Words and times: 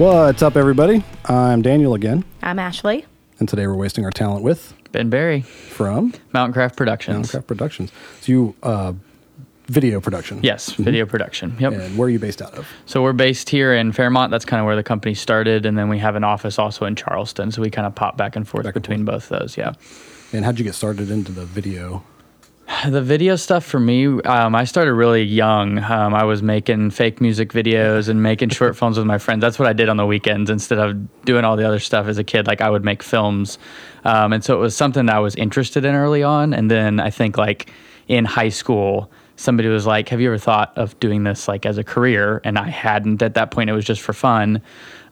What's 0.00 0.40
up, 0.40 0.56
everybody? 0.56 1.04
I'm 1.26 1.60
Daniel 1.60 1.92
again, 1.92 2.24
I'm 2.42 2.58
Ashley. 2.58 3.04
and 3.38 3.46
today 3.46 3.66
we're 3.66 3.74
wasting 3.74 4.06
our 4.06 4.10
talent 4.10 4.42
with 4.42 4.72
Ben 4.92 5.10
Barry, 5.10 5.42
from 5.42 6.14
Mountain 6.32 6.54
Craft 6.54 6.74
Productions. 6.78 7.30
Soundcraft 7.30 7.46
Productions. 7.46 7.92
So 8.22 8.32
you 8.32 8.54
uh, 8.62 8.94
video 9.66 10.00
production. 10.00 10.40
Yes, 10.42 10.72
video 10.72 11.04
production. 11.04 11.54
Yep. 11.58 11.72
And 11.74 11.98
where 11.98 12.06
are 12.06 12.10
you 12.10 12.18
based 12.18 12.40
out 12.40 12.54
of? 12.54 12.66
So 12.86 13.02
we're 13.02 13.12
based 13.12 13.50
here 13.50 13.74
in 13.74 13.92
Fairmont. 13.92 14.30
That's 14.30 14.46
kind 14.46 14.58
of 14.58 14.64
where 14.64 14.74
the 14.74 14.82
company 14.82 15.12
started, 15.12 15.66
and 15.66 15.76
then 15.76 15.90
we 15.90 15.98
have 15.98 16.16
an 16.16 16.24
office 16.24 16.58
also 16.58 16.86
in 16.86 16.96
Charleston. 16.96 17.52
So 17.52 17.60
we 17.60 17.68
kind 17.68 17.86
of 17.86 17.94
pop 17.94 18.16
back 18.16 18.36
and 18.36 18.48
forth 18.48 18.64
Back 18.64 18.76
and 18.76 18.82
between 18.82 19.04
both 19.04 19.28
those. 19.28 19.58
Yeah. 19.58 19.74
And 20.32 20.46
how'd 20.46 20.58
you 20.58 20.64
get 20.64 20.76
started 20.76 21.10
into 21.10 21.30
the 21.30 21.44
video? 21.44 22.02
The 22.88 23.02
video 23.02 23.36
stuff 23.36 23.64
for 23.64 23.78
me, 23.78 24.06
um, 24.22 24.54
I 24.54 24.64
started 24.64 24.94
really 24.94 25.22
young. 25.22 25.78
Um, 25.78 26.14
I 26.14 26.24
was 26.24 26.42
making 26.42 26.90
fake 26.90 27.20
music 27.20 27.52
videos 27.52 28.08
and 28.08 28.22
making 28.22 28.50
short 28.50 28.76
films 28.76 28.96
with 28.96 29.06
my 29.06 29.18
friends. 29.18 29.40
That's 29.40 29.58
what 29.58 29.68
I 29.68 29.72
did 29.72 29.88
on 29.88 29.96
the 29.96 30.06
weekends 30.06 30.50
instead 30.50 30.78
of 30.78 31.24
doing 31.24 31.44
all 31.44 31.56
the 31.56 31.66
other 31.66 31.78
stuff 31.78 32.06
as 32.06 32.18
a 32.18 32.24
kid. 32.24 32.46
Like 32.46 32.60
I 32.60 32.70
would 32.70 32.84
make 32.84 33.02
films, 33.02 33.58
um, 34.04 34.32
and 34.32 34.42
so 34.42 34.54
it 34.56 34.60
was 34.60 34.76
something 34.76 35.06
that 35.06 35.16
I 35.16 35.20
was 35.20 35.34
interested 35.36 35.84
in 35.84 35.94
early 35.94 36.22
on. 36.22 36.54
And 36.54 36.70
then 36.70 37.00
I 37.00 37.10
think 37.10 37.36
like 37.36 37.70
in 38.08 38.24
high 38.24 38.48
school, 38.48 39.10
somebody 39.36 39.68
was 39.68 39.86
like, 39.86 40.08
"Have 40.08 40.20
you 40.20 40.28
ever 40.28 40.38
thought 40.38 40.72
of 40.76 40.98
doing 41.00 41.24
this 41.24 41.48
like 41.48 41.66
as 41.66 41.76
a 41.76 41.84
career?" 41.84 42.40
And 42.44 42.58
I 42.58 42.68
hadn't 42.68 43.22
at 43.22 43.34
that 43.34 43.50
point. 43.50 43.68
It 43.68 43.74
was 43.74 43.84
just 43.84 44.00
for 44.00 44.12
fun. 44.12 44.62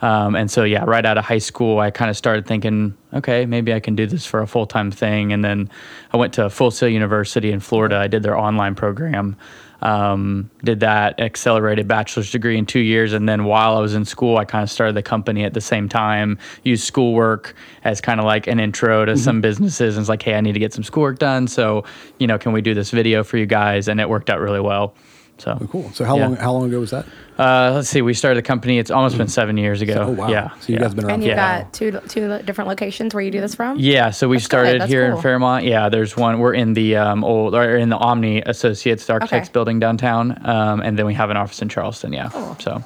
Um, 0.01 0.37
and 0.37 0.51
so, 0.51 0.65
yeah, 0.65 0.84
right 0.84 1.05
out 1.05 1.19
of 1.19 1.25
high 1.25 1.38
school, 1.38 1.80
I 1.80 1.91
kind 1.91 2.11
of 2.11 2.16
started 2.16 2.47
thinking, 2.47 2.97
okay, 3.12 3.47
maybe 3.47 3.73
I 3.73 3.80
can 3.80 3.97
do 3.97 4.07
this 4.07 4.24
for 4.27 4.41
a 4.41 4.47
full 4.47 4.66
time 4.66 4.91
thing. 4.91 5.33
And 5.33 5.45
then 5.45 5.71
I 6.12 6.16
went 6.16 6.34
to 6.34 6.48
Full 6.51 6.71
Sail 6.71 6.88
University 6.88 7.51
in 7.51 7.61
Florida. 7.61 7.97
I 7.97 8.07
did 8.07 8.23
their 8.23 8.37
online 8.37 8.74
program. 8.74 9.37
Um, 9.80 10.51
did 10.65 10.80
that 10.80 11.21
accelerated 11.21 11.87
bachelor's 11.87 12.33
degree 12.33 12.59
in 12.59 12.66
two 12.66 12.80
years. 12.80 13.13
And 13.13 13.29
then 13.29 13.45
while 13.45 13.76
I 13.76 13.80
was 13.80 13.95
in 13.95 14.04
school, 14.04 14.37
I 14.37 14.45
kind 14.45 14.65
of 14.65 14.71
started 14.71 14.96
the 14.96 15.04
company 15.04 15.45
at 15.45 15.54
the 15.54 15.60
same 15.60 15.88
time, 15.88 16.38
used 16.65 16.82
schoolwork 16.82 17.54
as 17.85 18.01
kind 18.01 18.19
of 18.19 18.26
like 18.26 18.49
an 18.49 18.59
intro 18.59 19.04
to 19.04 19.16
some 19.16 19.41
businesses. 19.41 19.96
And 19.96 20.02
it's 20.02 20.09
like, 20.09 20.23
hey, 20.23 20.35
I 20.35 20.41
need 20.41 20.54
to 20.54 20.59
get 20.59 20.73
some 20.73 20.82
schoolwork 20.82 21.21
done. 21.21 21.46
So, 21.46 21.85
you 22.19 22.26
know, 22.26 22.38
can 22.38 22.52
we 22.52 22.60
do 22.60 22.74
this 22.74 22.91
video 22.91 23.23
for 23.23 23.37
you 23.37 23.46
guys? 23.46 23.87
And 23.87 24.01
it 24.01 24.09
worked 24.09 24.30
out 24.30 24.41
really 24.41 24.60
well. 24.60 24.95
So 25.39 25.57
Oh, 25.61 25.67
cool. 25.69 25.91
So 25.95 26.05
how 26.05 26.17
Yeah. 26.17 26.27
long 26.27 26.37
how 26.37 26.53
long 26.53 26.65
ago 26.69 26.81
was 26.81 26.91
that? 26.91 27.07
uh, 27.39 27.71
let's 27.75 27.89
see. 27.89 28.03
We 28.03 28.13
started 28.15 28.37
the 28.39 28.43
company. 28.47 28.79
It's 28.79 28.91
almost 28.91 29.17
been 29.17 29.29
seven 29.29 29.57
years 29.57 29.81
ago. 29.81 30.07
Oh 30.09 30.11
wow. 30.11 30.29
Yeah. 30.29 30.51
So 30.61 30.73
you 30.73 30.75
yeah. 30.75 30.81
guys 30.81 30.95
been 30.95 31.05
around 31.05 31.15
And 31.15 31.23
you've 31.25 31.33
a 31.35 31.37
while. 31.37 31.63
got 31.63 31.73
two 31.73 32.01
two 32.09 32.39
different 32.45 32.69
locations 32.69 33.15
where 33.15 33.23
you 33.23 33.31
do 33.31 33.41
this 33.41 33.55
from. 33.55 33.79
Yeah, 33.79 34.11
so 34.11 34.29
we 34.29 34.37
That's 34.37 34.45
started 34.45 34.81
That's 34.83 34.91
here 34.91 35.07
in. 35.07 35.21
Fairmont. 35.23 35.65
Yeah, 35.65 35.89
there's 35.89 36.16
one. 36.16 36.39
We're 36.41 36.55
in 36.55 36.75
the 36.75 36.97
um, 36.97 37.23
old 37.25 37.55
or 37.55 37.77
in 37.77 37.89
the 37.89 37.97
Omni 37.99 38.43
Associates 38.43 39.07
the 39.07 39.15
Architects 39.15 39.49
Okay. 39.49 39.53
building 39.53 39.79
downtown, 39.79 40.45
um, 40.45 40.81
and 40.81 40.99
then 40.99 41.07
we 41.07 41.15
have 41.15 41.31
an 41.31 41.37
office 41.37 41.63
in 41.63 41.69
Charleston. 41.69 42.13
Yeah, 42.13 42.29
so. 42.59 42.83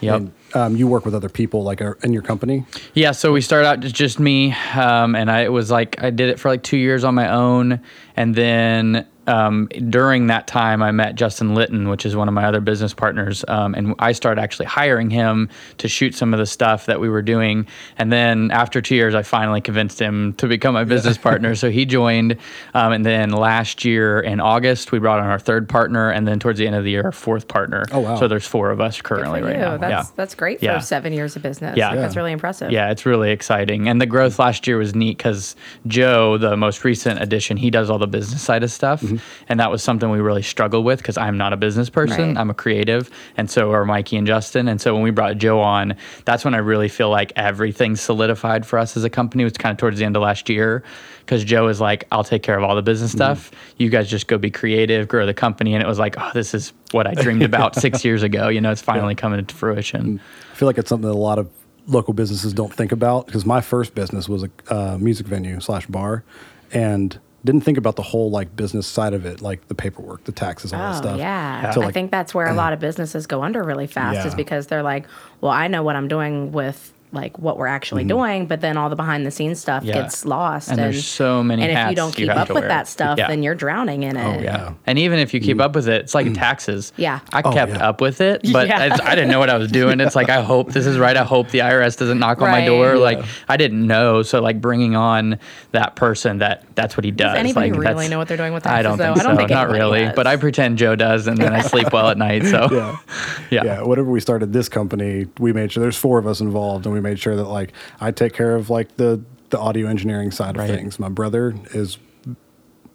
Yep. 0.00 0.14
And 0.16 0.32
um, 0.54 0.76
you 0.76 0.86
work 0.86 1.06
with 1.06 1.14
other 1.14 1.30
people 1.30 1.62
like 1.62 1.80
uh, 1.80 1.94
in 2.02 2.12
your 2.12 2.20
company. 2.20 2.66
Yeah, 2.92 3.12
so 3.12 3.32
we 3.32 3.40
started 3.40 3.66
out 3.68 3.80
just, 3.80 3.94
just 3.94 4.18
me, 4.20 4.52
um, 4.74 5.14
and 5.14 5.30
I 5.30 5.42
it 5.44 5.52
was 5.52 5.70
like 5.70 6.02
I 6.02 6.10
did 6.10 6.28
it 6.28 6.38
for 6.38 6.48
like 6.50 6.62
two 6.62 6.76
years 6.76 7.04
on 7.04 7.14
my 7.14 7.30
own, 7.30 7.80
and 8.16 8.34
then 8.34 9.06
um, 9.26 9.68
during 9.88 10.26
that 10.28 10.46
time 10.46 10.82
I 10.82 10.90
met 10.90 11.14
Justin 11.14 11.54
Litton, 11.54 11.88
which 11.88 12.04
is 12.06 12.14
one 12.16 12.28
of 12.28 12.34
my 12.34 12.44
other 12.44 12.60
business 12.60 12.94
partners, 12.94 13.44
um, 13.48 13.74
and 13.74 13.94
I 13.98 14.12
started 14.12 14.40
actually 14.40 14.66
hiring 14.66 15.10
him 15.10 15.48
to 15.78 15.88
shoot 15.88 16.14
some 16.14 16.34
of 16.34 16.38
the 16.38 16.46
stuff 16.46 16.86
that 16.86 17.00
we 17.00 17.08
were 17.08 17.22
doing, 17.22 17.66
and 17.98 18.12
then 18.12 18.50
after 18.50 18.80
two 18.80 18.94
years 18.96 19.14
I 19.14 19.22
finally 19.22 19.60
convinced 19.60 20.00
him 20.00 20.32
to 20.34 20.46
become 20.46 20.74
my 20.74 20.84
business 20.84 21.18
partner, 21.28 21.54
so 21.54 21.70
he 21.70 21.84
joined, 21.84 22.36
um, 22.74 22.92
and 22.92 23.04
then 23.04 23.30
last 23.30 23.84
year 23.84 24.20
in 24.20 24.40
August 24.40 24.92
we 24.92 24.98
brought 24.98 25.20
on 25.20 25.26
our 25.26 25.38
third 25.38 25.68
partner, 25.68 26.10
and 26.10 26.26
then 26.26 26.38
towards 26.38 26.58
the 26.58 26.66
end 26.66 26.76
of 26.76 26.84
the 26.84 26.90
year 26.90 27.02
our 27.04 27.12
fourth 27.12 27.48
partner. 27.48 27.84
Oh, 27.92 28.00
wow. 28.00 28.16
So 28.16 28.28
there's 28.28 28.46
four 28.46 28.70
of 28.70 28.80
us 28.80 29.00
currently 29.00 29.42
right 29.42 29.58
now. 29.58 29.76
That's 29.76 30.08
yeah. 30.08 30.14
that's 30.16 30.34
great 30.34 30.58
for 30.60 30.64
Yeah. 30.66 30.78
seven 30.78 31.12
years 31.12 31.36
of 31.36 31.42
business. 31.42 31.76
Yeah. 31.76 31.94
that's 31.94 32.16
really 32.16 32.32
impressive. 32.32 32.70
Yeah, 32.70 32.90
it's 32.90 33.04
really 33.06 33.30
exciting. 33.30 33.88
And 33.88 34.00
the 34.00 34.06
growth 34.06 34.38
last 34.38 34.66
year 34.66 34.78
was 34.78 34.94
neat 34.94 35.18
because 35.18 35.56
Joe, 35.86 36.38
the 36.38 36.56
most 36.56 36.84
recent 36.84 37.20
addition, 37.20 37.56
he 37.56 37.70
does 37.70 37.90
all 37.90 37.98
the 37.98 38.06
business 38.06 38.42
side 38.42 38.62
of 38.62 38.70
stuff. 38.70 39.02
Mm-hmm. 39.16 39.44
And 39.48 39.60
that 39.60 39.70
was 39.70 39.82
something 39.82 40.10
we 40.10 40.20
really 40.20 40.42
struggled 40.42 40.84
with 40.84 40.98
because 40.98 41.16
I'm 41.16 41.36
not 41.36 41.52
a 41.52 41.56
business 41.56 41.90
person, 41.90 42.28
Right. 42.28 42.36
I'm 42.36 42.50
a 42.50 42.54
creative. 42.54 43.10
And 43.36 43.50
so 43.50 43.72
are 43.72 43.84
Mikey 43.84 44.16
and 44.16 44.26
Justin. 44.26 44.68
And 44.68 44.80
so 44.80 44.94
when 44.94 45.02
we 45.02 45.10
brought 45.10 45.38
Joe 45.38 45.60
on, 45.60 45.96
that's 46.24 46.44
when 46.44 46.54
I 46.54 46.58
really 46.58 46.88
feel 46.88 47.10
like 47.10 47.32
everything 47.36 47.96
solidified 47.96 48.66
for 48.66 48.78
us 48.78 48.96
as 48.96 49.04
a 49.04 49.10
company. 49.10 49.42
It 49.42 49.46
was 49.46 49.52
kind 49.54 49.72
of 49.72 49.78
towards 49.78 49.98
the 49.98 50.04
end 50.04 50.16
of 50.16 50.22
last 50.22 50.48
year 50.48 50.82
because 51.20 51.44
Joe 51.44 51.68
is 51.68 51.80
like, 51.80 52.04
I'll 52.12 52.24
take 52.24 52.42
care 52.42 52.56
of 52.56 52.64
all 52.64 52.76
the 52.76 52.82
business 52.82 53.10
mm-hmm. 53.10 53.18
stuff. 53.18 53.50
You 53.78 53.88
guys 53.88 54.08
just 54.08 54.26
go 54.26 54.38
be 54.38 54.50
creative, 54.50 55.08
grow 55.08 55.26
the 55.26 55.34
company. 55.34 55.74
And 55.74 55.82
it 55.82 55.86
was 55.86 55.98
like, 55.98 56.16
oh, 56.18 56.30
this 56.34 56.54
is 56.54 56.72
what 56.90 57.06
I 57.06 57.14
dreamed 57.14 57.42
about 57.52 57.74
six 57.76 58.04
years 58.04 58.22
ago. 58.22 58.48
You 58.48 58.60
know, 58.60 58.70
it's 58.70 58.82
finally 58.82 59.14
coming 59.14 59.38
into 59.38 59.54
fruition. 59.54 60.18
Mm. 60.18 60.20
I 60.52 60.54
feel 60.54 60.66
like 60.66 60.78
it's 60.78 60.88
something 60.88 61.08
that 61.08 61.14
a 61.14 61.18
lot 61.18 61.38
of 61.38 61.50
local 61.86 62.14
businesses 62.14 62.52
don't 62.52 62.72
think 62.72 62.92
about 62.92 63.26
because 63.26 63.44
my 63.44 63.60
first 63.60 63.94
business 63.94 64.28
was 64.28 64.44
a 64.44 64.50
uh, 64.68 64.98
music 64.98 65.26
venue 65.26 65.60
slash 65.60 65.86
bar, 65.86 66.24
and 66.72 67.18
didn't 67.44 67.60
think 67.62 67.76
about 67.76 67.96
the 67.96 68.02
whole 68.02 68.30
like 68.30 68.56
business 68.56 68.86
side 68.86 69.12
of 69.12 69.26
it, 69.26 69.42
like 69.42 69.68
the 69.68 69.74
paperwork, 69.74 70.24
the 70.24 70.32
taxes, 70.32 70.72
all 70.72 70.78
that 70.78 70.94
Oh 70.94 70.98
stuff. 71.02 71.18
yeah, 71.18 71.70
So, 71.72 71.82
I 71.82 71.92
think 71.92 72.10
that's 72.10 72.34
where 72.34 72.46
a 72.46 72.54
lot 72.62 72.72
of 72.72 72.80
businesses 72.80 73.26
go 73.26 73.42
under 73.42 73.62
really 73.62 73.86
fast 73.86 74.26
is 74.26 74.34
because 74.34 74.66
they're 74.68 74.82
like, 74.82 75.06
well, 75.40 75.52
I 75.52 75.68
know 75.68 75.82
what 75.82 75.94
I'm 75.96 76.08
doing 76.08 76.52
with 76.52 76.92
like 77.14 77.38
what 77.38 77.56
we're 77.56 77.66
actually 77.66 78.02
Mm-hmm. 78.02 78.08
doing, 78.08 78.46
but 78.46 78.60
then 78.60 78.76
all 78.76 78.90
the 78.90 78.96
behind 78.96 79.24
the 79.24 79.30
scenes 79.30 79.60
stuff 79.60 79.84
Yeah. 79.84 79.94
gets 79.94 80.24
lost. 80.24 80.68
And 80.68 80.78
there's 80.78 81.04
so 81.06 81.42
many 81.42 81.62
And 81.62 81.72
if 81.72 81.90
you 81.90 81.96
don't 81.96 82.14
keep 82.14 82.28
have 82.28 82.36
up 82.38 82.48
with 82.48 82.58
wear. 82.62 82.68
that 82.68 82.88
stuff, 82.88 83.18
Yeah. 83.18 83.28
then 83.28 83.42
you're 83.42 83.54
drowning 83.54 84.02
in 84.02 84.16
it. 84.16 84.38
Oh 84.38 84.42
yeah. 84.42 84.72
And 84.86 84.98
even 84.98 85.18
if 85.18 85.32
you 85.32 85.40
keep 85.40 85.60
up 85.60 85.74
with 85.74 85.88
it, 85.88 86.02
it's 86.02 86.14
like 86.14 86.32
taxes. 86.34 86.92
Yeah. 86.96 87.20
I 87.32 87.42
Oh, 87.44 87.52
kept 87.52 87.72
yeah. 87.72 87.88
up 87.88 88.00
with 88.00 88.20
it, 88.20 88.42
but 88.52 88.68
Yeah. 88.68 88.84
it's, 88.86 89.00
I 89.00 89.14
didn't 89.14 89.30
know 89.30 89.38
what 89.38 89.50
I 89.50 89.56
was 89.58 89.70
doing. 89.70 90.00
It's 90.00 90.16
like 90.16 90.28
I 90.28 90.42
hope 90.42 90.72
this 90.72 90.86
is 90.86 90.98
right. 90.98 91.16
I 91.16 91.24
hope 91.24 91.48
the 91.50 91.60
IRS 91.60 91.96
doesn't 91.96 92.18
knock 92.18 92.42
on 92.42 92.50
my 92.50 92.64
door. 92.66 92.94
Yeah. 92.94 93.00
Like 93.00 93.24
I 93.48 93.56
didn't 93.56 93.86
know. 93.86 94.22
So 94.22 94.40
like 94.40 94.60
bringing 94.60 94.96
on 94.96 95.38
that 95.72 95.94
person 95.96 96.38
that 96.38 96.64
that's 96.74 96.96
what 96.96 97.04
he 97.04 97.10
does. 97.10 97.36
anybody 97.38 97.70
like, 97.70 97.78
really 97.80 97.84
that's- 97.94 98.10
know 98.10 98.18
what 98.18 98.28
they're 98.28 98.36
doing 98.36 98.52
with 98.52 98.66
I 98.66 98.82
don't 98.82 98.98
though? 98.98 99.14
think 99.14 99.20
I 99.20 99.22
don't 99.22 99.32
so. 99.34 99.38
think 99.38 99.50
Not 99.50 99.70
really. 99.70 100.06
does. 100.06 100.14
But 100.16 100.26
I 100.26 100.36
pretend 100.36 100.78
Joe 100.78 100.96
does, 100.96 101.26
and 101.26 101.38
then 101.38 101.52
I 101.52 101.60
sleep 101.72 101.92
well 101.92 102.08
at 102.08 102.18
night. 102.18 102.44
So 102.46 102.68
Yeah. 102.72 102.96
yeah. 103.50 103.64
yeah, 103.64 103.82
whenever 103.82 104.10
we 104.10 104.20
started 104.20 104.52
this 104.52 104.68
company, 104.68 105.26
we 105.38 105.52
made 105.52 105.70
sure 105.72 105.80
there's 105.82 105.96
four 105.96 106.18
of 106.18 106.26
us 106.26 106.40
involved, 106.40 106.86
and 106.86 106.94
we 106.94 107.00
made 107.04 107.18
sure 107.20 107.36
that 107.36 107.44
like 107.44 107.72
I 108.00 108.10
take 108.10 108.32
care 108.32 108.56
of 108.56 108.68
like 108.70 108.96
the 108.96 109.20
the 109.50 109.58
audio 109.58 109.86
engineering 109.88 110.30
side 110.32 110.56
Right. 110.56 110.68
of 110.68 110.74
things. 110.76 110.98
My 110.98 111.08
brother 111.08 111.54
is 111.72 111.98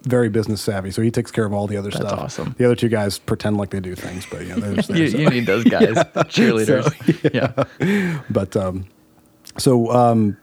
very 0.03 0.29
business 0.29 0.61
savvy, 0.61 0.91
so 0.91 1.01
he 1.01 1.11
takes 1.11 1.29
care 1.31 1.45
of 1.45 1.53
all 1.53 1.67
the 1.67 1.77
other 1.77 1.89
That's 1.89 2.05
stuff. 2.05 2.19
awesome. 2.19 2.55
The 2.57 2.65
other 2.65 2.75
two 2.75 2.87
guys 2.89 3.19
pretend 3.19 3.57
like 3.57 3.69
they 3.69 3.79
do 3.81 3.95
things, 3.95 4.25
but 4.29 4.45
yeah, 4.47 4.55
they're 4.55 4.75
just 4.75 4.87
there. 4.89 4.97
You, 4.97 5.09
so- 5.09 5.17
you 5.23 5.29
need 5.29 5.45
those 5.45 5.63
guys, 5.77 5.95
cheerleaders. 6.33 6.87
yeah. 7.79 8.21
But 8.29 8.55
um, 8.57 8.85
so 9.57 9.91
um, 9.91 10.37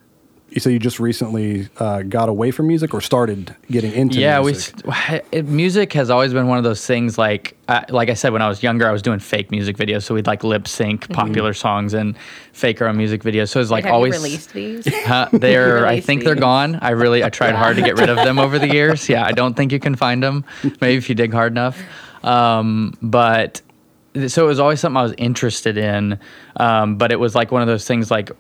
you 0.51 0.61
say 0.61 0.73
you 0.73 0.79
just 0.79 1.01
recently 1.01 1.69
uh, 1.79 2.03
got 2.03 2.29
away 2.29 2.51
from 2.51 2.67
music 2.69 2.95
or 2.95 3.01
started 3.01 3.55
getting 3.71 3.93
into 3.93 4.19
yeah 4.21 4.41
music? 4.41 4.75
we 4.87 4.93
s- 4.93 5.23
it, 5.33 5.45
music 5.47 5.93
has 5.93 6.09
always 6.09 6.33
been 6.33 6.47
one 6.47 6.57
of 6.57 6.65
those 6.65 6.87
things 6.87 7.19
like 7.19 7.57
uh, 7.69 7.83
like 7.89 8.09
i 8.09 8.15
said 8.15 8.33
when 8.33 8.41
i 8.41 8.49
was 8.49 8.63
younger 8.63 8.89
i 8.89 8.93
was 8.93 9.03
doing 9.03 9.19
fake 9.19 9.51
music 9.51 9.77
videos. 9.77 10.05
So 10.05 10.15
we'd 10.15 10.27
like 10.27 10.45
lip 10.45 10.67
sync 10.69 11.09
popular 11.13 11.53
songs 11.53 11.95
and 11.95 12.17
fake 12.53 12.81
our 12.81 12.89
own 12.89 12.97
music 12.97 13.23
videos. 13.23 13.49
So 13.51 13.61
it's 13.61 13.71
like 13.71 13.85
Have 13.85 13.95
always 13.95 14.15
you 14.15 14.23
released 14.23 14.53
these? 14.53 14.87
Huh, 15.05 15.29
they're 15.33 15.79
i 15.87 15.91
released 15.91 16.07
think 16.07 16.25
they're 16.25 16.35
gone. 16.37 16.79
I 16.81 16.91
really 16.91 17.23
i 17.25 17.29
tried 17.29 17.55
hard 17.55 17.77
to 17.77 17.83
get 17.83 17.99
rid 17.99 18.09
of 18.09 18.17
them 18.17 18.39
over 18.39 18.59
the 18.59 18.69
years. 18.73 19.09
Yeah 19.15 19.25
i 19.27 19.33
don't 19.33 19.55
think 19.55 19.73
you 19.73 19.81
can 19.81 19.95
find 19.97 20.23
them 20.23 20.45
maybe 20.81 20.97
if 20.97 21.09
you 21.09 21.15
dig 21.15 21.33
hard 21.33 21.53
enough. 21.53 21.79
Um, 22.25 22.95
but 23.03 23.61
so 24.29 24.45
it 24.45 24.49
was 24.49 24.59
always 24.61 24.81
something 24.81 24.97
i 24.97 25.03
was 25.03 25.15
interested 25.19 25.77
in 25.77 26.19
um, 26.57 26.97
but 26.97 27.13
it 27.13 27.21
was 27.21 27.35
like 27.35 27.53
one 27.53 27.61
of 27.63 27.69
those 27.69 27.87
things 27.87 28.11
like 28.11 28.31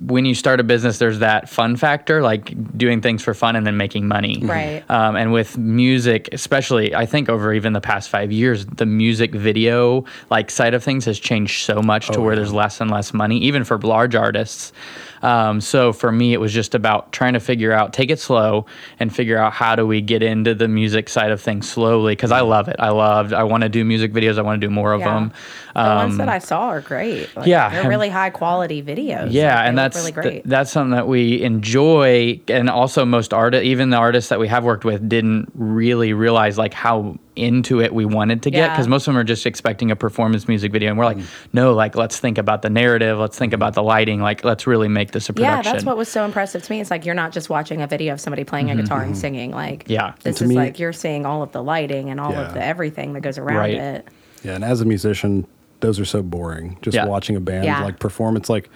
when 0.00 0.24
you 0.24 0.34
start 0.34 0.60
a 0.60 0.64
business, 0.64 0.98
there's 0.98 1.18
that 1.18 1.48
fun 1.48 1.76
factor, 1.76 2.22
like 2.22 2.54
doing 2.76 3.00
things 3.00 3.22
for 3.22 3.34
fun 3.34 3.54
and 3.54 3.66
then 3.66 3.76
making 3.76 4.08
money. 4.08 4.38
Right. 4.42 4.82
Um, 4.88 5.14
and 5.14 5.32
with 5.32 5.58
music, 5.58 6.28
especially, 6.32 6.94
I 6.94 7.06
think 7.06 7.28
over 7.28 7.52
even 7.52 7.74
the 7.74 7.80
past 7.80 8.08
five 8.08 8.32
years, 8.32 8.64
the 8.64 8.86
music 8.86 9.34
video 9.34 10.04
like 10.30 10.50
side 10.50 10.72
of 10.74 10.82
things 10.82 11.04
has 11.04 11.18
changed 11.18 11.64
so 11.64 11.82
much 11.82 12.08
to 12.10 12.20
where 12.20 12.34
there's 12.34 12.52
less 12.52 12.80
and 12.80 12.90
less 12.90 13.12
money, 13.12 13.38
even 13.38 13.64
for 13.64 13.78
large 13.78 14.14
artists. 14.14 14.72
Um, 15.22 15.60
so 15.60 15.92
for 15.92 16.10
me, 16.10 16.32
it 16.32 16.40
was 16.40 16.52
just 16.52 16.74
about 16.74 17.12
trying 17.12 17.34
to 17.34 17.40
figure 17.40 17.72
out, 17.72 17.92
take 17.92 18.10
it 18.10 18.18
slow, 18.18 18.66
and 18.98 19.14
figure 19.14 19.36
out 19.38 19.52
how 19.52 19.76
do 19.76 19.86
we 19.86 20.00
get 20.00 20.22
into 20.22 20.54
the 20.54 20.68
music 20.68 21.08
side 21.08 21.30
of 21.30 21.40
things 21.40 21.68
slowly 21.68 22.12
because 22.12 22.32
I 22.32 22.40
love 22.40 22.68
it. 22.68 22.76
I 22.78 22.90
loved. 22.90 23.32
I 23.32 23.42
want 23.44 23.62
to 23.62 23.68
do 23.68 23.84
music 23.84 24.12
videos. 24.12 24.38
I 24.38 24.42
want 24.42 24.60
to 24.60 24.66
do 24.66 24.70
more 24.72 24.92
of 24.92 25.00
Yeah. 25.00 25.14
them. 25.14 25.32
The 25.74 25.80
ones 25.82 26.12
Um, 26.12 26.18
that 26.18 26.28
I 26.28 26.38
saw 26.38 26.68
are 26.68 26.80
great. 26.80 27.28
Like, 27.36 27.46
yeah, 27.46 27.68
they're 27.70 27.88
really 27.88 28.08
high 28.08 28.30
quality 28.30 28.82
videos. 28.82 29.28
yeah, 29.30 29.56
Like, 29.56 29.68
and 29.68 29.78
that's 29.78 29.96
really 29.96 30.12
th- 30.12 30.22
great. 30.22 30.42
that's 30.44 30.70
something 30.70 30.96
that 30.96 31.06
we 31.06 31.42
enjoy, 31.42 32.40
and 32.48 32.68
also 32.68 33.04
most 33.04 33.32
artists, 33.32 33.64
even 33.66 33.90
the 33.90 33.96
artists 33.96 34.30
that 34.30 34.40
we 34.40 34.48
have 34.48 34.64
worked 34.64 34.84
with, 34.84 35.08
didn't 35.08 35.50
really 35.54 36.12
realize 36.12 36.58
like 36.58 36.74
how 36.74 37.16
into 37.40 37.80
it 37.80 37.92
we 37.94 38.04
wanted 38.04 38.42
to 38.42 38.50
get 38.50 38.58
Yeah. 38.58 38.68
because 38.70 38.86
most 38.86 39.02
of 39.08 39.14
them 39.14 39.16
are 39.20 39.24
just 39.24 39.46
expecting 39.46 39.90
a 39.90 39.96
performance 39.96 40.46
music 40.46 40.70
video, 40.70 40.90
and 40.90 40.98
we're 40.98 41.04
like, 41.06 41.18
no, 41.52 41.72
like 41.74 41.96
let's 41.96 42.20
think 42.20 42.38
about 42.38 42.62
the 42.62 42.70
narrative, 42.70 43.18
let's 43.18 43.38
think 43.38 43.52
about 43.52 43.74
the 43.74 43.82
lighting, 43.82 44.20
like 44.20 44.44
let's 44.44 44.66
really 44.66 44.88
make 44.88 45.10
this 45.12 45.28
a 45.28 45.32
production 45.32 45.64
yeah, 45.64 45.72
that's 45.72 45.84
what 45.84 45.96
was 45.96 46.08
so 46.08 46.24
impressive 46.24 46.62
to 46.62 46.70
me. 46.72 46.80
It's 46.80 46.90
like 46.90 47.04
you're 47.04 47.14
not 47.14 47.32
just 47.32 47.50
watching 47.50 47.82
a 47.82 47.86
video 47.86 48.12
of 48.12 48.20
somebody 48.20 48.44
playing 48.44 48.70
a 48.70 48.76
guitar 48.76 49.02
and 49.02 49.16
singing. 49.16 49.50
Like, 49.50 49.84
Mm-hmm, 49.84 49.92
Yeah. 49.92 50.14
this 50.22 50.40
is 50.42 50.48
me- 50.48 50.54
like 50.56 50.78
you're 50.78 50.92
seeing 50.92 51.26
all 51.26 51.42
of 51.42 51.52
the 51.52 51.62
lighting 51.62 52.10
and 52.10 52.20
all 52.20 52.30
Yeah. 52.32 52.48
of 52.48 52.54
the 52.54 52.64
everything 52.64 53.14
that 53.14 53.22
goes 53.22 53.38
around 53.38 53.56
Right. 53.56 53.74
it. 53.74 54.08
Yeah, 54.44 54.54
and 54.54 54.64
as 54.64 54.80
a 54.80 54.84
musician, 54.84 55.46
those 55.80 55.98
are 55.98 56.04
so 56.04 56.22
boring. 56.22 56.76
Just 56.82 56.94
Yeah. 56.94 57.06
watching 57.06 57.36
a 57.36 57.40
band 57.40 57.64
Yeah. 57.64 57.82
like 57.82 57.98
perform. 57.98 58.36
It's 58.36 58.50
like 58.50 58.68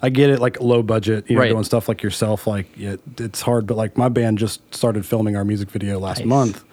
I 0.00 0.10
get 0.10 0.30
it, 0.30 0.38
like 0.38 0.60
low 0.60 0.80
budget, 0.82 1.24
you 1.28 1.34
know, 1.34 1.42
Right. 1.42 1.48
doing 1.50 1.64
stuff 1.64 1.88
like 1.88 2.04
yourself. 2.04 2.46
Like 2.46 2.66
it, 2.78 3.00
it's 3.18 3.40
hard, 3.42 3.66
but 3.66 3.76
like 3.76 3.96
my 3.98 4.08
band 4.08 4.38
just 4.38 4.60
started 4.72 5.04
filming 5.04 5.34
our 5.36 5.44
music 5.44 5.70
video 5.72 5.98
last 5.98 6.18
Nice. 6.20 6.26
month, 6.28 6.64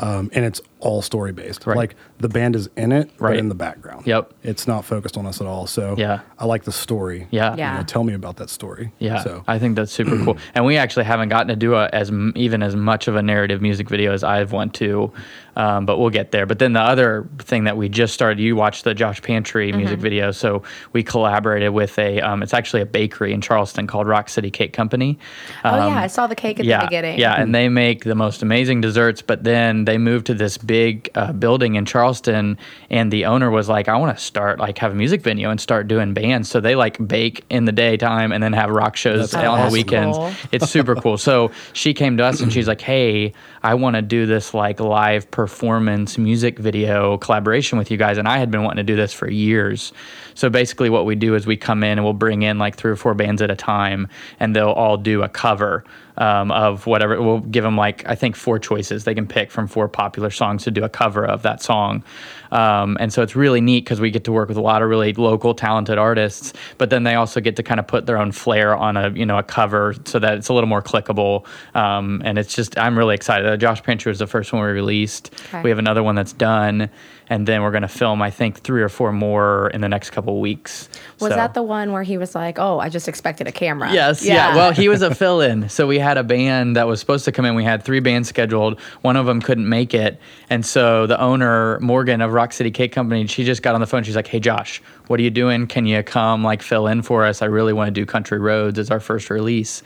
um, 0.00 0.30
and 0.34 0.44
it's 0.44 0.60
all 0.82 1.00
story 1.00 1.32
based. 1.32 1.64
Right. 1.66 1.76
Like 1.76 1.94
the 2.18 2.28
band 2.28 2.56
is 2.56 2.68
in 2.76 2.90
it, 2.92 3.08
Right. 3.18 3.30
but 3.30 3.36
in 3.38 3.48
the 3.48 3.54
background. 3.54 4.04
Yep. 4.06 4.32
It's 4.42 4.66
not 4.66 4.84
focused 4.84 5.16
on 5.16 5.26
us 5.26 5.40
at 5.40 5.46
all. 5.46 5.66
So 5.68 5.94
Yeah. 5.96 6.20
I 6.38 6.44
like 6.46 6.64
the 6.64 6.72
story. 6.72 7.28
Yeah. 7.30 7.52
You 7.52 7.58
Yeah. 7.58 7.76
know, 7.76 7.82
tell 7.84 8.02
me 8.02 8.14
about 8.14 8.36
that 8.36 8.50
story. 8.50 8.92
Yeah, 8.98 9.22
So 9.22 9.44
I 9.46 9.58
think 9.60 9.76
that's 9.76 9.92
super 9.92 10.16
cool. 10.24 10.36
And 10.56 10.64
we 10.66 10.76
actually 10.76 11.04
haven't 11.04 11.28
gotten 11.28 11.48
to 11.48 11.56
do 11.56 11.74
a, 11.76 11.88
as 11.92 12.10
even 12.34 12.62
as 12.64 12.74
much 12.74 13.06
of 13.08 13.14
a 13.14 13.22
narrative 13.22 13.62
music 13.62 13.88
video 13.88 14.12
as 14.12 14.24
I've 14.24 14.50
want 14.50 14.74
to, 14.74 15.12
um, 15.56 15.86
but 15.86 15.98
we'll 15.98 16.10
get 16.10 16.32
there. 16.32 16.46
But 16.46 16.58
then 16.58 16.72
the 16.72 16.80
other 16.80 17.28
thing 17.38 17.64
that 17.64 17.76
we 17.76 17.88
just 17.88 18.12
started, 18.12 18.40
you 18.40 18.56
watched 18.56 18.82
the 18.82 18.92
Josh 18.94 19.22
Pantry 19.22 19.70
music 19.72 20.00
video, 20.00 20.32
so 20.32 20.62
we 20.92 21.02
collaborated 21.04 21.70
with 21.72 21.96
a. 21.98 22.20
Um, 22.20 22.42
it's 22.42 22.54
actually 22.54 22.82
a 22.82 22.86
bakery 22.86 23.32
in 23.32 23.40
Charleston 23.40 23.86
called 23.86 24.08
Rock 24.08 24.28
City 24.28 24.50
Cake 24.50 24.72
Company. 24.72 25.18
oh 25.64 25.70
Um, 25.70 25.92
yeah, 25.92 26.00
I 26.00 26.06
saw 26.08 26.26
the 26.26 26.34
cake 26.34 26.58
at 26.58 26.64
yeah, 26.66 26.80
the 26.80 26.86
beginning. 26.86 27.18
Yeah, 27.20 27.34
and 27.40 27.54
they 27.54 27.68
make 27.68 28.02
the 28.04 28.14
most 28.16 28.42
amazing 28.42 28.80
desserts. 28.80 29.22
But 29.22 29.44
then 29.44 29.84
they 29.84 29.96
moved 29.98 30.26
to 30.26 30.34
this 30.34 30.56
big 30.58 30.71
uh, 31.14 31.32
building 31.32 31.74
in 31.74 31.84
Charleston, 31.84 32.58
and 32.90 33.12
the 33.12 33.24
owner 33.26 33.50
was 33.50 33.68
like, 33.68 33.88
"I 33.88 33.96
want 33.96 34.16
to 34.16 34.22
start 34.22 34.58
like 34.58 34.78
have 34.78 34.92
a 34.92 34.94
music 34.94 35.22
venue 35.22 35.48
and 35.50 35.60
start 35.60 35.88
doing 35.88 36.14
bands." 36.14 36.48
So 36.48 36.60
they 36.60 36.74
like 36.74 37.06
bake 37.06 37.44
in 37.50 37.64
the 37.64 37.72
daytime 37.72 38.32
and 38.32 38.42
then 38.42 38.52
have 38.52 38.70
rock 38.70 38.96
shows 38.96 39.30
That's 39.30 39.34
on 39.34 39.46
awesome. 39.46 39.66
the 39.68 39.72
weekends. 39.72 40.16
Cool. 40.16 40.32
It's 40.52 40.70
super 40.70 40.94
cool. 40.94 41.18
So 41.18 41.50
she 41.72 41.94
came 41.94 42.16
to 42.16 42.24
us 42.24 42.40
and 42.40 42.52
she's 42.52 42.68
like, 42.68 42.80
"Hey, 42.80 43.32
I 43.62 43.74
want 43.74 43.96
to 43.96 44.02
do 44.02 44.26
this 44.26 44.54
like 44.54 44.80
live 44.80 45.30
performance 45.30 46.18
music 46.18 46.58
video 46.58 47.18
collaboration 47.18 47.78
with 47.78 47.90
you 47.90 47.96
guys." 47.96 48.18
And 48.18 48.28
I 48.28 48.38
had 48.38 48.50
been 48.50 48.62
wanting 48.62 48.84
to 48.84 48.92
do 48.92 48.96
this 48.96 49.12
for 49.12 49.30
years. 49.30 49.92
So 50.34 50.48
basically, 50.48 50.90
what 50.90 51.04
we 51.04 51.14
do 51.14 51.34
is 51.34 51.46
we 51.46 51.56
come 51.56 51.84
in 51.84 51.98
and 51.98 52.04
we'll 52.04 52.12
bring 52.14 52.42
in 52.42 52.58
like 52.58 52.76
three 52.76 52.90
or 52.90 52.96
four 52.96 53.14
bands 53.14 53.42
at 53.42 53.50
a 53.50 53.56
time, 53.56 54.08
and 54.40 54.56
they'll 54.56 54.70
all 54.70 54.96
do 54.96 55.22
a 55.22 55.28
cover 55.28 55.84
um, 56.16 56.50
of 56.50 56.86
whatever. 56.86 57.20
We'll 57.22 57.40
give 57.40 57.64
them 57.64 57.76
like 57.76 58.06
I 58.08 58.14
think 58.14 58.36
four 58.36 58.58
choices 58.58 59.04
they 59.04 59.14
can 59.14 59.26
pick 59.26 59.50
from 59.50 59.66
four 59.66 59.88
popular 59.88 60.30
songs 60.30 60.64
to 60.64 60.70
do 60.70 60.84
a 60.84 60.88
cover 60.88 61.24
of 61.24 61.42
that 61.42 61.62
song. 61.62 62.04
Um, 62.50 62.98
and 63.00 63.10
so 63.12 63.22
it's 63.22 63.34
really 63.34 63.62
neat 63.62 63.84
because 63.84 63.98
we 64.00 64.10
get 64.10 64.24
to 64.24 64.32
work 64.32 64.48
with 64.48 64.58
a 64.58 64.60
lot 64.62 64.82
of 64.82 64.88
really 64.90 65.14
local 65.14 65.54
talented 65.54 65.96
artists, 65.96 66.52
but 66.76 66.90
then 66.90 67.02
they 67.02 67.14
also 67.14 67.40
get 67.40 67.56
to 67.56 67.62
kind 67.62 67.80
of 67.80 67.86
put 67.86 68.04
their 68.04 68.18
own 68.18 68.30
flair 68.30 68.76
on 68.76 68.96
a 68.96 69.10
you 69.10 69.24
know 69.24 69.38
a 69.38 69.42
cover 69.42 69.94
so 70.04 70.18
that 70.18 70.34
it's 70.36 70.48
a 70.48 70.52
little 70.54 70.68
more 70.68 70.82
clickable. 70.82 71.46
Um, 71.74 72.20
and 72.24 72.38
it's 72.38 72.54
just 72.54 72.76
I'm 72.78 72.98
really 72.98 73.14
excited. 73.14 73.46
Uh, 73.48 73.56
Josh 73.56 73.82
Pantry 73.82 74.10
was 74.10 74.18
the 74.18 74.26
first 74.26 74.52
one 74.52 74.62
we 74.62 74.68
released. 74.68 75.30
Okay. 75.48 75.62
We 75.62 75.70
have 75.70 75.78
another 75.78 76.02
one 76.02 76.14
that's 76.14 76.34
done, 76.34 76.90
and 77.30 77.46
then 77.46 77.62
we're 77.62 77.70
going 77.70 77.82
to 77.82 77.88
film 77.88 78.20
I 78.20 78.30
think 78.30 78.60
three 78.60 78.82
or 78.82 78.90
four 78.90 79.12
more 79.12 79.70
in 79.70 79.80
the 79.80 79.88
next 79.88 80.10
couple 80.10 80.38
weeks. 80.40 80.90
Was 81.20 81.30
So- 81.30 81.36
that 81.36 81.54
the 81.54 81.62
one 81.62 81.92
where 81.92 82.02
he 82.02 82.18
was 82.18 82.34
like, 82.34 82.58
"Oh, 82.58 82.78
I 82.80 82.90
just 82.90 83.08
expected 83.08 83.46
a 83.46 83.52
camera"? 83.52 83.90
Yes, 83.92 84.22
yeah. 84.22 84.54
Well, 84.54 84.72
he 84.72 84.88
was 84.90 85.00
a 85.00 85.14
fill-in, 85.14 85.70
so 85.70 85.86
we 85.86 85.98
had 86.02 86.18
a 86.18 86.24
band 86.24 86.76
that 86.76 86.86
was 86.86 87.00
supposed 87.00 87.24
to 87.24 87.32
come 87.32 87.44
in. 87.44 87.54
We 87.54 87.64
had 87.64 87.82
three 87.82 88.00
bands 88.00 88.28
scheduled. 88.28 88.78
One 89.00 89.16
of 89.16 89.26
them 89.26 89.40
couldn't 89.40 89.68
make 89.68 89.94
it, 89.94 90.20
and 90.50 90.66
so 90.66 91.06
the 91.06 91.20
owner 91.20 91.78
Morgan 91.80 92.20
of 92.20 92.32
Rock 92.32 92.52
City 92.52 92.70
Cake 92.70 92.92
Company, 92.92 93.26
she 93.26 93.44
just 93.44 93.62
got 93.62 93.74
on 93.74 93.80
the 93.80 93.86
phone. 93.86 94.02
She's 94.02 94.16
like, 94.16 94.26
"Hey, 94.26 94.40
Josh, 94.40 94.82
what 95.06 95.18
are 95.18 95.22
you 95.22 95.30
doing? 95.30 95.66
Can 95.66 95.86
you 95.86 96.02
come 96.02 96.44
like 96.44 96.62
fill 96.62 96.86
in 96.86 97.02
for 97.02 97.24
us? 97.24 97.40
I 97.40 97.46
really 97.46 97.72
want 97.72 97.88
to 97.88 97.92
do 97.92 98.04
Country 98.04 98.38
Roads 98.38 98.78
as 98.78 98.90
our 98.90 99.00
first 99.00 99.30
release." 99.30 99.82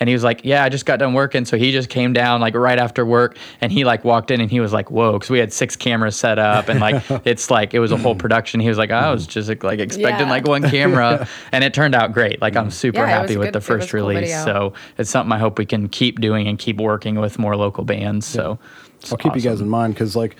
And 0.00 0.08
he 0.08 0.14
was 0.14 0.22
like, 0.22 0.42
"Yeah, 0.44 0.62
I 0.64 0.68
just 0.68 0.86
got 0.86 0.98
done 0.98 1.12
working." 1.14 1.44
So 1.44 1.56
he 1.56 1.72
just 1.72 1.88
came 1.88 2.12
down 2.12 2.40
like 2.40 2.54
right 2.54 2.78
after 2.78 3.04
work, 3.04 3.36
and 3.60 3.72
he 3.72 3.84
like 3.84 4.04
walked 4.04 4.30
in, 4.30 4.40
and 4.40 4.50
he 4.50 4.60
was 4.60 4.72
like, 4.72 4.90
"Whoa!" 4.90 5.12
Because 5.14 5.30
we 5.30 5.38
had 5.38 5.52
six 5.52 5.74
cameras 5.76 6.14
set 6.16 6.38
up, 6.38 6.68
and 6.68 6.78
like 6.80 7.02
it's 7.26 7.50
like 7.50 7.74
it 7.74 7.80
was 7.80 7.90
a 7.92 7.96
whole 7.96 8.14
production. 8.14 8.60
He 8.60 8.68
was 8.68 8.78
like, 8.78 8.90
"I 8.90 9.10
was 9.12 9.26
just 9.26 9.48
like, 9.48 9.62
like 9.64 9.80
expecting 9.80 10.26
Yeah. 10.26 10.32
like 10.32 10.46
one 10.46 10.62
camera," 10.62 11.26
and 11.52 11.64
it 11.64 11.74
turned 11.74 11.94
out 11.94 12.12
great. 12.12 12.40
Like 12.40 12.56
I'm 12.56 12.70
super 12.70 12.98
Yeah, 13.00 13.06
happy 13.06 13.36
with 13.36 13.48
good- 13.48 13.54
the 13.54 13.60
first 13.60 13.88
a 13.88 13.92
cool 13.98 14.08
release. 14.08 14.30
video. 14.30 14.44
So 14.44 14.72
it's 14.98 15.10
something 15.10 15.32
I 15.32 15.38
hope 15.38 15.58
we 15.58 15.66
can 15.66 15.88
keep 15.88 16.20
doing 16.20 16.46
and 16.48 16.58
keep 16.58 16.78
working 16.80 17.18
with 17.18 17.38
more 17.38 17.56
local 17.56 17.84
bands. 17.84 18.26
So 18.26 18.58
I'll 19.10 19.16
keep 19.18 19.34
you 19.34 19.42
guys 19.42 19.60
in 19.60 19.68
mind 19.68 19.94
because, 19.94 20.14
like, 20.16 20.36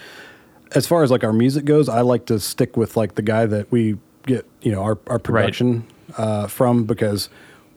as 0.72 0.86
far 0.86 1.02
as 1.02 1.10
like 1.10 1.24
our 1.24 1.32
music 1.32 1.64
goes, 1.64 1.88
I 1.88 2.02
like 2.02 2.26
to 2.26 2.38
stick 2.38 2.76
with 2.76 2.96
like 2.96 3.14
the 3.14 3.22
guy 3.22 3.46
that 3.46 3.70
we 3.72 3.96
get, 4.26 4.46
you 4.62 4.70
know, 4.72 4.82
our 4.82 4.98
our 5.06 5.18
production 5.18 5.84
uh, 6.16 6.46
from 6.46 6.84
because 6.84 7.28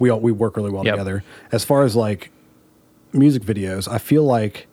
we 0.01 0.09
all 0.09 0.19
we 0.19 0.31
work 0.31 0.57
really 0.57 0.71
well 0.71 0.83
Yep. 0.85 0.93
together. 0.95 1.23
As 1.51 1.63
far 1.63 1.83
as 1.83 1.95
like 1.95 2.31
music 3.13 3.43
videos, 3.43 3.87
I 3.89 3.97
feel 3.99 4.23
like, 4.23 4.67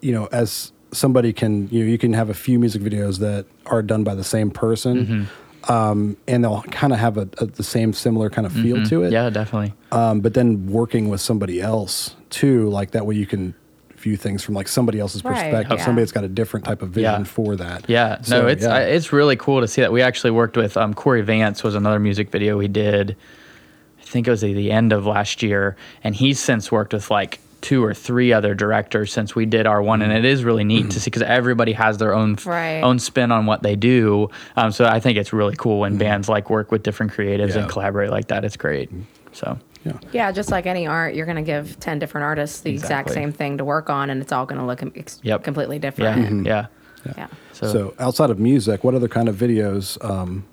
you 0.00 0.12
know, 0.12 0.26
as 0.32 0.72
somebody 0.92 1.32
can, 1.32 1.68
you 1.70 1.84
know, 1.84 1.90
you 1.90 1.98
can 1.98 2.12
have 2.14 2.28
a 2.28 2.34
few 2.34 2.58
music 2.58 2.82
videos 2.82 3.18
that 3.20 3.46
are 3.66 3.82
done 3.82 4.02
by 4.04 4.14
the 4.14 4.24
same 4.24 4.50
person. 4.50 4.96
Mm-hmm. 5.06 5.72
Um, 5.72 6.16
and 6.26 6.42
they'll 6.42 6.62
kind 6.62 6.92
of 6.92 6.98
have 6.98 7.16
a, 7.16 7.28
a, 7.38 7.46
the 7.46 7.62
same 7.62 7.92
similar 7.92 8.28
kind 8.28 8.46
of 8.46 8.52
feel 8.52 8.84
to 8.86 9.02
it. 9.02 9.06
Mm-hmm. 9.06 9.12
Yeah, 9.12 9.30
definitely. 9.30 9.74
Um, 9.92 10.20
but 10.20 10.34
then 10.34 10.66
working 10.66 11.08
with 11.08 11.20
somebody 11.20 11.60
else 11.60 12.16
too, 12.30 12.68
like 12.70 12.90
that 12.90 13.06
way 13.06 13.14
you 13.14 13.26
can 13.26 13.54
view 13.96 14.16
things 14.16 14.42
from 14.42 14.56
like 14.56 14.66
somebody 14.66 14.98
else's 14.98 15.22
Right, 15.24 15.34
perspective. 15.34 15.78
yeah. 15.78 15.84
Somebody 15.84 16.02
that's 16.02 16.10
got 16.10 16.24
a 16.24 16.28
different 16.28 16.66
type 16.66 16.82
of 16.82 16.88
vision 16.90 17.20
Yeah. 17.20 17.24
for 17.24 17.54
that. 17.54 17.88
Yeah, 17.88 18.20
So, 18.22 18.42
no, 18.42 18.48
it's 18.48 18.64
yeah. 18.64 18.74
I, 18.74 18.80
it's 18.96 19.12
really 19.12 19.36
cool 19.36 19.60
to 19.60 19.68
see 19.68 19.80
that. 19.82 19.92
We 19.92 20.02
actually 20.02 20.32
worked 20.32 20.56
with 20.56 20.76
um, 20.76 20.92
Corey 20.94 21.22
Vance 21.22 21.62
was 21.62 21.76
another 21.76 22.00
music 22.00 22.30
video 22.32 22.58
we 22.58 22.66
did. 22.66 23.16
I 24.12 24.14
think 24.14 24.28
it 24.28 24.30
was 24.30 24.44
at 24.44 24.52
the 24.54 24.70
end 24.70 24.92
of 24.92 25.06
last 25.06 25.42
year, 25.42 25.74
and 26.04 26.14
he's 26.14 26.38
since 26.38 26.70
worked 26.70 26.92
with 26.92 27.10
like 27.10 27.40
two 27.62 27.82
or 27.82 27.94
three 27.94 28.30
other 28.30 28.54
directors 28.54 29.10
since 29.10 29.34
we 29.34 29.46
did 29.46 29.66
our 29.66 29.80
one, 29.82 30.02
and 30.02 30.12
it 30.12 30.26
is 30.26 30.44
really 30.44 30.64
neat 30.64 30.90
to 30.90 31.00
see 31.00 31.06
because 31.06 31.22
everybody 31.22 31.72
has 31.72 31.96
their 31.96 32.12
own 32.12 32.36
Right. 32.44 32.82
own 32.82 32.98
spin 32.98 33.32
on 33.32 33.46
what 33.46 33.62
they 33.62 33.74
do. 33.74 34.28
Um, 34.54 34.70
so 34.70 34.84
I 34.84 35.00
think 35.00 35.16
it's 35.16 35.32
really 35.32 35.56
cool 35.56 35.80
when 35.80 35.96
bands 35.96 36.28
like 36.28 36.50
work 36.50 36.70
with 36.70 36.82
different 36.82 37.12
creatives 37.12 37.54
Yeah. 37.54 37.60
and 37.62 37.70
collaborate 37.70 38.10
like 38.10 38.28
that. 38.28 38.44
It's 38.44 38.58
great. 38.58 38.90
So 39.32 39.58
yeah. 39.82 39.92
Yeah, 40.12 40.30
just 40.30 40.50
like 40.50 40.66
any 40.66 40.86
art, 40.86 41.14
you're 41.14 41.24
going 41.24 41.36
to 41.36 41.42
give 41.42 41.80
10 41.80 41.98
different 41.98 42.24
artists 42.26 42.60
the 42.60 42.70
exact 42.70 43.12
same 43.12 43.32
thing 43.32 43.56
to 43.56 43.64
work 43.64 43.88
on, 43.88 44.10
and 44.10 44.20
it's 44.20 44.30
all 44.32 44.44
going 44.44 44.60
to 44.60 44.66
look 44.66 44.82
ex- 44.94 45.20
Yep. 45.22 45.42
completely 45.42 45.76
yeah, 45.76 45.80
different. 45.80 46.46
yeah. 46.46 46.66
Yeah. 47.16 47.28
So, 47.52 47.66
So 47.72 47.94
outside 47.98 48.28
of 48.28 48.38
music, 48.38 48.84
what 48.84 48.94
other 48.94 49.08
kind 49.08 49.30
of 49.30 49.36
videos 49.36 49.96
um, 50.04 50.44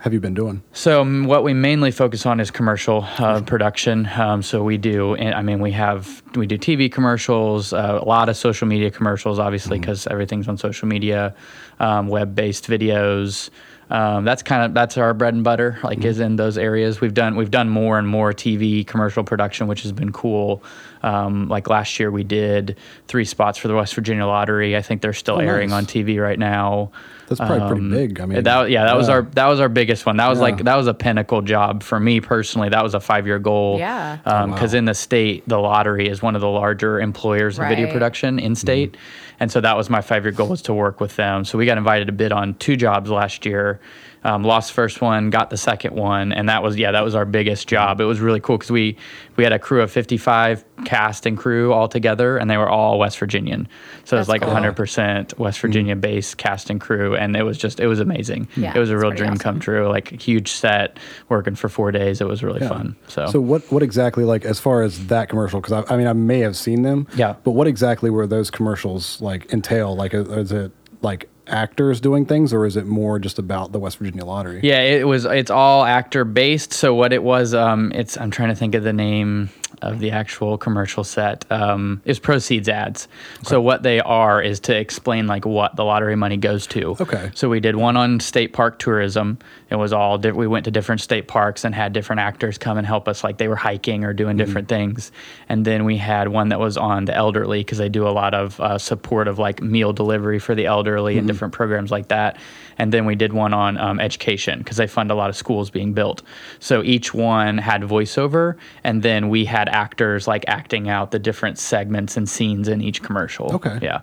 have 0.00 0.12
you 0.12 0.20
been 0.20 0.34
doing? 0.34 0.62
So 0.72 1.00
um, 1.00 1.24
what 1.24 1.42
we 1.42 1.54
mainly 1.54 1.90
focus 1.90 2.24
on 2.26 2.40
is 2.40 2.50
commercial 2.50 3.04
uh, 3.18 3.40
production. 3.42 4.08
Um, 4.16 4.42
so 4.42 4.62
we 4.62 4.76
do, 4.76 5.16
I 5.16 5.42
mean, 5.42 5.60
we 5.60 5.72
have 5.72 6.22
we 6.34 6.46
do 6.46 6.58
TV 6.58 6.90
commercials, 6.90 7.72
uh, 7.72 7.98
a 8.00 8.04
lot 8.04 8.28
of 8.28 8.36
social 8.36 8.66
media 8.68 8.90
commercials, 8.90 9.38
obviously, 9.38 9.78
because 9.78 10.06
everything's 10.06 10.48
on 10.48 10.56
social 10.56 10.88
media, 10.88 11.34
um, 11.80 12.08
web-based 12.08 12.68
videos. 12.68 13.50
Um, 13.90 14.24
that's 14.24 14.42
kind 14.42 14.64
of 14.64 14.74
that's 14.74 14.98
our 14.98 15.14
bread 15.14 15.34
and 15.34 15.42
butter. 15.42 15.78
Like 15.82 16.04
is 16.04 16.20
in 16.20 16.36
those 16.36 16.58
areas. 16.58 17.00
We've 17.00 17.14
done 17.14 17.36
we've 17.36 17.50
done 17.50 17.68
more 17.68 17.98
and 17.98 18.06
more 18.06 18.32
TV 18.32 18.86
commercial 18.86 19.24
production, 19.24 19.66
which 19.66 19.82
has 19.82 19.92
been 19.92 20.12
cool. 20.12 20.62
Um, 21.02 21.48
like 21.48 21.68
last 21.70 21.98
year, 22.00 22.10
we 22.10 22.24
did 22.24 22.76
three 23.06 23.24
spots 23.24 23.56
for 23.56 23.68
the 23.68 23.74
West 23.74 23.94
Virginia 23.94 24.26
Lottery. 24.26 24.76
I 24.76 24.82
think 24.82 25.00
they're 25.00 25.12
still 25.12 25.36
Oh, 25.36 25.38
airing 25.40 25.70
nice. 25.70 25.78
on 25.78 25.86
TV 25.86 26.20
right 26.20 26.38
now. 26.38 26.90
That's 27.28 27.38
probably 27.40 27.60
pretty 27.68 27.82
Um, 27.82 27.90
big. 27.90 28.20
I 28.20 28.26
mean, 28.26 28.42
that 28.42 28.70
yeah, 28.70 28.84
that 28.84 28.96
was 28.96 29.08
our 29.08 29.22
that 29.22 29.46
was 29.46 29.60
our 29.60 29.68
biggest 29.68 30.04
one. 30.06 30.16
That 30.16 30.28
was 30.28 30.38
Yeah. 30.38 30.42
like 30.44 30.64
that 30.64 30.76
was 30.76 30.86
a 30.86 30.94
pinnacle 30.94 31.40
job 31.42 31.82
for 31.82 32.00
me 32.00 32.20
personally. 32.20 32.68
That 32.70 32.82
was 32.82 32.94
a 32.94 33.00
five 33.00 33.26
year 33.26 33.38
goal. 33.38 33.78
Yeah. 33.78 34.16
Because 34.24 34.72
wow. 34.72 34.78
in 34.78 34.84
the 34.86 34.94
state, 34.94 35.44
the 35.46 35.58
lottery 35.58 36.08
is 36.08 36.22
one 36.22 36.34
of 36.34 36.40
the 36.40 36.48
larger 36.48 37.00
employers 37.00 37.58
of 37.58 37.68
video 37.68 37.90
production 37.92 38.38
in 38.38 38.54
state, 38.54 38.96
and 39.40 39.50
so 39.50 39.60
that 39.60 39.76
was 39.76 39.88
my 39.88 40.00
five 40.00 40.24
year 40.24 40.32
goal 40.32 40.48
was 40.48 40.62
to 40.62 40.74
work 40.74 41.00
with 41.00 41.16
them. 41.16 41.44
So 41.44 41.58
we 41.58 41.66
got 41.66 41.78
invited 41.78 42.06
to 42.06 42.12
bid 42.12 42.32
on 42.32 42.54
two 42.54 42.76
jobs 42.76 43.10
last 43.10 43.46
year. 43.46 43.80
Um, 44.24 44.42
lost 44.42 44.72
first 44.72 45.00
one, 45.00 45.30
got 45.30 45.48
the 45.50 45.56
second 45.56 45.94
one, 45.94 46.32
and 46.32 46.48
that 46.48 46.62
was 46.62 46.76
yeah, 46.76 46.90
that 46.90 47.04
was 47.04 47.14
our 47.14 47.24
biggest 47.24 47.68
job. 47.68 48.00
It 48.00 48.04
was 48.04 48.18
really 48.20 48.40
cool 48.40 48.58
because 48.58 48.70
we 48.70 48.96
we 49.36 49.44
had 49.44 49.52
a 49.52 49.58
crew 49.58 49.80
of 49.80 49.90
fifty 49.92 50.16
five 50.16 50.64
cast 50.84 51.24
and 51.24 51.38
crew 51.38 51.72
all 51.72 51.88
together, 51.88 52.36
and 52.36 52.50
they 52.50 52.56
were 52.56 52.68
all 52.68 52.98
West 52.98 53.18
Virginian. 53.18 53.68
So 54.04 54.16
it 54.16 54.20
was 54.20 54.26
That's 54.26 54.28
like 54.28 54.42
cool. 54.42 54.50
hundred 54.50 54.74
percent 54.74 55.38
West 55.38 55.60
Virginia 55.60 55.94
based 55.94 56.36
cast 56.36 56.68
and 56.68 56.80
crew, 56.80 57.14
and 57.16 57.36
it 57.36 57.44
was 57.44 57.56
just 57.58 57.78
it 57.78 57.86
was 57.86 58.00
amazing. 58.00 58.48
Yeah, 58.56 58.72
it 58.74 58.78
was 58.78 58.90
a 58.90 58.98
real 58.98 59.12
dream 59.12 59.30
awesome. 59.30 59.38
come 59.38 59.60
true. 59.60 59.88
Like 59.88 60.10
a 60.12 60.16
huge 60.16 60.50
set, 60.50 60.98
working 61.28 61.54
for 61.54 61.68
four 61.68 61.92
days. 61.92 62.20
It 62.20 62.26
was 62.26 62.42
really 62.42 62.60
Yeah. 62.60 62.68
fun. 62.70 62.96
So, 63.06 63.26
So 63.28 63.40
what 63.40 63.70
what 63.70 63.82
exactly 63.84 64.24
like 64.24 64.44
as 64.44 64.58
far 64.58 64.82
as 64.82 65.06
that 65.06 65.28
commercial? 65.28 65.60
Because 65.60 65.84
I, 65.88 65.94
I 65.94 65.96
mean 65.96 66.08
I 66.08 66.12
may 66.12 66.40
have 66.40 66.56
seen 66.56 66.82
them. 66.82 67.06
Yeah. 67.14 67.36
But 67.44 67.52
what 67.52 67.68
exactly 67.68 68.10
were 68.10 68.26
those 68.26 68.50
commercials 68.50 69.20
like 69.20 69.52
entail? 69.52 69.94
Like 69.94 70.12
is 70.12 70.28
is 70.28 70.50
it 70.52 70.72
like 71.02 71.28
actors 71.48 72.00
doing 72.00 72.26
things, 72.26 72.52
or 72.52 72.66
is 72.66 72.76
it 72.76 72.86
more 72.86 73.18
just 73.18 73.38
about 73.38 73.72
the 73.72 73.78
West 73.78 73.98
Virginia 73.98 74.24
Lottery? 74.24 74.60
yeah, 74.62 74.80
it 74.80 75.06
was. 75.06 75.24
It's 75.24 75.50
all 75.50 75.84
actor 75.84 76.24
based. 76.24 76.72
So 76.72 76.94
what 76.94 77.12
it 77.12 77.22
was, 77.22 77.54
um, 77.54 77.92
it's 77.94 78.16
I'm 78.18 78.30
trying 78.30 78.50
to 78.50 78.54
think 78.54 78.74
of 78.74 78.84
the 78.84 78.92
name. 78.92 79.50
Of 79.82 80.00
the 80.00 80.10
actual 80.10 80.58
commercial 80.58 81.04
set 81.04 81.44
um, 81.50 82.00
is 82.04 82.18
proceeds 82.18 82.68
ads. 82.68 83.08
So 83.42 83.60
what 83.60 83.82
they 83.82 84.00
are 84.00 84.42
is 84.42 84.60
to 84.60 84.76
explain 84.76 85.26
like 85.26 85.44
what 85.44 85.76
the 85.76 85.84
lottery 85.84 86.16
money 86.16 86.36
goes 86.36 86.66
to. 86.68 86.96
Okay. 87.00 87.30
So 87.34 87.48
we 87.48 87.60
did 87.60 87.76
one 87.76 87.96
on 87.96 88.20
state 88.20 88.52
park 88.52 88.78
tourism. 88.78 89.38
It 89.70 89.76
was 89.76 89.92
all 89.92 90.18
di- 90.18 90.32
we 90.32 90.46
went 90.46 90.64
to 90.64 90.70
different 90.70 91.00
state 91.00 91.28
parks 91.28 91.64
and 91.64 91.74
had 91.74 91.92
different 91.92 92.20
actors 92.20 92.58
come 92.58 92.78
and 92.78 92.86
help 92.86 93.08
us, 93.08 93.22
like 93.22 93.38
they 93.38 93.48
were 93.48 93.56
hiking 93.56 94.04
or 94.04 94.12
doing 94.12 94.36
different 94.36 94.68
things. 94.68 95.12
And 95.48 95.64
then 95.64 95.84
we 95.84 95.96
had 95.96 96.28
one 96.28 96.48
that 96.48 96.58
was 96.58 96.76
on 96.76 97.04
the 97.04 97.14
elderly 97.14 97.60
because 97.60 97.78
they 97.78 97.88
do 97.88 98.06
a 98.06 98.10
lot 98.10 98.34
of 98.34 98.58
uh, 98.60 98.78
support 98.78 99.28
of 99.28 99.38
like 99.38 99.62
meal 99.62 99.92
delivery 99.92 100.38
for 100.38 100.54
the 100.54 100.66
elderly 100.66 101.18
and 101.18 101.26
different 101.26 101.54
programs 101.54 101.90
like 101.90 102.08
that. 102.08 102.36
And 102.78 102.92
then 102.92 103.04
we 103.06 103.16
did 103.16 103.32
one 103.32 103.52
on 103.52 103.76
um, 103.76 104.00
education 104.00 104.60
because 104.60 104.76
they 104.76 104.86
fund 104.86 105.10
a 105.10 105.14
lot 105.14 105.30
of 105.30 105.36
schools 105.36 105.68
being 105.68 105.92
built. 105.92 106.22
So 106.60 106.82
each 106.82 107.12
one 107.12 107.58
had 107.58 107.82
voiceover, 107.82 108.56
and 108.84 109.02
then 109.02 109.28
we 109.28 109.44
had 109.44 109.67
actors 109.68 110.26
like 110.26 110.44
acting 110.48 110.88
out 110.88 111.10
the 111.10 111.18
different 111.18 111.58
segments 111.58 112.16
and 112.16 112.28
scenes 112.28 112.68
in 112.68 112.80
each 112.80 113.02
commercial. 113.02 113.54
Okay. 113.54 113.78
Yeah. 113.82 114.00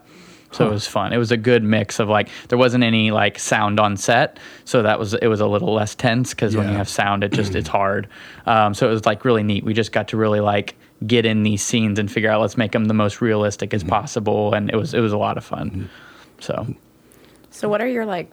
So 0.51 0.65
it 0.65 0.71
was 0.71 0.87
fun. 0.87 1.11
It 1.11 1.17
was 1.17 1.31
a 1.31 1.37
good 1.37 1.63
mix 1.63 1.99
of 1.99 2.07
like 2.07 2.29
there 2.47 2.57
wasn't 2.57 2.85
any 2.85 3.11
like 3.11 3.37
sound 3.39 3.77
on 3.77 3.97
set, 3.97 4.39
so 4.63 4.83
that 4.83 4.97
was 4.97 5.13
it 5.13 5.27
was 5.27 5.41
a 5.41 5.47
little 5.47 5.73
less 5.73 5.95
tense 5.95 6.33
because 6.33 6.55
when 6.55 6.69
you 6.69 6.75
have 6.75 6.87
sound, 6.87 7.25
it 7.25 7.33
just 7.33 7.55
it's 7.55 7.67
hard. 7.79 8.07
Um, 8.45 8.73
so 8.73 8.87
it 8.87 8.91
was 8.91 9.05
like 9.05 9.25
really 9.25 9.43
neat. 9.43 9.65
We 9.65 9.73
just 9.73 9.91
got 9.91 10.07
to 10.09 10.17
really 10.17 10.39
like 10.39 10.75
get 11.05 11.25
in 11.25 11.43
these 11.43 11.61
scenes 11.61 11.99
and 11.99 12.09
figure 12.09 12.29
out 12.29 12.39
let's 12.39 12.55
make 12.55 12.71
them 12.71 12.85
the 12.85 12.93
most 12.93 13.19
realistic 13.19 13.73
as 13.73 13.83
possible, 13.83 14.53
and 14.53 14.69
it 14.69 14.77
was 14.77 14.93
it 14.93 15.01
was 15.01 15.11
a 15.11 15.17
lot 15.17 15.37
of 15.37 15.43
fun. 15.43 15.89
So 16.39 16.73
So 17.49 17.67
what 17.67 17.81
are 17.81 17.87
your 17.87 18.05
like 18.05 18.31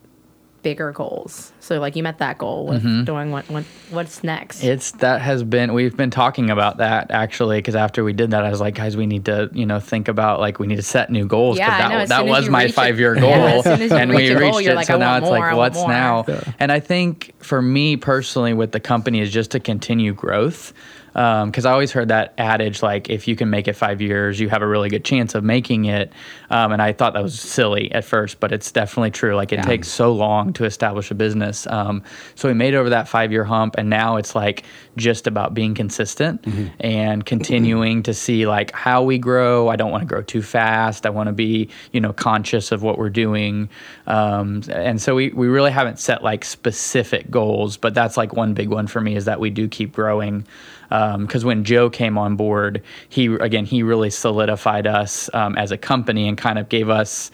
bigger 0.63 0.93
goals? 0.93 1.53
So 1.61 1.79
like 1.81 1.97
you 1.97 2.03
met 2.03 2.19
that 2.19 2.39
goal 2.39 2.67
with 2.67 2.83
Mm-hmm. 2.83 3.05
doing 3.05 3.31
what, 3.31 3.49
what 3.51 3.65
what's 3.91 4.23
next? 4.25 4.63
It's 4.65 4.93
that 4.93 5.21
has 5.21 5.43
been 5.43 5.73
we've 5.73 5.97
been 5.97 6.11
talking 6.11 6.51
about 6.51 6.79
that 6.79 7.11
actually 7.11 7.59
because 7.59 7.77
after 7.77 8.03
we 8.05 8.13
did 8.13 8.31
that 8.33 8.45
I 8.45 8.51
was 8.51 8.61
like 8.61 8.75
guys 8.75 8.97
we 8.97 9.07
need 9.07 9.25
to 9.27 9.51
you 9.53 9.67
know 9.67 9.79
think 9.81 10.09
about 10.09 10.41
like 10.41 10.59
we 10.59 10.67
need 10.67 10.77
to 10.77 10.83
set 10.83 11.11
new 11.11 11.27
goals 11.27 11.59
Yeah, 11.59 11.77
that 11.79 11.89
know, 11.91 12.07
that 12.07 12.27
was 12.27 12.49
my 12.49 12.69
five 12.69 12.99
year 12.99 13.15
Yeah, 13.17 13.21
goal 13.21 13.59
as 13.59 13.65
soon 13.65 13.83
as 13.83 13.91
you 13.91 13.97
and 13.97 14.11
reach 14.11 14.19
we 14.31 14.35
goal, 14.35 14.41
reached 14.57 14.61
you're 14.65 14.73
it 14.73 14.77
like, 14.77 14.87
so 14.87 14.99
now 14.99 15.17
it's 15.17 15.25
more, 15.25 15.39
like 15.39 15.57
what's 15.57 15.79
more. 15.79 15.89
now 15.89 16.25
and 16.59 16.73
I 16.73 16.81
think 16.81 17.35
for 17.41 17.61
me 17.63 17.97
personally 17.97 18.55
with 18.55 18.73
the 18.73 18.81
company 18.81 19.21
is 19.21 19.31
just 19.31 19.51
to 19.53 19.61
continue 19.61 20.13
growth 20.15 20.73
because 21.13 21.65
I 21.67 21.73
always 21.73 21.93
heard 21.93 22.09
that 22.09 22.33
adage 22.39 22.83
like 22.83 23.11
if 23.11 23.29
you 23.29 23.37
can 23.37 23.51
make 23.51 23.69
it 23.69 23.75
five 23.75 24.01
years 24.01 24.41
you 24.41 24.49
have 24.49 24.63
a 24.63 24.67
really 24.67 24.89
good 24.89 25.05
chance 25.05 25.35
of 25.35 25.45
making 25.45 25.85
it. 25.85 26.13
Um, 26.51 26.73
and 26.73 26.81
I 26.81 26.93
thought 26.93 27.13
that 27.15 27.23
was 27.23 27.39
silly 27.39 27.93
at 27.93 28.05
first 28.05 28.41
but 28.41 28.53
it's 28.53 28.71
definitely 28.73 29.11
true. 29.11 29.35
Like 29.35 29.53
it 29.53 29.57
Yeah. 29.57 29.67
takes 29.67 29.89
so 29.89 30.13
long 30.13 30.53
to 30.55 30.65
establish 30.65 31.11
a 31.11 31.15
business. 31.15 31.67
Um, 31.67 32.03
so 32.35 32.49
we 32.49 32.55
made 32.55 32.75
it 32.75 32.77
over 32.79 32.91
that 32.91 33.09
five 33.09 33.31
year 33.33 33.45
hump 33.45 33.75
and 33.79 33.91
now 33.91 34.17
it's 34.17 34.35
like 34.35 34.65
just 34.97 35.27
about 35.27 35.55
being 35.55 35.75
consistent 35.75 36.45
and 36.81 37.25
continuing 37.25 38.03
to 38.05 38.15
see 38.15 38.47
like 38.47 38.73
how 38.73 39.03
we 39.03 39.19
grow. 39.19 39.69
I 39.69 39.77
don't 39.77 39.91
want 39.91 40.03
to 40.03 40.07
grow 40.09 40.23
too 40.23 40.43
fast. 40.43 41.07
I 41.07 41.11
want 41.11 41.27
to 41.29 41.33
be 41.33 41.69
you 41.93 42.01
know 42.01 42.13
conscious 42.13 42.73
of 42.73 42.83
what 42.83 42.99
we're 42.99 43.11
doing. 43.11 43.69
Um, 44.07 44.63
and 44.71 45.01
so 45.01 45.15
we, 45.15 45.31
we 45.31 45.49
really 45.49 45.71
haven't 45.71 45.99
set 45.99 46.23
like 46.23 46.45
specific 46.45 47.31
goals 47.31 47.77
but 47.77 47.95
that's 47.95 48.17
like 48.17 48.33
one 48.33 48.55
big 48.55 48.69
one 48.69 48.87
for 48.87 49.01
me 49.01 49.17
is 49.17 49.25
that 49.27 49.41
we 49.41 49.51
do 49.51 49.69
keep 49.69 49.93
growing 49.93 50.45
Um, 50.93 51.25
because 51.25 51.43
when 51.43 51.65
Joe 51.65 51.89
came 51.89 52.19
on 52.19 52.37
board, 52.37 52.83
he 53.09 53.27
again 53.27 53.65
he 53.65 53.83
really 53.83 54.11
solidified 54.11 54.87
us 54.87 55.31
um, 55.33 55.57
as 55.57 55.73
a 55.73 55.79
company 55.79 56.29
and 56.29 56.37
kind 56.37 56.59
of 56.59 56.69
gave 56.69 56.91
us 56.91 57.31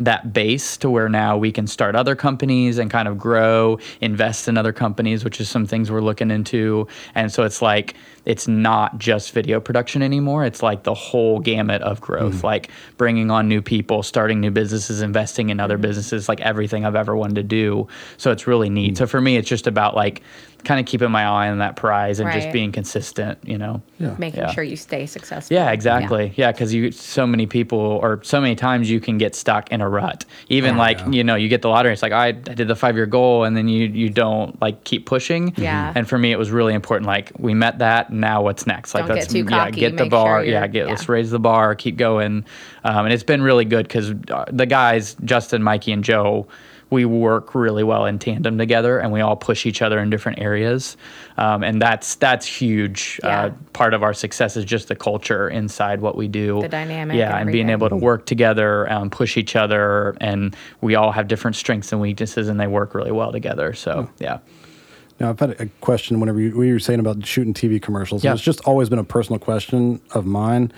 that 0.00 0.32
base 0.32 0.76
to 0.78 0.90
where 0.90 1.08
now 1.08 1.36
we 1.36 1.52
can 1.52 1.66
start 1.66 1.94
other 1.94 2.16
companies 2.16 2.78
and 2.78 2.90
kind 2.90 3.06
of 3.06 3.18
grow, 3.18 3.78
invest 4.00 4.48
in 4.48 4.56
other 4.56 4.72
companies, 4.72 5.24
which 5.24 5.40
is 5.40 5.48
some 5.48 5.66
things 5.66 5.90
we're 5.90 6.00
looking 6.00 6.30
into. 6.30 6.88
And 7.14 7.30
so 7.30 7.42
it's 7.44 7.62
like 7.62 7.94
it's 8.24 8.46
not 8.46 8.98
just 8.98 9.32
video 9.32 9.60
production 9.60 10.00
anymore. 10.00 10.44
It's 10.44 10.62
like 10.62 10.84
the 10.84 10.94
whole 10.94 11.40
gamut 11.40 11.82
of 11.82 12.00
growth, 12.00 12.36
mm-hmm. 12.36 12.46
like 12.46 12.70
bringing 12.96 13.30
on 13.30 13.48
new 13.48 13.60
people, 13.60 14.02
starting 14.02 14.40
new 14.40 14.50
businesses, 14.50 15.02
investing 15.02 15.50
in 15.50 15.60
other 15.60 15.74
mm-hmm. 15.74 15.82
businesses, 15.82 16.28
like 16.28 16.40
everything 16.40 16.84
I've 16.84 16.96
ever 16.96 17.16
wanted 17.16 17.36
to 17.36 17.42
do. 17.42 17.88
So 18.16 18.30
it's 18.30 18.46
really 18.46 18.70
neat. 18.70 18.94
Mm-hmm. 18.94 18.96
So 18.96 19.06
for 19.06 19.20
me, 19.20 19.36
it's 19.36 19.48
just 19.48 19.66
about 19.66 19.94
like 19.94 20.22
kind 20.64 20.80
of 20.80 20.86
keeping 20.86 21.10
my 21.10 21.24
eye 21.24 21.48
on 21.48 21.58
that 21.58 21.76
prize 21.76 22.20
and 22.20 22.30
just 22.32 22.52
being 22.52 22.72
consistent, 22.72 23.38
you 23.44 23.58
know? 23.58 23.82
Yeah. 23.98 24.16
Making 24.18 24.40
yeah. 24.40 24.52
sure 24.52 24.64
you 24.64 24.76
stay 24.76 25.06
successful. 25.06 25.54
Yeah, 25.54 25.70
exactly. 25.70 26.32
Yeah, 26.36 26.52
because 26.52 26.74
you 26.74 26.90
so 26.90 27.26
many 27.26 27.46
people 27.46 27.78
or 27.78 28.20
so 28.22 28.40
many 28.40 28.54
times 28.54 28.90
you 28.90 29.00
can 29.00 29.18
get 29.18 29.34
stuck 29.34 29.70
in 29.70 29.80
a 29.80 29.88
rut. 29.88 30.24
Even 30.48 30.76
like 30.76 30.98
yeah. 30.98 31.10
you 31.10 31.24
know 31.24 31.34
you 31.34 31.48
get 31.48 31.62
the 31.62 31.68
lottery. 31.68 31.92
It's 31.92 32.02
like 32.02 32.12
I, 32.12 32.28
I 32.28 32.32
did 32.32 32.68
the 32.68 32.76
five 32.76 32.96
year 32.96 33.06
goal, 33.06 33.44
and 33.44 33.56
then 33.56 33.68
you 33.68 33.86
you 33.86 34.10
don't 34.10 34.60
like 34.60 34.84
keep 34.84 35.06
pushing. 35.06 35.54
Yeah. 35.56 35.92
And 35.94 36.08
for 36.08 36.18
me, 36.18 36.32
it 36.32 36.38
was 36.38 36.50
really 36.50 36.74
important. 36.74 37.06
Like 37.06 37.32
we 37.38 37.54
met 37.54 37.78
that. 37.78 38.12
Now 38.12 38.42
what's 38.42 38.66
next? 38.66 38.94
Like 38.94 39.06
Don't 39.06 39.16
let's 39.16 39.32
get 39.32 39.44
too 39.44 39.50
yeah 39.50 39.64
cocky, 39.66 39.80
get 39.80 39.90
the 39.90 40.04
make 40.04 40.04
sure 40.04 40.10
bar. 40.10 40.40
you're- 40.40 40.52
yeah, 40.52 40.66
get 40.66 40.86
yeah. 40.86 40.90
let's 40.90 41.08
raise 41.08 41.30
the 41.30 41.38
bar. 41.40 41.74
Keep 41.74 41.96
going. 41.96 42.44
Um, 42.84 43.06
and 43.06 43.12
it's 43.12 43.22
been 43.22 43.42
really 43.42 43.64
good 43.64 43.86
because 43.86 44.12
the 44.50 44.66
guys 44.66 45.14
Justin, 45.24 45.62
Mikey, 45.62 45.92
and 45.92 46.02
Joe. 46.02 46.46
We 46.92 47.06
work 47.06 47.54
really 47.54 47.82
well 47.82 48.04
in 48.04 48.18
tandem 48.18 48.58
together, 48.58 48.98
and 48.98 49.10
we 49.10 49.22
all 49.22 49.34
push 49.34 49.64
each 49.64 49.80
other 49.80 49.98
in 49.98 50.10
different 50.10 50.38
areas, 50.38 50.96
um, 51.38 51.64
and 51.64 51.80
that's 51.80 52.16
that's 52.16 52.46
huge. 52.46 53.18
Yeah. 53.24 53.46
Uh, 53.46 53.50
part 53.72 53.94
of 53.94 54.02
our 54.02 54.12
success 54.12 54.56
is 54.56 54.64
just 54.64 54.88
the 54.88 54.94
culture 54.94 55.48
inside 55.48 56.02
what 56.02 56.16
we 56.16 56.28
do. 56.28 56.60
The 56.60 56.68
dynamic 56.68 57.16
Yeah, 57.16 57.30
and 57.30 57.48
and 57.48 57.52
being 57.52 57.70
able 57.70 57.88
to 57.88 57.96
work 57.96 58.26
together, 58.26 58.90
um, 58.92 59.08
push 59.08 59.38
each 59.38 59.56
other, 59.56 60.14
and 60.20 60.54
we 60.82 60.94
all 60.94 61.12
have 61.12 61.28
different 61.28 61.56
strengths 61.56 61.92
and 61.92 62.00
weaknesses, 62.00 62.48
and 62.48 62.60
they 62.60 62.66
work 62.66 62.94
really 62.94 63.12
well 63.12 63.32
together. 63.32 63.72
So 63.72 64.10
yeah, 64.18 64.38
Now, 65.18 65.30
I've 65.30 65.40
had 65.40 65.58
a 65.60 65.66
question 65.80 66.20
whenever 66.20 66.40
you, 66.40 66.56
when 66.56 66.68
you 66.68 66.74
were 66.74 66.78
saying 66.78 67.00
about 67.00 67.24
shooting 67.24 67.54
TV 67.54 67.80
commercials. 67.80 68.22
Yeah. 68.22 68.34
It's 68.34 68.42
just 68.42 68.60
always 68.62 68.88
been 68.88 68.98
a 68.98 69.04
personal 69.04 69.38
question 69.38 70.00
of 70.12 70.26
mine. 70.26 70.72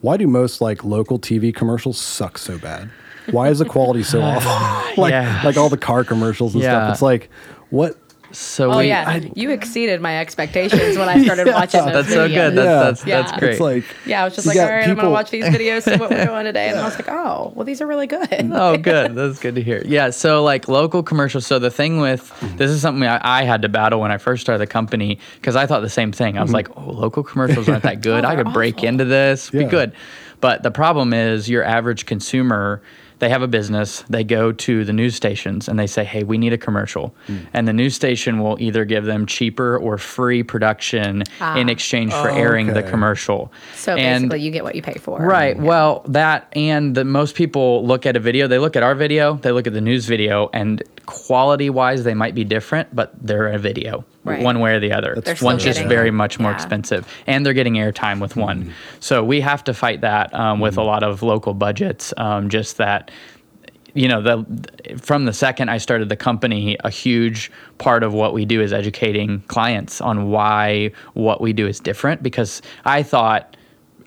Why 0.00 0.16
do 0.16 0.26
most 0.26 0.60
like 0.60 0.82
local 0.82 1.18
TV 1.18 1.54
commercials 1.54 1.98
suck 1.98 2.38
so 2.38 2.58
bad? 2.58 2.90
Why 3.32 3.48
is 3.48 3.58
the 3.58 3.64
quality 3.64 4.02
so 4.02 4.20
awful? 4.22 4.50
like, 5.02 5.12
Yeah. 5.12 5.42
like 5.44 5.56
all 5.56 5.68
the 5.68 5.78
car 5.78 6.04
commercials 6.04 6.54
and 6.54 6.62
Yeah. 6.62 6.70
stuff. 6.70 6.92
It's 6.94 7.02
like, 7.02 7.30
what? 7.70 7.96
so 8.32 8.70
Oh 8.72 8.78
we, 8.78 8.88
yeah, 8.88 9.20
you 9.34 9.50
exceeded 9.50 10.00
my 10.00 10.18
expectations 10.18 10.96
when 10.96 11.08
I 11.08 11.22
started 11.24 11.48
watching 11.48 11.84
those 11.84 11.92
that's 11.92 12.08
so 12.08 12.28
good. 12.28 12.54
That's 12.54 12.64
Yeah. 12.66 12.82
that's, 12.82 13.02
that's 13.02 13.32
Yeah. 13.32 13.38
great. 13.38 13.50
It's 13.52 13.60
like, 13.60 13.84
Yeah, 14.06 14.22
I 14.22 14.24
was 14.24 14.34
just 14.34 14.46
like, 14.46 14.56
got 14.56 14.70
all 14.70 14.76
right, 14.76 14.88
I'm 14.88 14.94
gonna 14.94 15.10
watch 15.10 15.30
these 15.30 15.44
videos, 15.44 15.82
see 15.82 15.96
what 15.96 16.10
we're 16.10 16.24
doing 16.24 16.44
today, 16.44 16.68
and 16.68 16.78
I 16.78 16.84
was 16.84 16.94
like, 16.94 17.08
oh, 17.08 17.52
well, 17.54 17.64
these 17.64 17.80
are 17.80 17.86
really 17.86 18.06
good. 18.06 18.50
oh, 18.52 18.76
good. 18.76 19.14
That's 19.14 19.38
good 19.40 19.54
to 19.56 19.62
hear. 19.62 19.82
Yeah. 19.84 20.10
So, 20.10 20.42
like 20.42 20.68
local 20.68 21.02
commercials. 21.02 21.46
So, 21.46 21.58
the 21.58 21.70
thing 21.70 22.00
with 22.00 22.30
mm-hmm. 22.40 22.56
this 22.56 22.70
is 22.70 22.80
something 22.80 23.06
I, 23.08 23.40
I 23.40 23.44
had 23.44 23.62
to 23.62 23.68
battle 23.68 24.00
when 24.00 24.12
I 24.12 24.18
first 24.18 24.42
started 24.42 24.60
the 24.60 24.70
company 24.70 25.18
because 25.40 25.56
I 25.56 25.66
thought 25.66 25.80
the 25.80 25.88
same 25.88 26.12
thing. 26.12 26.38
I 26.38 26.42
was 26.42 26.48
mm-hmm. 26.48 26.54
like, 26.54 26.76
oh, 26.76 26.90
local 26.90 27.22
commercials 27.22 27.68
aren't 27.68 27.82
that 27.82 28.00
good. 28.02 28.24
Oh, 28.24 28.28
I 28.28 28.36
they're 28.36 28.44
could 28.44 28.52
break 28.52 28.84
into 28.84 29.04
this, 29.04 29.50
be 29.50 29.64
good. 29.64 29.92
But 30.40 30.62
the 30.62 30.70
problem 30.70 31.12
is, 31.12 31.48
your 31.48 31.64
average 31.64 32.06
consumer. 32.06 32.82
They 33.20 33.28
have 33.28 33.42
a 33.42 33.48
business. 33.48 34.02
They 34.08 34.24
go 34.24 34.52
to 34.52 34.84
the 34.84 34.92
news 34.92 35.14
stations 35.14 35.68
and 35.68 35.78
they 35.78 35.86
say, 35.86 36.04
"Hey, 36.04 36.24
we 36.24 36.36
need 36.38 36.52
a 36.52 36.58
commercial," 36.58 37.14
hmm. 37.26 37.38
and 37.52 37.68
the 37.68 37.72
news 37.72 37.94
station 37.94 38.40
will 38.40 38.56
either 38.60 38.84
give 38.84 39.04
them 39.04 39.26
cheaper 39.26 39.78
or 39.78 39.96
free 39.98 40.42
production 40.42 41.22
ah. 41.40 41.56
in 41.56 41.68
exchange 41.68 42.12
for 42.12 42.30
airing 42.30 42.68
the 42.68 42.82
commercial. 42.82 43.52
So 43.74 43.94
And- 43.94 44.24
basically, 44.24 44.40
you 44.40 44.50
get 44.50 44.64
what 44.64 44.74
you 44.74 44.82
pay 44.82 44.94
for. 44.94 45.20
Right. 45.20 45.58
Well, 45.58 46.02
that 46.08 46.48
and 46.56 46.94
the 46.94 47.04
most 47.04 47.34
people 47.34 47.86
look 47.86 48.06
at 48.06 48.16
a 48.16 48.20
video, 48.20 48.48
they 48.48 48.58
look 48.58 48.74
at 48.74 48.82
our 48.82 48.94
video, 48.94 49.34
they 49.34 49.52
look 49.52 49.66
at 49.66 49.72
the 49.72 49.80
news 49.80 50.06
video, 50.06 50.50
and 50.52 50.82
quality 51.06 51.70
wise, 51.70 52.04
they 52.04 52.14
might 52.14 52.34
be 52.34 52.44
different, 52.44 52.94
but 52.94 53.12
they're 53.20 53.48
a 53.48 53.58
video, 53.58 54.04
Right. 54.22 54.42
one 54.42 54.60
way 54.60 54.74
or 54.74 54.80
the 54.80 54.92
other. 54.92 55.14
They're 55.24 55.34
One's 55.40 55.64
just 55.64 55.78
getting- 55.78 55.88
very 55.88 56.10
much 56.10 56.38
more 56.38 56.50
yeah. 56.50 56.56
expensive, 56.56 57.06
and 57.26 57.44
they're 57.44 57.54
getting 57.54 57.74
airtime 57.74 58.20
with 58.20 58.36
one. 58.36 58.74
So 59.00 59.24
we 59.24 59.40
have 59.40 59.64
to 59.64 59.72
fight 59.72 60.02
that 60.02 60.34
um, 60.34 60.60
with 60.60 60.76
a 60.76 60.82
lot 60.82 61.02
of 61.02 61.22
local 61.22 61.54
budgets. 61.54 62.12
Um, 62.18 62.50
just 62.50 62.76
that 62.76 63.10
you 63.94 64.06
know 64.08 64.20
the 64.20 64.98
from 65.00 65.24
the 65.24 65.32
second 65.32 65.70
I 65.70 65.78
started 65.78 66.10
the 66.10 66.16
company, 66.16 66.76
a 66.84 66.90
huge 66.90 67.50
part 67.78 68.02
of 68.02 68.12
what 68.12 68.34
we 68.34 68.44
do 68.44 68.60
is 68.60 68.74
educating 68.74 69.40
clients 69.48 70.02
on 70.02 70.28
why 70.30 70.92
what 71.14 71.40
we 71.40 71.54
do 71.54 71.66
is 71.66 71.80
different. 71.80 72.22
Because 72.22 72.60
I 72.84 73.02
thought, 73.02 73.56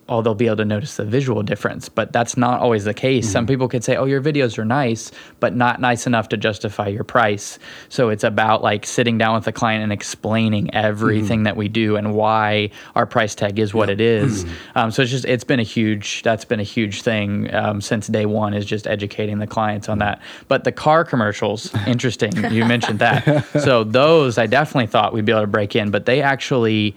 oh, 0.10 0.22
they'll 0.22 0.36
be 0.36 0.48
able 0.48 0.58
to 0.58 0.66
notice 0.66 0.98
the 0.98 1.06
visual 1.06 1.44
difference, 1.44 1.88
but 1.88 2.12
that's 2.12 2.36
not 2.36 2.60
always 2.60 2.84
the 2.84 2.94
case. 2.94 3.30
Some 3.30 3.48
people 3.48 3.70
could 3.70 3.84
say, 3.84 3.96
oh, 3.96 4.06
your 4.06 4.22
videos 4.22 4.58
are 4.58 4.66
nice, 4.66 5.12
but 5.40 5.56
not 5.56 5.80
nice 5.80 6.06
enough 6.06 6.28
to 6.30 6.38
justify 6.38 6.88
your 6.88 7.06
price. 7.06 7.58
So 7.88 8.10
it's 8.10 8.24
about 8.24 8.62
like 8.62 8.86
sitting 8.86 9.18
down 9.18 9.36
with 9.36 9.46
the 9.46 9.54
client 9.54 9.82
and 9.82 9.94
explaining 9.94 10.74
everything 10.74 11.44
that 11.44 11.56
we 11.56 11.70
do 11.70 11.96
and 11.96 12.14
why 12.14 12.72
our 12.96 13.06
price 13.06 13.34
tag 13.34 13.60
is 13.60 13.74
what 13.74 13.90
it 13.90 14.02
is. 14.02 14.46
Um, 14.76 14.92
so 14.92 15.04
it's 15.04 15.12
just 15.12 15.26
it's 15.26 15.44
been 15.44 15.60
a 15.60 15.64
huge 15.64 16.22
that's 16.24 16.46
been 16.46 16.60
a 16.60 16.64
huge 16.64 17.02
thing 17.02 17.54
um, 17.54 17.80
since 17.80 18.08
day 18.08 18.26
one 18.26 18.54
is 18.54 18.66
just 18.66 18.88
educating 18.88 19.40
the 19.40 19.48
clients 19.48 19.88
on 19.88 20.00
that. 20.00 20.22
But 20.48 20.66
the 20.66 20.72
car 20.72 21.06
commercials, 21.06 21.74
interesting. 21.88 22.52
you 22.52 22.66
mentioned 22.66 23.00
that. 23.00 23.46
So 23.62 23.84
those 23.84 24.38
I 24.38 24.48
definitely 24.48 24.88
thought 24.88 25.14
we'd 25.14 25.26
be 25.26 25.32
able 25.32 25.42
to 25.42 25.48
break 25.48 25.76
in, 25.76 25.92
but 25.92 26.06
they 26.06 26.22
actually 26.22 26.96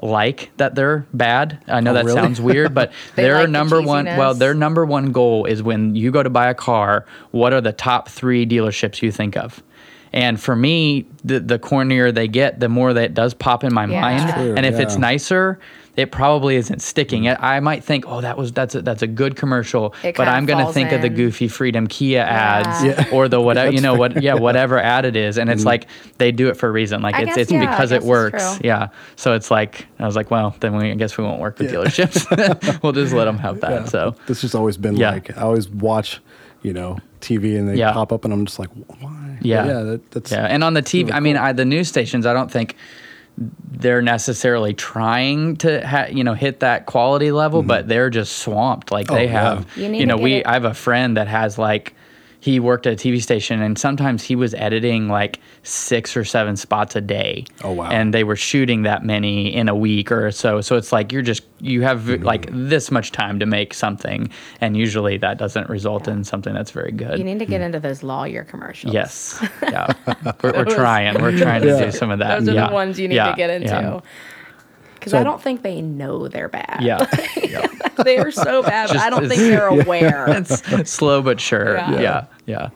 like 0.00 0.50
that 0.56 0.74
they're 0.74 1.06
bad. 1.12 1.62
I 1.68 1.80
know 1.80 1.90
Oh, 1.90 1.94
that 1.94 2.04
really? 2.06 2.16
sounds 2.16 2.40
weird, 2.40 2.74
but 2.74 2.92
their 3.16 3.34
like 3.34 3.46
the 3.46 3.52
number 3.52 3.82
one 3.82 4.06
well, 4.06 4.34
their 4.34 4.54
number 4.54 4.84
one 4.86 5.12
goal 5.12 5.44
is 5.44 5.62
when 5.62 5.94
you 5.94 6.10
go 6.10 6.22
to 6.22 6.30
buy 6.30 6.48
a 6.48 6.54
car, 6.54 7.04
what 7.32 7.52
are 7.52 7.60
the 7.60 7.72
top 7.72 8.08
three 8.08 8.46
dealerships 8.46 9.02
you 9.02 9.12
think 9.12 9.36
of? 9.36 9.62
And 10.14 10.40
for 10.40 10.54
me, 10.56 11.06
the 11.24 11.40
the 11.40 11.58
cornier 11.58 12.12
they 12.12 12.28
get, 12.28 12.60
the 12.60 12.68
more 12.68 12.92
that 12.94 13.14
does 13.14 13.34
pop 13.34 13.64
in 13.64 13.72
my 13.74 13.86
Yeah. 13.86 14.00
mind. 14.00 14.30
Sure, 14.34 14.54
and 14.56 14.64
if 14.66 14.78
it's 14.78 14.96
nicer, 14.96 15.58
it 15.96 16.10
probably 16.10 16.56
isn't 16.56 16.80
sticking. 16.80 17.24
Mm. 17.24 17.36
I 17.40 17.56
I 17.56 17.60
might 17.60 17.84
think, 17.84 18.04
oh, 18.08 18.20
that 18.22 18.38
was 18.38 18.50
that's 18.52 18.74
a, 18.74 18.82
that's 18.82 19.02
a 19.02 19.06
good 19.06 19.36
commercial, 19.36 19.94
It 20.02 20.16
but 20.16 20.26
I'm 20.26 20.46
gonna 20.46 20.64
falls 20.64 20.74
think 20.74 20.90
of 20.92 21.02
the 21.02 21.08
goofy 21.10 21.48
Freedom 21.48 21.86
Kia 21.86 22.20
ads 22.20 22.82
Yeah. 22.84 23.08
or 23.12 23.28
the 23.28 23.40
whatever 23.48 23.70
you 23.70 23.80
know 23.80 23.94
what 23.94 24.22
yeah 24.22 24.34
whatever 24.34 24.78
ad 24.78 25.04
it 25.04 25.16
is, 25.16 25.36
and 25.38 25.50
it's 25.50 25.62
mm. 25.62 25.66
like 25.66 25.86
they 26.18 26.32
do 26.32 26.48
it 26.48 26.56
for 26.56 26.68
a 26.68 26.72
reason. 26.72 27.02
Like 27.02 27.14
I 27.16 27.22
it's 27.22 27.26
guess, 27.28 27.36
it's 27.38 27.52
yeah, 27.52 27.70
because 27.70 27.92
it 27.92 28.02
works. 28.02 28.58
Yeah. 28.64 28.88
So 29.16 29.34
it's 29.34 29.50
like 29.50 29.86
I 29.98 30.06
was 30.06 30.16
like, 30.16 30.30
well, 30.30 30.56
then 30.60 30.76
we 30.76 30.90
I 30.90 30.94
guess 30.94 31.18
we 31.18 31.24
won't 31.24 31.40
work 31.40 31.58
with 31.58 31.70
dealerships. 31.70 32.82
we'll 32.82 32.92
just 32.92 33.12
let 33.12 33.26
them 33.26 33.38
have 33.38 33.60
that. 33.60 33.88
So 33.88 34.16
This 34.26 34.40
just 34.40 34.54
always 34.54 34.76
been 34.76 34.96
Yeah. 34.96 35.10
like 35.12 35.36
I 35.36 35.42
always 35.42 35.68
watch, 35.68 36.20
you 36.62 36.72
know, 36.72 36.98
TV 37.20 37.58
and 37.58 37.68
they 37.68 37.76
Yeah. 37.76 37.92
pop 37.92 38.12
up 38.12 38.24
and 38.24 38.32
I'm 38.32 38.46
just 38.46 38.58
like, 38.58 38.70
why? 38.70 39.36
But 39.38 39.46
Yeah. 39.46 39.66
yeah. 39.66 39.82
That, 39.82 40.10
that's 40.10 40.32
Yeah, 40.32 40.46
and 40.46 40.64
on 40.64 40.74
the 40.74 40.82
TV, 40.82 41.04
really 41.04 41.12
I 41.12 41.20
mean. 41.20 41.36
I, 41.36 41.52
the 41.52 41.64
news 41.64 41.88
stations, 41.88 42.24
I 42.26 42.32
don't 42.32 42.50
think 42.50 42.76
they're 43.70 44.02
necessarily 44.02 44.74
trying 44.74 45.56
to 45.58 45.86
ha- 45.86 46.06
you 46.10 46.24
know 46.24 46.34
hit 46.34 46.60
that 46.60 46.86
quality 46.86 47.32
level, 47.32 47.62
but 47.62 47.88
they're 47.88 48.10
just 48.10 48.38
swamped. 48.38 48.90
Like 48.90 49.08
they 49.08 49.26
Mm-hmm. 49.26 49.36
Oh, 49.36 49.40
yeah. 49.40 49.54
have, 49.54 49.76
You 49.76 49.92
you, 49.92 50.06
know, 50.06 50.16
we 50.16 50.34
it- 50.36 50.46
I 50.46 50.52
have 50.54 50.64
a 50.64 50.74
friend 50.74 51.16
that 51.16 51.28
has 51.28 51.58
like 51.58 51.94
he 52.42 52.58
worked 52.58 52.88
at 52.88 52.94
a 52.94 52.96
TV 52.96 53.22
station 53.22 53.62
and 53.62 53.78
sometimes 53.78 54.24
he 54.24 54.34
was 54.34 54.52
editing 54.54 55.08
like 55.08 55.38
six 55.62 56.16
or 56.16 56.24
seven 56.24 56.56
spots 56.56 56.96
a 56.96 57.00
day. 57.00 57.44
Oh, 57.62 57.70
wow. 57.70 57.88
And 57.88 58.12
they 58.12 58.24
were 58.24 58.34
shooting 58.34 58.82
that 58.82 59.04
many 59.04 59.54
in 59.54 59.68
a 59.68 59.76
week 59.76 60.10
or 60.10 60.28
so. 60.32 60.60
So 60.60 60.74
it's 60.76 60.90
like 60.90 61.12
you're 61.12 61.22
just 61.22 61.44
you 61.60 61.82
have 61.82 62.00
Mm-hmm. 62.00 62.24
like 62.24 62.48
this 62.50 62.90
much 62.90 63.12
time 63.12 63.38
to 63.38 63.46
make 63.46 63.72
something, 63.74 64.28
and 64.60 64.76
usually 64.76 65.18
that 65.18 65.38
doesn't 65.38 65.68
result 65.68 66.08
in 66.08 66.24
something 66.24 66.52
that's 66.52 66.72
very 66.72 66.90
good. 66.90 67.16
You 67.16 67.22
need 67.24 67.38
to 67.38 67.46
get 67.46 67.60
into 67.60 67.78
those 67.78 68.02
lawyer 68.02 68.42
commercials. 68.42 68.92
Yes. 68.92 69.38
Yeah. 69.62 69.92
We're, 70.42 70.52
we're 70.52 70.64
trying. 70.64 71.22
We're 71.22 71.38
trying 71.38 71.62
to 71.62 71.68
Yeah. 71.68 71.84
do 71.84 71.92
some 71.92 72.10
of 72.10 72.18
that. 72.18 72.40
Those 72.40 72.48
are 72.48 72.54
yeah. 72.54 72.66
the 72.68 72.74
ones 72.74 72.98
you 72.98 73.06
need 73.06 73.14
Yeah. 73.14 73.30
to 73.30 73.36
get 73.36 73.50
into. 73.50 74.02
Yeah. 75.02 75.04
Because 75.04 75.12
So- 75.12 75.18
I 75.18 75.24
don't 75.24 75.42
think 75.42 75.62
they 75.62 75.80
know 75.82 76.28
they're 76.28 76.48
bad. 76.48 76.78
Yeah. 76.80 77.06
yeah. 77.42 77.66
they 78.04 78.18
are 78.18 78.30
so 78.30 78.62
bad, 78.62 78.88
but 78.88 78.96
I 78.98 79.10
don't 79.10 79.28
think 79.28 79.40
they're 79.40 79.66
aware. 79.80 80.26
It's 80.28 80.90
slow 80.90 81.22
but 81.22 81.40
sure. 81.40 81.76
Yeah. 81.76 82.00
Yeah. 82.00 82.24
Yeah. 82.46 82.68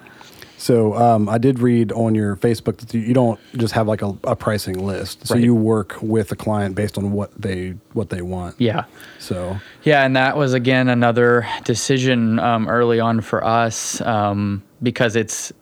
So 0.58 0.94
um, 0.96 1.28
I 1.28 1.38
did 1.38 1.58
read 1.60 1.92
on 1.92 2.14
your 2.14 2.34
Facebook 2.36 2.78
that 2.78 2.92
you, 2.94 3.00
you 3.00 3.14
don't 3.14 3.38
just 3.56 3.74
have 3.74 3.86
like 3.86 4.02
a, 4.02 4.16
a 4.24 4.34
pricing 4.34 4.84
list. 4.84 5.26
So 5.26 5.34
Right. 5.34 5.44
you 5.44 5.54
work 5.54 5.96
with 6.00 6.32
a 6.32 6.36
client 6.36 6.74
based 6.74 6.96
on 6.98 7.12
what 7.12 7.30
they 7.40 7.74
what 7.92 8.08
they 8.08 8.22
want. 8.22 8.56
Yeah. 8.58 8.84
So 9.18 9.58
Yeah, 9.84 10.04
and 10.04 10.16
that 10.16 10.36
was 10.36 10.54
again 10.54 10.88
another 10.88 11.46
decision 11.64 12.38
um, 12.40 12.68
early 12.68 12.98
on 13.00 13.20
for 13.20 13.44
us 13.44 14.00
um, 14.00 14.62
because 14.82 15.14
it's 15.14 15.52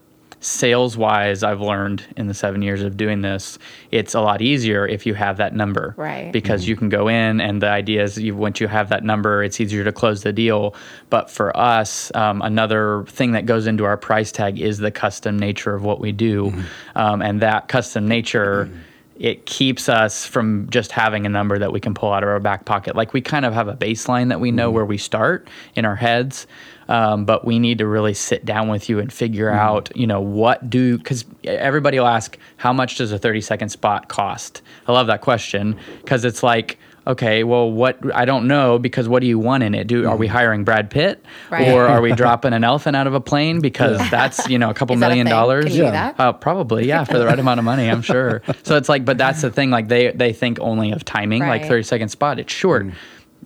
sales 0.44 0.96
wise. 0.96 1.42
I've 1.42 1.60
learned 1.60 2.04
in 2.16 2.26
the 2.26 2.34
seven 2.34 2.60
years 2.60 2.82
of 2.82 2.96
doing 2.96 3.22
this, 3.22 3.58
it's 3.90 4.14
a 4.14 4.20
lot 4.20 4.42
easier 4.42 4.86
if 4.86 5.06
you 5.06 5.14
have 5.14 5.38
that 5.38 5.54
number, 5.54 5.94
Right. 5.96 6.32
Because 6.32 6.68
you 6.68 6.76
can 6.76 6.88
go 6.88 7.08
in, 7.08 7.40
and 7.40 7.62
the 7.62 7.68
idea 7.68 8.02
is 8.02 8.18
you 8.18 8.36
once 8.36 8.60
you 8.60 8.68
have 8.68 8.90
that 8.90 9.04
number, 9.04 9.42
it's 9.42 9.60
easier 9.60 9.84
to 9.84 9.92
close 9.92 10.22
the 10.22 10.32
deal. 10.32 10.74
But 11.10 11.30
for 11.30 11.56
us, 11.56 12.14
um, 12.14 12.42
another 12.42 13.04
thing 13.08 13.32
that 13.32 13.46
goes 13.46 13.66
into 13.66 13.84
our 13.84 13.96
price 13.96 14.30
tag 14.30 14.60
is 14.60 14.78
the 14.78 14.90
custom 14.90 15.38
nature 15.38 15.74
of 15.74 15.82
what 15.82 16.00
we 16.00 16.12
do, 16.12 16.52
um, 16.94 17.22
and 17.22 17.40
that 17.40 17.68
custom 17.68 18.06
nature 18.06 18.70
it 19.16 19.46
keeps 19.46 19.88
us 19.88 20.26
from 20.26 20.68
just 20.70 20.90
having 20.90 21.24
a 21.24 21.28
number 21.28 21.58
that 21.58 21.72
we 21.72 21.78
can 21.78 21.94
pull 21.94 22.12
out 22.12 22.22
of 22.22 22.28
our 22.28 22.40
back 22.40 22.64
pocket. 22.64 22.96
Like 22.96 23.12
we 23.12 23.20
kind 23.20 23.44
of 23.44 23.54
have 23.54 23.68
a 23.68 23.74
baseline 23.76 24.28
that 24.30 24.40
we 24.40 24.50
know 24.50 24.70
where 24.70 24.84
we 24.84 24.98
start 24.98 25.48
in 25.76 25.84
our 25.84 25.94
heads, 25.94 26.46
um, 26.88 27.24
but 27.24 27.44
we 27.44 27.58
need 27.58 27.78
to 27.78 27.86
really 27.86 28.14
sit 28.14 28.44
down 28.44 28.68
with 28.68 28.88
you 28.88 28.98
and 28.98 29.12
figure 29.12 29.50
out, 29.50 29.90
you 29.96 30.06
know, 30.06 30.20
what 30.20 30.68
do 30.70 30.98
because 30.98 31.24
everybody 31.44 31.98
will 31.98 32.06
ask 32.06 32.38
how 32.56 32.72
much 32.72 32.96
does 32.98 33.12
a 33.12 33.18
thirty 33.18 33.40
second 33.40 33.68
spot 33.70 34.08
cost. 34.08 34.62
I 34.86 34.92
love 34.92 35.06
that 35.08 35.20
question 35.20 35.76
because 36.02 36.24
it's 36.24 36.42
like. 36.42 36.78
Okay, 37.06 37.44
well, 37.44 37.70
what 37.70 37.98
I 38.14 38.24
don't 38.24 38.48
know 38.48 38.78
because 38.78 39.10
what 39.10 39.20
do 39.20 39.26
you 39.26 39.38
want 39.38 39.62
in 39.62 39.74
it? 39.74 39.86
Do 39.88 40.08
are 40.08 40.16
we 40.16 40.26
hiring 40.26 40.64
Brad 40.64 40.88
Pitt 40.90 41.22
Right. 41.50 41.68
or 41.68 41.86
are 41.86 42.00
we 42.00 42.12
dropping 42.22 42.54
an 42.54 42.64
elephant 42.64 42.96
out 42.96 43.06
of 43.06 43.12
a 43.12 43.20
plane 43.20 43.60
because 43.60 43.98
that's 44.10 44.48
you 44.48 44.58
know 44.58 44.70
a 44.70 44.74
couple 44.74 44.94
Is 44.94 45.00
that 45.00 45.08
a 45.08 45.08
million 45.10 45.26
thing? 45.26 45.30
dollars? 45.32 45.64
Can 45.66 45.72
you 45.74 45.78
do 45.80 45.84
Yeah. 45.84 45.90
that? 45.90 46.14
Uh, 46.18 46.32
probably, 46.32 46.86
yeah, 46.88 47.04
for 47.04 47.18
the 47.18 47.26
right 47.26 47.38
amount 47.38 47.58
of 47.58 47.64
money, 47.66 47.90
I'm 47.90 48.00
sure. 48.00 48.40
So 48.62 48.78
it's 48.78 48.88
like, 48.88 49.04
but 49.04 49.18
that's 49.18 49.42
the 49.42 49.50
thing. 49.50 49.68
Like 49.68 49.88
they 49.88 50.12
they 50.12 50.32
think 50.32 50.58
only 50.60 50.92
of 50.92 51.04
timing, 51.04 51.40
like 51.42 51.66
30 51.66 51.82
second 51.82 52.08
spot. 52.08 52.38
It's 52.38 52.54
short, 52.54 52.86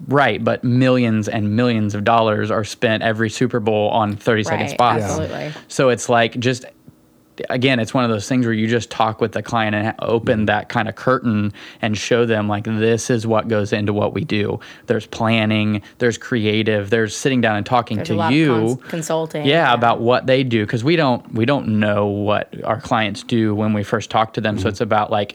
right? 0.07 0.43
But 0.43 0.63
millions 0.65 1.29
and 1.29 1.57
millions 1.57 1.95
of 1.95 2.05
dollars 2.05 2.51
are 2.51 2.65
spent 2.65 3.03
every 3.03 3.31
Super 3.31 3.61
Bowl 3.61 3.89
on 3.91 4.17
30 4.17 4.45
second 4.45 4.61
Right, 4.61 4.71
spots. 4.71 5.03
absolutely. 5.05 5.53
So 5.69 5.89
it's 5.89 6.09
like 6.09 6.39
just 6.39 6.65
again, 7.51 7.79
it's 7.79 7.95
one 7.95 8.03
of 8.03 8.11
those 8.11 8.29
things 8.29 8.45
where 8.47 8.53
you 8.53 8.67
just 8.67 8.91
talk 8.91 9.21
with 9.21 9.31
the 9.31 9.43
client 9.45 9.73
and 9.73 9.95
open 10.01 10.47
that 10.47 10.69
kind 10.69 10.89
of 10.89 10.97
curtain 10.97 11.53
and 11.81 11.97
show 11.97 12.27
them 12.27 12.49
like 12.49 12.65
this 12.65 13.11
is 13.11 13.29
what 13.29 13.47
goes 13.47 13.73
into 13.73 13.93
what 13.93 14.13
we 14.13 14.25
do. 14.25 14.59
There's 14.87 15.07
planning, 15.07 15.81
there's 15.99 16.19
creative, 16.19 16.91
there's 16.91 17.17
sitting 17.17 17.41
down 17.41 17.55
and 17.55 17.65
talking 17.65 17.99
There's 17.99 18.11
a 18.11 18.15
to 18.15 18.19
lot 18.19 18.33
you 18.33 18.53
of 18.55 18.81
cons- 18.81 18.91
consulting. 18.91 19.47
yeah, 19.47 19.73
about 19.73 20.01
what 20.01 20.27
they 20.27 20.43
do 20.43 20.67
because 20.67 20.83
we 20.83 20.97
don't 20.97 21.33
we 21.33 21.45
don't 21.45 21.69
know 21.79 22.07
what 22.07 22.53
our 22.65 22.81
clients 22.81 23.23
do 23.23 23.55
when 23.55 23.73
we 23.73 23.85
first 23.85 24.11
talk 24.11 24.33
to 24.35 24.41
them. 24.41 24.57
Mm-hmm. 24.57 24.63
So 24.65 24.69
it's 24.71 24.81
about 24.81 25.13
like 25.13 25.35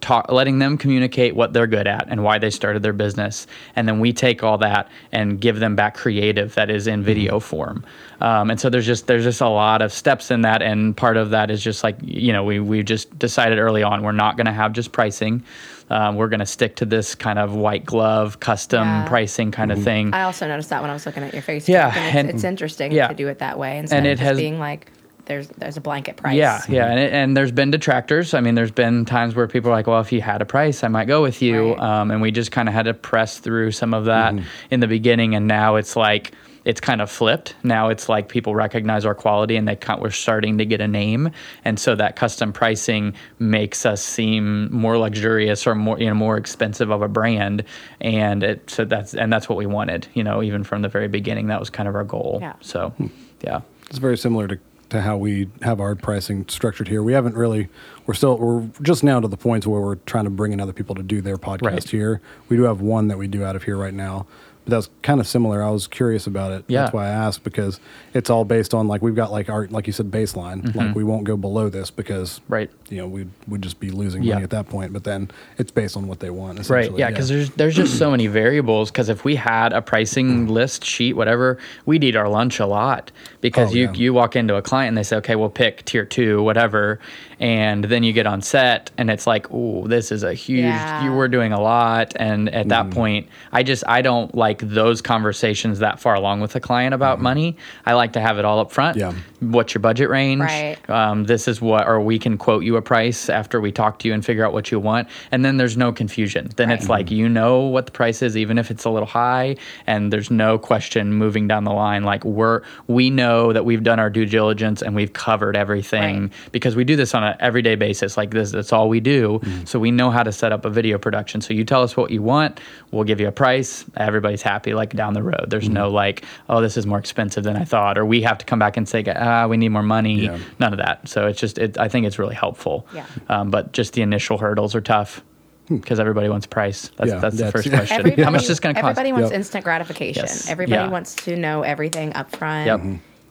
talk, 0.00 0.30
letting 0.30 0.58
them 0.58 0.76
communicate 0.78 1.34
what 1.36 1.52
they're 1.52 1.66
good 1.66 1.86
at 1.86 2.06
and 2.08 2.22
why 2.24 2.38
they 2.38 2.50
started 2.50 2.82
their 2.82 2.92
business, 2.92 3.46
and 3.76 3.86
then 3.88 4.00
we 4.00 4.12
take 4.12 4.42
all 4.42 4.58
that 4.58 4.88
and 5.12 5.40
give 5.40 5.60
them 5.60 5.76
back 5.76 5.94
creative 5.96 6.54
that 6.54 6.70
is 6.70 6.86
in 6.86 7.02
video 7.02 7.38
Mm-hmm. 7.38 7.38
form. 7.46 7.84
Um, 8.20 8.50
and 8.50 8.60
so 8.60 8.68
there's 8.70 8.86
just 8.86 9.06
there's 9.06 9.24
just 9.24 9.40
a 9.40 9.48
lot 9.48 9.82
of 9.82 9.92
steps 9.92 10.30
in 10.30 10.42
that, 10.42 10.62
and 10.62 10.96
part 10.96 11.16
of 11.16 11.30
that 11.30 11.50
is 11.50 11.62
just 11.62 11.82
like 11.84 11.96
you 12.02 12.32
know 12.32 12.44
we 12.44 12.60
we 12.60 12.82
just 12.82 13.16
decided 13.18 13.58
early 13.58 13.82
on 13.82 14.02
we're 14.02 14.12
not 14.12 14.36
going 14.36 14.46
to 14.46 14.52
have 14.52 14.72
just 14.72 14.92
pricing. 14.92 15.42
Um, 15.90 16.14
we're 16.14 16.28
going 16.28 16.38
to 16.40 16.46
stick 16.46 16.76
to 16.76 16.84
this 16.84 17.16
kind 17.16 17.38
of 17.38 17.54
white 17.56 17.84
glove 17.84 18.38
custom 18.38 18.86
Yeah. 18.86 19.08
pricing 19.08 19.50
kind 19.50 19.72
of 19.72 19.82
thing. 19.82 20.14
I 20.14 20.22
also 20.22 20.46
noticed 20.46 20.70
that 20.70 20.82
when 20.82 20.90
I 20.90 20.92
was 20.92 21.04
looking 21.04 21.24
at 21.24 21.32
your 21.34 21.42
Facebook. 21.42 21.68
Yeah, 21.68 21.92
and 21.92 22.06
it's, 22.06 22.16
and- 22.16 22.30
it's 22.30 22.44
interesting 22.44 22.92
yeah. 22.92 23.08
to 23.08 23.14
do 23.14 23.26
it 23.26 23.40
that 23.40 23.58
way 23.58 23.78
instead 23.78 23.96
And 23.98 24.06
of 24.06 24.12
it 24.12 24.16
just 24.16 24.24
has- 24.28 24.38
being 24.38 24.58
like 24.60 24.86
there's 25.30 25.46
there's 25.46 25.76
a 25.76 25.80
blanket 25.80 26.16
price. 26.16 26.34
Yeah, 26.34 26.60
yeah, 26.68 26.82
mm-hmm. 26.82 26.90
and, 26.90 27.00
it, 27.00 27.12
and 27.12 27.36
there's 27.36 27.52
been 27.52 27.70
detractors. 27.70 28.34
I 28.34 28.40
mean, 28.40 28.56
there's 28.56 28.72
been 28.72 29.04
times 29.04 29.36
where 29.36 29.46
people 29.46 29.70
are 29.70 29.74
like, 29.74 29.86
"Well, 29.86 30.00
if 30.00 30.10
you 30.10 30.20
had 30.20 30.42
a 30.42 30.44
price, 30.44 30.82
I 30.82 30.88
might 30.88 31.06
go 31.06 31.22
with 31.22 31.40
you," 31.40 31.74
Right. 31.74 32.00
um, 32.00 32.10
and 32.10 32.20
we 32.20 32.32
just 32.32 32.50
kind 32.50 32.68
of 32.68 32.74
had 32.74 32.86
to 32.86 32.94
press 32.94 33.38
through 33.38 33.70
some 33.70 33.94
of 33.94 34.06
that 34.06 34.34
mm-hmm. 34.34 34.44
in 34.72 34.80
the 34.80 34.88
beginning, 34.88 35.36
and 35.36 35.46
now 35.46 35.76
it's 35.76 35.94
like 35.94 36.32
it's 36.64 36.80
kind 36.80 37.00
of 37.00 37.08
flipped. 37.08 37.54
Now 37.62 37.90
it's 37.90 38.08
like 38.08 38.28
people 38.28 38.56
recognize 38.56 39.04
our 39.04 39.14
quality, 39.14 39.54
and 39.54 39.68
they 39.68 39.76
kind 39.76 40.02
we're 40.02 40.10
starting 40.10 40.58
to 40.58 40.66
get 40.66 40.80
a 40.80 40.88
name, 40.88 41.30
and 41.64 41.78
so 41.78 41.94
that 41.94 42.16
custom 42.16 42.52
pricing 42.52 43.14
makes 43.38 43.86
us 43.86 44.02
seem 44.02 44.72
more 44.74 44.98
luxurious 44.98 45.64
or 45.64 45.76
more 45.76 45.96
you 46.00 46.06
know 46.06 46.14
more 46.14 46.38
expensive 46.38 46.90
of 46.90 47.02
a 47.02 47.08
brand, 47.08 47.62
and 48.00 48.42
it 48.42 48.68
so 48.68 48.84
that's 48.84 49.14
and 49.14 49.32
that's 49.32 49.48
what 49.48 49.56
we 49.56 49.66
wanted. 49.66 50.08
You 50.14 50.24
know, 50.24 50.42
even 50.42 50.64
from 50.64 50.82
the 50.82 50.88
very 50.88 51.06
beginning, 51.06 51.46
that 51.46 51.60
was 51.60 51.70
kind 51.70 51.88
of 51.88 51.94
our 51.94 52.04
goal. 52.04 52.38
Yeah. 52.40 52.54
So, 52.60 52.90
hmm. 52.90 53.06
yeah. 53.42 53.60
it's 53.88 53.98
very 53.98 54.18
similar 54.18 54.48
to, 54.48 54.58
to 54.90 55.00
how 55.00 55.16
we 55.16 55.48
have 55.62 55.80
our 55.80 55.94
pricing 55.94 56.44
structured 56.48 56.88
here. 56.88 57.02
We 57.02 57.12
haven't 57.12 57.36
really 57.36 57.68
we're 58.06 58.14
still 58.14 58.36
we're 58.38 58.66
just 58.82 59.02
now 59.02 59.20
to 59.20 59.28
the 59.28 59.36
point 59.36 59.66
where 59.66 59.80
we're 59.80 59.94
trying 59.96 60.24
to 60.24 60.30
bring 60.30 60.52
in 60.52 60.60
other 60.60 60.72
people 60.72 60.94
to 60.96 61.02
do 61.02 61.20
their 61.20 61.36
podcast 61.38 61.62
Right. 61.62 61.88
here. 61.90 62.20
We 62.48 62.56
do 62.56 62.64
have 62.64 62.80
one 62.80 63.08
that 63.08 63.18
we 63.18 63.26
do 63.28 63.44
out 63.44 63.56
of 63.56 63.62
here 63.64 63.76
right 63.76 63.94
now. 63.94 64.26
That's 64.70 64.88
kind 65.02 65.20
of 65.20 65.26
similar. 65.26 65.62
I 65.62 65.70
was 65.70 65.86
curious 65.86 66.26
about 66.26 66.52
it. 66.52 66.64
Yeah. 66.68 66.82
That's 66.82 66.94
why 66.94 67.06
I 67.06 67.10
asked 67.10 67.44
because 67.44 67.78
it's 68.14 68.30
all 68.30 68.44
based 68.44 68.72
on 68.74 68.88
like 68.88 69.02
we've 69.02 69.14
got 69.14 69.30
like 69.30 69.48
our 69.50 69.66
like 69.68 69.86
you 69.86 69.92
said 69.92 70.10
baseline. 70.10 70.74
Like 70.74 70.94
we 70.94 71.04
won't 71.04 71.24
go 71.24 71.36
below 71.36 71.68
this 71.68 71.90
because 71.90 72.38
Mm-hmm. 72.40 72.52
Right. 72.52 72.70
you 72.88 72.98
know 72.98 73.06
we 73.06 73.26
would 73.48 73.62
just 73.62 73.80
be 73.80 73.90
losing 73.90 74.22
Yeah. 74.22 74.34
money 74.34 74.44
at 74.44 74.50
that 74.50 74.68
point. 74.68 74.92
But 74.92 75.04
then 75.04 75.30
it's 75.58 75.70
based 75.70 75.96
on 75.96 76.06
what 76.08 76.20
they 76.20 76.30
want. 76.30 76.68
Right. 76.70 76.90
Yeah. 76.96 77.10
Because 77.10 77.28
there's 77.28 77.50
there's 77.50 77.76
just 77.76 77.98
so 77.98 78.10
many 78.10 78.26
variables. 78.26 78.90
Because 78.90 79.08
if 79.08 79.24
we 79.24 79.36
had 79.36 79.72
a 79.72 79.82
pricing 79.82 80.46
list 80.60 80.84
sheet, 80.84 81.14
whatever, 81.14 81.58
we'd 81.86 82.02
eat 82.04 82.16
our 82.16 82.28
lunch 82.28 82.60
a 82.60 82.66
lot. 82.66 83.12
Because 83.40 83.70
Oh, 83.70 83.74
you 83.74 83.84
yeah. 83.86 83.92
you 83.94 84.14
walk 84.14 84.36
into 84.36 84.54
a 84.56 84.62
client 84.62 84.88
and 84.88 84.98
they 84.98 85.02
say, 85.02 85.16
okay, 85.16 85.36
we'll 85.36 85.50
pick 85.50 85.84
tier 85.84 86.04
two, 86.04 86.42
whatever, 86.42 86.98
and 87.40 87.82
then 87.84 88.02
you 88.04 88.12
get 88.12 88.26
on 88.26 88.42
set 88.42 88.90
and 88.98 89.10
it's 89.10 89.26
like, 89.26 89.46
oh, 89.50 89.86
this 89.88 90.12
is 90.12 90.22
a 90.22 90.34
huge. 90.34 90.60
Yeah. 90.60 91.04
You 91.04 91.12
were 91.12 91.26
doing 91.26 91.52
a 91.52 91.60
lot, 91.60 92.12
and 92.16 92.48
at 92.50 92.60
Mm-hmm. 92.60 92.68
that 92.68 92.90
point, 92.90 93.28
I 93.50 93.62
just 93.64 93.82
I 93.88 94.02
don't 94.02 94.32
like 94.34 94.58
those 94.60 95.00
conversations 95.02 95.80
that 95.80 95.98
far 95.98 96.14
along 96.14 96.40
with 96.42 96.52
the 96.52 96.60
client 96.60 96.94
about 96.94 97.20
money. 97.20 97.56
I 97.86 97.94
like 97.94 98.12
to 98.12 98.20
have 98.20 98.38
it 98.38 98.44
all 98.44 98.60
up 98.60 98.70
front. 98.70 98.96
Mm-hmm. 98.98 99.16
Yeah. 99.16 99.22
What's 99.40 99.74
your 99.74 99.80
budget 99.80 100.10
range? 100.10 100.40
Right. 100.42 100.76
um, 100.90 101.24
this 101.24 101.48
is 101.48 101.60
what, 101.60 101.86
or 101.88 102.00
we 102.00 102.18
can 102.18 102.36
quote 102.38 102.62
you 102.64 102.76
a 102.76 102.82
price 102.82 103.28
after 103.28 103.60
we 103.60 103.72
talk 103.72 103.98
to 104.00 104.08
you 104.08 104.14
and 104.14 104.24
figure 104.24 104.44
out 104.44 104.52
what 104.52 104.70
you 104.70 104.78
want. 104.78 105.08
And 105.32 105.44
then 105.44 105.56
there's 105.56 105.76
no 105.76 105.92
confusion. 105.92 106.50
Then 106.56 106.70
it's 106.70 106.82
Right. 106.84 106.98
like, 107.00 107.10
you 107.10 107.28
know 107.28 107.60
what 107.60 107.86
the 107.86 107.92
price 107.92 108.22
is, 108.22 108.36
even 108.36 108.58
if 108.58 108.70
it's 108.70 108.84
a 108.84 108.90
little 108.90 109.06
high. 109.08 109.56
And 109.86 110.12
there's 110.12 110.30
no 110.30 110.58
question 110.58 111.12
moving 111.14 111.48
down 111.48 111.64
the 111.64 111.72
line. 111.72 112.04
Like 112.04 112.24
we're, 112.24 112.62
we 112.86 113.10
know 113.10 113.52
that 113.52 113.64
we've 113.64 113.82
done 113.82 113.98
our 113.98 114.10
due 114.10 114.26
diligence 114.26 114.82
and 114.82 114.94
we've 114.94 115.12
covered 115.12 115.56
everything 115.56 116.22
Right. 116.22 116.32
because 116.52 116.76
we 116.76 116.84
do 116.84 116.96
this 116.96 117.14
on 117.14 117.24
an 117.24 117.36
everyday 117.40 117.76
basis. 117.76 118.16
Like 118.16 118.30
this, 118.30 118.50
that's 118.52 118.72
all 118.72 118.88
we 118.88 119.00
do. 119.00 119.40
Mm-hmm. 119.42 119.64
So 119.64 119.78
we 119.78 119.90
know 119.90 120.10
how 120.10 120.22
to 120.22 120.32
set 120.32 120.52
up 120.52 120.64
a 120.64 120.70
video 120.70 120.98
production. 120.98 121.40
So 121.40 121.54
you 121.54 121.64
tell 121.64 121.82
us 121.82 121.96
what 121.96 122.10
you 122.10 122.22
want, 122.22 122.60
we'll 122.90 123.04
give 123.04 123.20
you 123.20 123.28
a 123.28 123.32
price. 123.32 123.84
Everybody's 123.96 124.42
happy, 124.42 124.74
like 124.74 124.94
down 124.94 125.14
the 125.14 125.22
road. 125.22 125.46
There's 125.48 125.68
no 125.68 125.86
Mm-hmm. 125.86 125.94
like, 125.94 126.24
oh, 126.48 126.60
this 126.60 126.76
is 126.76 126.86
more 126.86 126.98
expensive 126.98 127.42
than 127.44 127.56
I 127.56 127.64
thought, 127.64 127.96
or 127.96 128.04
we 128.04 128.20
have 128.22 128.36
to 128.38 128.44
come 128.44 128.58
back 128.58 128.76
and 128.76 128.86
say, 128.88 129.02
ah, 129.30 129.46
we 129.46 129.56
need 129.56 129.68
more 129.70 129.82
money. 129.82 130.16
Yeah. 130.22 130.38
None 130.58 130.72
of 130.72 130.78
that. 130.78 131.08
So 131.08 131.26
it's 131.28 131.38
just, 131.40 131.58
it, 131.58 131.78
I 131.78 131.88
think 131.88 132.06
it's 132.06 132.18
really 132.18 132.34
helpful. 132.34 132.86
Yeah. 132.94 133.06
Um, 133.28 133.50
but 133.50 133.72
just 133.72 133.92
the 133.94 134.02
initial 134.02 134.38
hurdles 134.38 134.74
are 134.74 134.80
tough. 134.80 135.22
because 135.68 136.00
everybody 136.00 136.28
wants 136.28 136.46
price. 136.46 136.90
That's, 136.96 137.10
Yeah, 137.12 137.20
that's 137.20 137.36
the 137.38 137.52
first 137.52 137.66
yeah. 137.68 137.76
question. 137.78 137.98
Everybody, 138.00 138.22
How 138.24 138.30
much 138.32 138.42
is 138.42 138.48
this 138.48 138.58
going 138.60 138.74
to 138.74 138.80
cost? 138.80 138.90
Everybody 138.98 139.12
wants 139.12 139.30
Yep. 139.30 139.38
instant 139.38 139.64
gratification. 139.64 140.24
Yes. 140.24 140.48
Everybody 140.50 140.82
Yeah. 140.82 140.88
wants 140.90 141.14
to 141.26 141.36
know 141.36 141.62
everything 141.62 142.12
up 142.14 142.34
front. 142.34 142.66
Yep. 142.66 142.80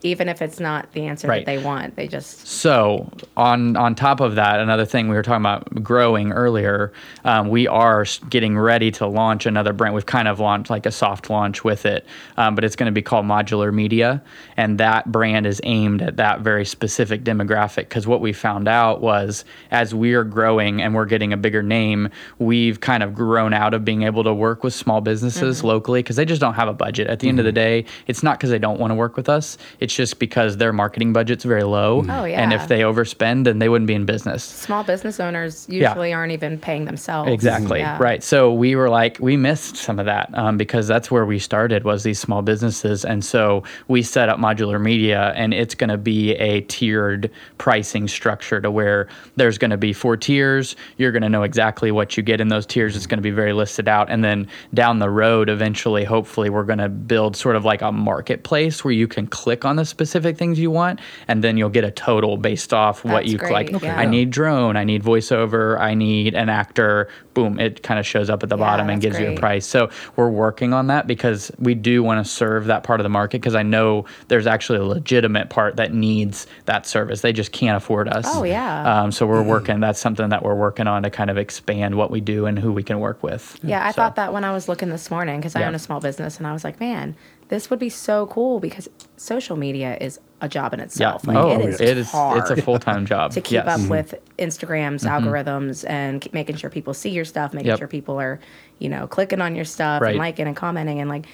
Even 0.01 0.29
if 0.29 0.41
it's 0.41 0.59
not 0.59 0.91
the 0.93 1.05
answer 1.07 1.27
Right. 1.27 1.45
that 1.45 1.51
they 1.51 1.63
want, 1.63 1.95
they 1.95 2.07
just 2.07 2.47
So 2.47 3.09
on 3.35 3.75
on 3.75 3.95
top 3.95 4.19
of 4.21 4.35
that, 4.35 4.59
another 4.59 4.85
thing 4.85 5.09
we 5.09 5.15
were 5.15 5.21
talking 5.23 5.41
about 5.41 5.83
growing 5.83 6.31
earlier, 6.31 6.91
um, 7.25 7.49
we 7.49 7.67
are 7.67 8.05
getting 8.29 8.57
ready 8.57 8.91
to 8.91 9.07
launch 9.07 9.45
another 9.45 9.73
brand. 9.73 9.93
We've 9.95 10.05
kind 10.05 10.27
of 10.27 10.39
launched 10.39 10.69
like 10.69 10.85
a 10.85 10.91
soft 10.91 11.29
launch 11.29 11.63
with 11.63 11.85
it, 11.85 12.05
um, 12.37 12.55
but 12.55 12.63
it's 12.63 12.75
going 12.75 12.85
to 12.87 12.91
be 12.93 13.01
called 13.01 13.25
Modular 13.25 13.73
Media, 13.73 14.21
and 14.57 14.77
that 14.79 15.11
brand 15.11 15.45
is 15.45 15.59
aimed 15.63 16.01
at 16.01 16.17
that 16.17 16.41
very 16.41 16.65
specific 16.65 17.23
demographic. 17.23 17.89
Because 17.89 18.07
what 18.07 18.21
we 18.21 18.31
found 18.33 18.67
out 18.67 19.01
was 19.01 19.43
as 19.71 19.93
we 19.93 20.13
are 20.13 20.23
growing 20.23 20.81
and 20.81 20.95
we're 20.95 21.05
getting 21.05 21.33
a 21.33 21.37
bigger 21.37 21.61
name, 21.63 22.09
we've 22.37 22.79
kind 22.79 23.03
of 23.03 23.13
grown 23.13 23.53
out 23.53 23.73
of 23.73 23.83
being 23.83 24.03
able 24.03 24.23
to 24.23 24.33
work 24.33 24.63
with 24.63 24.73
small 24.73 25.01
businesses 25.01 25.63
locally 25.63 25.99
because 26.01 26.15
they 26.15 26.25
just 26.25 26.41
don't 26.41 26.53
have 26.53 26.67
a 26.67 26.73
budget. 26.73 27.07
At 27.07 27.19
the 27.19 27.27
end 27.29 27.39
of 27.39 27.45
the 27.45 27.51
day, 27.51 27.85
it's 28.07 28.23
not 28.23 28.37
because 28.37 28.49
they 28.49 28.59
don't 28.59 28.79
want 28.79 28.91
to 28.91 28.95
work 28.95 29.17
with 29.17 29.27
us. 29.29 29.57
It's 29.79 29.88
just 29.95 30.19
because 30.19 30.57
their 30.57 30.73
marketing 30.73 31.13
budget's 31.13 31.43
very 31.43 31.63
low. 31.63 32.03
Oh, 32.07 32.25
And 32.25 32.53
if 32.53 32.67
they 32.67 32.81
overspend, 32.81 33.43
then 33.45 33.59
they 33.59 33.69
wouldn't 33.69 33.87
be 33.87 33.93
in 33.93 34.05
business. 34.05 34.43
small 34.43 34.83
business 34.83 35.19
owners 35.19 35.65
usually 35.69 36.13
aren't 36.13 36.31
even 36.31 36.57
paying 36.57 36.85
themselves. 36.85 37.31
Exactly. 37.31 37.79
Yeah. 37.79 37.97
Right. 38.01 38.23
So 38.23 38.53
we 38.53 38.75
were 38.75 38.89
like, 38.89 39.17
we 39.19 39.37
missed 39.37 39.75
some 39.75 39.99
of 39.99 40.05
that 40.05 40.29
um, 40.33 40.57
because 40.57 40.87
that's 40.87 41.09
where 41.11 41.25
we 41.25 41.39
started 41.39 41.83
was 41.83 42.03
these 42.03 42.19
small 42.19 42.41
businesses, 42.41 43.05
and 43.05 43.23
so 43.23 43.63
we 43.87 44.01
set 44.01 44.29
up 44.29 44.39
modular 44.39 44.81
media, 44.81 45.33
and 45.35 45.53
it's 45.53 45.75
going 45.75 45.89
to 45.89 45.97
be 45.97 46.31
a 46.35 46.61
tiered 46.61 47.31
pricing 47.57 48.07
structure 48.07 48.61
to 48.61 48.69
where 48.71 49.07
there's 49.35 49.57
going 49.57 49.71
to 49.71 49.77
be 49.77 49.93
four 49.93 50.17
tiers. 50.17 50.75
You're 50.97 51.11
going 51.11 51.23
to 51.23 51.29
know 51.29 51.43
exactly 51.43 51.91
what 51.91 52.17
you 52.17 52.23
get 52.23 52.41
in 52.41 52.47
those 52.49 52.65
tiers. 52.65 52.95
It's 52.95 53.05
going 53.07 53.17
to 53.17 53.23
be 53.23 53.31
very 53.31 53.53
listed 53.53 53.87
out, 53.87 54.09
and 54.09 54.23
then 54.23 54.47
down 54.73 54.99
the 54.99 55.09
road, 55.09 55.49
eventually, 55.49 56.03
hopefully, 56.03 56.49
we're 56.49 56.63
going 56.63 56.79
to 56.79 56.89
build 56.89 57.35
sort 57.35 57.55
of 57.55 57.65
like 57.65 57.81
a 57.81 57.91
marketplace 57.91 58.83
where 58.83 58.93
you 58.93 59.07
can 59.07 59.27
click 59.27 59.65
on 59.65 59.75
the 59.79 59.85
specific 59.85 60.37
things 60.37 60.59
you 60.59 60.69
want, 60.69 60.99
and 61.27 61.43
then 61.43 61.57
you'll 61.57 61.69
get 61.69 61.83
a 61.83 61.91
total 61.91 62.37
based 62.37 62.73
off 62.73 63.03
what 63.03 63.21
That's 63.21 63.31
you 63.31 63.37
great, 63.39 63.51
like. 63.51 63.81
yeah. 63.81 63.97
I 63.97 64.05
need 64.05 64.29
drone, 64.29 64.77
I 64.77 64.83
need 64.83 65.01
voiceover, 65.03 65.79
I 65.79 65.93
need 65.95 66.35
an 66.35 66.49
actor. 66.49 67.09
Boom, 67.33 67.59
it 67.59 67.81
kind 67.81 67.99
of 67.99 68.05
shows 68.05 68.29
up 68.29 68.43
at 68.43 68.49
the 68.49 68.57
Yeah, 68.57 68.65
bottom 68.65 68.89
and 68.89 69.01
that's 69.01 69.15
gives 69.17 69.19
you 69.19 69.33
a 69.33 69.39
price. 69.39 69.65
So 69.65 69.89
we're 70.17 70.29
working 70.29 70.73
on 70.73 70.87
that 70.87 71.07
because 71.07 71.51
we 71.57 71.73
do 71.73 72.03
want 72.03 72.23
to 72.25 72.29
serve 72.29 72.65
that 72.65 72.83
part 72.83 72.99
of 72.99 73.03
the 73.03 73.09
market 73.09 73.41
because 73.41 73.55
I 73.55 73.63
know 73.63 74.05
there's 74.27 74.45
actually 74.45 74.79
a 74.79 74.83
legitimate 74.83 75.49
part 75.49 75.77
that 75.77 75.93
needs 75.93 76.47
that 76.65 76.85
service. 76.85 77.21
They 77.21 77.31
just 77.33 77.51
can't 77.53 77.77
afford 77.77 78.09
us. 78.09 78.25
Oh, 78.27 78.43
yeah. 78.43 79.01
Um, 79.03 79.11
so 79.11 79.25
we're 79.25 79.41
working. 79.41 79.79
That's 79.79 79.99
something 79.99 80.29
that 80.29 80.43
we're 80.43 80.55
working 80.55 80.87
on 80.87 81.03
to 81.03 81.09
kind 81.09 81.29
of 81.29 81.37
expand 81.37 81.95
what 81.95 82.11
we 82.11 82.19
do 82.19 82.45
and 82.45 82.59
who 82.59 82.73
we 82.73 82.83
can 82.83 82.99
work 82.99 83.23
with. 83.23 83.57
Yeah, 83.63 83.85
I 83.85 83.91
So- 83.91 83.95
thought 83.95 84.15
that 84.17 84.33
when 84.33 84.43
I 84.43 84.51
was 84.51 84.67
looking 84.67 84.89
this 84.89 85.09
morning 85.09 85.39
because 85.39 85.55
I 85.55 85.61
Yeah. 85.61 85.67
own 85.69 85.75
a 85.75 85.79
small 85.79 85.99
business, 86.01 86.37
and 86.37 86.45
I 86.45 86.51
was 86.51 86.63
like, 86.65 86.79
man, 86.79 87.15
this 87.49 87.69
would 87.69 87.79
be 87.79 87.89
so 87.89 88.27
cool 88.27 88.59
because 88.59 88.87
social 89.17 89.57
media 89.57 89.97
is 89.99 90.19
a 90.41 90.47
job 90.47 90.73
in 90.73 90.79
Yeah. 90.79 90.85
itself. 90.85 91.27
Like 91.27 91.37
oh, 91.37 91.59
it 91.59 91.65
is 91.65 91.81
it 91.81 91.97
is. 91.97 92.09
hard 92.11 92.39
It's 92.39 92.49
a 92.49 92.61
full 92.61 92.79
time 92.79 93.05
job 93.05 93.31
to 93.33 93.41
keep 93.41 93.53
yes. 93.55 93.65
Mm-hmm. 93.67 93.83
up 93.83 93.89
with 93.89 94.15
Instagram's 94.37 95.03
mm-hmm. 95.03 95.27
algorithms 95.27 95.87
and 95.89 96.21
keep 96.21 96.33
making 96.33 96.55
sure 96.55 96.69
people 96.69 96.93
see 96.93 97.09
your 97.09 97.25
stuff, 97.25 97.53
making 97.53 97.67
Yep. 97.69 97.79
sure 97.79 97.87
people 97.87 98.19
are, 98.19 98.39
you 98.79 98.87
know, 98.87 99.05
clicking 99.07 99.41
on 99.41 99.55
your 99.55 99.65
stuff 99.65 100.01
Right. 100.01 100.11
and 100.11 100.19
liking 100.19 100.47
and 100.47 100.55
commenting 100.55 100.99
and 101.01 101.09
like. 101.09 101.25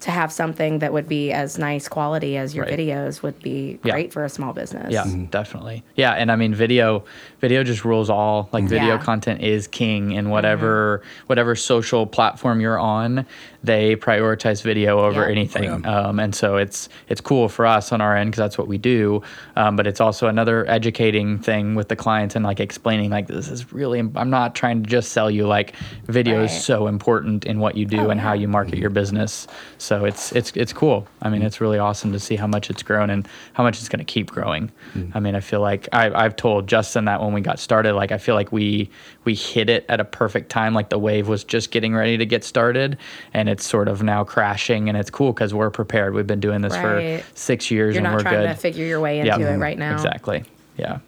To 0.00 0.10
have 0.10 0.32
something 0.32 0.80
that 0.80 0.92
would 0.92 1.08
be 1.08 1.30
as 1.30 1.58
nice 1.58 1.86
quality 1.86 2.36
as 2.36 2.56
your 2.56 2.64
Right. 2.64 2.76
videos 2.76 3.22
would 3.22 3.38
be 3.40 3.78
Yeah. 3.84 3.92
great 3.92 4.12
for 4.12 4.24
a 4.24 4.28
small 4.28 4.52
business. 4.52 4.92
Yeah, 4.92 5.04
mm-hmm. 5.04 5.26
definitely. 5.26 5.84
Yeah, 5.94 6.10
and 6.14 6.32
I 6.32 6.34
mean 6.34 6.52
video 6.56 7.04
video 7.40 7.62
just 7.62 7.84
rules 7.84 8.10
all. 8.10 8.48
Like 8.50 8.64
video 8.64 8.96
Yeah. 8.96 8.98
content 8.98 9.42
is 9.42 9.68
king 9.68 10.10
in 10.10 10.28
whatever 10.28 10.98
mm-hmm. 11.04 11.26
whatever 11.28 11.54
social 11.54 12.04
platform 12.08 12.60
you're 12.60 12.80
on, 12.80 13.24
they 13.64 13.94
prioritize 13.96 14.62
video 14.62 15.00
over 15.00 15.22
Yeah. 15.22 15.30
anything. 15.30 15.86
Um, 15.86 16.18
and 16.18 16.34
so 16.34 16.56
it's 16.56 16.88
it's 17.08 17.20
cool 17.20 17.48
for 17.48 17.64
us 17.66 17.92
on 17.92 18.00
our 18.00 18.16
end 18.16 18.30
because 18.30 18.38
that's 18.38 18.58
what 18.58 18.66
we 18.68 18.78
do. 18.78 19.22
Um, 19.56 19.76
but 19.76 19.86
it's 19.86 20.00
also 20.00 20.26
another 20.26 20.68
educating 20.68 21.38
thing 21.38 21.74
with 21.74 21.88
the 21.88 21.96
clients 21.96 22.34
and 22.34 22.44
like 22.44 22.58
explaining 22.60 23.10
like 23.10 23.28
this 23.28 23.48
is 23.48 23.72
really 23.72 23.98
im- 24.00 24.12
I'm 24.16 24.30
not 24.30 24.54
trying 24.54 24.82
to 24.82 24.88
just 24.90 25.12
sell 25.12 25.30
you 25.30 25.46
like 25.46 25.74
video 26.06 26.42
is 26.42 26.64
so 26.64 26.86
important 26.88 27.44
in 27.44 27.58
what 27.60 27.76
you 27.76 27.86
do 27.86 28.00
Oh, 28.00 28.10
and 28.10 28.20
how 28.20 28.32
you 28.32 28.48
market 28.48 28.78
your 28.78 28.90
business. 28.90 29.46
So 29.78 30.04
it's 30.04 30.32
it's 30.32 30.52
it's 30.56 30.72
cool. 30.72 31.06
I 31.22 31.28
mean, 31.28 31.42
it's 31.42 31.60
really 31.60 31.78
awesome 31.78 32.12
to 32.12 32.18
see 32.20 32.36
how 32.36 32.46
much 32.48 32.68
it's 32.70 32.82
grown 32.82 33.10
and 33.10 33.28
how 33.52 33.62
much 33.62 33.78
it's 33.78 33.88
going 33.88 34.04
to 34.04 34.04
keep 34.04 34.30
growing. 34.30 34.72
I 35.14 35.20
mean, 35.20 35.34
I 35.34 35.40
feel 35.40 35.60
like 35.60 35.88
I, 35.92 36.10
I've 36.12 36.36
told 36.36 36.66
Justin 36.66 37.04
that 37.06 37.22
when 37.22 37.32
we 37.32 37.40
got 37.40 37.58
started, 37.58 37.94
like 37.94 38.12
I 38.12 38.18
feel 38.18 38.34
like 38.34 38.50
we 38.52 38.90
we 39.24 39.34
hit 39.34 39.70
it 39.70 39.86
at 39.88 40.00
a 40.00 40.04
perfect 40.04 40.50
time. 40.50 40.74
Like 40.74 40.88
the 40.88 40.98
wave 40.98 41.28
was 41.28 41.44
just 41.44 41.70
getting 41.70 41.94
ready 41.94 42.16
to 42.18 42.26
get 42.26 42.42
started, 42.44 42.98
and 43.32 43.48
it's 43.52 43.64
sort 43.66 43.86
of 43.88 44.02
now 44.02 44.24
crashing. 44.24 44.88
And 44.88 44.98
it's 44.98 45.10
cool 45.10 45.32
because 45.32 45.54
we're 45.54 45.70
prepared. 45.70 46.14
We've 46.14 46.26
been 46.26 46.40
doing 46.40 46.60
this 46.62 46.72
Right. 46.76 47.22
for 47.22 47.26
six 47.36 47.70
years, 47.70 47.94
You're 47.94 48.00
and 48.04 48.12
not 48.12 48.16
we're 48.16 48.22
trying 48.22 48.46
good. 48.48 48.54
to 48.54 48.54
figure 48.54 48.84
your 48.84 49.00
way 49.00 49.20
into 49.20 49.30
Yep. 49.38 49.40
it 49.40 49.58
right 49.58 49.78
now. 49.78 49.92
Exactly. 49.94 50.44
Yeah. 50.76 50.98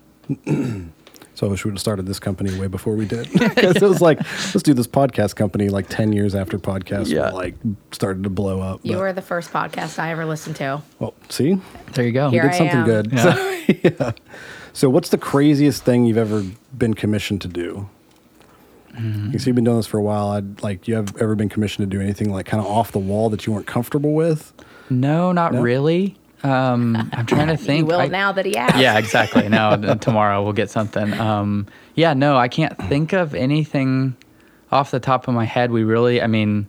So 1.37 1.49
I 1.49 1.51
wish 1.51 1.65
we 1.65 1.71
would 1.71 1.75
have 1.75 1.81
started 1.81 2.07
this 2.07 2.21
company 2.21 2.57
way 2.61 2.69
before 2.69 2.95
we 2.95 3.07
did. 3.07 3.29
Because 3.33 3.77
it 3.77 3.83
was 3.83 4.01
like, 4.01 4.19
let's 4.55 4.63
do 4.63 4.73
this 4.73 4.87
podcast 4.87 5.35
company 5.35 5.69
like 5.69 5.89
10 5.89 6.13
years 6.13 6.33
after 6.35 6.59
podcasts 6.61 7.09
Yeah. 7.09 7.31
like 7.31 7.57
started 7.91 8.23
to 8.23 8.31
blow 8.31 8.61
up. 8.61 8.81
You 8.85 8.93
But- 8.93 9.01
were 9.01 9.13
the 9.13 9.23
first 9.23 9.53
podcast 9.53 9.99
I 9.99 10.13
ever 10.13 10.25
listened 10.25 10.55
to. 10.57 10.81
well, 11.01 11.15
see, 11.29 11.59
There 11.95 12.05
you 12.05 12.13
go. 12.13 12.31
Here 12.31 12.43
did 12.43 12.53
I 12.53 12.59
something 12.59 12.77
am. 12.79 12.85
good. 12.87 13.13
Yeah. 13.13 13.23
So, 13.23 13.59
yeah. 13.83 14.13
So 14.73 14.89
what's 14.91 15.09
the 15.09 15.19
craziest 15.19 15.85
thing 15.85 16.05
you've 16.05 16.19
ever 16.19 16.45
been 16.77 16.95
commissioned 16.95 17.41
to 17.43 17.49
do? 17.49 17.89
Mm-hmm. 18.95 19.33
You 19.33 19.39
see, 19.39 19.51
you've 19.51 19.55
been 19.57 19.65
doing 19.65 19.77
this 19.79 19.87
for 19.87 19.99
a 19.99 20.03
while. 20.03 20.29
I'd 20.29 20.63
like, 20.63 20.87
you 20.89 20.95
have 20.95 21.17
ever 21.17 21.35
been 21.35 21.49
commissioned 21.49 21.91
to 21.91 21.97
do 21.97 22.03
anything 22.03 22.31
like 22.33 22.47
kind 22.47 22.61
of 22.61 22.67
off 22.71 22.93
the 22.93 22.99
wall 22.99 23.29
that 23.31 23.47
you 23.47 23.53
weren't 23.53 23.67
comfortable 23.67 24.13
with? 24.15 24.53
No, 24.91 25.33
not 25.33 25.53
No? 25.53 25.61
really. 25.63 26.17
Um, 26.43 26.97
I'm 27.13 27.25
trying 27.27 27.49
to 27.49 27.57
think. 27.67 27.81
You 27.81 27.87
will 27.87 28.01
I- 28.01 28.09
now 28.09 28.33
that 28.33 28.45
he 28.47 28.57
asked. 28.57 28.77
yeah, 28.79 28.99
exactly. 28.99 29.49
Now 29.49 29.77
tomorrow 29.95 30.43
we'll 30.43 30.53
get 30.53 30.71
something. 30.71 31.13
Um, 31.15 31.67
yeah, 31.95 32.13
no, 32.15 32.37
I 32.37 32.49
can't 32.49 32.77
think 32.89 33.13
of 33.13 33.35
anything 33.35 34.17
off 34.71 34.91
the 34.91 35.01
top 35.01 35.27
of 35.29 35.35
my 35.35 35.45
head. 35.45 35.71
We 35.71 35.85
really, 35.85 36.21
I 36.21 36.27
mean, 36.27 36.67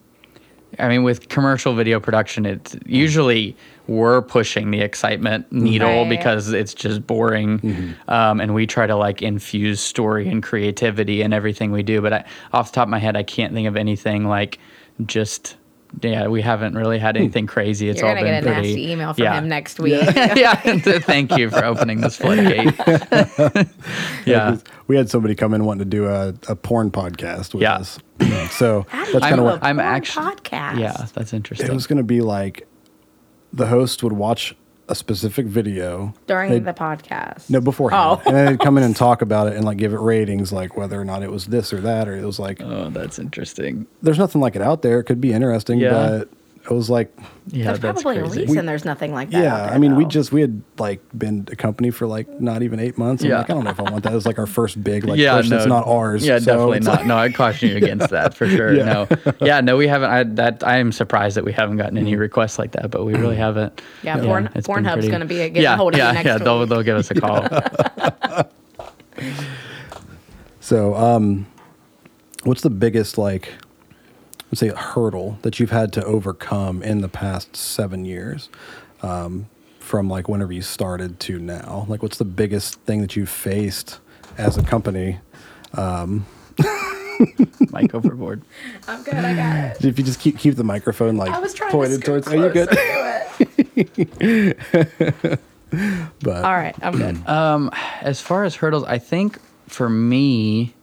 I 0.80 0.88
mean, 0.90 1.04
with 1.04 1.30
commercial 1.30 1.74
video 1.76 2.00
production, 2.00 2.46
it's 2.46 2.76
usually 2.86 3.56
we're 3.88 4.22
pushing 4.22 4.72
the 4.72 4.82
excitement 4.82 5.52
needle 5.52 5.88
Right. 6.04 6.10
because 6.10 6.52
it's 6.54 6.74
just 6.74 7.06
boring, 7.08 7.96
um, 8.08 8.40
and 8.42 8.54
we 8.54 8.66
try 8.68 8.88
to 8.88 8.96
like 8.96 9.22
infuse 9.22 9.80
story 9.82 10.28
and 10.28 10.42
creativity 10.42 11.22
in 11.22 11.34
everything 11.34 11.72
we 11.72 11.84
do. 11.84 12.02
But 12.02 12.14
I, 12.14 12.26
off 12.54 12.72
the 12.72 12.76
top 12.76 12.88
of 12.88 12.90
my 12.90 13.00
head, 13.00 13.16
I 13.16 13.24
can't 13.24 13.54
think 13.54 13.68
of 13.68 13.76
anything 13.78 14.28
like 14.28 14.60
just. 15.06 15.58
Yeah, 16.02 16.28
we 16.28 16.42
haven't 16.42 16.76
really 16.76 17.00
had 17.00 17.16
anything 17.16 17.48
crazy. 17.48 17.88
It's 17.88 18.02
You're 18.02 18.10
all 18.10 18.16
gonna 18.16 18.26
been 18.28 18.44
get 18.44 18.52
a 18.52 18.54
pretty. 18.54 18.68
nasty 18.76 18.92
email 18.92 19.14
from 19.14 19.24
yeah. 19.24 19.34
him 19.36 19.48
next 19.48 19.80
week. 19.80 20.02
yeah, 20.36 20.56
thank 21.00 21.38
you 21.38 21.50
for 21.50 21.64
opening 21.64 22.02
this 22.02 22.18
floodgate. 22.18 22.74
yeah, 24.26 24.50
'cause 24.52 24.64
We 24.88 24.98
had 24.98 25.10
somebody 25.10 25.36
come 25.36 25.54
in 25.54 25.64
wanting 25.64 25.80
to 25.80 25.86
do 25.86 26.08
a, 26.08 26.34
a 26.50 26.56
porn 26.56 26.92
podcast 26.92 27.54
with 27.54 27.62
Yeah. 27.64 27.76
us. 27.76 27.98
so 28.52 28.86
that's 28.92 29.20
kind 29.20 29.40
of 29.40 29.46
what 29.46 29.64
I'm 29.64 29.80
actually- 29.80 30.26
podcast. 30.26 30.80
yeah, 30.80 31.06
that's 31.14 31.34
interesting. 31.34 31.68
it 31.70 31.74
was 31.74 31.88
going 31.88 31.98
to 31.98 32.04
be 32.04 32.20
like 32.22 32.68
the 33.56 33.68
host 33.68 34.04
would 34.04 34.14
watch 34.14 34.56
a 34.88 34.94
specific 34.94 35.48
video 35.48 36.14
during 36.28 36.52
They'd- 36.52 36.66
the 36.66 36.74
podcast. 36.74 37.50
No, 37.50 37.60
beforehand. 37.60 38.20
Oh. 38.20 38.22
and 38.28 38.36
then 38.36 38.46
they'd 38.46 38.60
come 38.60 38.78
in 38.78 38.84
and 38.84 38.96
talk 39.06 39.24
about 39.24 39.48
it 39.48 39.56
and 39.56 39.66
like 39.66 39.78
give 39.78 39.94
it 39.94 40.00
ratings, 40.00 40.54
like 40.54 40.78
whether 40.78 41.02
or 41.02 41.06
not 41.06 41.24
it 41.24 41.32
was 41.32 41.48
this 41.48 41.74
or 41.74 41.82
that, 41.82 42.08
or 42.08 42.16
it 42.16 42.24
was 42.24 42.38
like, 42.38 42.62
oh, 42.62 42.90
that's 42.92 43.18
interesting. 43.18 43.88
there's 44.04 44.20
nothing 44.20 44.42
like 44.42 44.56
it 44.56 44.62
out 44.62 44.84
there. 44.84 45.00
It 45.00 45.06
could 45.06 45.20
be 45.20 45.34
interesting, 45.34 45.80
Yeah. 45.80 45.90
but 46.20 46.30
it 46.66 46.74
was 46.74 46.90
like, 46.90 47.16
Yeah, 47.48 47.66
There's 47.66 47.80
that's 47.80 48.02
probably 48.02 48.22
a 48.22 48.24
crazy. 48.26 48.42
reason 48.46 48.66
there's 48.66 48.86
nothing 48.86 49.14
like 49.14 49.30
that. 49.30 49.38
out 49.38 49.44
yeah. 49.44 49.66
there, 49.68 49.76
I 49.76 49.78
mean, 49.78 49.96
we 49.96 50.06
just 50.06 50.32
we 50.32 50.42
had 50.42 50.62
like 50.80 51.00
been 51.18 51.48
a 51.52 51.56
company 51.56 51.92
for 51.92 52.08
like 52.08 52.28
not 52.42 52.64
even 52.64 52.80
eight 52.80 52.98
months. 52.98 53.24
I'm 53.24 53.30
Yeah. 53.30 53.38
like, 53.40 53.50
I 53.52 53.54
don't 53.54 53.64
know 53.66 53.70
if 53.70 53.80
I 53.80 53.84
want 53.84 54.04
that. 54.04 54.12
It 54.12 54.16
was 54.16 54.26
like 54.26 54.40
our 54.40 54.48
first 54.48 54.84
big 54.84 55.04
like 55.06 55.20
yeah, 55.20 55.38
push 55.38 55.50
no, 55.50 55.58
that's 55.58 55.68
not 55.70 55.86
ours. 55.88 56.26
Yeah, 56.26 56.40
So 56.40 56.46
definitely 56.46 56.80
not. 56.80 56.96
like- 56.98 57.06
no, 57.06 57.18
I 57.18 57.30
caution 57.32 57.70
you 57.70 57.78
against 57.78 58.10
that 58.10 58.34
for 58.34 58.48
sure. 58.48 58.74
Yeah. 58.74 58.86
No, 58.86 59.34
yeah, 59.42 59.62
no, 59.62 59.78
we 59.78 59.88
haven't. 59.88 60.10
I 60.10 60.24
that 60.24 60.64
I 60.66 60.78
am 60.78 60.92
surprised 60.92 61.38
that 61.38 61.46
we 61.46 61.52
haven't 61.54 61.78
gotten 61.78 61.98
any 61.98 62.16
requests 62.16 62.58
like 62.58 62.72
that, 62.72 62.90
but 62.90 63.06
we 63.06 63.14
really 63.14 63.36
haven't. 63.38 63.82
Yeah, 64.04 64.18
Porn- 64.18 64.50
it's 64.56 64.68
Pornhub's 64.68 64.94
pretty- 64.94 65.10
gonna 65.10 65.26
be 65.26 65.36
getting 65.36 65.62
yeah, 65.62 65.76
a 65.76 65.78
hold 65.78 65.94
of 65.94 66.00
you 66.00 66.04
yeah, 66.06 66.12
next 66.14 66.26
yeah. 66.26 66.38
They'll 66.40 66.66
they'll 66.66 66.84
give 66.84 66.98
us 66.98 67.12
a 67.12 67.16
call. 67.16 67.48
So, 70.60 70.96
um, 70.96 71.46
what's 72.44 72.62
the 72.62 72.70
biggest 72.72 73.18
like, 73.20 73.50
let's 74.52 74.60
say, 74.60 74.70
a 74.70 74.76
hurdle 74.76 75.40
that 75.42 75.60
you've 75.60 75.72
had 75.72 75.92
to 75.94 76.04
overcome 76.06 76.84
in 76.84 77.02
the 77.02 77.10
past 77.10 77.56
seven 77.56 78.06
years, 78.06 78.50
um, 79.02 79.48
from 79.80 80.10
like 80.10 80.28
whenever 80.28 80.52
you 80.54 80.62
started 80.62 81.20
to 81.22 81.40
now? 81.40 81.86
Like, 81.88 82.02
what's 82.04 82.18
the 82.18 82.26
biggest 82.26 82.80
thing 82.82 83.02
that 83.02 83.16
you've 83.16 83.30
faced 83.30 84.00
as 84.38 84.58
a 84.58 84.64
company? 84.64 85.20
Mike 87.72 87.94
overboard. 87.94 88.42
I'm 88.88 89.04
good. 89.04 89.16
I 89.16 89.36
got 89.36 89.78
it. 89.78 89.86
If 89.86 89.98
you 89.98 90.04
just 90.06 90.20
keep 90.20 90.38
keep 90.38 90.56
the 90.56 90.64
microphone 90.64 91.18
like 91.18 91.32
I 91.32 91.40
was 91.40 91.54
trying 91.54 91.72
pointed 91.72 92.02
to 92.02 92.06
towards, 92.06 92.28
scoot 92.28 92.40
are 92.40 92.48
you 92.48 92.54
good? 92.54 92.70
to. 95.10 95.40
But 96.22 96.46
All 96.46 96.54
right, 96.54 96.76
I'm 96.82 96.96
good. 96.96 97.28
Um, 97.28 97.70
as 98.02 98.22
far 98.22 98.46
as 98.46 98.56
hurdles, 98.56 98.86
I 98.86 98.98
think 98.98 99.40
for 99.68 99.90
me, 99.90 100.75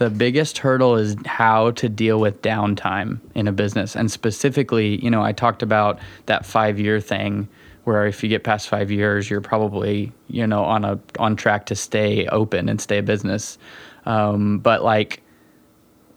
the 0.00 0.08
biggest 0.08 0.56
hurdle 0.56 0.96
is 0.96 1.14
how 1.26 1.72
to 1.72 1.86
deal 1.86 2.18
with 2.18 2.40
downtime 2.40 3.20
in 3.34 3.46
a 3.46 3.52
business. 3.52 3.94
And 3.94 4.10
specifically, 4.10 4.96
you 5.04 5.10
know, 5.10 5.22
I 5.22 5.32
talked 5.32 5.62
about 5.62 5.98
that 6.24 6.46
five 6.46 6.80
year 6.80 7.02
thing 7.02 7.46
where 7.84 8.06
if 8.06 8.22
you 8.22 8.30
get 8.30 8.42
past 8.42 8.70
five 8.70 8.90
years, 8.90 9.28
you're 9.28 9.42
probably, 9.42 10.10
you 10.28 10.46
know, 10.46 10.64
on 10.64 10.86
a 10.86 10.98
on 11.18 11.36
track 11.36 11.66
to 11.66 11.76
stay 11.76 12.26
open 12.28 12.70
and 12.70 12.80
stay 12.80 12.96
a 12.96 13.02
business. 13.02 13.58
Um, 14.06 14.60
but 14.60 14.82
like 14.82 15.22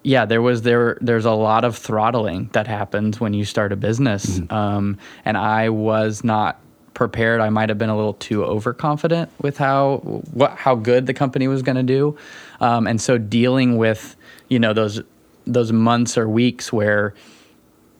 yeah, 0.03 0.23
there 0.23 0.41
was 0.41 0.61
there 0.61 0.97
there's 1.01 1.25
a 1.25 1.33
lot 1.33 1.65
of 1.65 1.77
throttling 1.77 2.49
that 2.53 2.67
happens 2.67 3.19
when 3.19 3.33
you 3.33 3.43
start 3.43 3.73
a 3.73 3.75
business. 3.75 4.39
Um, 4.49 4.97
and 5.25 5.35
I 5.37 5.67
was 5.67 6.23
not 6.23 6.57
prepared. 6.93 7.41
I 7.41 7.49
might 7.49 7.69
have 7.69 7.77
been 7.77 7.89
a 7.89 7.95
little 7.95 8.13
too 8.13 8.43
overconfident 8.43 9.31
with 9.41 9.57
how 9.57 9.97
what 10.31 10.51
how 10.51 10.75
good 10.75 11.05
the 11.05 11.13
company 11.13 11.47
was 11.47 11.61
going 11.61 11.75
to 11.75 11.83
do, 11.83 12.17
um, 12.59 12.87
and 12.87 13.01
so 13.01 13.17
dealing 13.17 13.77
with 13.77 14.15
you 14.49 14.59
know 14.59 14.73
those 14.73 15.01
those 15.45 15.71
months 15.71 16.17
or 16.17 16.29
weeks 16.29 16.71
where 16.71 17.13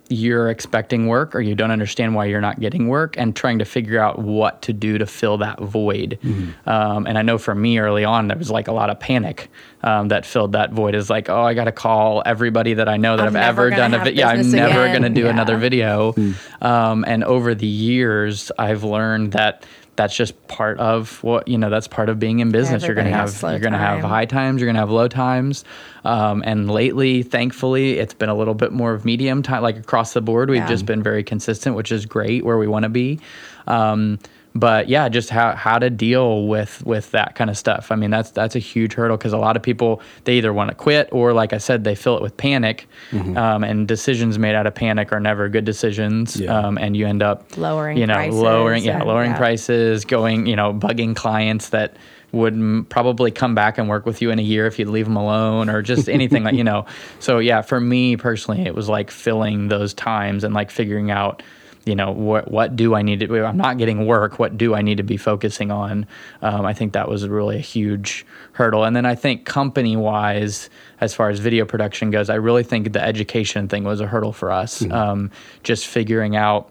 you're 0.10 0.50
expecting 0.50 1.08
work 1.08 1.34
or 1.34 1.42
you 1.42 1.56
don't 1.56 1.72
understand 1.72 2.13
why 2.13 2.26
you're 2.26 2.42
not 2.42 2.60
getting 2.60 2.88
work 2.88 3.16
and 3.18 3.36
trying 3.36 3.60
to 3.60 3.66
figure 3.66 4.00
out 4.00 4.20
what 4.20 4.62
to 4.62 4.74
do 4.74 4.98
to 4.98 5.06
fill 5.06 5.38
that 5.38 5.60
void. 5.62 6.20
Um, 6.66 7.08
and 7.08 7.18
I 7.18 7.22
know 7.22 7.38
for 7.38 7.56
me 7.56 7.80
early 7.80 8.04
on, 8.04 8.28
there 8.28 8.38
was 8.38 8.52
like 8.52 8.68
a 8.68 8.74
lot 8.74 8.89
of 8.89 9.00
panic 9.00 9.50
um, 9.82 10.10
that 10.10 10.26
filled 10.26 10.52
that 10.52 10.72
void. 10.72 10.94
Is 10.94 11.10
like, 11.10 11.30
oh, 11.30 11.42
I 11.44 11.54
got 11.54 11.66
to 11.66 11.72
call 11.72 12.22
everybody 12.26 12.74
that 12.76 12.89
I 12.89 12.98
know 12.98 13.16
that 13.18 13.26
I'm 13.28 13.36
I've 13.36 13.44
ever 13.44 13.70
done 13.70 13.94
a 13.94 14.04
video. 14.04 14.26
Yeah, 14.26 14.30
I'm 14.30 14.38
business 14.38 14.54
never 14.56 14.88
going 14.89 15.04
to 15.04 15.10
do 15.10 15.24
Yeah. 15.24 15.30
another 15.30 15.58
video. 15.58 16.13
Um, 16.62 17.06
and 17.08 17.24
over 17.24 17.56
the 17.56 17.66
years, 17.68 18.52
I've 18.60 18.84
learned 18.84 19.32
that 19.34 19.66
that's 19.95 20.15
just 20.15 20.47
part 20.47 20.79
of 20.79 21.21
what 21.23 21.47
you 21.47 21.58
know 21.58 21.69
that's 21.69 21.88
part 21.88 22.10
of 22.10 22.19
being 22.19 22.39
in 22.39 22.51
business. 22.51 22.84
You're 22.84 22.95
going 22.95 23.08
to 23.08 23.13
have 23.13 23.41
you're 23.41 23.60
to 23.60 23.77
have 23.77 24.03
high 24.03 24.25
times 24.25 24.60
you're 24.62 24.67
going 24.67 24.75
to 24.75 24.79
have 24.79 24.89
low 24.89 25.08
times. 25.08 25.63
Um, 26.03 26.43
and 26.45 26.69
lately 26.69 27.23
thankfully 27.23 27.99
it's 27.99 28.13
been 28.13 28.29
a 28.29 28.36
little 28.36 28.56
bit 28.56 28.71
more 28.71 28.93
of 28.93 29.06
medium 29.06 29.41
time 29.43 29.62
like 29.62 29.77
across 29.77 30.13
the 30.13 30.21
board 30.21 30.49
we've 30.49 30.58
Yeah. 30.58 30.67
just 30.67 30.86
been 30.86 31.01
very 31.01 31.23
consistent 31.23 31.75
which 31.75 31.91
is 31.91 32.06
great 32.06 32.43
where 32.43 32.58
we 32.58 32.67
want 32.67 32.84
to 32.84 32.89
be. 32.89 33.19
Um, 33.67 34.19
but 34.56 34.88
yeah 34.88 35.10
just 35.10 35.30
how, 35.32 35.56
how 35.56 35.80
to 35.80 35.89
deal 35.89 36.48
with 36.48 36.86
with 36.86 37.10
that 37.12 37.34
kind 37.36 37.50
of 37.50 37.58
stuff 37.58 37.92
i 37.92 37.96
mean 37.96 38.12
that's 38.12 38.30
that's 38.32 38.56
a 38.56 38.60
huge 38.60 38.94
hurdle 38.94 39.18
because 39.18 39.34
a 39.34 39.38
lot 39.38 39.56
of 39.56 39.63
people 39.63 40.02
they 40.26 40.36
either 40.36 40.54
want 40.54 40.70
to 40.70 40.76
quit 40.76 41.10
or 41.12 41.34
like 41.34 41.54
i 41.54 41.58
said 41.58 41.84
they 41.84 41.96
fill 41.96 42.16
it 42.16 42.22
with 42.22 42.36
panic 42.38 42.88
Mm-hmm. 43.12 43.38
um, 43.38 43.63
and 43.63 43.88
decisions 43.88 44.38
made 44.39 44.56
out 44.56 44.66
of 44.68 44.74
panic 44.76 45.12
are 45.12 45.20
never 45.20 45.50
good 45.50 45.66
decisions 45.66 46.36
Yeah. 46.39 46.56
um, 46.68 46.78
and 46.78 46.96
you 46.98 47.06
end 47.08 47.22
up 47.24 47.58
Lowering 47.58 47.98
you 47.98 48.06
know 48.08 48.13
prices 48.16 48.39
lowering 48.39 48.84
yeah 48.84 48.96
and- 49.00 49.06
lowering 49.08 49.32
yeah. 49.32 49.38
prices 49.38 50.06
going 50.06 50.46
you 50.46 50.56
know 50.56 50.74
bugging 50.74 51.16
clients 51.16 51.70
that 51.70 51.96
would 52.32 52.54
m- 52.54 52.86
probably 52.89 53.30
come 53.30 53.54
back 53.54 53.78
and 53.78 53.88
work 53.88 54.06
with 54.08 54.20
you 54.22 54.32
in 54.32 54.39
a 54.39 54.42
year 54.44 54.66
if 54.66 54.80
you'd 54.80 54.88
leave 54.88 55.06
them 55.06 55.16
alone 55.16 55.70
or 55.70 55.82
just 55.84 56.10
anything 56.10 56.44
like 56.44 56.56
you 56.56 56.63
know 56.72 56.86
so 57.20 57.38
yeah 57.39 57.62
for 57.62 57.80
me 57.80 58.18
personally 58.18 58.62
it 58.66 58.74
was 58.74 58.89
like 58.89 59.10
filling 59.12 59.68
those 59.68 59.94
times 59.94 60.44
and 60.44 60.54
like 60.54 60.72
figuring 60.72 61.12
out 61.12 61.42
you 61.86 61.96
know 61.96 62.12
what 62.12 62.50
what 62.50 62.76
do 62.76 62.96
I 62.96 63.02
need 63.02 63.19
to 63.19 63.28
do? 63.28 63.43
I'm 63.43 63.58
not 63.58 63.78
getting 63.78 64.06
work. 64.06 64.39
What 64.39 64.58
do 64.58 64.74
I 64.74 64.82
need 64.82 64.98
to 64.98 65.04
be 65.04 65.17
focusing 65.17 65.72
on? 65.72 66.08
Um, 66.41 66.65
I 66.65 66.74
think 66.74 66.93
that 66.93 67.10
was 67.10 67.28
really 67.28 67.58
a 67.58 67.62
huge 67.62 68.26
hurdle. 68.54 68.84
And 68.84 68.96
then 68.96 69.06
I 69.06 69.15
think 69.15 69.46
company 69.46 69.96
wise, 69.96 70.69
as 71.02 71.13
far 71.13 71.30
as 71.30 71.39
video 71.39 71.65
production 71.65 72.12
goes, 72.12 72.30
I 72.30 72.36
really 72.36 72.63
think 72.63 72.93
the 72.93 73.04
education 73.04 73.67
thing 73.67 73.84
was 73.84 74.00
a 74.00 74.08
hurdle 74.08 74.34
for 74.34 74.52
us. 74.52 74.82
Um, 74.91 75.32
just 75.63 75.88
figuring 75.88 76.36
out 76.36 76.69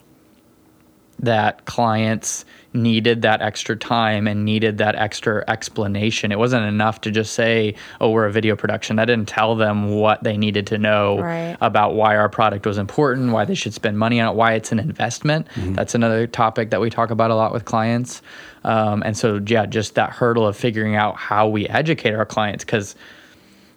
that 1.19 1.65
clients 1.67 2.45
needed 2.75 3.23
that 3.23 3.43
extra 3.43 3.77
time 3.77 4.27
and 4.27 4.45
needed 4.45 4.79
that 4.79 4.95
extra 4.95 5.45
explanation. 5.49 6.33
It 6.33 6.39
wasn't 6.39 6.65
enough 6.67 7.01
to 7.03 7.11
just 7.11 7.35
say, 7.35 7.75
"Oh, 8.01 8.11
we're 8.11 8.27
a 8.27 8.33
video 8.33 8.57
production." 8.57 8.97
That 8.97 9.05
didn't 9.07 9.29
tell 9.29 9.55
them 9.57 9.91
what 9.91 10.23
they 10.23 10.37
needed 10.37 10.67
to 10.69 10.79
know 10.79 11.19
Right. 11.21 11.57
about 11.61 11.95
why 11.95 12.17
our 12.17 12.29
product 12.29 12.67
was 12.67 12.79
important, 12.79 13.33
why 13.33 13.45
they 13.45 13.55
should 13.55 13.75
spend 13.75 13.99
money 13.99 14.21
on 14.21 14.29
it, 14.33 14.35
why 14.35 14.55
it's 14.55 14.73
an 14.73 14.79
investment. 14.79 15.47
That's 15.57 15.95
another 15.95 16.27
topic 16.27 16.71
that 16.71 16.81
we 16.81 16.89
talk 16.91 17.11
about 17.11 17.31
a 17.31 17.35
lot 17.35 17.53
with 17.53 17.65
clients. 17.65 18.23
Um, 18.65 19.03
and 19.05 19.17
so, 19.17 19.41
yeah, 19.47 19.67
just 19.67 19.95
that 19.97 20.11
hurdle 20.11 20.47
of 20.47 20.57
figuring 20.57 20.95
out 20.97 21.17
how 21.17 21.49
we 21.49 21.67
educate 21.69 22.15
our 22.15 22.25
clients 22.25 22.65
because 22.65 22.95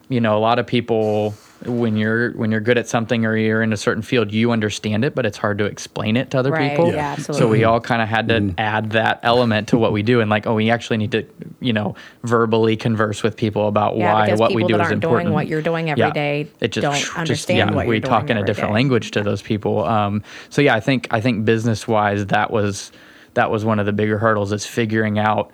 you 0.08 0.20
know 0.20 0.36
a 0.36 0.40
lot 0.40 0.58
of 0.58 0.66
people 0.66 1.34
when 1.66 1.96
you're 1.96 2.32
when 2.32 2.50
you're 2.50 2.60
good 2.60 2.78
at 2.78 2.88
something 2.88 3.24
or 3.24 3.36
you're 3.36 3.62
in 3.62 3.72
a 3.72 3.76
certain 3.76 4.02
field 4.02 4.32
you 4.32 4.50
understand 4.52 5.04
it 5.04 5.14
but 5.14 5.26
it's 5.26 5.38
hard 5.38 5.58
to 5.58 5.64
explain 5.64 6.16
it 6.16 6.30
to 6.30 6.38
other 6.38 6.50
Right, 6.50 6.70
people 6.70 6.92
yeah, 6.92 7.14
so 7.16 7.32
absolutely. 7.32 7.58
we 7.58 7.64
all 7.64 7.80
kind 7.80 8.00
of 8.02 8.08
had 8.08 8.28
to 8.28 8.54
add 8.58 8.90
that 8.90 9.20
element 9.22 9.68
to 9.68 9.78
what 9.78 9.92
we 9.92 10.02
do 10.02 10.20
and 10.20 10.30
like 10.30 10.46
oh 10.46 10.54
we 10.54 10.70
actually 10.70 10.96
need 10.96 11.12
to 11.12 11.24
you 11.60 11.72
know 11.72 11.94
verbally 12.24 12.76
converse 12.76 13.22
with 13.22 13.36
people 13.36 13.68
about 13.68 13.96
Yeah, 13.96 14.12
why 14.12 14.34
what 14.34 14.50
we 14.54 14.62
people 14.62 14.68
do 14.68 14.76
that 14.76 14.80
is 14.82 14.86
aren't 14.92 15.04
important 15.04 15.26
doing 15.26 15.34
what 15.34 15.46
you're 15.48 15.62
doing 15.62 15.90
every 15.90 16.00
yeah. 16.00 16.10
day 16.10 16.48
it 16.60 16.68
just, 16.72 16.82
don't 16.82 16.94
just 16.94 17.16
understand 17.16 17.70
yeah, 17.70 17.76
what 17.76 17.86
we 17.86 18.00
talk 18.00 18.30
in 18.30 18.36
a 18.36 18.44
different 18.44 18.70
day. 18.70 18.74
language 18.74 19.10
to 19.12 19.22
those 19.22 19.42
people 19.42 19.84
um, 19.84 20.22
so 20.50 20.62
yeah 20.62 20.74
i 20.74 20.80
think 20.80 21.08
i 21.10 21.20
think 21.20 21.44
business 21.44 21.86
wise 21.88 22.26
that 22.26 22.50
was 22.50 22.92
that 23.34 23.50
was 23.50 23.64
one 23.64 23.78
of 23.78 23.86
the 23.86 23.92
bigger 23.92 24.18
hurdles 24.18 24.52
is 24.52 24.64
figuring 24.64 25.18
out 25.18 25.50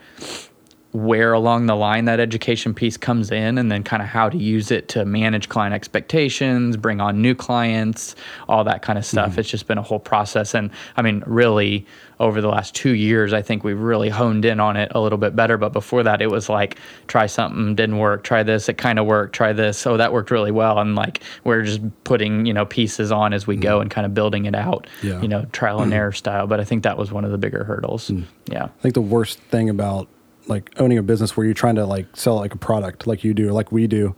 where 0.92 1.32
along 1.32 1.66
the 1.66 1.74
line 1.74 2.04
that 2.04 2.20
education 2.20 2.74
piece 2.74 2.96
comes 2.96 3.30
in 3.30 3.58
and 3.58 3.72
then 3.72 3.82
kind 3.82 4.02
of 4.02 4.08
how 4.08 4.28
to 4.28 4.36
use 4.36 4.70
it 4.70 4.88
to 4.88 5.04
manage 5.04 5.48
client 5.48 5.74
expectations 5.74 6.76
bring 6.76 7.00
on 7.00 7.20
new 7.20 7.34
clients 7.34 8.14
all 8.48 8.62
that 8.62 8.82
kind 8.82 8.98
of 8.98 9.04
stuff 9.04 9.30
mm-hmm. 9.30 9.40
it's 9.40 9.48
just 9.48 9.66
been 9.66 9.78
a 9.78 9.82
whole 9.82 9.98
process 9.98 10.54
and 10.54 10.70
i 10.96 11.02
mean 11.02 11.22
really 11.26 11.86
over 12.20 12.40
the 12.40 12.48
last 12.48 12.74
two 12.74 12.90
years 12.90 13.32
i 13.32 13.40
think 13.40 13.64
we've 13.64 13.80
really 13.80 14.10
honed 14.10 14.44
in 14.44 14.60
on 14.60 14.76
it 14.76 14.92
a 14.94 15.00
little 15.00 15.18
bit 15.18 15.34
better 15.34 15.56
but 15.56 15.72
before 15.72 16.02
that 16.02 16.20
it 16.20 16.30
was 16.30 16.48
like 16.48 16.78
try 17.08 17.26
something 17.26 17.74
didn't 17.74 17.98
work 17.98 18.22
try 18.22 18.42
this 18.42 18.68
it 18.68 18.76
kind 18.76 18.98
of 18.98 19.06
worked 19.06 19.34
try 19.34 19.52
this 19.52 19.86
oh 19.86 19.96
that 19.96 20.12
worked 20.12 20.30
really 20.30 20.52
well 20.52 20.78
and 20.78 20.94
like 20.94 21.22
we're 21.44 21.62
just 21.62 21.80
putting 22.04 22.44
you 22.44 22.52
know 22.52 22.66
pieces 22.66 23.10
on 23.10 23.32
as 23.32 23.46
we 23.46 23.56
go 23.56 23.76
mm-hmm. 23.76 23.82
and 23.82 23.90
kind 23.90 24.04
of 24.04 24.14
building 24.14 24.44
it 24.44 24.54
out 24.54 24.86
Yeah. 25.02 25.20
you 25.22 25.28
know 25.28 25.46
trial 25.52 25.80
and 25.80 25.92
error 25.94 26.12
style 26.12 26.46
but 26.46 26.60
i 26.60 26.64
think 26.64 26.82
that 26.82 26.98
was 26.98 27.10
one 27.10 27.24
of 27.24 27.30
the 27.30 27.38
bigger 27.38 27.64
hurdles. 27.64 28.08
Mm. 28.08 28.24
Yeah. 28.50 28.64
I 28.64 28.80
think 28.80 28.94
the 28.94 29.00
worst 29.00 29.38
thing 29.38 29.68
about 29.68 30.08
like 30.46 30.70
owning 30.78 30.98
a 30.98 31.02
business 31.02 31.36
where 31.36 31.44
you're 31.44 31.54
trying 31.54 31.76
to 31.76 31.86
like 31.86 32.06
sell 32.14 32.36
like 32.36 32.54
a 32.54 32.58
product 32.58 33.06
like 33.06 33.24
you 33.24 33.34
do 33.34 33.48
or 33.48 33.52
like 33.52 33.70
we 33.72 33.86
do 33.86 34.14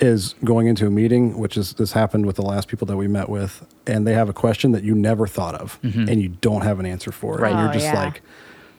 is 0.00 0.34
going 0.44 0.66
into 0.66 0.86
a 0.86 0.90
meeting, 0.90 1.38
which 1.38 1.56
is 1.56 1.72
this 1.74 1.92
happened 1.92 2.26
with 2.26 2.36
the 2.36 2.42
last 2.42 2.68
people 2.68 2.86
that 2.86 2.96
we 2.98 3.08
met 3.08 3.28
with, 3.30 3.66
and 3.86 4.06
they 4.06 4.12
have 4.12 4.28
a 4.28 4.32
question 4.32 4.72
that 4.72 4.84
you 4.84 4.94
never 4.94 5.26
thought 5.26 5.54
of 5.54 5.80
mm-hmm. 5.82 6.08
and 6.08 6.20
you 6.20 6.28
don't 6.28 6.62
have 6.62 6.78
an 6.78 6.84
answer 6.86 7.10
for. 7.10 7.36
Right. 7.36 7.50
And 7.50 7.60
you're 7.60 7.70
Oh, 7.70 7.72
just 7.72 7.86
yeah. 7.86 8.04
like, 8.04 8.22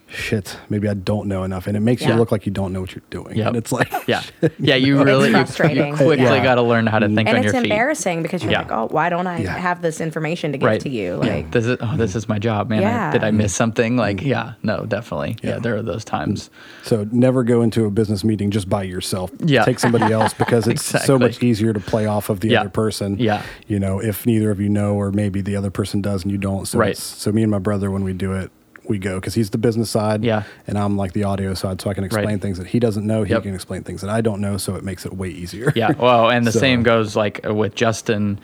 shit, 0.09 0.57
maybe 0.69 0.87
I 0.87 0.93
don't 0.93 1.27
know 1.27 1.43
enough. 1.43 1.67
And 1.67 1.75
it 1.75 1.81
makes 1.81 2.01
Yeah. 2.01 2.09
you 2.09 2.15
look 2.15 2.31
like 2.31 2.45
you 2.45 2.51
don't 2.51 2.71
know 2.73 2.81
what 2.81 2.93
you're 2.95 3.03
doing. 3.09 3.35
Yep. 3.35 3.47
And 3.47 3.55
it's 3.57 3.71
like, 3.71 3.91
Yeah, 4.07 4.21
yeah. 4.59 4.75
You 4.75 5.03
really, 5.03 5.29
you, 5.29 5.37
you 5.37 5.43
frustrating. 5.45 5.95
quickly 5.95 6.23
Yeah. 6.23 6.43
got 6.43 6.55
to 6.55 6.61
learn 6.61 6.87
how 6.87 6.99
to 6.99 7.07
think 7.07 7.19
mm-hmm. 7.19 7.27
and 7.27 7.37
on 7.39 7.43
it's 7.43 7.53
your 7.53 7.61
feet. 7.61 7.71
embarrassing 7.71 8.21
because 8.23 8.41
you're 8.43 8.51
Yeah. 8.51 8.59
like, 8.61 8.71
oh, 8.71 8.87
why 8.89 9.09
don't 9.09 9.27
I 9.27 9.39
Yeah. 9.39 9.57
have 9.57 9.81
this 9.81 9.99
information 9.99 10.53
to 10.53 10.57
give 10.57 10.65
Right. 10.67 10.81
to 10.81 10.89
you? 10.89 11.15
Like, 11.17 11.51
This 11.51 11.65
is 11.65 11.77
oh, 11.81 11.97
this 11.97 12.15
is 12.15 12.29
my 12.29 12.39
job, 12.39 12.69
man. 12.69 12.79
I- 12.79 12.81
Yeah. 12.83 13.11
did 13.11 13.23
I 13.23 13.31
miss 13.31 13.53
something? 13.53 13.93
Mm-hmm. 13.93 13.99
Like, 13.99 14.21
yeah, 14.23 14.53
no, 14.63 14.85
definitely. 14.85 15.35
Yeah, 15.43 15.49
Yeah. 15.55 15.59
there 15.59 15.75
are 15.75 15.81
those 15.81 16.05
times. 16.05 16.49
So 16.83 17.05
never 17.11 17.43
go 17.43 17.61
into 17.61 17.85
a 17.85 17.89
business 17.91 18.23
meeting 18.23 18.49
just 18.51 18.69
by 18.69 18.83
yourself. 18.83 19.31
Yeah. 19.43 19.63
Take 19.65 19.79
somebody 19.79 20.13
else 20.13 20.33
because 20.37 20.67
it's 20.67 20.83
so 21.05 21.19
much 21.19 21.43
easier 21.43 21.73
to 21.73 21.79
play 21.79 22.05
off 22.05 22.29
of 22.29 22.39
the 22.39 22.49
Yeah. 22.49 22.61
other 22.61 22.69
person. 22.69 23.17
Yeah. 23.19 23.41
You 23.67 23.79
know, 23.79 23.99
if 23.99 24.25
neither 24.25 24.51
of 24.51 24.61
you 24.61 24.69
know 24.69 24.93
or 24.95 25.11
maybe 25.11 25.41
the 25.41 25.55
other 25.55 25.69
person 25.71 26.01
does 26.01 26.23
and 26.23 26.31
you 26.31 26.37
don't. 26.37 26.65
So 26.65 26.79
Right. 26.79 26.91
it's, 26.91 27.03
so 27.03 27.31
me 27.31 27.41
and 27.43 27.51
my 27.51 27.59
brother 27.59 27.91
when 27.91 28.03
we 28.03 28.13
do 28.13 28.31
it, 28.33 28.51
we 28.89 28.97
go 28.99 29.15
because 29.15 29.33
he's 29.33 29.49
the 29.49 29.57
business 29.57 29.89
side. 29.89 30.23
Yeah. 30.23 30.43
And 30.67 30.77
I'm 30.77 30.97
like 30.97 31.13
the 31.13 31.23
audio 31.23 31.53
side, 31.53 31.81
so 31.81 31.89
I 31.89 31.93
can 31.93 32.03
explain 32.03 32.25
Right. 32.27 32.41
things 32.41 32.57
that 32.57 32.67
he 32.67 32.79
doesn't 32.79 33.05
know. 33.05 33.23
He 33.23 33.31
Yep. 33.33 33.43
can 33.43 33.53
explain 33.55 33.83
things 33.83 34.01
that 34.01 34.09
I 34.09 34.21
don't 34.21 34.41
know, 34.41 34.57
so 34.57 34.75
it 34.75 34.83
makes 34.83 35.05
it 35.05 35.13
way 35.13 35.29
easier. 35.29 35.71
Yeah. 35.75 35.91
Well, 35.97 36.29
and 36.29 36.45
the 36.45 36.51
So- 36.57 36.59
same 36.59 36.83
goes 36.83 37.15
like 37.15 37.45
uh, 37.47 37.53
with 37.53 37.75
Justin. 37.75 38.39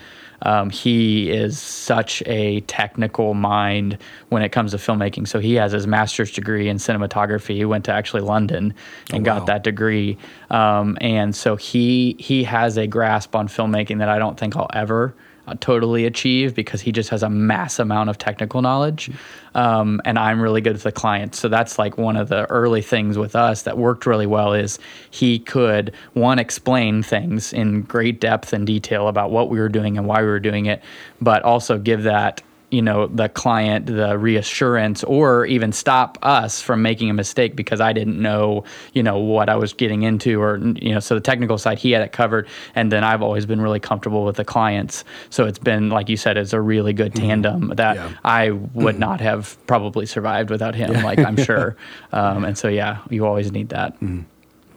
Um, 0.46 0.70
he 0.72 1.32
is 1.32 1.58
such 1.58 2.22
a 2.26 2.60
technical 2.62 3.34
mind 3.34 3.98
when 4.28 4.42
it 4.42 4.50
comes 4.50 4.72
to 4.72 4.78
filmmaking. 4.78 5.26
So 5.26 5.40
he 5.40 5.54
has 5.56 5.72
his 5.72 5.88
master's 5.88 6.32
degree 6.32 6.68
in 6.68 6.78
cinematography. 6.78 7.56
He 7.56 7.64
went 7.64 7.86
to 7.86 7.94
actually 7.94 8.24
London 8.24 8.74
and 9.14 9.26
Oh, 9.26 9.32
wow. 9.32 9.38
got 9.40 9.46
that 9.48 9.64
degree. 9.64 10.18
Um, 10.50 10.98
and 11.00 11.34
so 11.34 11.56
he 11.56 12.18
he 12.20 12.44
has 12.44 12.78
a 12.78 12.88
grasp 12.88 13.38
on 13.38 13.48
filmmaking 13.48 14.00
that 14.00 14.10
I 14.10 14.20
don't 14.20 14.38
think 14.38 14.58
I'll 14.58 14.70
ever 14.74 15.14
totally 15.60 16.06
achieve 16.06 16.56
because 16.56 16.82
he 16.82 16.92
just 16.92 17.10
has 17.10 17.24
a 17.24 17.30
mass 17.30 17.80
amount 17.80 18.10
of 18.10 18.18
technical 18.18 18.62
knowledge. 18.62 19.12
Um, 19.56 20.02
and 20.06 20.18
I'm 20.18 20.42
really 20.42 20.62
good 20.62 20.74
with 20.74 20.84
the 20.84 20.92
clients. 20.92 21.40
So 21.40 21.50
that's 21.50 21.78
like 21.78 21.98
one 21.98 22.16
of 22.16 22.30
the 22.30 22.46
early 22.46 22.82
things 22.82 23.18
with 23.18 23.36
us 23.36 23.64
that 23.64 23.78
worked 23.78 24.06
really 24.06 24.26
well 24.26 24.54
is 24.54 24.80
he 25.12 25.40
could 25.40 25.94
one 26.14 26.40
explain 26.40 27.04
things 27.04 27.54
in 27.54 27.82
great 27.84 28.20
depth 28.20 28.54
and 28.54 28.66
detail 28.66 29.08
about 29.08 29.32
what 29.32 29.50
we 29.50 29.60
were 29.60 29.70
doing 29.70 29.98
and 29.98 30.08
why 30.08 30.22
we 30.22 30.28
were 30.28 30.40
doing 30.40 30.66
it, 30.66 30.82
but 31.22 31.44
also 31.44 31.78
give 31.78 32.04
that 32.04 32.42
you 32.74 32.82
know 32.82 33.06
the 33.06 33.30
client 33.30 33.86
the 33.86 34.18
reassurance 34.18 35.04
or 35.04 35.46
even 35.46 35.72
stop 35.72 36.18
us 36.24 36.60
from 36.60 36.82
making 36.82 37.08
a 37.10 37.14
mistake 37.14 37.56
because 37.56 37.80
I 37.80 37.94
didn't 37.94 38.20
know 38.20 38.64
you 38.94 39.04
know 39.04 39.20
what 39.20 39.48
I 39.48 39.56
was 39.56 39.74
getting 39.74 40.02
into 40.02 40.42
or 40.42 40.58
you 40.58 40.94
know 40.94 41.00
so 41.00 41.14
the 41.14 41.22
technical 41.22 41.60
side 41.60 41.78
he 41.78 41.92
had 41.92 42.02
it 42.02 42.12
covered. 42.12 42.48
And 42.74 42.92
then 42.92 43.04
I've 43.04 43.22
always 43.22 43.46
been 43.46 43.62
really 43.62 43.80
comfortable 43.80 44.26
with 44.26 44.38
the 44.38 44.46
clients. 44.46 45.04
So 45.30 45.46
it's 45.46 45.60
been 45.60 45.90
like 45.90 46.10
you 46.10 46.18
said 46.18 46.36
it's 46.36 46.52
a 46.54 46.60
really 46.60 46.94
good 46.94 47.14
mm-hmm. 47.14 47.28
tandem 47.28 47.68
that 47.76 47.96
Yeah. 47.96 48.12
I 48.24 48.48
mm-hmm. 48.50 48.84
would 48.84 48.98
not 48.98 49.22
have 49.22 49.56
probably 49.68 50.08
survived 50.08 50.50
without 50.50 50.74
him 50.74 51.04
like 51.04 51.20
I'm 51.20 51.38
sure. 51.50 51.78
Um, 52.12 52.44
and 52.44 52.58
so 52.58 52.70
yeah 52.70 53.00
you 53.12 53.26
always 53.28 53.52
need 53.52 53.70
that. 53.70 53.94
Mm-hmm. 53.96 54.22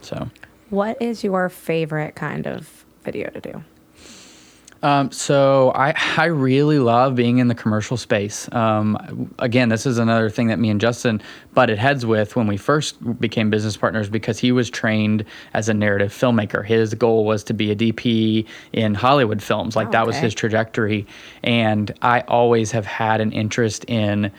So. 0.03 0.29
What 0.69 1.01
is 1.01 1.25
your 1.25 1.49
favorite 1.49 2.17
kind 2.17 2.47
of 2.47 2.85
video 3.05 3.31
to 3.31 3.41
do? 3.41 3.65
Um, 4.83 5.11
so 5.11 5.73
I 5.75 5.95
I 6.17 6.27
really 6.27 6.79
love 6.79 7.15
being 7.15 7.39
in 7.39 7.49
the 7.49 7.55
commercial 7.55 7.97
space. 7.97 8.49
Um, 8.53 9.35
again, 9.39 9.69
this 9.69 9.87
is 9.87 9.99
another 9.99 10.29
thing 10.31 10.49
that 10.49 10.59
me 10.59 10.71
and 10.71 10.81
Justin 10.81 11.23
butted 11.55 11.79
heads 11.79 12.05
with 12.05 12.37
when 12.37 12.47
we 12.47 12.57
first 12.57 12.97
became 13.21 13.51
business 13.51 13.77
partners 13.77 14.09
because 14.09 14.39
he 14.39 14.53
was 14.53 14.69
trained 14.69 15.25
as 15.55 15.69
a 15.69 15.75
narrative 15.75 16.13
filmmaker. 16.13 16.65
His 16.65 16.95
goal 16.95 17.25
was 17.25 17.43
to 17.45 17.55
be 17.55 17.71
a 17.71 17.77
DP 17.77 18.47
in 18.73 18.95
Hollywood 18.95 19.43
films, 19.43 19.77
like 19.77 19.89
Oh, 19.89 19.93
that 19.93 20.07
was 20.07 20.17
his 20.17 20.35
trajectory. 20.35 21.07
And 21.43 21.93
I 22.03 22.21
always 22.23 22.71
have 22.73 22.87
had 22.87 23.21
an 23.21 23.33
interest 23.33 23.85
in 23.89 24.31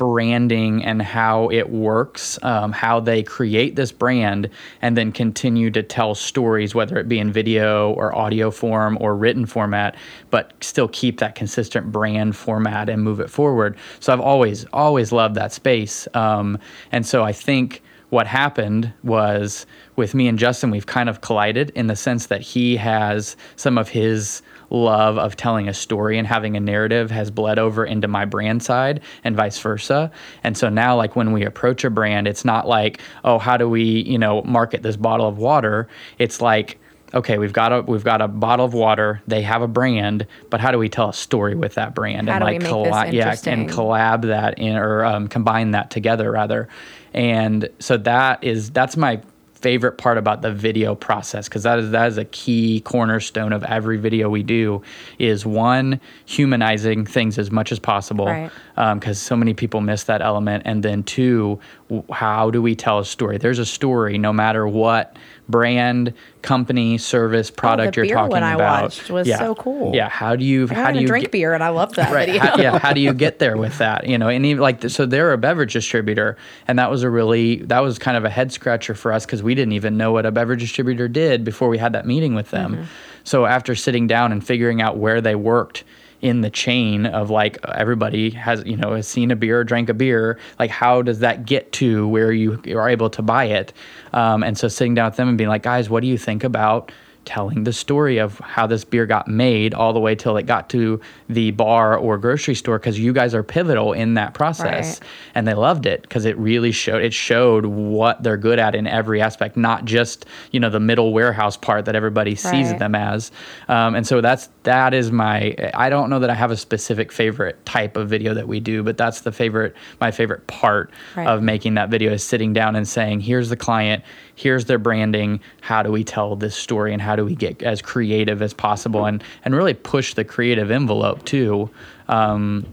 branding 0.00 0.82
and 0.82 1.02
how 1.02 1.50
it 1.50 1.68
works, 1.68 2.38
um, 2.42 2.72
how 2.72 2.98
they 3.00 3.22
create 3.22 3.76
this 3.76 3.92
brand, 3.92 4.48
and 4.80 4.96
then 4.96 5.12
continue 5.12 5.70
to 5.70 5.82
tell 5.82 6.14
stories, 6.14 6.74
whether 6.74 6.96
it 6.96 7.06
be 7.06 7.18
in 7.18 7.30
video 7.30 7.92
or 7.92 8.16
audio 8.16 8.50
form 8.50 8.96
or 8.98 9.14
written 9.14 9.44
format, 9.44 9.94
but 10.30 10.54
still 10.62 10.88
keep 10.88 11.18
that 11.20 11.34
consistent 11.34 11.92
brand 11.92 12.34
format 12.34 12.88
and 12.88 13.02
move 13.02 13.20
it 13.20 13.28
forward. 13.28 13.76
So 14.00 14.10
I've 14.10 14.20
always, 14.20 14.64
always 14.72 15.12
loved 15.12 15.34
that 15.34 15.52
space. 15.52 16.08
Um, 16.14 16.58
and 16.92 17.04
so 17.04 17.22
I 17.22 17.32
think 17.32 17.82
what 18.08 18.26
happened 18.26 18.90
was 19.02 19.66
with 19.96 20.14
me 20.14 20.28
and 20.28 20.38
Justin, 20.38 20.70
we've 20.70 20.86
kind 20.86 21.10
of 21.10 21.20
collided 21.20 21.68
in 21.74 21.88
the 21.88 21.96
sense 21.96 22.24
that 22.28 22.40
he 22.40 22.78
has 22.78 23.36
some 23.56 23.76
of 23.76 23.90
his 23.90 24.40
love 24.70 25.18
of 25.18 25.36
telling 25.36 25.68
a 25.68 25.74
story 25.74 26.16
and 26.16 26.26
having 26.26 26.56
a 26.56 26.60
narrative 26.60 27.10
has 27.10 27.30
bled 27.30 27.58
over 27.58 27.84
into 27.84 28.08
my 28.08 28.24
brand 28.24 28.62
side 28.62 29.00
and 29.24 29.36
vice 29.36 29.58
versa. 29.58 30.10
And 30.42 30.56
so 30.56 30.68
now 30.68 30.96
like 30.96 31.16
when 31.16 31.32
we 31.32 31.44
approach 31.44 31.84
a 31.84 31.90
brand, 31.90 32.26
it's 32.26 32.44
not 32.44 32.66
like, 32.66 33.00
oh, 33.24 33.38
how 33.38 33.56
do 33.56 33.68
we, 33.68 33.82
you 33.82 34.18
know, 34.18 34.42
market 34.42 34.82
this 34.82 34.96
bottle 34.96 35.26
of 35.26 35.38
water? 35.38 35.88
It's 36.18 36.40
like 36.40 36.78
okay, 37.12 37.38
we've 37.38 37.52
got 37.52 37.72
a 37.72 37.82
we've 37.82 38.04
got 38.04 38.20
a 38.22 38.28
bottle 38.28 38.66
of 38.66 38.74
water. 38.74 39.22
They 39.26 39.42
have 39.42 39.62
a 39.62 39.68
brand, 39.68 40.26
but 40.48 40.60
how 40.60 40.70
do 40.70 40.78
we 40.78 40.88
tell 40.88 41.08
a 41.08 41.14
story 41.14 41.54
with 41.54 41.74
that 41.74 41.94
brand 41.94 42.28
How 42.28 42.36
and 42.36 42.44
like 42.44 42.60
collab, 42.60 43.12
yeah, 43.12 43.34
and 43.46 43.68
collab 43.68 44.22
that 44.22 44.58
in 44.58 44.76
or 44.76 45.04
um, 45.04 45.28
combine 45.28 45.72
that 45.72 45.90
together 45.90 46.30
rather. 46.30 46.68
And 47.12 47.68
so 47.78 47.96
that 47.98 48.44
is 48.44 48.70
that's 48.70 48.96
my 48.96 49.20
favorite 49.60 49.98
part 49.98 50.16
about 50.16 50.40
the 50.42 50.50
video 50.52 50.94
process 50.94 51.48
because 51.48 51.62
that 51.64 51.78
is 51.78 51.90
that 51.90 52.08
is 52.08 52.16
a 52.16 52.24
key 52.26 52.80
cornerstone 52.80 53.52
of 53.52 53.62
every 53.64 53.98
video 53.98 54.30
we 54.30 54.42
do 54.42 54.80
is 55.18 55.44
one 55.44 56.00
humanizing 56.24 57.04
things 57.04 57.38
as 57.38 57.50
much 57.50 57.70
as 57.72 57.78
possible 57.78 58.24
Right. 58.26 58.50
Um, 58.78 58.98
because 58.98 59.18
so 59.20 59.36
many 59.36 59.52
people 59.52 59.80
miss 59.82 60.04
that 60.04 60.22
element 60.22 60.62
and 60.64 60.82
then 60.82 61.02
two 61.02 61.58
w- 61.90 62.04
how 62.12 62.50
do 62.50 62.62
we 62.62 62.74
tell 62.74 62.98
a 63.00 63.04
story 63.04 63.36
there's 63.36 63.58
a 63.58 63.66
story 63.66 64.16
no 64.16 64.32
matter 64.32 64.66
what 64.66 65.16
brand 65.48 66.14
company 66.42 66.96
service 66.96 67.50
product 67.50 67.88
Oh, 67.88 67.90
the 67.90 67.96
you're 67.96 68.06
beer 68.06 68.14
talking 68.14 68.30
one 68.30 68.42
I 68.44 68.54
about 68.54 68.82
watched 68.84 69.10
was 69.10 69.26
yeah. 69.28 69.38
so 69.38 69.54
cool. 69.56 69.94
yeah 69.94 70.08
how 70.08 70.36
do 70.36 70.44
you 70.44 70.62
I'm 70.70 70.74
how 70.74 70.90
do 70.92 71.00
you 71.00 71.06
drink 71.06 71.24
get- 71.26 71.32
beer, 71.32 71.52
and 71.52 71.62
I 71.62 71.68
love 71.68 71.92
that 71.96 72.12
right 72.14 72.26
video. 72.28 72.40
how, 72.42 72.56
yeah 72.56 72.78
how 72.78 72.92
do 72.94 73.00
you 73.00 73.12
get 73.12 73.38
there 73.40 73.56
with 73.58 73.76
that 73.78 74.06
you 74.06 74.16
know 74.16 74.28
and 74.28 74.46
even 74.46 74.62
like 74.62 74.88
so 74.88 75.04
they're 75.04 75.32
a 75.32 75.38
beverage 75.38 75.72
distributor 75.74 76.38
and 76.68 76.78
that 76.78 76.90
was 76.90 77.02
a 77.02 77.10
really 77.10 77.56
that 77.64 77.80
was 77.80 77.98
kind 77.98 78.16
of 78.16 78.24
a 78.24 78.30
head 78.30 78.52
scratcher 78.52 78.94
for 78.94 79.12
us 79.12 79.26
because 79.26 79.42
we 79.42 79.49
didn't 79.54 79.72
even 79.72 79.96
know 79.96 80.12
what 80.12 80.26
a 80.26 80.30
beverage 80.30 80.60
distributor 80.60 81.08
did 81.08 81.44
before 81.44 81.68
we 81.68 81.78
had 81.78 81.92
that 81.92 82.06
meeting 82.06 82.34
with 82.34 82.50
them 82.50 82.74
Mm-hmm. 82.74 82.84
so 83.24 83.46
after 83.46 83.74
sitting 83.74 84.06
down 84.06 84.32
and 84.32 84.46
figuring 84.46 84.80
out 84.82 84.96
where 84.98 85.20
they 85.20 85.34
worked 85.34 85.84
in 86.20 86.42
the 86.42 86.50
chain 86.50 87.06
of 87.06 87.30
like 87.30 87.56
everybody 87.66 88.28
has 88.30 88.62
you 88.66 88.76
know 88.76 88.94
has 88.94 89.08
seen 89.08 89.30
a 89.30 89.36
beer 89.36 89.64
drank 89.64 89.88
a 89.88 89.94
beer 89.94 90.38
like 90.58 90.70
how 90.70 91.00
does 91.00 91.20
that 91.20 91.46
get 91.46 91.72
to 91.72 92.06
where 92.08 92.30
you 92.30 92.60
are 92.76 92.88
able 92.90 93.08
to 93.08 93.22
buy 93.22 93.44
it 93.44 93.72
um, 94.12 94.42
and 94.42 94.58
so 94.58 94.68
sitting 94.68 94.94
down 94.94 95.06
with 95.06 95.16
them 95.16 95.28
and 95.28 95.38
being 95.38 95.48
like 95.48 95.62
guys 95.62 95.88
what 95.88 96.00
do 96.02 96.06
you 96.06 96.18
think 96.18 96.44
about 96.44 96.92
telling 97.24 97.64
the 97.64 97.72
story 97.72 98.18
of 98.18 98.38
how 98.38 98.66
this 98.66 98.84
beer 98.84 99.06
got 99.06 99.28
made 99.28 99.74
all 99.74 99.92
the 99.92 100.00
way 100.00 100.14
till 100.14 100.36
it 100.36 100.46
got 100.46 100.68
to 100.70 101.00
the 101.28 101.50
bar 101.52 101.96
or 101.96 102.16
grocery 102.18 102.54
store 102.54 102.78
because 102.78 102.98
you 102.98 103.12
guys 103.12 103.34
are 103.34 103.42
pivotal 103.42 103.92
in 103.92 104.14
that 104.14 104.34
process 104.34 105.00
Right. 105.00 105.08
and 105.34 105.46
they 105.46 105.54
loved 105.54 105.86
it 105.86 106.02
because 106.02 106.24
it 106.24 106.36
really 106.38 106.72
showed 106.72 107.02
it 107.02 107.12
showed 107.12 107.66
what 107.66 108.22
they're 108.22 108.36
good 108.38 108.58
at 108.58 108.74
in 108.74 108.86
every 108.86 109.20
aspect 109.20 109.56
not 109.56 109.84
just 109.84 110.26
you 110.50 110.58
know 110.60 110.70
the 110.70 110.80
middle 110.80 111.12
warehouse 111.12 111.56
part 111.56 111.84
that 111.84 111.94
everybody 111.94 112.34
sees 112.34 112.70
Right. 112.70 112.78
them 112.78 112.94
as 112.94 113.30
um, 113.68 113.94
and 113.94 114.06
so 114.06 114.20
that's 114.20 114.48
that 114.64 114.94
is 114.94 115.12
my 115.12 115.54
i 115.74 115.88
don't 115.90 116.10
know 116.10 116.18
that 116.20 116.30
i 116.30 116.34
have 116.34 116.50
a 116.50 116.56
specific 116.56 117.12
favorite 117.12 117.64
type 117.66 117.96
of 117.96 118.08
video 118.08 118.34
that 118.34 118.48
we 118.48 118.60
do 118.60 118.82
but 118.82 118.96
that's 118.96 119.20
the 119.20 119.32
favorite 119.32 119.76
my 120.00 120.10
favorite 120.10 120.46
part 120.46 120.90
Right. 121.16 121.26
of 121.26 121.42
making 121.42 121.74
that 121.74 121.90
video 121.90 122.12
is 122.12 122.24
sitting 122.24 122.52
down 122.52 122.76
and 122.76 122.88
saying 122.88 123.20
here's 123.20 123.48
the 123.50 123.56
client 123.56 124.02
here's 124.40 124.64
their 124.64 124.78
branding. 124.78 125.38
How 125.60 125.82
do 125.82 125.92
we 125.92 126.02
tell 126.02 126.34
this 126.34 126.56
story 126.56 126.94
and 126.94 127.02
how 127.02 127.14
do 127.14 127.24
we 127.24 127.34
get 127.34 127.62
as 127.62 127.82
creative 127.82 128.40
as 128.40 128.54
possible 128.54 129.04
and 129.04 129.22
and 129.44 129.54
really 129.54 129.74
push 129.74 130.14
the 130.14 130.24
creative 130.24 130.70
envelope 130.70 131.24
too? 131.26 131.68
Um, 132.08 132.66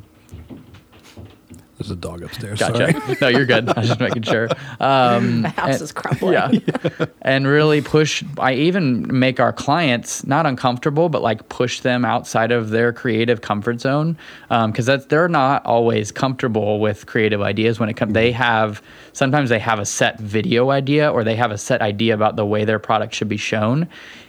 There's 1.78 1.92
a 1.92 1.96
dog 1.96 2.24
upstairs. 2.24 2.60
gotcha 2.60 2.92
Sorry. 3.00 3.18
no 3.22 3.28
you're 3.28 3.46
good 3.46 3.70
i 3.70 3.80
was 3.80 3.90
just 3.90 4.00
making 4.00 4.24
sure 4.24 4.50
um, 4.80 5.42
the 5.44 5.50
house 5.50 5.74
and- 5.76 5.82
is 5.84 5.92
crumbling. 5.92 6.34
yeah 6.34 7.06
and 7.22 7.46
really 7.46 7.82
push 7.82 8.24
i 8.40 8.54
even 8.54 9.08
make 9.20 9.40
our 9.40 9.54
clients 9.54 10.26
not 10.26 10.46
uncomfortable 10.46 11.10
but 11.10 11.22
like 11.22 11.48
push 11.50 11.82
them 11.82 12.04
outside 12.04 12.52
of 12.52 12.70
their 12.72 12.92
creative 12.92 13.42
comfort 13.42 13.80
zone 13.80 14.18
because 14.50 14.86
that's 14.88 15.06
they're 15.06 15.28
not 15.30 15.64
always 15.66 16.12
comfortable 16.12 16.80
with 16.80 17.06
creative 17.06 17.42
ideas 17.42 17.80
when 17.80 17.90
it 17.90 17.94
comes 17.94 18.14
they 18.14 18.32
have 18.32 18.82
sometimes 19.14 19.50
they 19.50 19.60
have 19.60 19.78
a 19.80 19.86
set 19.86 20.20
video 20.20 20.72
idea 20.72 21.12
or 21.12 21.24
they 21.24 21.36
have 21.36 21.52
a 21.52 21.58
set 21.58 21.82
idea 21.82 22.14
about 22.14 22.36
the 22.36 22.46
way 22.46 22.66
their 22.66 22.80
product 22.80 23.14
should 23.14 23.30
be 23.30 23.38
shown 23.38 23.88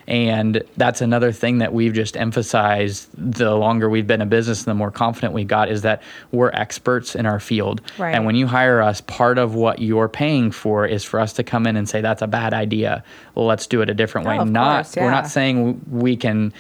and 0.08 0.62
that's 0.76 1.02
another 1.02 1.30
thing 1.30 1.58
that 1.58 1.72
we've 1.72 1.92
just 1.92 2.16
emphasized 2.16 3.08
the 3.14 3.54
longer 3.54 3.88
we've 3.90 4.06
been 4.06 4.22
in 4.22 4.28
business 4.28 4.60
and 4.60 4.66
the 4.66 4.74
more 4.74 4.90
confident 4.90 5.34
we 5.34 5.44
got 5.44 5.68
is 5.68 5.82
that 5.82 6.02
we're 6.32 6.50
experts 6.50 7.14
in 7.14 7.26
our 7.26 7.38
field 7.38 7.80
Right. 7.98 8.14
and 8.14 8.24
when 8.24 8.34
you 8.34 8.46
hire 8.46 8.80
us, 8.80 9.00
part 9.02 9.38
of 9.38 9.54
what 9.54 9.80
you're 9.80 10.08
paying 10.08 10.50
for 10.50 10.86
is 10.86 11.04
for 11.04 11.20
us 11.20 11.34
to 11.34 11.44
come 11.44 11.66
in 11.66 11.76
and 11.76 11.88
say 11.88 12.00
that's 12.00 12.22
a 12.22 12.26
bad 12.26 12.54
idea. 12.54 13.04
Well, 13.34 13.46
let's 13.46 13.66
do 13.66 13.82
it 13.82 13.90
a 13.90 13.94
different 13.94 14.26
oh, 14.26 14.30
way. 14.30 14.38
Oh, 14.38 14.44
not 14.44 14.86
course, 14.86 14.96
we're 14.96 15.10
not 15.10 15.28
saying 15.28 15.80
we 15.90 16.16
can 16.16 16.52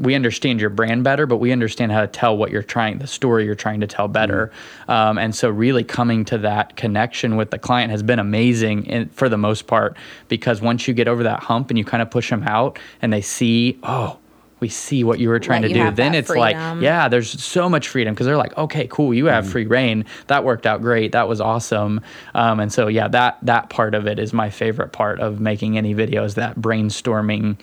we 0.00 0.14
understand 0.14 0.60
your 0.60 0.70
brand 0.70 1.04
better, 1.04 1.26
but 1.26 1.36
we 1.36 1.52
understand 1.52 1.92
how 1.92 2.00
to 2.00 2.06
tell 2.06 2.36
what 2.36 2.50
you're 2.50 2.62
trying, 2.62 2.98
the 2.98 3.06
story 3.06 3.44
you're 3.44 3.54
trying 3.54 3.80
to 3.80 3.86
tell 3.86 4.08
better. 4.08 4.50
Um, 4.88 5.18
and 5.18 5.34
so, 5.34 5.50
really 5.50 5.84
coming 5.84 6.24
to 6.26 6.38
that 6.38 6.76
connection 6.76 7.36
with 7.36 7.50
the 7.50 7.58
client 7.58 7.90
has 7.90 8.02
been 8.02 8.18
amazing 8.18 8.86
in, 8.86 9.08
for 9.10 9.28
the 9.28 9.36
most 9.36 9.66
part, 9.66 9.96
because 10.28 10.62
once 10.62 10.88
you 10.88 10.94
get 10.94 11.06
over 11.06 11.22
that 11.24 11.42
hump 11.42 11.70
and 11.70 11.78
you 11.78 11.84
kind 11.84 12.02
of 12.02 12.10
push 12.10 12.30
them 12.30 12.42
out 12.44 12.78
and 13.02 13.12
they 13.12 13.20
see, 13.20 13.78
oh, 13.82 14.18
we 14.60 14.68
see 14.68 15.04
what 15.04 15.18
you 15.18 15.28
were 15.28 15.40
trying 15.40 15.62
Let 15.62 15.68
to 15.68 15.74
do. 15.74 15.90
Then 15.90 16.14
it's 16.14 16.30
like, 16.30 16.54
yeah, 16.82 17.08
there's 17.08 17.42
so 17.42 17.68
much 17.68 17.88
freedom 17.88 18.14
because 18.14 18.26
they're 18.26 18.36
like, 18.36 18.56
okay, 18.56 18.86
cool, 18.88 19.12
you 19.12 19.26
have 19.26 19.48
free 19.48 19.66
reign. 19.66 20.04
That 20.28 20.44
worked 20.44 20.66
out 20.66 20.82
great. 20.82 21.12
That 21.12 21.28
was 21.28 21.40
awesome. 21.40 22.00
Um, 22.34 22.60
and 22.60 22.72
so, 22.72 22.86
yeah, 22.86 23.08
that 23.08 23.38
that 23.42 23.70
part 23.70 23.94
of 23.94 24.06
it 24.06 24.18
is 24.18 24.32
my 24.32 24.50
favorite 24.50 24.92
part 24.92 25.20
of 25.20 25.40
making 25.40 25.78
any 25.78 25.94
videos. 25.94 26.34
That 26.34 26.56
brainstorming 26.56 27.58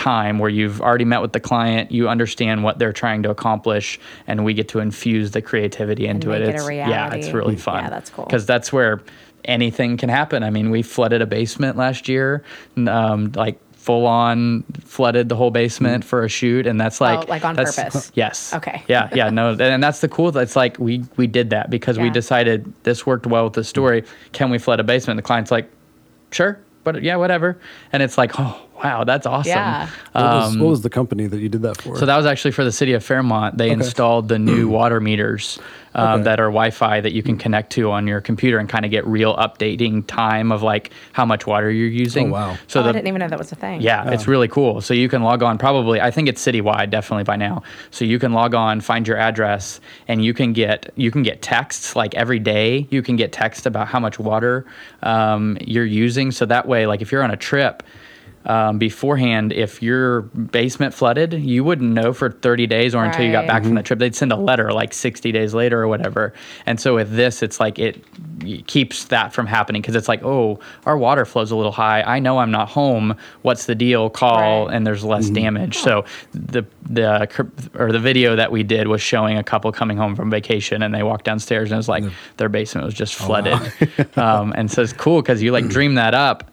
time 0.00 0.38
where 0.38 0.48
you've 0.48 0.80
already 0.80 1.04
met 1.04 1.20
with 1.20 1.32
the 1.32 1.40
client, 1.40 1.92
you 1.92 2.08
understand 2.08 2.64
what 2.64 2.78
they're 2.78 2.92
trying 2.92 3.22
to 3.22 3.30
accomplish, 3.30 4.00
and 4.26 4.44
we 4.46 4.54
get 4.54 4.66
to 4.68 4.78
infuse 4.80 5.32
the 5.32 5.42
creativity 5.42 6.06
into 6.06 6.30
it. 6.30 6.40
It's 6.40 6.70
yeah, 6.70 7.12
it's 7.12 7.30
really 7.32 7.54
Yeah, 7.56 7.90
that's 7.90 8.08
cool. 8.08 8.24
Because 8.24 8.46
that's 8.46 8.72
where 8.72 9.02
anything 9.44 9.98
can 9.98 10.08
happen. 10.08 10.42
I 10.42 10.48
mean, 10.48 10.70
we 10.70 10.80
flooded 10.82 11.20
a 11.20 11.26
basement 11.26 11.76
last 11.76 12.08
year, 12.08 12.42
um, 12.88 13.32
like 13.34 13.58
full 13.74 14.06
on 14.06 14.62
flooded 14.84 15.28
the 15.28 15.36
whole 15.36 15.50
basement 15.50 16.02
for 16.04 16.24
a 16.24 16.28
shoot, 16.30 16.66
and 16.66 16.80
that's 16.80 16.98
like 16.98 17.18
Oh, 17.18 17.24
like 17.28 17.44
on 17.44 17.54
that's- 17.54 17.76
purpose? 17.76 18.10
Yes. 18.14 18.54
Okay. 18.54 18.82
Yeah, 18.88 19.10
yeah, 19.14 19.28
no, 19.28 19.50
and 19.58 19.82
that's 19.82 20.00
the 20.00 20.08
cool. 20.08 20.32
that's 20.32 20.56
like 20.56 20.78
we 20.78 21.04
we 21.18 21.26
did 21.26 21.50
that 21.50 21.68
because 21.68 21.98
we 21.98 22.08
decided 22.08 22.72
this 22.84 23.04
worked 23.04 23.26
well 23.26 23.44
with 23.44 23.52
the 23.52 23.64
story. 23.64 24.04
Can 24.32 24.48
we 24.50 24.58
flood 24.58 24.80
a 24.80 24.84
basement? 24.84 25.18
The 25.18 25.22
client's 25.22 25.50
like, 25.50 25.70
sure, 26.30 26.58
but 26.84 27.02
yeah, 27.02 27.16
whatever. 27.16 27.58
And 27.92 28.02
it's 28.02 28.16
like, 28.16 28.32
oh 28.40 28.58
wow, 28.82 29.04
that's 29.04 29.26
awesome. 29.26 29.50
Yeah. 29.50 29.88
What, 30.12 30.22
was, 30.22 30.54
Um, 30.54 30.60
what 30.60 30.70
was 30.70 30.82
the 30.82 30.90
company 30.90 31.26
that 31.26 31.40
you 31.40 31.48
did 31.48 31.62
that 31.62 31.80
for? 31.80 31.96
So 31.96 32.06
that 32.06 32.16
was 32.16 32.26
actually 32.26 32.52
for 32.52 32.64
the 32.64 32.72
city 32.72 32.92
of 32.92 33.04
Fairmont. 33.04 33.58
They 33.58 33.70
installed 33.70 34.28
the 34.28 34.38
new 34.38 34.68
water 34.68 35.00
meters 35.00 35.58
um, 35.94 36.20
Okay. 36.20 36.22
that 36.24 36.40
are 36.40 36.46
Wi-Fi 36.46 37.00
that 37.00 37.12
you 37.12 37.22
can 37.22 37.36
connect 37.36 37.72
to 37.72 37.90
on 37.90 38.06
your 38.06 38.20
computer 38.20 38.58
and 38.58 38.68
kind 38.68 38.84
of 38.84 38.90
get 38.90 39.04
real 39.06 39.36
updating 39.36 40.06
time 40.06 40.52
of 40.52 40.62
like 40.62 40.90
how 41.12 41.24
much 41.24 41.46
water 41.46 41.70
you're 41.70 41.88
using. 41.88 42.28
Oh, 42.28 42.32
wow. 42.32 42.58
So 42.68 42.80
oh, 42.80 42.88
I 42.88 42.92
didn't 42.92 43.08
even 43.08 43.20
know 43.20 43.28
that 43.28 43.38
was 43.38 43.50
a 43.52 43.56
thing. 43.56 43.80
yeah, 43.80 44.10
it's 44.10 44.28
really 44.28 44.48
cool. 44.48 44.80
So 44.80 44.94
you 44.94 45.08
can 45.08 45.22
log 45.22 45.42
on 45.42 45.58
probably 45.58 46.00
I 46.00 46.10
think 46.10 46.28
it's 46.28 46.44
citywide 46.44 46.90
definitely 46.90 47.24
by 47.24 47.36
now. 47.36 47.62
So 47.90 48.04
you 48.04 48.18
can 48.18 48.32
log 48.32 48.54
on, 48.54 48.80
find 48.80 49.06
your 49.06 49.16
address 49.16 49.80
and 50.06 50.24
you 50.24 50.32
can 50.32 50.52
get 50.52 50.92
you 50.96 51.10
can 51.10 51.22
get 51.22 51.42
texts 51.42 51.96
like 51.96 52.14
every 52.14 52.38
day. 52.38 52.86
You 52.90 53.02
can 53.02 53.16
get 53.16 53.32
text 53.32 53.66
about 53.66 53.88
how 53.88 53.98
much 54.00 54.18
water 54.18 54.66
um, 55.02 55.58
you're 55.60 55.84
using 55.84 56.30
so 56.30 56.46
that 56.46 56.66
way 56.68 56.86
like 56.86 57.02
if 57.02 57.10
you're 57.10 57.22
on 57.24 57.30
a 57.30 57.36
trip 57.36 57.82
um, 58.46 58.78
beforehand, 58.78 59.52
if 59.52 59.82
your 59.82 60.22
basement 60.22 60.94
flooded, 60.94 61.34
you 61.34 61.62
wouldn't 61.62 61.92
know 61.92 62.12
for 62.12 62.30
30 62.30 62.66
days 62.66 62.94
or 62.94 63.04
until 63.04 63.24
you 63.24 63.32
got 63.32 63.46
back 63.46 63.62
from 63.64 63.74
the 63.74 63.82
trip. 63.82 63.98
They'd 63.98 64.14
send 64.14 64.32
a 64.32 64.36
letter 64.36 64.72
like 64.72 64.94
60 64.94 65.30
days 65.32 65.52
later 65.52 65.82
or 65.82 65.88
whatever. 65.88 66.32
And 66.64 66.80
so 66.80 66.94
with 66.94 67.14
this, 67.14 67.42
it's 67.42 67.60
like 67.60 67.78
it 67.78 68.02
keeps 68.66 69.04
that 69.04 69.34
from 69.34 69.46
happening 69.46 69.82
because 69.82 69.94
it's 69.94 70.08
like, 70.08 70.22
oh, 70.24 70.58
our 70.86 70.96
water 70.96 71.26
flow's 71.26 71.50
a 71.50 71.56
little 71.56 71.72
high. 71.72 72.00
I 72.02 72.18
know 72.18 72.38
I'm 72.38 72.50
not 72.50 72.68
home. 72.70 73.14
What's 73.42 73.66
the 73.66 73.74
deal? 73.74 74.08
Call, 74.08 74.66
Right. 74.66 74.74
and 74.74 74.86
there's 74.86 75.04
less 75.04 75.28
damage. 75.28 75.76
So 75.78 76.04
the 76.32 76.64
the 76.88 77.28
or 77.74 77.92
the 77.92 77.98
video 77.98 78.36
that 78.36 78.50
we 78.50 78.62
did 78.62 78.88
was 78.88 79.02
showing 79.02 79.36
a 79.36 79.42
couple 79.44 79.70
coming 79.72 79.96
home 79.98 80.16
from 80.16 80.30
vacation, 80.30 80.82
and 80.82 80.94
they 80.94 81.02
walked 81.02 81.24
downstairs 81.26 81.68
and 81.70 81.74
it 81.74 81.76
was 81.76 81.88
like 81.88 82.04
their 82.38 82.48
basement 82.48 82.86
was 82.86 82.94
just 82.94 83.14
flooded. 83.14 83.58
um, 84.16 84.52
and 84.56 84.70
so 84.70 84.80
it's 84.82 84.92
cool 84.94 85.20
because 85.20 85.42
you 85.42 85.52
like 85.52 85.68
dream 85.68 85.94
that 85.96 86.14
up. 86.14 86.49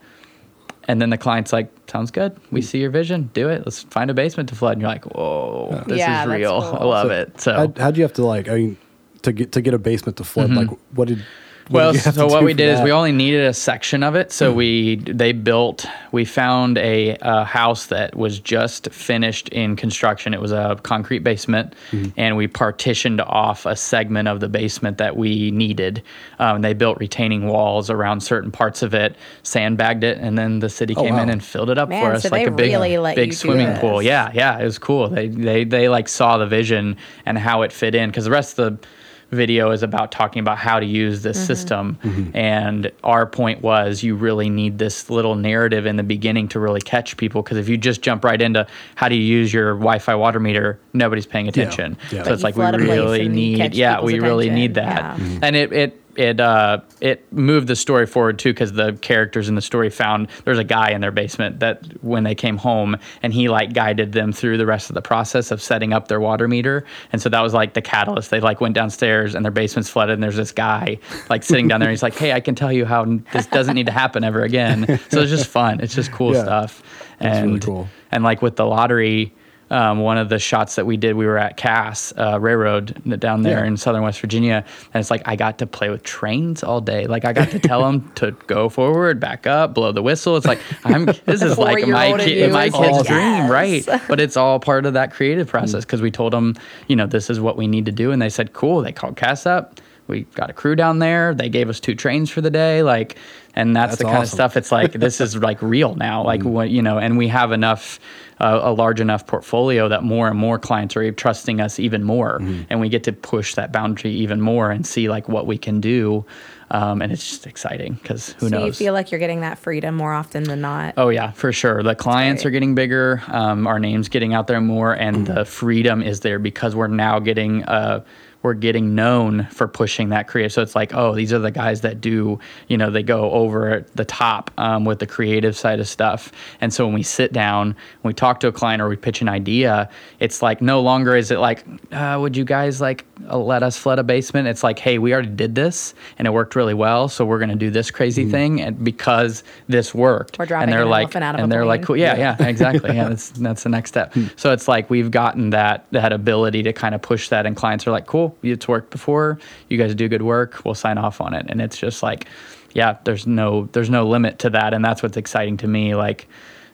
And 0.87 1.01
then 1.01 1.09
the 1.09 1.17
client's 1.17 1.51
like, 1.51 1.69
"Sounds 1.89 2.11
good. 2.11 2.37
We 2.51 2.61
mm. 2.61 2.63
see 2.63 2.79
your 2.79 2.91
vision. 2.91 3.29
Do 3.33 3.49
it. 3.49 3.63
Let's 3.65 3.83
find 3.83 4.09
a 4.09 4.13
basement 4.13 4.49
to 4.49 4.55
flood." 4.55 4.73
And 4.73 4.81
you're 4.81 4.89
like, 4.89 5.05
"Whoa, 5.05 5.83
this 5.85 5.97
Yeah, 5.97 6.23
is 6.23 6.29
real. 6.29 6.61
cool. 6.61 6.79
I 6.79 6.83
love 6.83 7.11
it." 7.11 7.41
So, 7.41 7.53
How'd, 7.53 7.77
how'd 7.77 7.97
you 7.97 8.03
have 8.03 8.13
to 8.13 8.25
like? 8.25 8.47
I 8.47 8.55
mean, 8.55 8.77
to 9.23 9.33
get 9.33 9.51
to 9.51 9.61
get 9.61 9.73
a 9.73 9.79
basement 9.79 10.17
to 10.17 10.23
flood, 10.23 10.49
mm-hmm. 10.49 10.69
like 10.69 10.79
what 10.93 11.09
did? 11.09 11.23
What 11.69 11.79
well, 11.79 11.93
you 11.93 11.99
have 11.99 12.15
so 12.15 12.27
to 12.27 12.33
what 12.33 12.39
do 12.39 12.45
we 12.45 12.53
did 12.53 12.69
is 12.69 12.81
we 12.81 12.91
only 12.91 13.11
needed 13.11 13.45
a 13.45 13.53
section 13.53 14.03
of 14.03 14.15
it. 14.15 14.31
So 14.31 14.53
we 14.53 14.95
they 14.97 15.33
built. 15.33 15.85
We 16.11 16.23
found 16.23 16.77
a, 16.77 17.17
a 17.21 17.43
house 17.43 17.87
that 17.87 18.15
was 18.15 18.39
just 18.39 18.89
finished 18.91 19.49
in 19.49 19.75
construction. 19.75 20.33
It 20.33 20.39
was 20.41 20.51
a 20.51 20.79
concrete 20.83 21.19
basement, 21.19 21.73
and 22.15 22.37
we 22.37 22.47
partitioned 22.47 23.19
off 23.21 23.65
a 23.65 23.75
segment 23.75 24.27
of 24.27 24.39
the 24.39 24.47
basement 24.49 24.97
that 24.97 25.17
we 25.17 25.51
needed. 25.51 26.01
Um, 26.39 26.61
they 26.61 26.73
built 26.73 26.97
retaining 26.99 27.47
walls 27.47 27.89
around 27.89 28.21
certain 28.21 28.51
parts 28.51 28.81
of 28.81 28.93
it, 28.93 29.15
sandbagged 29.43 30.03
it, 30.03 30.17
and 30.19 30.37
then 30.37 30.59
the 30.59 30.69
city 30.69 30.95
Oh, 30.95 31.03
came 31.03 31.15
in 31.15 31.29
and 31.29 31.43
filled 31.43 31.69
it 31.69 31.77
up 31.77 31.89
Man, 31.89 32.03
for 32.03 32.13
us 32.13 32.23
so 32.23 32.29
like 32.29 32.45
they 32.45 32.47
a 32.47 32.51
big 32.51 32.71
really 32.71 32.97
let 32.97 33.17
you 33.17 33.23
big 33.23 33.31
do 33.31 33.35
swimming 33.35 33.75
pool. 33.77 34.01
Yeah, 34.01 34.31
yeah, 34.33 34.57
it 34.57 34.63
was 34.63 34.79
cool. 34.79 35.09
They 35.09 35.27
they 35.27 35.63
they 35.65 35.89
like 35.89 36.07
saw 36.07 36.37
the 36.37 36.47
vision 36.47 36.95
and 37.25 37.37
how 37.37 37.63
it 37.63 37.71
fit 37.73 37.93
in 37.93 38.09
because 38.09 38.25
the 38.25 38.31
rest 38.31 38.57
of 38.57 38.79
the 38.79 38.87
video 39.31 39.71
is 39.71 39.83
about 39.83 40.11
talking 40.11 40.39
about 40.39 40.57
how 40.57 40.79
to 40.79 40.85
use 40.85 41.21
this 41.21 41.37
mm-hmm. 41.37 41.45
system. 41.45 41.99
Mm-hmm. 42.03 42.37
And 42.37 42.91
our 43.03 43.25
point 43.25 43.61
was 43.61 44.03
you 44.03 44.15
really 44.15 44.49
need 44.49 44.77
this 44.77 45.09
little 45.09 45.35
narrative 45.35 45.85
in 45.85 45.97
the 45.97 46.03
beginning 46.03 46.47
to 46.49 46.59
really 46.59 46.81
catch 46.81 47.17
people 47.17 47.41
because 47.41 47.57
if 47.57 47.67
you 47.67 47.77
just 47.77 48.01
jump 48.01 48.23
right 48.23 48.41
into 48.41 48.65
how 48.95 49.09
do 49.09 49.15
you 49.15 49.23
use 49.23 49.53
your 49.53 49.73
wi-fi 49.73 50.15
water 50.15 50.39
meter 50.39 50.79
nobody's 50.93 51.25
paying 51.25 51.47
attention. 51.47 51.97
Yeah. 52.11 52.23
so 52.23 52.23
But 52.23 52.33
it's 52.33 52.43
like 52.43 52.55
we 52.55 52.61
flood 52.61 52.75
a 52.75 52.77
place 52.77 52.89
really 52.89 53.27
need 53.27 53.75
yeah 53.75 53.95
people's 53.95 54.13
we 54.13 54.19
really 54.19 54.49
need 54.49 54.75
that. 54.75 55.17
Yeah. 55.19 55.25
Mm-hmm. 55.25 55.43
and 55.43 55.55
it 55.55 55.73
it 55.73 56.01
it 56.17 56.39
uh 56.39 56.79
it 56.99 57.31
moved 57.31 57.67
the 57.67 57.75
story 57.75 58.05
forward 58.07 58.39
too 58.39 58.51
because 58.51 58.73
the 58.73 58.93
characters 59.01 59.47
in 59.47 59.55
the 59.55 59.61
story 59.61 59.89
found 59.89 60.27
there's 60.45 60.57
a 60.57 60.63
guy 60.63 60.89
in 60.91 60.99
their 61.01 61.11
basement 61.11 61.59
that 61.59 61.83
when 62.03 62.23
they 62.23 62.33
came 62.33 62.57
home 62.57 62.97
and 63.21 63.33
he 63.33 63.49
like 63.49 63.73
guided 63.73 64.13
them 64.13 64.33
through 64.33 64.57
the 64.57 64.65
rest 64.65 64.89
of 64.89 64.95
the 64.95 65.01
process 65.01 65.51
of 65.51 65.61
setting 65.61 65.93
up 65.93 66.07
their 66.07 66.19
water 66.19 66.47
meter. 66.47 66.83
And 67.13 67.21
so 67.21 67.29
that 67.29 67.41
was 67.41 67.53
like 67.53 67.73
the 67.75 67.81
catalyst. 67.81 68.31
They 68.31 68.39
like 68.39 68.59
went 68.61 68.73
downstairs 68.73 69.35
and 69.35 69.45
their 69.45 69.51
basement's 69.51 69.89
flooded 69.89 70.13
and 70.15 70.23
there's 70.23 70.35
this 70.35 70.51
guy 70.51 70.97
like 71.29 71.43
sitting 71.43 71.67
down 71.67 71.79
there 71.79 71.89
and 71.89 71.93
he's 71.93 72.03
like 72.03 72.15
hey 72.15 72.31
i 72.33 72.39
can 72.39 72.55
tell 72.55 72.71
you 72.73 72.83
how 72.85 73.05
this 73.31 73.45
doesn't 73.45 73.75
need 73.75 73.85
to 73.85 73.91
happen 73.91 74.23
ever 74.23 74.41
again. 74.41 74.99
So 75.09 75.21
it's 75.21 75.29
just 75.31 75.47
fun. 75.47 75.79
It's 75.81 75.93
just 75.95 76.11
cool 76.11 76.33
Yeah. 76.33 76.43
stuff. 76.43 76.81
And 77.19 77.47
really 77.47 77.59
cool. 77.59 77.87
and 78.11 78.23
like 78.23 78.41
with 78.41 78.55
the 78.57 78.65
lottery 78.65 79.33
um, 79.69 79.99
one 79.99 80.17
of 80.17 80.29
the 80.29 80.39
shots 80.39 80.75
that 80.75 80.85
we 80.85 80.97
did, 80.97 81.15
we 81.15 81.25
were 81.25 81.37
at 81.37 81.57
Cass 81.57 82.13
uh, 82.17 82.39
Railroad 82.39 83.19
down 83.19 83.41
there 83.41 83.59
Yeah. 83.59 83.65
in 83.67 83.77
southern 83.77 84.03
West 84.03 84.19
Virginia, 84.21 84.63
and 84.93 85.01
it's 85.01 85.11
like 85.11 85.21
I 85.25 85.35
got 85.35 85.57
to 85.59 85.67
play 85.67 85.89
with 85.89 86.03
trains 86.03 86.63
all 86.63 86.79
day. 86.81 87.05
Like 87.07 87.25
I 87.25 87.33
got 87.33 87.49
to 87.51 87.59
tell 87.59 87.81
them 87.85 88.09
to 88.15 88.31
go 88.47 88.69
forward, 88.69 89.19
back 89.19 89.45
up, 89.47 89.73
blow 89.73 89.91
the 89.91 90.01
whistle. 90.01 90.37
It's 90.37 90.45
like 90.45 90.59
I'm. 90.83 91.05
This 91.25 91.41
is 91.41 91.57
like 91.57 91.85
my 91.87 92.11
four-year-old 92.11 92.19
in 92.21 92.25
kid, 92.27 92.37
you 92.47 92.53
my 92.53 92.69
kid's 92.69 92.97
like, 92.97 93.07
dream, 93.07 93.51
right? 93.51 93.85
But 94.07 94.19
it's 94.19 94.37
all 94.37 94.59
part 94.59 94.85
of 94.85 94.93
that 94.93 95.11
creative 95.11 95.47
process 95.47 95.83
because 95.83 96.01
we 96.01 96.11
told 96.11 96.31
them, 96.33 96.55
you 96.87 96.95
know, 96.95 97.05
this 97.07 97.29
is 97.29 97.39
what 97.39 97.57
we 97.57 97.67
need 97.67 97.85
to 97.85 97.91
do, 97.91 98.11
and 98.11 98.21
they 98.21 98.29
said, 98.29 98.53
cool. 98.53 98.81
They 98.81 98.91
called 98.93 99.17
Cass 99.17 99.45
up. 99.45 99.81
We 100.07 100.21
got 100.35 100.49
a 100.49 100.53
crew 100.53 100.75
down 100.75 100.99
there. 100.99 101.33
They 101.35 101.49
gave 101.49 101.67
us 101.67 101.81
two 101.81 101.93
trains 101.93 102.29
for 102.29 102.39
the 102.39 102.49
day, 102.49 102.81
like, 102.81 103.17
and 103.57 103.75
that's, 103.75 103.93
That's 103.93 104.03
the 104.03 104.03
kind 104.05 104.23
of 104.23 104.29
stuff. 104.29 104.55
It's 104.55 104.71
like 104.71 104.93
this 104.93 105.19
is 105.19 105.35
like 105.49 105.61
real 105.63 105.95
now. 105.95 106.23
Like 106.23 106.43
what 106.43 106.69
you 106.69 106.83
know, 106.83 106.99
and 106.99 107.17
we 107.17 107.27
have 107.29 107.51
enough, 107.51 107.99
uh, 108.39 108.59
a 108.61 108.71
large 108.71 109.01
enough 109.01 109.25
portfolio 109.25 109.89
that 109.89 110.03
more 110.03 110.27
and 110.27 110.37
more 110.37 110.59
clients 110.59 110.95
are 110.95 111.11
trusting 111.11 111.59
us 111.59 111.79
even 111.79 112.03
more, 112.03 112.37
and 112.69 112.79
we 112.79 112.87
get 112.87 113.03
to 113.05 113.13
push 113.13 113.55
that 113.55 113.71
boundary 113.71 114.11
even 114.11 114.41
more 114.41 114.69
and 114.69 114.85
see 114.85 115.09
like 115.09 115.27
what 115.27 115.47
we 115.47 115.57
can 115.57 115.81
do, 115.81 116.23
um, 116.69 117.01
and 117.01 117.11
it's 117.11 117.27
just 117.27 117.47
exciting 117.47 117.93
because 117.95 118.33
who 118.33 118.49
so 118.49 118.57
knows. 118.57 118.67
you 118.67 118.85
feel 118.85 118.93
like 118.93 119.11
you're 119.11 119.19
getting 119.19 119.41
that 119.41 119.57
freedom 119.57 119.95
more 119.95 120.13
often 120.13 120.43
than 120.43 120.61
not. 120.61 120.93
Oh 120.95 121.09
yeah, 121.09 121.31
for 121.31 121.51
sure. 121.51 121.81
The 121.81 121.95
clients 121.95 122.45
are 122.45 122.51
getting 122.51 122.75
bigger. 122.75 123.23
Um, 123.27 123.65
our 123.65 123.79
name's 123.79 124.07
getting 124.07 124.35
out 124.35 124.45
there 124.45 124.61
more, 124.61 124.93
and 124.93 125.25
the 125.25 125.45
freedom 125.45 126.03
is 126.03 126.19
there 126.19 126.37
because 126.37 126.75
we're 126.75 126.87
now 126.87 127.17
getting 127.17 127.63
uh, 127.63 128.03
we're 128.47 128.53
getting 128.53 128.95
known 128.95 129.45
for 129.51 129.67
pushing 129.67 130.07
that 130.07 130.29
creative. 130.29 130.53
So 130.53 130.61
it's 130.61 130.73
like, 130.73 130.93
oh, 130.93 131.13
these 131.13 131.33
are 131.33 131.39
the 131.39 131.51
guys 131.51 131.81
that 131.81 131.99
do, 131.99 132.39
you 132.69 132.77
know, 132.77 132.89
they 132.89 133.03
go 133.03 133.29
over 133.31 133.85
the 133.95 134.05
top 134.05 134.51
um, 134.57 134.85
with 134.85 134.99
the 134.99 135.05
creative 135.05 135.57
side 135.57 135.81
of 135.81 135.87
stuff. 135.89 136.31
And 136.61 136.73
so 136.73 136.85
when 136.85 136.93
we 136.93 137.03
sit 137.03 137.33
down, 137.33 137.75
when 138.03 138.11
we 138.11 138.13
talk 138.13 138.39
to 138.39 138.47
a 138.47 138.53
client 138.53 138.81
or 138.81 138.87
we 138.87 138.95
pitch 138.95 139.21
an 139.21 139.27
idea, 139.27 139.89
it's 140.21 140.41
like 140.41 140.61
no 140.61 140.79
longer 140.79 141.17
is 141.17 141.29
it 141.29 141.39
like, 141.39 141.65
uh, 141.91 142.17
would 142.21 142.37
you 142.37 142.45
guys 142.45 142.79
like 142.79 143.03
uh, 143.29 143.37
let 143.37 143.63
us 143.63 143.75
flood 143.77 143.99
a 143.99 144.03
basement? 144.03 144.47
It's 144.47 144.63
like, 144.63 144.79
hey, 144.79 144.97
we 144.97 145.11
already 145.11 145.27
did 145.27 145.53
this 145.53 145.93
and 146.17 146.25
it 146.25 146.31
worked 146.31 146.55
really 146.55 146.73
well, 146.73 147.09
so 147.09 147.25
we're 147.25 147.39
going 147.39 147.49
to 147.49 147.55
do 147.55 147.69
this 147.69 147.91
crazy 147.91 148.29
thing, 148.29 148.61
and 148.61 148.83
because 148.83 149.43
this 149.67 149.93
worked, 149.93 150.39
We're 150.39 150.45
dropping 150.45 150.63
and 150.63 150.71
they're 150.71 150.83
an 150.83 150.89
like, 150.89 151.15
out 151.15 151.35
of 151.35 151.41
and 151.41 151.51
they're 151.51 151.65
like, 151.65 151.83
cool, 151.83 151.97
yeah, 151.97 152.15
yeah, 152.15 152.47
exactly, 152.47 152.95
yeah, 152.95 153.09
that's 153.09 153.29
that's 153.47 153.63
the 153.63 153.69
next 153.69 153.89
step. 153.89 154.13
So 154.37 154.53
it's 154.53 154.67
like 154.67 154.89
we've 154.89 155.11
gotten 155.11 155.49
that 155.49 155.85
that 155.91 156.13
ability 156.13 156.63
to 156.63 156.73
kind 156.73 156.95
of 156.95 157.01
push 157.01 157.29
that, 157.29 157.45
and 157.45 157.55
clients 157.55 157.85
are 157.87 157.91
like, 157.91 158.05
cool, 158.05 158.36
it's 158.43 158.67
worked 158.67 158.89
before. 158.91 159.39
You 159.69 159.77
guys 159.77 159.93
do 159.95 160.07
good 160.07 160.21
work. 160.21 160.63
We'll 160.65 160.75
sign 160.75 160.97
off 160.97 161.21
on 161.21 161.33
it, 161.33 161.45
and 161.49 161.61
it's 161.61 161.77
just 161.77 162.03
like, 162.03 162.27
yeah, 162.73 162.97
there's 163.03 163.25
no 163.27 163.67
there's 163.73 163.89
no 163.89 164.07
limit 164.07 164.39
to 164.39 164.49
that, 164.51 164.73
and 164.73 164.83
that's 164.83 165.01
what's 165.03 165.17
exciting 165.17 165.57
to 165.57 165.67
me, 165.67 165.95
like. 165.95 166.27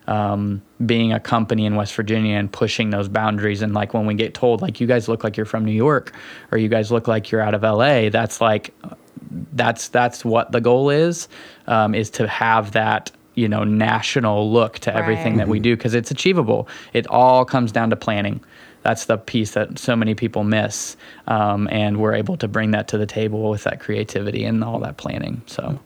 Um, 0.05 0.61
being 0.85 1.13
a 1.13 1.19
company 1.21 1.65
in 1.65 1.75
West 1.77 1.95
Virginia 1.95 2.35
and 2.35 2.51
pushing 2.51 2.89
those 2.89 3.07
boundaries, 3.07 3.61
and 3.61 3.73
like 3.73 3.93
when 3.93 4.05
we 4.05 4.13
get 4.15 4.33
told, 4.33 4.61
like 4.61 4.81
you 4.81 4.85
guys 4.85 5.07
look 5.07 5.23
like 5.23 5.37
you're 5.37 5.45
from 5.45 5.63
New 5.63 5.71
York, 5.71 6.13
or 6.51 6.57
you 6.57 6.67
guys 6.67 6.91
look 6.91 7.07
like 7.07 7.31
you're 7.31 7.39
out 7.39 7.53
of 7.53 7.61
LA, 7.63 8.09
that's 8.09 8.41
like 8.41 8.73
that's 9.53 9.87
that's 9.87 10.25
what 10.25 10.51
the 10.51 10.59
goal 10.59 10.89
is 10.89 11.29
um, 11.67 11.95
is 11.95 12.09
to 12.09 12.27
have 12.27 12.73
that 12.73 13.11
you 13.35 13.47
know 13.47 13.63
national 13.63 14.51
look 14.51 14.77
to 14.79 14.93
everything 14.93 15.33
Right. 15.33 15.45
that 15.45 15.47
we 15.47 15.61
do 15.61 15.73
because 15.77 15.93
it's 15.93 16.11
achievable 16.11 16.67
it 16.91 17.07
all 17.07 17.45
comes 17.45 17.71
down 17.71 17.89
to 17.89 17.95
planning 17.95 18.41
that's 18.83 19.05
the 19.05 19.17
piece 19.17 19.51
that 19.51 19.79
so 19.79 19.95
many 19.95 20.13
people 20.13 20.43
miss 20.43 20.95
um, 21.27 21.67
and 21.71 21.97
we're 21.97 22.13
able 22.13 22.37
to 22.37 22.47
bring 22.47 22.71
that 22.71 22.87
to 22.87 22.97
the 22.97 23.05
table 23.05 23.49
with 23.49 23.63
that 23.63 23.79
creativity 23.79 24.43
and 24.45 24.63
all 24.63 24.79
that 24.79 24.97
planning 24.97 25.41
so 25.47 25.79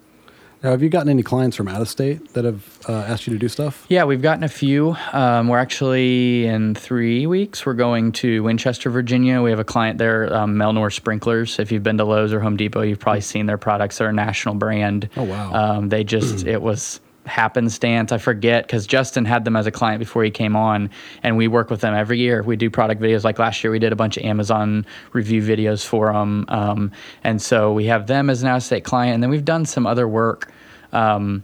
Now, 0.64 0.72
have 0.72 0.82
you 0.82 0.90
gotten 0.90 1.08
any 1.10 1.22
clients 1.22 1.56
from 1.56 1.68
out 1.68 1.82
of 1.82 1.88
state 1.88 2.34
that 2.34 2.44
have 2.44 2.80
uh, 2.90 2.94
asked 2.94 3.28
you 3.28 3.34
to 3.34 3.38
do 3.40 3.48
stuff? 3.48 3.86
Yeah, 3.90 4.06
we've 4.06 4.24
gotten 4.24 4.44
a 4.44 4.50
few. 4.50 4.98
Um, 5.14 5.48
we're 5.50 5.60
actually 5.60 6.48
in 6.48 6.74
three 6.74 7.28
weeks. 7.28 7.64
We're 7.64 7.76
going 7.76 8.12
to 8.14 8.42
Winchester, 8.42 8.90
Virginia. 8.90 9.44
We 9.44 9.52
have 9.52 9.60
a 9.60 9.64
client 9.64 10.00
there, 10.00 10.34
um, 10.34 10.56
Melnor 10.56 10.92
Sprinklers. 10.92 11.60
If 11.60 11.72
you've 11.72 11.84
been 11.84 12.00
to 12.00 12.06
Lowe's 12.06 12.34
or 12.34 12.40
Home 12.40 12.58
Depot, 12.58 12.82
you've 12.82 13.00
probably 13.00 13.22
seen 13.22 13.46
their 13.46 13.60
products. 13.60 14.00
They're 14.00 14.10
a 14.10 14.14
national 14.14 14.56
brand. 14.56 15.10
Oh, 15.16 15.24
wow. 15.24 15.54
Um, 15.54 15.90
they 15.90 16.04
just 16.04 16.46
it 16.56 16.62
was 16.62 17.00
happenstance. 17.28 18.12
I 18.12 18.18
forget 18.18 18.66
because 18.66 18.88
Justin 18.88 19.26
had 19.26 19.46
them 19.46 19.56
as 19.56 19.68
a 19.68 19.72
client 19.72 20.00
before 20.00 20.24
he 20.24 20.32
came 20.32 20.56
on, 20.56 20.90
and 21.24 21.38
we 21.38 21.48
work 21.48 21.70
with 21.70 21.82
them 21.82 21.94
every 21.94 22.20
year. 22.20 22.42
We 22.42 22.56
do 22.56 22.70
product 22.70 23.02
videos. 23.02 23.24
Like 23.24 23.38
last 23.40 23.64
year, 23.64 23.72
we 23.72 23.80
did 23.80 23.92
a 23.92 23.96
bunch 23.96 24.18
of 24.18 24.24
Amazon 24.24 24.86
review 25.14 25.42
videos 25.42 25.86
for 25.86 26.12
them, 26.12 26.46
um, 26.48 26.92
and 27.24 27.42
so 27.42 27.74
we 27.74 27.86
have 27.86 28.08
them 28.08 28.30
as 28.30 28.42
an 28.42 28.50
out-of-state 28.50 28.84
client. 28.84 29.14
And 29.14 29.24
then 29.24 29.30
we've 29.30 29.46
done 29.46 29.66
some 29.66 29.86
other 29.86 30.08
work. 30.08 30.52
Um, 30.94 31.44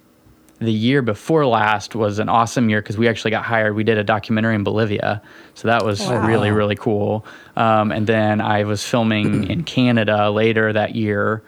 the 0.59 0.71
year 0.71 1.01
before 1.01 1.45
last 1.45 1.93
was 1.93 2.19
an 2.19 2.29
awesome 2.29 2.69
year 2.69 2.81
because 2.81 2.97
we 2.97 3.09
actually 3.09 3.31
got 3.31 3.43
hired. 3.43 3.75
We 3.75 3.83
did 3.83 3.97
a 3.97 4.03
documentary 4.03 4.55
in 4.55 4.63
Bolivia, 4.63 5.21
so 5.55 5.67
that 5.67 5.83
was 5.83 5.99
Wow. 5.99 6.25
really 6.25 6.51
really 6.51 6.75
cool. 6.75 7.25
Um, 7.57 7.91
and 7.91 8.07
then 8.07 8.39
I 8.39 8.63
was 8.63 8.85
filming 8.85 9.49
in 9.49 9.63
Canada 9.63 10.29
later 10.29 10.71
that 10.71 10.95
year. 10.95 11.43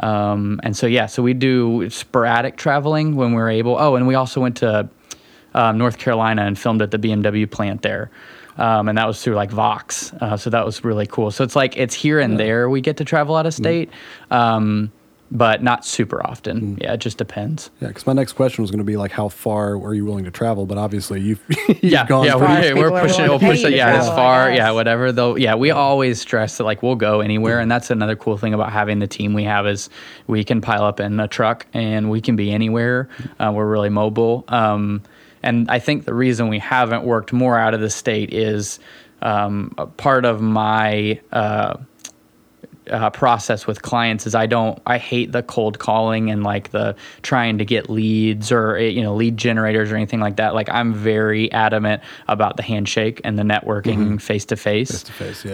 Um, 0.00 0.60
and 0.62 0.76
so 0.76 0.86
yeah, 0.86 1.06
so 1.06 1.22
we 1.22 1.34
do 1.34 1.90
sporadic 1.90 2.56
traveling 2.56 3.16
when 3.16 3.32
we're 3.32 3.50
able. 3.50 3.76
Oh, 3.78 3.96
and 3.96 4.06
we 4.06 4.14
also 4.14 4.40
went 4.40 4.56
to 4.58 4.88
um, 5.54 5.78
North 5.78 5.98
Carolina 5.98 6.42
and 6.42 6.58
filmed 6.58 6.82
at 6.82 6.90
the 6.90 6.98
BMW 6.98 7.50
plant 7.50 7.82
there. 7.82 8.10
Um, 8.56 8.88
and 8.88 8.98
that 8.98 9.06
was 9.06 9.22
through 9.22 9.36
like 9.36 9.50
Vox. 9.50 10.12
Uh, 10.14 10.36
so 10.36 10.50
that 10.50 10.66
was 10.66 10.84
really 10.84 11.06
cool. 11.06 11.30
So 11.30 11.44
it's 11.44 11.54
like 11.54 11.76
it's 11.76 11.94
here 11.94 12.18
and 12.18 12.38
there 12.38 12.68
we 12.68 12.80
get 12.80 12.96
to 12.96 13.04
travel 13.04 13.36
out 13.36 13.46
of 13.46 13.54
state, 13.54 13.90
um, 14.30 14.90
but 15.30 15.62
not 15.62 15.84
super 15.84 16.24
often. 16.26 16.78
Yeah, 16.80 16.94
it 16.94 16.98
just 17.00 17.18
depends. 17.18 17.70
Yeah, 17.80 17.88
because 17.88 18.06
my 18.06 18.12
next 18.14 18.32
question 18.32 18.62
was 18.62 18.70
going 18.70 18.78
to 18.78 18.84
be 18.84 18.96
like, 18.96 19.12
how 19.12 19.28
far 19.28 19.74
are 19.76 19.94
you 19.94 20.04
willing 20.04 20.24
to 20.24 20.30
travel? 20.30 20.64
But 20.64 20.78
obviously, 20.78 21.20
you've, 21.20 21.40
you've 21.68 21.82
yeah, 21.82 22.06
gone 22.06 22.24
yeah, 22.24 22.36
pretty- 22.36 22.74
we're, 22.74 22.90
we're 22.90 23.00
pushing, 23.00 23.26
we'll 23.28 23.38
push 23.38 23.62
it, 23.64 23.72
yeah, 23.74 23.88
as 23.88 24.06
travel, 24.06 24.12
I 24.12 24.16
far, 24.16 24.52
yeah, 24.52 24.70
whatever. 24.70 25.12
Though, 25.12 25.36
yeah, 25.36 25.54
we 25.54 25.70
always 25.70 26.20
stress 26.20 26.56
that 26.58 26.64
like 26.64 26.82
we'll 26.82 26.94
go 26.96 27.20
anywhere, 27.20 27.60
and 27.60 27.70
that's 27.70 27.90
another 27.90 28.16
cool 28.16 28.38
thing 28.38 28.54
about 28.54 28.72
having 28.72 28.98
the 29.00 29.06
team 29.06 29.34
we 29.34 29.44
have 29.44 29.66
is 29.66 29.90
we 30.26 30.44
can 30.44 30.60
pile 30.60 30.84
up 30.84 31.00
in 31.00 31.20
a 31.20 31.28
truck 31.28 31.66
and 31.74 32.10
we 32.10 32.20
can 32.20 32.36
be 32.36 32.50
anywhere. 32.50 33.08
Uh, 33.38 33.52
we're 33.54 33.66
really 33.68 33.90
mobile. 33.90 34.44
Um, 34.48 35.02
and 35.42 35.70
I 35.70 35.78
think 35.78 36.04
the 36.04 36.14
reason 36.14 36.48
we 36.48 36.58
haven't 36.58 37.04
worked 37.04 37.32
more 37.32 37.58
out 37.58 37.74
of 37.74 37.80
the 37.80 37.90
state 37.90 38.32
is 38.32 38.80
um, 39.22 39.74
a 39.78 39.86
part 39.86 40.24
of 40.24 40.40
my 40.40 41.20
uh, 41.32 41.76
uh, 42.90 43.10
process 43.10 43.66
with 43.66 43.82
clients 43.82 44.26
is 44.26 44.34
I 44.34 44.46
don't 44.46 44.80
I 44.86 44.98
hate 44.98 45.32
the 45.32 45.42
cold 45.42 45.78
calling 45.78 46.30
and 46.30 46.42
like 46.42 46.70
the 46.70 46.96
trying 47.22 47.58
to 47.58 47.64
get 47.64 47.88
leads 47.90 48.50
or 48.52 48.76
eh, 48.76 48.88
you 48.88 49.02
know 49.02 49.14
lead 49.14 49.36
generators 49.36 49.90
or 49.92 49.96
anything 49.96 50.20
like 50.20 50.36
that. 50.36 50.54
Like 50.54 50.68
I'm 50.68 50.94
very 50.94 51.50
adamant 51.52 52.02
about 52.28 52.56
the 52.56 52.62
handshake 52.62 53.20
and 53.24 53.38
the 53.38 53.42
networking 53.42 54.20
face 54.20 54.44
to 54.46 54.56
face, 54.56 54.90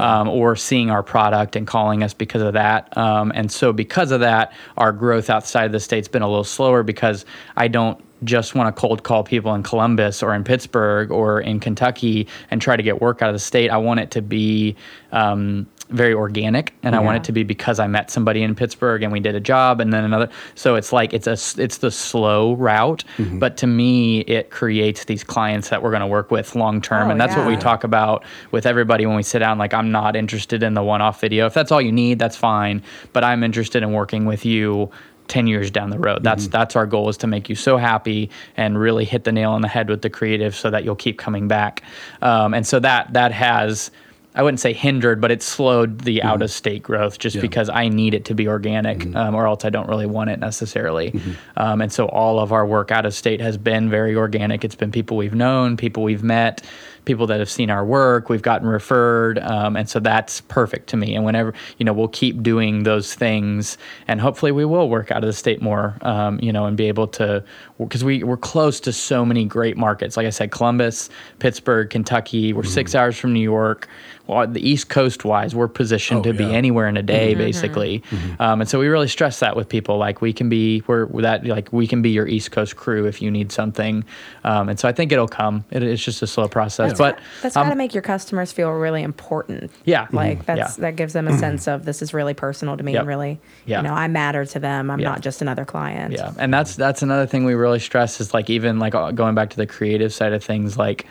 um, 0.01 0.29
or 0.29 0.57
seeing 0.57 0.91
our 0.91 1.03
product 1.03 1.57
and 1.57 1.67
calling 1.67 2.03
us 2.03 2.15
because 2.15 2.43
of 2.43 2.55
that. 2.55 2.97
Um, 2.97 3.33
and 3.35 3.51
so 3.51 3.73
because 3.73 4.11
of 4.11 4.21
that, 4.21 4.53
our 4.77 4.93
growth 4.93 5.31
outside 5.31 5.67
of 5.67 5.73
the 5.73 5.81
state's 5.81 6.09
been 6.09 6.23
a 6.23 6.29
little 6.29 6.45
slower 6.45 6.83
because 6.83 7.25
I 7.57 7.69
don't 7.69 8.03
just 8.25 8.55
want 8.55 8.75
to 8.75 8.81
cold 8.81 9.03
call 9.03 9.23
people 9.23 9.55
in 9.55 9.63
Columbus 9.63 10.23
or 10.23 10.35
in 10.35 10.45
Pittsburgh 10.45 11.11
or 11.11 11.41
in 11.41 11.61
Kentucky 11.61 12.27
and 12.51 12.61
try 12.61 12.77
to 12.77 12.83
get 12.83 13.01
work 13.01 13.23
out 13.23 13.29
of 13.29 13.35
the 13.35 13.41
state. 13.41 13.71
I 13.71 13.77
want 13.77 14.01
it 14.01 14.11
to 14.13 14.23
be 14.23 14.77
um, 15.13 15.67
very 15.91 16.15
organic, 16.15 16.73
and 16.83 16.95
I 16.97 17.01
want 17.01 17.17
it 17.19 17.25
to 17.25 17.33
be 17.33 17.43
because 17.45 17.79
I 17.79 17.87
met 17.87 18.11
somebody 18.11 18.43
in 18.43 18.55
Pittsburgh 18.55 19.03
and 19.03 19.13
we 19.13 19.21
did 19.21 19.35
a 19.35 19.41
job, 19.41 19.81
and 19.81 19.93
then 19.93 20.05
another. 20.05 20.29
So 20.55 20.75
it's 20.77 20.93
like 20.93 21.13
it's 21.13 21.27
a 21.27 21.37
it's 21.63 21.79
the 21.79 21.91
slow 21.91 22.55
route, 22.55 23.05
but 23.39 23.57
to 23.59 23.67
me, 23.67 24.21
it 24.21 24.51
creates 24.51 25.05
these 25.05 25.23
clients 25.25 25.69
that 25.69 25.83
we're 25.83 25.91
going 25.91 26.01
to 26.01 26.07
work 26.07 26.31
with 26.31 26.55
long 26.55 26.81
term, 26.81 27.09
Oh, 27.09 27.11
and 27.11 27.21
that's 27.21 27.37
what 27.37 27.47
we 27.47 27.57
talk 27.57 27.85
about 27.85 28.25
with 28.51 28.67
everybody 28.67 29.07
when 29.07 29.17
we 29.17 29.23
sit 29.23 29.41
down. 29.41 29.59
Like 29.59 29.75
I'm 29.75 29.91
not 29.93 30.17
interested 30.17 30.63
in 30.63 30.75
the 30.75 30.83
one-off 30.83 31.21
video. 31.21 31.47
If 31.47 31.55
that's 31.55 31.71
all 31.71 31.81
you 31.83 31.93
need, 31.93 32.19
that's 32.19 32.37
fine. 32.37 32.83
But 33.13 33.25
I'm 33.25 33.43
interested 33.45 33.83
in 33.83 33.93
working 33.93 34.25
with 34.25 34.45
you 34.45 34.91
10 35.29 35.47
years 35.47 35.71
down 35.71 35.91
the 35.91 35.99
road. 35.99 36.23
That's 36.23 36.49
that's 36.49 36.77
our 36.77 36.87
goal 36.87 37.09
is 37.09 37.17
to 37.19 37.27
make 37.27 37.49
you 37.49 37.55
so 37.55 37.77
happy 37.79 38.31
and 38.57 38.79
really 38.79 39.05
hit 39.05 39.25
the 39.25 39.33
nail 39.33 39.53
on 39.53 39.63
the 39.63 39.69
head 39.69 39.89
with 39.89 40.03
the 40.03 40.11
creative 40.11 40.55
so 40.55 40.71
that 40.71 40.85
you'll 40.85 40.97
keep 40.97 41.19
coming 41.19 41.49
back. 41.49 41.83
Um, 42.21 42.53
and 42.55 42.67
so 42.67 42.79
that 42.81 43.13
that 43.15 43.33
has 43.33 43.91
I 44.35 44.43
wouldn't 44.43 44.61
say 44.61 44.73
hindered, 44.73 45.21
but 45.21 45.31
it 45.31 45.43
slowed 45.43 46.01
the 46.01 46.23
out 46.23 46.43
of 46.43 46.51
state 46.51 46.83
growth 46.83 47.19
just 47.19 47.41
because 47.41 47.69
I 47.69 47.89
need 47.89 48.15
it 48.15 48.25
to 48.27 48.35
be 48.35 48.49
organic, 48.49 49.15
um, 49.15 49.35
or 49.35 49.47
else 49.47 49.65
I 49.65 49.71
don't 49.71 49.89
really 49.89 50.07
want 50.07 50.31
it 50.31 50.41
necessarily. 50.41 51.13
Um, 51.57 51.81
and 51.81 51.93
so 51.93 52.07
all 52.07 52.41
of 52.41 52.53
our 52.53 52.67
work 52.67 52.91
out 52.91 53.07
of 53.07 53.15
state 53.15 53.41
has 53.41 53.57
been 53.57 53.89
very 53.89 54.17
organic. 54.17 54.65
It's 54.65 54.75
been 54.75 54.91
people 54.91 55.17
we've 55.17 55.35
known, 55.37 55.77
people 55.77 56.03
we've 56.03 56.25
met, 56.25 56.63
people 57.05 57.27
that 57.27 57.39
have 57.39 57.51
seen 57.51 57.71
our 57.71 57.85
work, 57.85 58.29
we've 58.29 58.43
gotten 58.43 58.67
referred, 58.67 59.39
um, 59.41 59.77
and 59.77 59.89
so 59.89 60.01
that's 60.01 60.41
perfect 60.43 60.89
to 60.89 60.97
me. 60.97 61.15
And 61.15 61.25
whenever 61.25 61.55
you 61.79 61.85
know, 61.85 61.93
we'll 61.93 62.09
keep 62.09 62.43
doing 62.43 62.85
those 62.85 63.15
things, 63.15 63.79
and 64.09 64.21
hopefully 64.21 64.53
we 64.53 64.65
will 64.65 64.89
work 64.89 65.11
out 65.11 65.23
of 65.23 65.27
the 65.27 65.33
state 65.33 65.63
more, 65.63 65.97
um, 66.03 66.39
you 66.43 66.53
know, 66.53 66.67
and 66.67 66.77
be 66.77 66.89
able 66.89 67.07
to 67.09 67.45
because 67.79 68.05
we 68.05 68.23
we're 68.23 68.37
close 68.37 68.81
to 68.81 68.93
so 68.93 69.25
many 69.25 69.45
great 69.45 69.77
markets. 69.77 70.17
Like 70.17 70.27
I 70.27 70.31
said, 70.31 70.51
Columbus, 70.51 71.11
Pittsburgh, 71.39 71.91
Kentucky. 71.91 72.53
We're 72.53 72.63
six 72.63 72.95
hours 72.95 73.19
from 73.19 73.33
New 73.33 73.41
York. 73.41 73.89
Well, 74.27 74.47
the 74.47 74.67
East 74.67 74.89
Coast 74.89 75.25
wise, 75.27 75.55
we're 75.55 75.69
positioned 75.69 76.21
Oh, 76.21 76.23
to 76.23 76.33
be 76.33 76.45
anywhere 76.45 76.89
in 76.89 76.97
a 76.97 77.03
day, 77.03 77.35
basically. 77.35 78.03
Um, 78.39 78.63
and 78.63 78.71
so 78.71 78.79
we 78.79 78.87
really 78.89 79.09
stress 79.09 79.41
that 79.41 79.55
with 79.55 79.69
people. 79.69 79.99
Like 79.99 80.23
we 80.23 80.33
can 80.33 80.49
be, 80.49 80.83
we're 80.87 81.07
we're 81.07 81.23
that 81.23 81.45
like 81.45 81.73
we 81.73 81.87
can 81.87 82.01
be 82.01 82.11
your 82.11 82.27
East 82.27 82.51
Coast 82.51 82.77
crew 82.77 83.07
if 83.07 83.21
you 83.21 83.31
need 83.31 83.53
something. 83.53 84.05
Um, 84.45 84.71
and 84.71 84.81
so 84.81 84.89
I 84.89 84.93
think 84.93 85.13
it'll 85.13 85.29
come. 85.29 85.65
It, 85.71 85.83
it's 85.83 86.03
just 86.03 86.23
a 86.23 86.27
slow 86.27 86.49
process, 86.49 86.93
but 86.99 87.19
That's 87.43 87.57
um, 87.57 87.65
got 87.67 87.71
to 87.71 87.77
make 87.77 87.95
your 87.95 88.03
customers 88.03 88.53
feel 88.53 88.71
really 88.71 89.03
important. 89.03 89.71
Yeah. 89.85 90.07
Like 90.13 90.41
Mhm. 90.41 90.47
that's 90.47 90.79
Yeah. 90.79 90.83
that 90.83 90.97
gives 90.97 91.13
them 91.13 91.29
a 91.29 91.37
sense 91.39 91.67
of 91.69 91.85
this 91.85 92.03
is 92.03 92.15
really 92.15 92.35
personal 92.35 92.77
to 92.77 92.83
me 92.83 92.93
Yep. 92.93 93.01
and 93.01 93.09
really, 93.09 93.41
Yeah. 93.67 93.79
you 93.83 93.89
know, 93.89 93.95
I 93.95 94.09
matter 94.09 94.45
to 94.45 94.59
them. 94.59 94.91
I'm 94.91 95.01
Yeah. 95.01 95.11
not 95.11 95.21
just 95.21 95.43
another 95.43 95.65
client. 95.65 96.13
Yeah, 96.13 96.33
and 96.39 96.53
that's 96.53 96.77
that's 96.77 97.03
another 97.03 97.27
thing 97.27 97.45
we 97.45 97.55
really 97.55 97.79
stress 97.81 98.21
is 98.21 98.33
like 98.35 98.49
even 98.51 98.79
like 98.79 98.95
uh, 98.95 99.11
going 99.11 99.35
back 99.35 99.51
to 99.51 99.57
the 99.57 99.67
creative 99.67 100.13
side 100.13 100.33
of 100.33 100.43
things, 100.45 100.77
like 100.79 101.07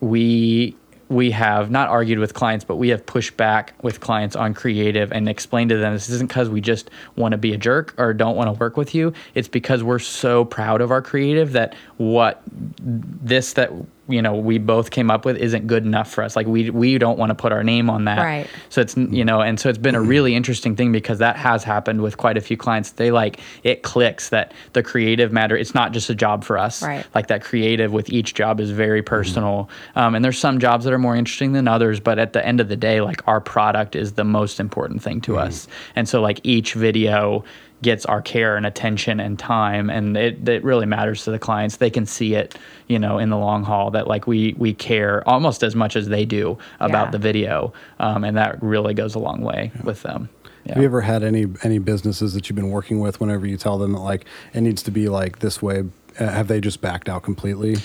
we 0.00 0.76
we 1.08 1.30
have 1.30 1.70
not 1.70 1.88
argued 1.88 2.18
with 2.18 2.34
clients, 2.34 2.64
but 2.64 2.76
we 2.76 2.88
have 2.88 3.06
pushed 3.06 3.36
back 3.36 3.74
with 3.80 4.00
clients 4.00 4.34
on 4.34 4.52
creative 4.52 5.12
and 5.12 5.28
explained 5.28 5.70
to 5.70 5.76
them 5.76 5.92
this 5.92 6.10
isn't 6.10 6.26
because 6.28 6.48
we 6.50 6.60
just 6.60 6.90
want 7.14 7.30
to 7.30 7.38
be 7.38 7.52
a 7.52 7.56
jerk 7.56 7.94
or 7.96 8.12
don't 8.12 8.34
want 8.34 8.48
to 8.48 8.52
work 8.58 8.76
with 8.76 8.92
you. 8.92 9.12
It's 9.36 9.46
because 9.46 9.84
we're 9.84 10.00
so 10.00 10.44
proud 10.44 10.80
of 10.80 10.90
our 10.90 11.00
creative 11.00 11.52
that 11.52 11.76
what 11.98 12.42
this 12.80 13.52
that 13.52 13.70
you 14.08 14.22
know 14.22 14.34
we 14.34 14.58
both 14.58 14.90
came 14.90 15.10
up 15.10 15.24
with 15.24 15.36
isn't 15.36 15.66
good 15.66 15.84
enough 15.84 16.10
for 16.10 16.22
us. 16.22 16.36
Like 16.36 16.46
we 16.46 16.70
we 16.70 16.98
don't 16.98 17.18
want 17.18 17.30
to 17.30 17.34
put 17.34 17.52
our 17.52 17.64
name 17.64 17.90
on 17.90 18.04
that. 18.04 18.18
Right. 18.18 18.46
So 18.68 18.80
it's 18.80 18.96
you 18.96 19.24
know, 19.24 19.40
and 19.40 19.58
so 19.58 19.68
it's 19.68 19.78
been 19.78 19.94
a 19.94 19.98
mm-hmm. 19.98 20.08
really 20.08 20.34
interesting 20.34 20.76
thing 20.76 20.92
because 20.92 21.18
that 21.18 21.36
has 21.36 21.64
happened 21.64 22.02
with 22.02 22.16
quite 22.16 22.36
a 22.36 22.40
few 22.40 22.56
clients. 22.56 22.92
They 22.92 23.10
like 23.10 23.40
it 23.62 23.82
clicks 23.82 24.28
that 24.30 24.52
the 24.72 24.82
creative 24.82 25.32
matter. 25.32 25.56
It's 25.56 25.74
not 25.74 25.92
just 25.92 26.10
a 26.10 26.14
job 26.14 26.44
for 26.44 26.58
us. 26.58 26.82
Right. 26.82 27.06
Like 27.14 27.28
that 27.28 27.42
creative 27.42 27.92
with 27.92 28.10
each 28.10 28.34
job 28.34 28.60
is 28.60 28.70
very 28.70 29.00
mm-hmm. 29.00 29.08
personal. 29.08 29.70
Um, 29.94 30.14
and 30.14 30.24
there's 30.24 30.38
some 30.38 30.58
jobs 30.58 30.84
that 30.84 30.92
are 30.92 30.98
more 30.98 31.16
interesting 31.16 31.52
than 31.52 31.68
others, 31.68 32.00
but 32.00 32.18
at 32.18 32.32
the 32.32 32.44
end 32.46 32.60
of 32.60 32.68
the 32.68 32.76
day, 32.76 33.00
like 33.00 33.26
our 33.26 33.40
product 33.40 33.96
is 33.96 34.12
the 34.12 34.24
most 34.24 34.60
important 34.60 35.02
thing 35.02 35.20
to 35.22 35.32
mm-hmm. 35.32 35.48
us. 35.48 35.68
And 35.94 36.08
so 36.08 36.20
like 36.20 36.40
each 36.44 36.74
video 36.74 37.44
gets 37.82 38.06
our 38.06 38.22
care 38.22 38.56
and 38.56 38.64
attention 38.64 39.20
and 39.20 39.38
time 39.38 39.90
and 39.90 40.16
it, 40.16 40.48
it 40.48 40.64
really 40.64 40.86
matters 40.86 41.24
to 41.24 41.30
the 41.30 41.38
clients 41.38 41.76
they 41.76 41.90
can 41.90 42.06
see 42.06 42.34
it 42.34 42.56
you 42.88 42.98
know 42.98 43.18
in 43.18 43.28
the 43.28 43.36
long 43.36 43.62
haul 43.64 43.90
that 43.90 44.08
like 44.08 44.26
we 44.26 44.54
we 44.56 44.72
care 44.72 45.22
almost 45.28 45.62
as 45.62 45.76
much 45.76 45.94
as 45.94 46.08
they 46.08 46.24
do 46.24 46.56
about 46.80 47.08
Yeah. 47.08 47.10
the 47.12 47.18
video 47.18 47.72
um, 48.00 48.24
and 48.24 48.36
that 48.38 48.62
really 48.62 48.94
goes 48.94 49.14
a 49.14 49.18
long 49.18 49.42
way 49.42 49.72
with 49.84 50.02
them 50.02 50.28
yeah. 50.64 50.74
Have 50.74 50.82
you 50.82 50.86
ever 50.88 51.02
had 51.02 51.22
any 51.22 51.46
any 51.62 51.78
businesses 51.78 52.34
that 52.34 52.48
you've 52.48 52.56
been 52.56 52.70
working 52.70 52.98
with? 52.98 53.20
Whenever 53.20 53.46
you 53.46 53.56
tell 53.56 53.78
them 53.78 53.92
that 53.92 54.00
like 54.00 54.24
it 54.52 54.62
needs 54.62 54.82
to 54.82 54.90
be 54.90 55.08
like 55.08 55.38
this 55.38 55.62
way, 55.62 55.84
uh, 56.18 56.26
have 56.26 56.48
they 56.48 56.60
just 56.60 56.80
backed 56.80 57.08
out 57.08 57.22
completely? 57.22 57.76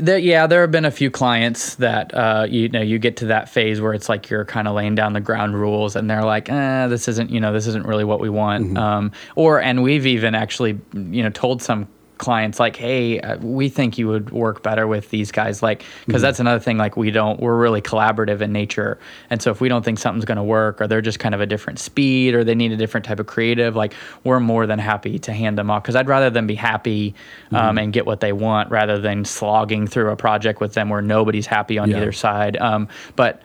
There, 0.00 0.18
yeah, 0.18 0.46
there 0.46 0.62
have 0.62 0.70
been 0.70 0.84
a 0.84 0.90
few 0.90 1.10
clients 1.10 1.74
that 1.76 2.14
uh, 2.14 2.46
you 2.48 2.68
know 2.68 2.80
you 2.80 2.98
get 2.98 3.16
to 3.18 3.26
that 3.26 3.48
phase 3.48 3.80
where 3.80 3.92
it's 3.92 4.08
like 4.08 4.30
you're 4.30 4.44
kind 4.44 4.66
of 4.66 4.74
laying 4.74 4.94
down 4.94 5.12
the 5.12 5.20
ground 5.20 5.58
rules, 5.58 5.96
and 5.96 6.08
they're 6.08 6.24
like, 6.24 6.48
eh, 6.48 6.86
"This 6.86 7.06
isn't 7.08 7.30
you 7.30 7.40
know 7.40 7.52
this 7.52 7.66
isn't 7.66 7.86
really 7.86 8.04
what 8.04 8.20
we 8.20 8.30
want." 8.30 8.78
Um, 8.78 9.12
or 9.36 9.60
and 9.60 9.82
we've 9.82 10.06
even 10.06 10.34
actually 10.34 10.78
you 10.94 11.22
know 11.22 11.30
told 11.30 11.62
some 11.62 11.86
clients 12.20 12.60
like, 12.60 12.76
"Hey, 12.76 13.18
uh, 13.18 13.38
we 13.38 13.68
think 13.68 13.98
you 13.98 14.06
would 14.06 14.30
work 14.30 14.62
better 14.62 14.86
with 14.86 15.10
these 15.10 15.32
guys," 15.32 15.62
like 15.62 15.82
because 16.06 16.22
that's 16.22 16.38
another 16.38 16.60
thing. 16.60 16.76
Like 16.78 16.96
we 16.96 17.10
don't 17.10 17.40
we're 17.40 17.58
really 17.58 17.80
collaborative 17.82 18.40
in 18.42 18.52
nature, 18.52 18.98
and 19.30 19.42
so 19.42 19.50
if 19.50 19.60
we 19.60 19.68
don't 19.68 19.84
think 19.84 19.98
something's 19.98 20.24
going 20.26 20.36
to 20.36 20.42
work, 20.44 20.80
or 20.80 20.86
they're 20.86 21.00
just 21.00 21.18
kind 21.18 21.34
of 21.34 21.40
a 21.40 21.46
different 21.46 21.78
speed, 21.80 22.34
or 22.34 22.44
they 22.44 22.54
need 22.54 22.70
a 22.70 22.76
different 22.76 23.04
type 23.06 23.18
of 23.18 23.26
creative, 23.26 23.74
like 23.74 23.94
we're 24.22 24.38
more 24.38 24.66
than 24.66 24.78
happy 24.78 25.18
to 25.18 25.32
hand 25.32 25.58
them 25.58 25.70
off 25.70 25.82
because 25.82 25.96
I'd 25.96 26.06
rather 26.08 26.30
them 26.30 26.46
be 26.46 26.54
happy 26.54 27.14
um, 27.52 27.78
and 27.78 27.92
get 27.92 28.06
what 28.06 28.20
they 28.20 28.32
want 28.32 28.70
rather 28.70 28.98
than 28.98 29.24
slogging 29.24 29.86
through 29.88 30.10
a 30.10 30.16
project 30.16 30.60
with 30.60 30.74
them 30.74 30.90
where 30.90 31.02
nobody's 31.02 31.46
happy 31.46 31.78
on 31.78 31.90
Yeah. 31.90 31.96
either 31.96 32.12
side. 32.12 32.56
Um, 32.58 32.86
but 33.16 33.40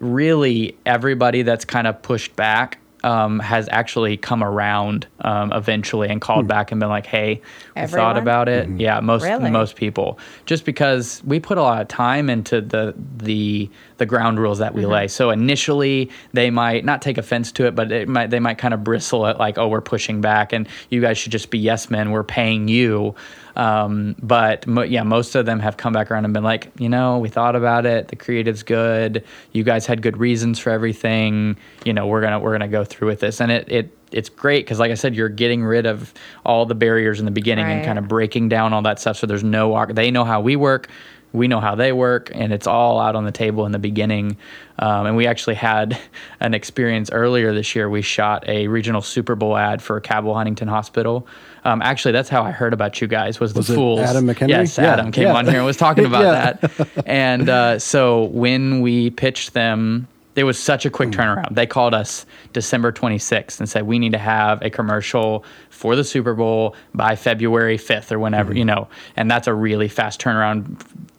really, 0.00 0.76
everybody 0.86 1.42
that's 1.42 1.64
kind 1.64 1.86
of 1.86 2.00
pushed 2.02 2.34
back. 2.36 2.78
Um, 3.04 3.38
has 3.38 3.68
actually 3.70 4.16
come 4.16 4.42
around 4.42 5.06
um, 5.20 5.52
eventually 5.52 6.08
and 6.08 6.20
called 6.20 6.48
back 6.48 6.72
and 6.72 6.80
been 6.80 6.88
like, 6.88 7.06
"Hey, 7.06 7.40
we 7.76 7.82
thought 7.86 8.16
about 8.16 8.48
it." 8.48 8.68
Yeah, 8.80 8.98
most 9.00 9.22
Really? 9.22 9.50
most 9.50 9.76
people, 9.76 10.18
just 10.44 10.64
because 10.64 11.22
we 11.24 11.38
put 11.38 11.56
a 11.58 11.62
lot 11.62 11.80
of 11.82 11.88
time 11.88 12.28
into 12.30 12.60
the 12.60 12.94
the 13.18 13.70
the 13.98 14.06
ground 14.06 14.40
rules 14.40 14.58
that 14.58 14.74
we 14.74 14.82
Mm-hmm. 14.82 14.90
lay. 14.90 15.08
So 15.08 15.30
initially, 15.30 16.10
they 16.32 16.50
might 16.50 16.84
not 16.84 17.00
take 17.02 17.16
offense 17.18 17.52
to 17.52 17.66
it, 17.66 17.74
but 17.76 17.92
it 17.92 18.08
might 18.08 18.30
they 18.30 18.40
might 18.40 18.58
kind 18.58 18.74
of 18.74 18.82
bristle 18.82 19.26
at 19.26 19.38
like, 19.38 19.56
"Oh, 19.58 19.68
we're 19.68 19.82
pushing 19.82 20.20
back, 20.20 20.52
and 20.52 20.66
you 20.90 21.00
guys 21.00 21.16
should 21.18 21.32
just 21.32 21.50
be 21.50 21.58
yes 21.58 21.90
men. 21.90 22.10
We're 22.10 22.24
paying 22.24 22.66
you." 22.66 23.14
Um, 23.56 24.14
but 24.20 24.66
mo- 24.66 24.82
yeah, 24.82 25.02
most 25.02 25.34
of 25.34 25.46
them 25.46 25.60
have 25.60 25.78
come 25.78 25.92
back 25.92 26.10
around 26.10 26.26
and 26.26 26.34
been 26.34 26.44
like, 26.44 26.70
you 26.78 26.88
know, 26.88 27.18
we 27.18 27.28
thought 27.28 27.56
about 27.56 27.86
it. 27.86 28.08
The 28.08 28.16
creative's 28.16 28.62
good. 28.62 29.24
You 29.52 29.64
guys 29.64 29.86
had 29.86 30.02
good 30.02 30.18
reasons 30.18 30.58
for 30.58 30.70
everything. 30.70 31.56
You 31.84 31.92
know, 31.94 32.06
we're 32.06 32.20
gonna 32.20 32.38
we're 32.38 32.52
gonna 32.52 32.68
go 32.68 32.84
through 32.84 33.08
with 33.08 33.20
this, 33.20 33.40
and 33.40 33.50
it 33.50 33.66
it 33.70 33.96
it's 34.12 34.28
great 34.28 34.64
because, 34.64 34.78
like 34.78 34.90
I 34.90 34.94
said, 34.94 35.14
you're 35.14 35.28
getting 35.28 35.64
rid 35.64 35.86
of 35.86 36.12
all 36.44 36.66
the 36.66 36.74
barriers 36.74 37.18
in 37.18 37.24
the 37.24 37.30
beginning 37.30 37.64
and 37.66 37.84
kind 37.84 37.98
of 37.98 38.06
breaking 38.08 38.48
down 38.48 38.72
all 38.72 38.82
that 38.82 39.00
stuff. 39.00 39.16
So 39.16 39.26
there's 39.26 39.44
no 39.44 39.86
they 39.86 40.10
know 40.10 40.24
how 40.24 40.40
we 40.40 40.54
work. 40.56 40.88
We 41.36 41.48
know 41.48 41.60
how 41.60 41.74
they 41.74 41.92
work, 41.92 42.30
and 42.34 42.52
it's 42.52 42.66
all 42.66 42.98
out 42.98 43.14
on 43.14 43.24
the 43.24 43.32
table 43.32 43.66
in 43.66 43.72
the 43.72 43.78
beginning. 43.78 44.36
Um, 44.78 45.06
and 45.06 45.16
we 45.16 45.26
actually 45.26 45.54
had 45.56 45.98
an 46.40 46.54
experience 46.54 47.10
earlier 47.10 47.52
this 47.52 47.74
year. 47.76 47.88
We 47.90 48.02
shot 48.02 48.48
a 48.48 48.68
regional 48.68 49.02
Super 49.02 49.34
Bowl 49.34 49.56
ad 49.56 49.82
for 49.82 50.00
Cabell 50.00 50.34
Huntington 50.34 50.68
Hospital. 50.68 51.26
Um, 51.64 51.82
actually, 51.82 52.12
that's 52.12 52.28
how 52.28 52.42
I 52.42 52.50
heard 52.52 52.72
about 52.72 53.00
you 53.00 53.06
guys. 53.06 53.38
Was 53.40 53.52
the 53.52 53.58
Was 53.60 53.70
it 53.70 53.74
Fools? 53.74 54.00
Adam 54.00 54.26
McHenry? 54.26 54.48
Yes, 54.48 54.78
Yeah, 54.78 54.92
Adam 54.94 55.12
came 55.12 55.24
yeah. 55.24 55.34
on 55.34 55.46
here 55.46 55.56
and 55.56 55.66
was 55.66 55.76
talking 55.76 56.04
about 56.06 56.22
Yeah. 56.24 56.52
that. 56.54 56.88
And 57.06 57.48
uh, 57.48 57.78
so 57.78 58.24
when 58.24 58.80
we 58.80 59.10
pitched 59.10 59.52
them, 59.52 60.06
it 60.36 60.44
was 60.44 60.58
such 60.58 60.84
a 60.84 60.90
Hmm. 60.90 60.94
quick 60.94 61.08
turnaround. 61.10 61.54
They 61.54 61.66
called 61.66 61.94
us 61.94 62.24
December 62.52 62.92
26th 62.92 63.58
and 63.58 63.68
said 63.68 63.84
we 63.86 63.98
need 63.98 64.12
to 64.12 64.18
have 64.18 64.60
a 64.62 64.68
commercial 64.70 65.44
for 65.70 65.96
the 65.96 66.04
Super 66.04 66.34
Bowl 66.34 66.76
by 66.94 67.16
February 67.16 67.78
5th 67.78 68.12
or 68.12 68.18
whenever, 68.18 68.52
Hmm. 68.52 68.58
you 68.58 68.64
know. 68.66 68.86
And 69.16 69.30
that's 69.30 69.46
a 69.48 69.54
really 69.54 69.88
fast 69.88 70.20
turnaround 70.20 70.76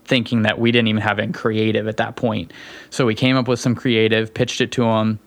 thinking 0.07 0.43
that 0.43 0.59
we 0.59 0.71
didn't 0.71 0.87
even 0.87 1.01
have 1.01 1.19
in 1.19 1.33
creative 1.33 1.87
at 1.87 1.97
that 1.97 2.15
point. 2.15 2.51
So 2.89 3.05
we 3.05 3.15
came 3.15 3.35
up 3.35 3.47
with 3.47 3.59
some 3.59 3.75
creative, 3.75 4.33
pitched 4.33 4.61
it 4.61 4.71
to 4.73 4.83
them. 4.83 5.19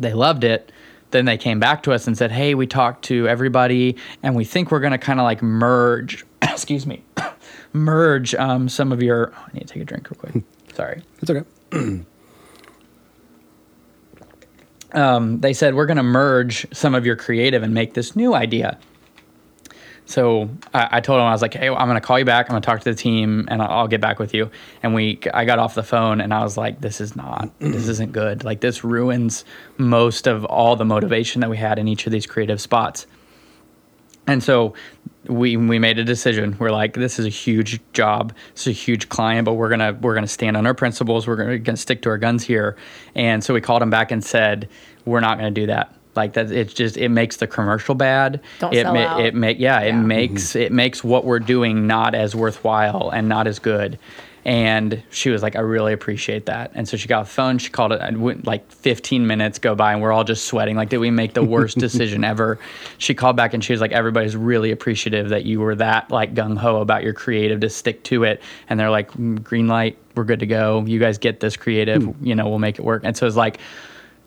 They 0.00 0.12
loved 0.12 0.44
it. 0.44 0.72
then 1.10 1.26
they 1.26 1.36
came 1.36 1.60
back 1.60 1.82
to 1.82 1.92
us 1.92 2.06
and 2.06 2.16
said, 2.16 2.32
"Hey, 2.32 2.54
we 2.54 2.66
talked 2.66 3.04
to 3.04 3.28
everybody, 3.28 3.96
and 4.22 4.34
we 4.34 4.44
think 4.44 4.70
we're 4.70 4.80
going 4.80 4.92
to 4.92 4.98
kind 4.98 5.20
of 5.20 5.24
like 5.24 5.42
merge." 5.42 6.24
excuse 6.42 6.86
me, 6.86 7.04
merge 7.74 8.34
um, 8.34 8.68
some 8.68 8.92
of 8.92 9.02
your. 9.02 9.32
Oh, 9.36 9.44
I 9.48 9.52
need 9.52 9.68
to 9.68 9.74
take 9.74 9.82
a 9.82 9.84
drink 9.84 10.10
real 10.10 10.18
quick. 10.18 10.44
Sorry. 10.74 11.02
It's 11.20 11.30
okay. 11.30 11.44
Um, 14.92 15.40
they 15.40 15.52
said 15.52 15.74
we're 15.74 15.86
going 15.86 15.96
to 15.96 16.02
merge 16.02 16.66
some 16.72 16.94
of 16.94 17.06
your 17.06 17.16
creative 17.16 17.62
and 17.62 17.72
make 17.74 17.94
this 17.94 18.14
new 18.14 18.34
idea. 18.34 18.78
So 20.06 20.50
I, 20.74 20.88
I 20.92 21.00
told 21.00 21.20
him 21.20 21.26
I 21.26 21.32
was 21.32 21.42
like, 21.42 21.54
"Hey, 21.54 21.68
I'm 21.68 21.88
to 21.94 22.00
call 22.00 22.18
you 22.18 22.24
back. 22.24 22.50
I'm 22.50 22.60
to 22.60 22.64
talk 22.64 22.80
to 22.80 22.90
the 22.90 22.96
team, 22.96 23.46
and 23.48 23.62
I'll, 23.62 23.70
I'll 23.70 23.88
get 23.88 24.00
back 24.00 24.18
with 24.18 24.34
you." 24.34 24.50
And 24.82 24.94
we, 24.94 25.20
I 25.32 25.44
got 25.44 25.58
off 25.58 25.74
the 25.74 25.82
phone, 25.82 26.20
and 26.20 26.34
I 26.34 26.42
was 26.42 26.56
like, 26.56 26.80
"This 26.80 27.00
is 27.00 27.16
not, 27.16 27.50
this 27.58 27.88
isn't 27.88 28.12
good. 28.12 28.44
Like 28.44 28.60
this 28.60 28.84
ruins 28.84 29.44
most 29.78 30.26
of 30.26 30.44
all 30.44 30.76
the 30.76 30.84
motivation 30.84 31.40
that 31.40 31.50
we 31.50 31.56
had 31.56 31.78
in 31.78 31.88
each 31.88 32.06
of 32.06 32.12
these 32.12 32.26
creative 32.26 32.60
spots." 32.60 33.06
And 34.26 34.42
so 34.42 34.74
we 35.26 35.56
we 35.56 35.78
made 35.78 35.98
a 35.98 36.04
decision. 36.04 36.56
We're 36.58 36.70
like, 36.70 36.94
this 36.94 37.18
is 37.18 37.26
a 37.26 37.30
huge 37.30 37.80
job. 37.92 38.34
It's 38.50 38.66
a 38.66 38.72
huge 38.72 39.08
client, 39.08 39.44
but 39.44 39.54
we're 39.54 39.68
gonna 39.68 39.96
we're 40.00 40.14
gonna 40.14 40.26
stand 40.26 40.56
on 40.56 40.66
our 40.66 40.74
principles. 40.74 41.26
We're 41.26 41.36
gonna, 41.36 41.58
gonna 41.58 41.76
stick 41.76 42.02
to 42.02 42.08
our 42.10 42.18
guns 42.18 42.44
here. 42.44 42.76
And 43.14 43.42
so 43.42 43.54
we 43.54 43.60
called 43.60 43.82
him 43.82 43.90
back 43.90 44.10
and 44.10 44.22
said, 44.24 44.68
we're 45.04 45.20
not 45.20 45.38
gonna 45.38 45.50
do 45.50 45.66
that. 45.66 45.94
Like 46.14 46.34
that, 46.34 46.50
it's 46.52 46.74
just 46.74 46.96
it 46.96 47.08
makes 47.08 47.36
the 47.36 47.46
commercial 47.46 47.94
bad. 47.94 48.40
Don't 48.58 48.74
it 48.74 48.82
sell 48.82 48.96
out. 48.96 49.20
it 49.24 49.34
make 49.34 49.58
yeah, 49.58 49.80
it 49.80 49.88
Yeah. 49.88 50.00
makes 50.02 50.54
it 50.54 50.70
makes 50.72 51.02
what 51.02 51.24
we're 51.24 51.38
doing 51.38 51.86
not 51.86 52.14
as 52.14 52.34
worthwhile 52.34 53.10
and 53.12 53.28
not 53.28 53.46
as 53.46 53.58
good. 53.58 53.98
And 54.44 55.00
she 55.10 55.30
was 55.30 55.40
like, 55.40 55.54
I 55.54 55.60
really 55.60 55.92
appreciate 55.92 56.46
that. 56.46 56.72
And 56.74 56.88
so 56.88 56.96
she 56.96 57.06
got 57.06 57.20
off 57.20 57.28
the 57.28 57.34
phone. 57.34 57.58
She 57.58 57.70
called 57.70 57.92
it. 57.92 58.00
And 58.02 58.20
went, 58.20 58.44
like 58.44 58.68
15 58.72 59.24
minutes 59.24 59.60
go 59.60 59.76
by, 59.76 59.92
and 59.92 60.02
we're 60.02 60.10
all 60.10 60.24
just 60.24 60.46
sweating. 60.46 60.74
Like, 60.74 60.88
did 60.88 60.98
we 60.98 61.12
make 61.12 61.34
the 61.34 61.44
worst 61.44 61.78
decision 61.86 62.24
ever? 62.24 62.58
She 62.98 63.14
called 63.14 63.36
back 63.36 63.54
and 63.54 63.62
she 63.62 63.72
was 63.72 63.80
like, 63.80 63.92
everybody's 63.92 64.34
really 64.34 64.72
appreciative 64.72 65.28
that 65.28 65.44
you 65.44 65.60
were 65.60 65.76
that 65.76 66.10
like 66.10 66.34
gung 66.34 66.58
ho 66.58 66.80
about 66.80 67.04
your 67.04 67.12
creative 67.12 67.60
to 67.60 67.70
stick 67.70 68.02
to 68.04 68.24
it. 68.24 68.42
And 68.68 68.80
they're 68.80 68.90
like, 68.90 69.12
"Mm, 69.12 69.44
green 69.44 69.68
light, 69.68 69.96
we're 70.16 70.24
good 70.24 70.40
to 70.40 70.46
go. 70.46 70.84
You 70.86 70.98
guys 70.98 71.18
get 71.18 71.38
this 71.38 71.56
creative. 71.56 72.12
You 72.20 72.34
know, 72.34 72.48
we'll 72.48 72.58
make 72.58 72.80
it 72.80 72.84
work. 72.84 73.02
And 73.04 73.16
so 73.16 73.28
it's 73.28 73.36
like, 73.36 73.60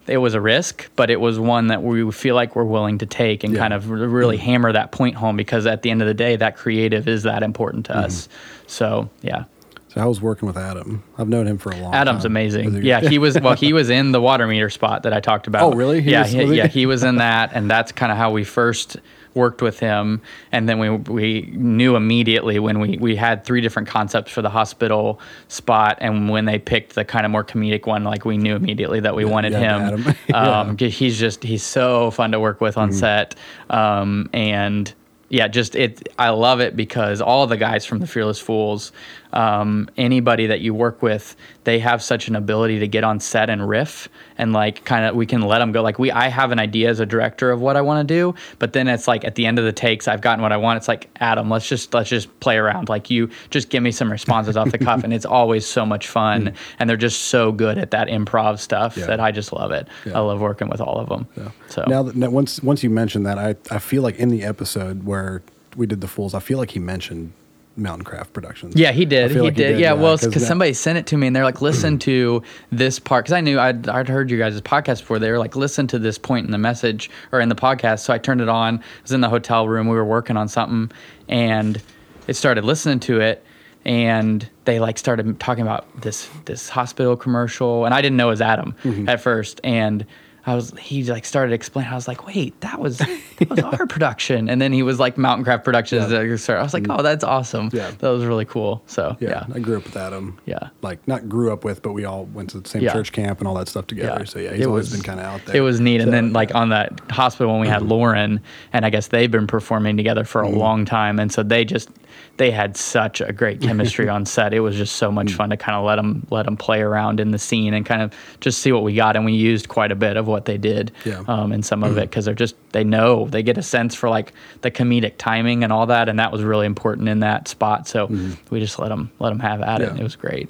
it 0.08 0.18
was 0.18 0.34
a 0.34 0.42
risk, 0.42 0.90
but 0.96 1.10
it 1.10 1.20
was 1.20 1.40
one 1.40 1.68
that 1.68 1.82
we 1.84 2.12
feel 2.12 2.36
like 2.36 2.56
we're 2.56 2.64
willing 2.64 3.00
to 3.00 3.06
take 3.06 3.44
and 3.44 3.54
Yeah. 3.54 3.60
kind 3.60 3.74
of 3.74 3.90
really 3.90 4.38
mm-hmm. 4.38 4.46
hammer 4.46 4.72
that 4.72 4.92
point 4.92 5.16
home 5.16 5.36
because 5.36 5.66
at 5.66 5.82
the 5.82 5.90
end 5.90 6.02
of 6.02 6.08
the 6.08 6.14
day, 6.14 6.36
that 6.36 6.58
creative 6.58 7.08
is 7.08 7.24
that 7.24 7.44
important 7.44 7.88
to 7.88 7.98
us. 7.98 8.28
Mm-hmm. 8.28 8.64
So 8.68 9.10
yeah, 9.22 9.46
So 9.90 10.02
I 10.02 10.06
was 10.06 10.22
working 10.22 10.48
with 10.48 10.58
Adam. 10.58 11.04
I've 11.18 11.28
known 11.30 11.48
him 11.48 11.58
for 11.58 11.72
a 11.72 11.76
long 11.78 11.92
time. 11.92 12.02
Adam's 12.02 12.26
amazing. 12.26 12.74
Was 12.74 12.84
Yeah, 12.84 13.00
he 13.02 13.18
was 13.26 13.40
well. 13.40 13.56
He 13.56 13.74
was 13.74 13.90
in 13.90 14.12
the 14.12 14.22
water 14.22 14.46
meter 14.48 14.70
spot 14.70 15.04
that 15.04 15.14
I 15.14 15.20
talked 15.20 15.48
about. 15.48 15.74
Oh, 15.74 15.76
really? 15.76 16.02
He 16.02 16.12
yeah, 16.12 16.22
was- 16.24 16.32
he, 16.32 16.40
was 16.42 16.50
he? 16.52 16.58
yeah, 16.58 16.68
he 16.68 16.86
was 16.86 17.04
in 17.04 17.16
that, 17.18 17.52
and 17.54 17.70
that's 17.70 17.92
kind 17.92 18.12
of 18.12 18.18
how 18.18 18.32
we 18.32 18.44
first 18.44 18.98
worked 19.36 19.62
with 19.62 19.80
him. 19.80 20.22
And 20.52 20.68
then 20.68 20.80
we 20.80 20.90
we 20.90 21.42
knew 21.54 21.96
immediately 21.96 22.58
when 22.60 22.80
we 22.80 22.98
we 22.98 23.16
had 23.16 23.44
three 23.44 23.62
different 23.62 23.88
concepts 23.88 24.32
for 24.32 24.42
the 24.42 24.50
hospital 24.50 25.20
spot, 25.48 25.98
and 26.02 26.30
when 26.30 26.46
they 26.46 26.58
picked 26.58 26.96
the 26.96 27.06
kind 27.06 27.26
of 27.26 27.32
more 27.32 27.44
comedic 27.44 27.86
one, 27.86 28.04
like 28.04 28.26
we 28.26 28.38
knew 28.38 28.56
immediately 28.56 29.00
that 29.02 29.16
we 29.16 29.26
wanted 29.26 29.52
yeah, 29.54 29.90
him. 29.90 30.16
Yeah. 30.28 30.60
um, 30.62 30.78
he's 30.78 31.20
just 31.20 31.44
he's 31.44 31.64
so 31.64 32.10
fun 32.12 32.32
to 32.32 32.40
work 32.40 32.62
with 32.62 32.78
on 32.78 32.90
Mm-hmm. 32.90 32.98
set, 33.00 33.36
um, 33.70 34.30
and 34.32 34.94
yeah, 35.30 35.48
just 35.48 35.76
it. 35.76 36.08
I 36.20 36.30
love 36.30 36.62
it 36.62 36.76
because 36.76 37.20
all 37.20 37.48
the 37.48 37.58
guys 37.58 37.84
from 37.86 38.00
the 38.00 38.08
Fearless 38.08 38.40
Fools, 38.40 38.92
um, 39.36 39.90
anybody 39.98 40.48
that 40.48 40.62
you 40.62 40.74
work 40.74 41.02
with, 41.02 41.36
they 41.66 41.80
have 41.80 42.02
such 42.02 42.28
an 42.28 42.36
ability 42.36 42.80
to 42.80 42.88
get 42.88 43.04
on 43.04 43.20
set 43.20 43.50
and 43.50 43.68
riff, 43.68 44.08
and 44.38 44.54
like 44.54 44.86
kind 44.86 45.06
of 45.06 45.16
we 45.16 45.26
can 45.26 45.42
let 45.42 45.60
them 45.60 45.72
go. 45.72 45.82
Like 45.82 46.00
we, 46.00 46.10
I 46.10 46.30
have 46.30 46.52
an 46.52 46.60
idea 46.60 46.90
as 46.90 47.00
a 47.00 47.06
director 47.06 47.52
of 47.52 47.60
what 47.60 47.76
I 47.76 47.82
want 47.82 48.08
to 48.08 48.14
do, 48.14 48.34
but 48.60 48.74
then 48.74 48.88
it's 48.88 49.08
like 49.08 49.26
at 49.26 49.36
the 49.36 49.46
end 49.46 49.60
of 49.60 49.66
the 49.66 49.74
takes, 49.74 50.08
I've 50.08 50.22
gotten 50.22 50.42
what 50.42 50.52
I 50.52 50.58
want. 50.58 50.78
It's 50.78 50.88
like 50.88 51.10
Adam, 51.20 51.50
let's 51.50 51.68
just 51.68 51.94
let's 51.94 52.10
just 52.10 52.40
play 52.40 52.58
around. 52.58 52.88
Like 52.88 53.10
you, 53.10 53.30
just 53.50 53.70
give 53.70 53.84
me 53.84 53.92
some 53.92 54.12
responses 54.12 54.56
off 54.56 54.72
the 54.72 54.78
cuff, 54.78 55.04
and 55.04 55.14
it's 55.14 55.26
always 55.26 55.66
so 55.66 55.86
much 55.86 56.08
fun. 56.08 56.54
And 56.80 56.90
they're 56.90 56.98
just 56.98 57.24
so 57.24 57.52
good 57.52 57.78
at 57.78 57.92
that 57.92 58.08
improv 58.08 58.60
stuff. 58.60 58.96
Yeah. 58.96 59.08
that 59.08 59.20
I 59.20 59.32
just 59.32 59.52
love 59.52 59.72
it. 59.72 59.88
Yeah. 60.06 60.18
I 60.18 60.20
love 60.20 60.40
working 60.40 60.70
with 60.70 60.80
all 60.80 60.98
of 60.98 61.10
them. 61.10 61.28
So 61.68 61.84
Now 61.88 62.04
that 62.04 62.16
now 62.16 62.30
once 62.30 62.64
once 62.64 62.84
you 62.84 62.90
mentioned 62.90 63.26
that, 63.26 63.38
I 63.38 63.56
I 63.70 63.80
feel 63.80 64.02
like 64.02 64.16
in 64.16 64.30
the 64.30 64.44
episode 64.44 65.04
where 65.04 65.42
we 65.76 65.86
did 65.86 66.00
the 66.00 66.08
fools, 66.08 66.34
I 66.34 66.40
feel 66.40 66.58
like 66.58 66.72
he 66.72 66.80
mentioned 66.80 67.34
Mountain 67.78 68.06
Craft 68.06 68.32
Productions. 68.34 68.76
Yeah, 68.76 68.92
he 68.92 69.04
did. 69.06 69.32
He, 69.32 69.40
like 69.40 69.56
did. 69.56 69.80
Yeah, 69.80 69.94
well, 69.94 70.18
'cause 70.18 70.28
because 70.28 70.48
somebody 70.48 70.74
sent 70.74 70.98
it 70.98 71.06
to 71.08 71.18
me 71.18 71.28
and 71.28 71.36
they're 71.36 71.44
like, 71.44 71.62
listen 71.62 72.00
to 72.00 72.42
this 72.72 73.00
part. 73.00 73.26
Because 73.26 73.34
I 73.34 73.42
knew 73.42 73.60
I'd, 73.60 73.90
I'd 73.90 74.08
heard 74.08 74.32
you 74.32 74.38
guys' 74.38 74.60
podcast 74.62 75.00
before. 75.02 75.20
They 75.20 75.30
were 75.32 75.40
like, 75.40 75.56
listen 75.56 75.86
to 75.88 76.00
this 76.00 76.18
point 76.18 76.46
in 76.46 76.52
the 76.52 76.58
message 76.58 77.10
or 77.32 77.42
in 77.42 77.50
the 77.50 77.56
podcast. 77.56 78.00
So 78.00 78.14
I 78.14 78.18
turned 78.18 78.40
it 78.42 78.50
on. 78.50 78.80
I 78.80 78.82
was 79.02 79.12
in 79.12 79.22
the 79.22 79.30
hotel 79.30 79.68
room. 79.68 79.88
We 79.88 79.96
were 79.96 80.06
working 80.06 80.38
on 80.38 80.48
something 80.48 80.96
and 81.28 81.82
it 82.28 82.36
started 82.36 82.64
listening 82.64 83.00
to 83.02 83.20
it. 83.20 83.44
And 83.84 84.50
they 84.64 84.80
like 84.80 84.98
started 84.98 85.40
talking 85.40 85.62
about 85.62 86.02
this 86.02 86.28
this 86.46 86.70
hospital 86.70 87.16
commercial, 87.16 87.86
and 87.86 87.94
I 87.94 88.02
didn't 88.02 88.18
know 88.18 88.30
it 88.30 88.32
was 88.32 88.42
Adam 88.42 88.74
Mm-hmm. 88.84 89.08
at 89.08 89.22
first. 89.22 89.62
And 89.64 90.08
I 90.48 90.54
was 90.54 90.72
he 90.78 91.04
like 91.06 91.26
started 91.26 91.54
explaining. 91.54 91.92
I 91.92 91.96
was 91.96 92.08
like, 92.08 92.28
wait, 92.28 92.60
that 92.62 92.80
was 92.80 93.00
that 93.00 93.50
was 93.50 93.60
our 93.64 93.88
production. 93.88 94.48
And 94.48 94.62
then 94.62 94.72
he 94.72 94.84
was 94.84 95.00
like 95.00 95.18
Mountain 95.18 95.44
Craft 95.44 95.64
Productions. 95.64 96.12
I 96.14 96.24
was 96.24 96.74
like, 96.74 96.84
mm-hmm. 96.84 96.92
oh, 96.92 97.02
that's 97.02 97.24
awesome. 97.24 97.70
Yeah. 97.74 97.92
that 97.98 98.10
was 98.10 98.26
really 98.26 98.46
cool. 98.46 98.84
So 98.86 99.18
yeah, 99.20 99.30
yeah, 99.30 99.56
I 99.56 99.60
grew 99.60 99.78
up 99.78 99.86
with 99.86 99.98
Adam. 99.98 100.40
Yeah. 100.46 100.70
like 100.82 101.06
not 101.08 101.28
grew 101.28 101.52
up 101.52 101.64
with, 101.64 101.82
but 101.82 101.94
we 101.94 102.06
all 102.06 102.26
went 102.26 102.52
to 102.52 102.60
the 102.60 102.70
same 102.70 102.84
Yeah. 102.84 102.94
church 102.94 103.12
camp 103.12 103.40
and 103.40 103.48
all 103.48 103.56
that 103.56 103.68
stuff 103.68 103.88
together. 103.88 104.26
So 104.26 104.40
yeah, 104.40 104.52
he's 104.52 104.62
It 104.62 104.68
always 104.68 104.92
was- 104.92 104.94
been 104.94 105.02
kind 105.02 105.20
of 105.20 105.26
out 105.26 105.46
there. 105.46 105.58
It 105.58 105.62
was 105.62 105.80
neat. 105.80 106.02
and 106.02 106.08
So, 106.08 106.12
then 106.12 106.34
like 106.34 106.54
on 106.54 106.70
that 106.70 107.00
hospital 107.10 107.52
when 107.52 107.62
we 107.62 107.68
had 107.68 107.82
mm-hmm. 107.82 107.92
Lauren, 107.92 108.42
and 108.72 108.86
I 108.86 108.90
guess 108.90 109.08
they've 109.08 109.32
been 109.32 109.48
performing 109.48 109.98
together 109.98 110.24
for 110.24 110.44
a 110.44 110.48
mm-hmm. 110.48 110.58
long 110.58 110.86
time, 110.86 111.20
and 111.20 111.32
so 111.32 111.42
they 111.42 111.66
just 111.66 111.90
they 112.38 112.52
had 112.52 112.76
such 112.76 113.22
a 113.22 113.32
great 113.32 113.62
chemistry 113.62 114.10
on 114.16 114.26
set. 114.26 114.54
It 114.54 114.60
was 114.60 114.76
just 114.76 114.98
so 114.98 115.10
much 115.12 115.34
fun 115.34 115.50
to 115.52 115.58
kind 115.58 115.78
of 115.78 115.86
let 115.86 115.96
them 115.96 116.28
let 116.30 116.44
them 116.46 116.58
play 116.58 116.82
around 116.82 117.20
in 117.22 117.32
the 117.32 117.40
scene 117.40 117.74
and 117.74 117.86
kind 117.86 118.02
of 118.02 118.14
just 118.42 118.60
see 118.60 118.72
what 118.74 118.84
we 118.84 118.94
got. 118.94 119.16
And 119.16 119.24
we 119.24 119.34
used 119.34 119.70
quite 119.70 119.92
a 119.92 119.96
bit 119.96 120.18
of 120.18 120.28
what 120.28 120.44
they 120.46 120.58
did, 120.58 120.92
Yeah. 121.06 121.24
um, 121.28 121.52
in 121.54 121.64
some 121.64 121.84
of 121.84 121.98
it 121.98 122.10
because 122.10 122.26
they're 122.26 122.34
just 122.34 122.56
they 122.74 122.84
know 122.84 123.28
they 123.28 123.42
get 123.42 123.58
a 123.58 123.64
sense 123.64 123.96
for 123.96 124.10
like 124.10 124.34
the 124.62 124.72
comedic 124.72 125.14
timing 125.18 125.64
and 125.64 125.72
all 125.72 125.86
that, 125.86 126.10
and 126.10 126.20
that 126.20 126.32
was 126.32 126.44
really 126.44 126.66
important 126.66 127.08
in 127.08 127.22
that 127.22 127.48
spot. 127.48 127.88
So 127.88 128.08
we 128.50 128.60
just 128.60 128.80
let 128.80 128.90
them 128.90 129.12
let 129.20 129.30
them 129.30 129.40
have 129.40 129.62
at 129.62 129.82
it. 129.82 129.86
Yeah. 129.86 129.90
And 129.92 130.00
it 130.00 130.04
was 130.04 130.16
great. 130.18 130.50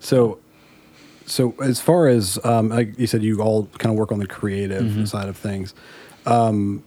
So, 0.00 0.40
so 1.26 1.54
as 1.62 1.80
far 1.80 2.08
as 2.08 2.38
um, 2.44 2.70
like 2.70 2.98
you 2.98 3.06
said, 3.06 3.22
you 3.22 3.40
all 3.40 3.66
kind 3.78 3.92
of 3.92 3.98
work 3.98 4.10
on 4.10 4.18
the 4.18 4.26
creative 4.26 4.82
Mm-hmm. 4.82 5.04
side 5.04 5.28
of 5.28 5.36
things. 5.36 5.72
Um, 6.26 6.82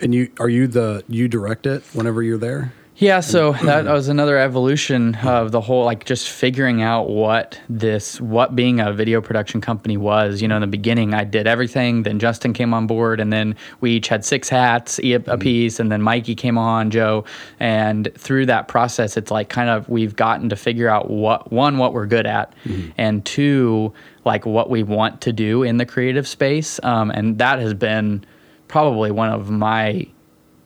and 0.00 0.12
you 0.14 0.30
are 0.40 0.48
you 0.48 0.66
the 0.66 1.04
you 1.08 1.28
direct 1.28 1.64
it 1.66 1.84
whenever 1.92 2.22
you're 2.24 2.38
there? 2.38 2.72
Yeah, 2.98 3.20
so 3.20 3.52
that 3.52 3.84
was 3.84 4.08
another 4.08 4.38
evolution 4.38 5.16
of 5.16 5.52
the 5.52 5.60
whole 5.60 5.84
like 5.84 6.06
just 6.06 6.30
figuring 6.30 6.80
out 6.80 7.10
what 7.10 7.60
this 7.68 8.18
what 8.22 8.56
being 8.56 8.80
a 8.80 8.90
video 8.90 9.20
production 9.20 9.60
company 9.60 9.98
was. 9.98 10.40
You 10.40 10.48
know, 10.48 10.56
in 10.56 10.62
the 10.62 10.66
beginning 10.66 11.12
I 11.12 11.24
did 11.24 11.46
everything, 11.46 12.04
then 12.04 12.18
Justin 12.18 12.54
came 12.54 12.72
on 12.72 12.86
board 12.86 13.20
and 13.20 13.30
then 13.30 13.54
we 13.82 13.92
each 13.92 14.08
had 14.08 14.24
six 14.24 14.48
hats 14.48 14.98
a 14.98 15.18
piece 15.36 15.78
and 15.78 15.92
then 15.92 16.00
Mikey 16.00 16.34
came 16.34 16.56
on, 16.56 16.90
Joe, 16.90 17.26
and 17.60 18.08
through 18.16 18.46
that 18.46 18.66
process 18.66 19.18
it's 19.18 19.30
like 19.30 19.50
kind 19.50 19.68
of 19.68 19.86
we've 19.90 20.16
gotten 20.16 20.48
to 20.48 20.56
figure 20.56 20.88
out 20.88 21.10
what 21.10 21.52
one 21.52 21.76
what 21.76 21.92
we're 21.92 22.06
good 22.06 22.26
at 22.26 22.54
and 22.96 23.26
two 23.26 23.92
like 24.24 24.46
what 24.46 24.70
we 24.70 24.82
want 24.82 25.20
to 25.20 25.34
do 25.34 25.62
in 25.62 25.76
the 25.76 25.84
creative 25.84 26.26
space. 26.26 26.80
Um, 26.82 27.10
and 27.10 27.36
that 27.38 27.58
has 27.58 27.74
been 27.74 28.24
probably 28.68 29.10
one 29.10 29.28
of 29.28 29.50
my 29.50 30.06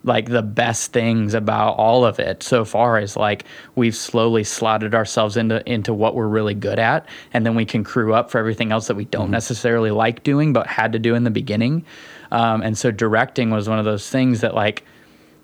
like 0.04 0.28
the 0.28 0.42
best 0.42 0.92
things 0.92 1.34
about 1.34 1.72
all 1.72 2.04
of 2.04 2.18
it 2.18 2.42
so 2.42 2.64
far 2.64 2.98
is 2.98 3.16
like 3.16 3.44
we've 3.74 3.94
slowly 3.94 4.42
slotted 4.42 4.94
ourselves 4.94 5.36
into 5.36 5.62
into 5.70 5.92
what 5.92 6.14
we're 6.14 6.28
really 6.28 6.54
good 6.54 6.78
at 6.78 7.06
and 7.32 7.44
then 7.44 7.54
we 7.54 7.64
can 7.64 7.84
crew 7.84 8.14
up 8.14 8.30
for 8.30 8.38
everything 8.38 8.72
else 8.72 8.86
that 8.86 8.96
we 8.96 9.04
don't 9.06 9.30
necessarily 9.30 9.90
like 9.90 10.22
doing 10.22 10.52
but 10.52 10.66
had 10.66 10.92
to 10.92 10.98
do 10.98 11.14
in 11.14 11.24
the 11.24 11.30
beginning. 11.30 11.84
Um, 12.32 12.62
and 12.62 12.78
so 12.78 12.90
directing 12.90 13.50
was 13.50 13.68
one 13.68 13.78
of 13.78 13.84
those 13.84 14.08
things 14.08 14.40
that 14.40 14.54
like 14.54 14.84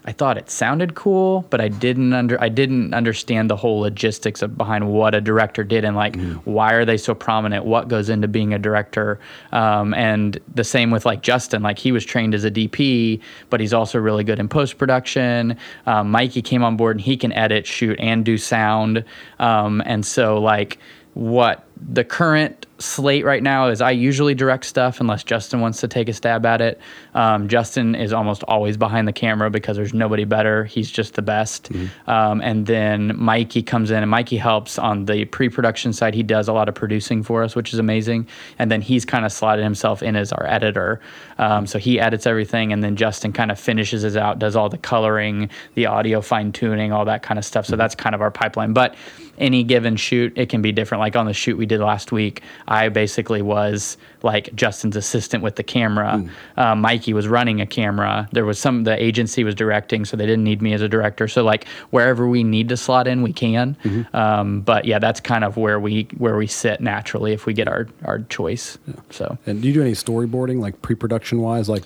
I 0.07 0.13
thought 0.13 0.39
it 0.39 0.49
sounded 0.49 0.95
cool, 0.95 1.45
but 1.51 1.61
I 1.61 1.69
didn't 1.69 2.13
under 2.13 2.41
I 2.41 2.49
didn't 2.49 2.95
understand 2.95 3.51
the 3.51 3.57
whole 3.57 3.81
logistics 3.81 4.41
of 4.41 4.57
behind 4.57 4.89
what 4.89 5.15
a 5.15 5.21
director 5.21 5.65
did 5.65 5.85
and 5.85 5.97
like 5.97 6.17
why 6.45 6.75
are 6.75 6.85
they 6.85 6.97
so 6.97 7.15
prominent? 7.15 7.65
What 7.65 7.89
goes 7.89 8.09
into 8.09 8.29
being 8.29 8.55
a 8.55 8.59
director? 8.59 9.19
Um, 9.53 9.95
and 9.95 10.39
the 10.55 10.63
same 10.63 10.93
with 10.93 11.07
like 11.07 11.23
Justin, 11.23 11.63
like 11.63 11.79
he 11.79 11.91
was 11.91 12.05
trained 12.05 12.35
as 12.35 12.45
a 12.45 12.51
DP, 12.51 13.21
but 13.51 13.59
he's 13.59 13.73
also 13.73 13.99
really 13.99 14.23
good 14.23 14.39
in 14.39 14.49
post 14.49 14.79
production. 14.79 15.57
Um, 15.87 16.11
Mikey 16.11 16.43
came 16.43 16.63
on 16.63 16.77
board 16.77 16.97
and 16.97 17.05
he 17.05 17.17
can 17.17 17.33
edit, 17.33 17.67
shoot, 17.67 17.99
and 17.99 18.25
do 18.25 18.39
sound. 18.39 19.05
Um, 19.41 19.83
and 19.87 20.07
so 20.07 20.39
like 20.39 20.79
what 21.15 21.65
the 21.77 22.05
current 22.05 22.66
slate 22.79 23.25
right 23.25 23.43
now 23.43 23.69
is 23.69 23.81
I 23.81 23.91
usually 23.93 24.35
direct 24.35 24.65
stuff 24.65 25.01
unless 25.01 25.25
Justin 25.25 25.61
wants 25.61 25.81
to 25.81 25.89
take 25.89 26.09
a 26.09 26.13
stab 26.13 26.45
at 26.45 26.61
it. 26.61 26.81
Um, 27.15 27.49
Justin 27.49 27.95
is 27.95 28.13
almost 28.13 28.43
always 28.45 28.77
behind 28.77 29.09
the 29.09 29.13
camera 29.13 29.51
because 29.51 29.77
there's 29.77 29.95
nobody 29.95 30.25
better. 30.25 30.65
He's 30.65 30.91
just 30.91 31.15
the 31.15 31.23
best. 31.23 31.71
Um, 32.07 32.41
and 32.41 32.67
then 32.67 33.17
Mikey 33.17 33.63
comes 33.63 33.91
in 33.91 34.03
and 34.03 34.11
Mikey 34.11 34.37
helps 34.37 34.79
on 34.79 35.07
the 35.07 35.25
pre 35.27 35.49
production 35.49 35.93
side. 35.93 36.15
He 36.15 36.23
does 36.23 36.49
a 36.49 36.53
lot 36.53 36.69
of 36.69 36.75
producing 36.75 37.23
for 37.23 37.43
us, 37.43 37.57
which 37.57 37.73
is 37.73 37.79
amazing. 37.79 38.27
And 38.59 38.71
then 38.71 38.81
he's 38.81 39.05
kind 39.05 39.25
of 39.25 39.33
slotted 39.33 39.65
himself 39.65 40.03
in 40.03 40.17
as 40.17 40.33
our 40.33 40.47
editor. 40.47 41.01
Um, 41.39 41.67
so 41.67 41.79
he 41.79 42.01
edits 42.01 42.27
everything, 42.27 42.73
and 42.73 42.83
then 42.83 42.97
Justin 42.97 43.33
kind 43.33 43.51
of 43.51 43.61
finishes 43.61 44.05
it 44.05 44.17
out, 44.17 44.39
does 44.39 44.57
all 44.57 44.69
the 44.69 44.79
coloring, 44.79 45.51
the 45.75 45.87
audio 45.87 46.21
fine 46.21 46.53
tuning, 46.53 46.93
all 46.93 47.05
that 47.05 47.23
kind 47.23 47.39
of 47.39 47.45
stuff. 47.45 47.67
So 47.67 47.77
that's 47.77 47.95
kind 47.95 48.15
of 48.15 48.21
our 48.21 48.31
pipeline. 48.31 48.73
But 48.73 48.95
any 49.39 49.63
given 49.63 49.97
shoot, 49.97 50.33
it 50.37 50.49
can 50.49 50.63
be 50.63 50.73
different. 50.73 51.01
Like 51.01 51.17
on 51.17 51.27
the 51.27 51.35
shoot 51.35 51.57
we 51.57 51.67
did 51.67 51.81
last 51.81 52.13
week, 52.13 52.43
I 52.67 52.89
basically 52.89 53.43
was 53.43 53.97
like 54.27 54.55
Justin's 54.55 54.97
assistant 54.97 55.43
with 55.43 55.57
the 55.57 55.63
camera. 55.63 56.23
Uh, 56.59 56.75
Mikey 56.75 57.15
was 57.15 57.27
running 57.29 57.61
a 57.63 57.67
camera. 57.67 58.29
There 58.33 58.45
was 58.45 58.59
some 58.59 58.85
the 58.85 59.03
agency 59.03 59.45
was 59.45 59.55
directing, 59.55 60.05
so 60.05 60.17
they 60.17 60.27
didn't 60.27 60.45
need 60.45 60.61
me 60.61 60.75
as 60.75 60.83
a 60.83 60.89
director. 60.89 61.29
So 61.29 61.43
like 61.43 61.67
wherever 61.91 62.29
we 62.29 62.45
need 62.45 62.69
to 62.69 62.77
slot 62.77 63.07
in, 63.09 63.23
we 63.23 63.33
can. 63.33 63.77
Um, 64.13 64.61
but 64.61 64.85
yeah, 64.85 64.99
that's 64.99 65.21
kind 65.21 65.45
of 65.45 65.57
where 65.57 65.81
we 65.81 66.09
where 66.19 66.37
we 66.37 66.47
sit 66.47 66.81
naturally 66.81 67.33
if 67.33 67.47
we 67.47 67.55
get 67.55 67.69
our 67.69 67.87
our 68.05 68.19
choice. 68.29 68.77
So 69.11 69.39
And 69.47 69.63
do 69.63 69.69
you 69.69 69.75
do 69.75 69.81
any 69.81 69.93
storyboarding, 69.93 70.61
like 70.61 70.83
pre-production 70.83 71.41
wise, 71.41 71.69
like? 71.69 71.85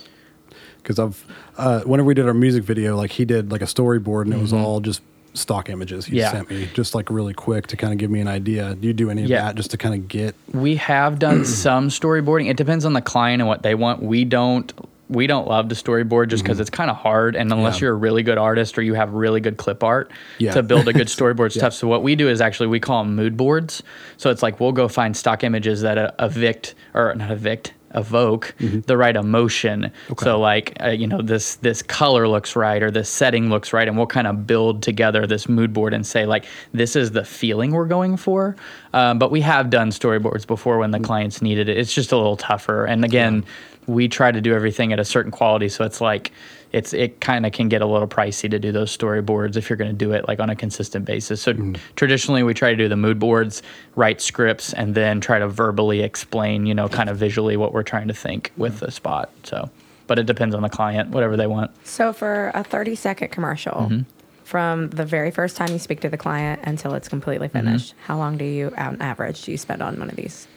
Because 0.78 0.98
I've, 0.98 1.26
uh, 1.58 1.80
whenever 1.82 2.06
we 2.06 2.14
did 2.14 2.26
our 2.26 2.32
music 2.32 2.64
video, 2.64 2.96
like 2.96 3.12
he 3.12 3.26
did 3.26 3.52
like 3.52 3.60
a 3.60 3.66
storyboard, 3.66 4.22
and 4.22 4.32
it 4.32 4.40
was 4.40 4.54
all 4.54 4.80
just 4.80 5.02
stock 5.34 5.68
images 5.70 6.06
Mm-hmm. 6.06 6.14
Yeah. 6.16 6.32
sent 6.32 6.50
me, 6.50 6.68
just 6.74 6.94
like 6.94 7.10
really 7.10 7.34
quick 7.34 7.66
to 7.68 7.76
kind 7.76 7.92
of 7.92 7.98
give 7.98 8.10
me 8.10 8.20
an 8.20 8.28
idea. 8.28 8.74
Do 8.74 8.86
you 8.88 8.92
do 8.94 9.10
any 9.10 9.22
of 9.24 9.28
Yeah. 9.30 9.42
that 9.44 9.54
just 9.56 9.70
to 9.72 9.76
kind 9.76 9.94
of 9.94 10.08
get? 10.08 10.34
We 10.52 10.76
have 10.76 11.18
done 11.18 11.44
some 11.44 11.88
storyboarding. 11.88 12.48
It 12.50 12.56
depends 12.56 12.84
on 12.84 12.92
the 12.92 13.02
client 13.02 13.40
and 13.40 13.48
what 13.48 13.62
they 13.62 13.74
want. 13.74 14.02
We 14.02 14.24
don't 14.24 14.72
we 15.08 15.26
don't 15.26 15.48
love 15.48 15.68
to 15.68 15.74
storyboard 15.74 16.28
just 16.28 16.44
because 16.44 16.60
it's 16.60 16.70
kind 16.70 16.88
of 16.88 16.96
hard 16.96 17.34
and 17.34 17.50
unless 17.52 17.74
Mm-hmm. 17.74 17.84
Yeah. 17.84 17.86
you're 17.88 17.94
a 17.94 17.98
really 17.98 18.22
good 18.22 18.38
artist 18.38 18.78
or 18.78 18.82
you 18.82 18.94
have 18.94 19.12
really 19.12 19.40
good 19.40 19.56
clip 19.56 19.82
art 19.82 20.12
Yeah. 20.38 20.52
to 20.52 20.62
build 20.62 20.86
a 20.86 20.92
good 20.92 21.08
storyboard 21.16 21.46
it's 21.46 21.56
tough 21.58 21.72
so 21.74 21.88
what 21.88 22.04
we 22.04 22.14
do 22.14 22.28
is 22.28 22.40
actually 22.40 22.68
we 22.68 22.78
call 22.78 23.02
them 23.02 23.16
mood 23.16 23.36
boards 23.36 23.82
so 24.18 24.30
it's 24.30 24.40
like 24.40 24.60
we'll 24.60 24.70
go 24.70 24.86
find 24.86 25.16
stock 25.16 25.42
images 25.42 25.80
that 25.80 26.14
evict 26.20 26.76
or 26.94 27.12
not 27.16 27.32
evict 27.32 27.72
evoke 27.94 28.54
Mm-hmm. 28.60 28.80
the 28.80 28.96
right 28.96 29.16
emotion. 29.16 29.90
So 30.18 30.38
like 30.38 30.76
uh, 30.82 30.88
you 30.90 31.06
know 31.06 31.22
this 31.22 31.56
this 31.56 31.82
color 31.82 32.28
looks 32.28 32.54
right 32.56 32.82
or 32.82 32.90
this 32.90 33.08
setting 33.08 33.48
looks 33.50 33.72
right 33.72 33.88
and 33.88 33.96
we'll 33.96 34.06
kind 34.06 34.26
of 34.26 34.46
build 34.46 34.82
together 34.82 35.26
this 35.26 35.48
mood 35.48 35.72
board 35.72 35.92
and 35.94 36.06
say 36.06 36.26
like 36.26 36.44
this 36.72 36.94
is 36.96 37.10
the 37.12 37.24
feeling 37.24 37.72
we're 37.72 37.86
going 37.86 38.16
for. 38.16 38.56
Um, 38.92 39.18
but 39.18 39.30
we 39.30 39.40
have 39.42 39.70
done 39.70 39.90
storyboards 39.90 40.46
before 40.46 40.78
when 40.78 40.90
the 40.90 40.98
Mm. 40.98 41.04
clients 41.04 41.42
needed 41.42 41.68
it. 41.68 41.78
It's 41.78 41.92
just 41.94 42.12
a 42.12 42.16
little 42.16 42.36
tougher. 42.36 42.84
And 42.84 43.04
again 43.04 43.44
we 43.86 44.06
try 44.08 44.30
to 44.30 44.40
do 44.40 44.54
everything 44.54 44.92
at 44.92 45.00
a 45.00 45.04
certain 45.04 45.32
quality. 45.32 45.68
So 45.68 45.84
it's 45.84 46.00
like 46.00 46.30
it's 46.72 46.92
it 46.92 47.20
kind 47.20 47.44
of 47.46 47.52
can 47.52 47.68
get 47.68 47.82
a 47.82 47.86
little 47.86 48.06
pricey 48.08 48.50
to 48.50 48.58
do 48.58 48.70
those 48.72 48.96
storyboards 48.96 49.56
if 49.56 49.68
you're 49.68 49.76
going 49.76 49.90
to 49.90 49.96
do 49.96 50.12
it 50.12 50.26
like 50.28 50.38
on 50.40 50.50
a 50.50 50.56
consistent 50.56 51.04
basis 51.04 51.42
so 51.42 51.52
traditionally 51.96 52.42
we 52.42 52.54
try 52.54 52.70
to 52.70 52.76
do 52.76 52.88
the 52.88 52.96
mood 52.96 53.18
boards 53.18 53.62
write 53.96 54.20
scripts 54.20 54.72
and 54.72 54.94
then 54.94 55.20
try 55.20 55.38
to 55.38 55.48
verbally 55.48 56.00
explain 56.02 56.66
you 56.66 56.74
know 56.74 56.88
kind 56.88 57.08
of 57.10 57.16
visually 57.16 57.56
what 57.56 57.72
we're 57.72 57.82
trying 57.82 58.08
to 58.08 58.14
think 58.14 58.52
with 58.56 58.78
the 58.80 58.90
spot 58.90 59.30
so 59.42 59.68
but 60.06 60.18
it 60.18 60.26
depends 60.26 60.54
on 60.54 60.62
the 60.62 60.68
client 60.68 61.10
whatever 61.10 61.36
they 61.36 61.46
want 61.46 61.70
So 61.84 62.12
for 62.12 62.50
a 62.54 62.62
30 62.64 62.94
second 62.94 63.28
commercial, 63.28 63.72
Mm-hmm. 63.72 64.00
from 64.44 64.90
the 64.90 65.04
very 65.04 65.30
first 65.30 65.56
time 65.56 65.70
you 65.72 65.78
speak 65.78 66.00
to 66.00 66.08
the 66.08 66.16
client 66.16 66.60
until 66.64 66.94
it's 66.94 67.08
completely 67.08 67.48
Mm-hmm. 67.48 67.66
finished, 67.66 67.94
how 68.06 68.16
long 68.18 68.36
do 68.36 68.44
you, 68.44 68.72
on 68.76 69.00
average, 69.00 69.42
do 69.42 69.52
you 69.52 69.58
spend 69.58 69.82
on 69.82 69.98
one 69.98 70.08
of 70.10 70.16
these? 70.16 70.48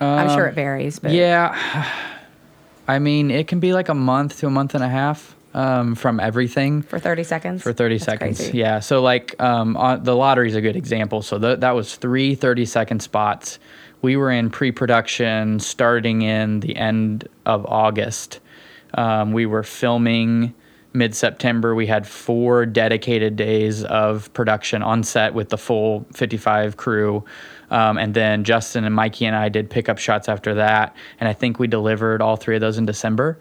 I'm 0.00 0.28
sure 0.30 0.46
it 0.46 0.54
varies, 0.54 0.98
but 0.98 1.10
Um, 1.10 1.16
yeah 1.16 1.88
i 2.88 2.98
mean 2.98 3.30
it 3.30 3.46
can 3.48 3.60
be 3.60 3.72
like 3.72 3.88
a 3.88 3.94
month 3.94 4.38
to 4.40 4.46
a 4.46 4.50
month 4.50 4.74
and 4.74 4.84
a 4.84 4.88
half 4.88 5.34
um, 5.54 5.94
from 5.94 6.20
everything. 6.20 6.82
For 6.82 6.98
30 6.98 7.24
seconds? 7.24 7.62
for 7.62 7.72
30 7.72 7.94
That's 7.94 8.04
seconds 8.04 8.38
crazy. 8.38 8.58
yeah. 8.58 8.80
So 8.80 9.00
like 9.00 9.40
um, 9.40 9.76
on, 9.76 10.02
the 10.02 10.14
lottery 10.16 10.48
is 10.48 10.54
a 10.56 10.60
good 10.60 10.76
example. 10.76 11.22
So 11.22 11.38
th- 11.38 11.60
that 11.60 11.70
was 11.72 11.96
three 11.96 12.34
30 12.34 12.66
second 12.66 13.00
spots. 13.00 13.58
We 14.02 14.16
were 14.16 14.30
in 14.30 14.50
pre-production 14.50 15.60
starting 15.60 16.22
in 16.22 16.60
the 16.60 16.76
end 16.76 17.26
of 17.46 17.64
august. 17.66 18.40
Um, 18.94 19.32
we 19.32 19.46
were 19.46 19.62
filming 19.62 20.52
mid-september. 20.92 21.74
We 21.74 21.86
had 21.86 22.06
four 22.06 22.66
dedicated 22.66 23.34
days 23.34 23.82
of 23.84 24.32
production 24.34 24.82
on 24.82 25.02
set 25.02 25.34
with 25.34 25.48
the 25.48 25.58
full 25.58 26.06
55 26.12 26.76
crew. 26.76 27.24
Um, 27.70 27.96
and 27.96 28.12
then 28.14 28.44
justin 28.44 28.84
and 28.84 28.94
mikey 28.94 29.24
and 29.24 29.34
i 29.34 29.48
did 29.48 29.70
pickup 29.70 29.98
shots 29.98 30.28
after 30.28 30.54
that. 30.54 30.94
And 31.18 31.28
i 31.28 31.32
think 31.32 31.58
we 31.58 31.66
delivered 31.66 32.20
all 32.20 32.36
three 32.36 32.54
of 32.56 32.60
those 32.60 32.76
in 32.78 32.84
december 32.86 33.38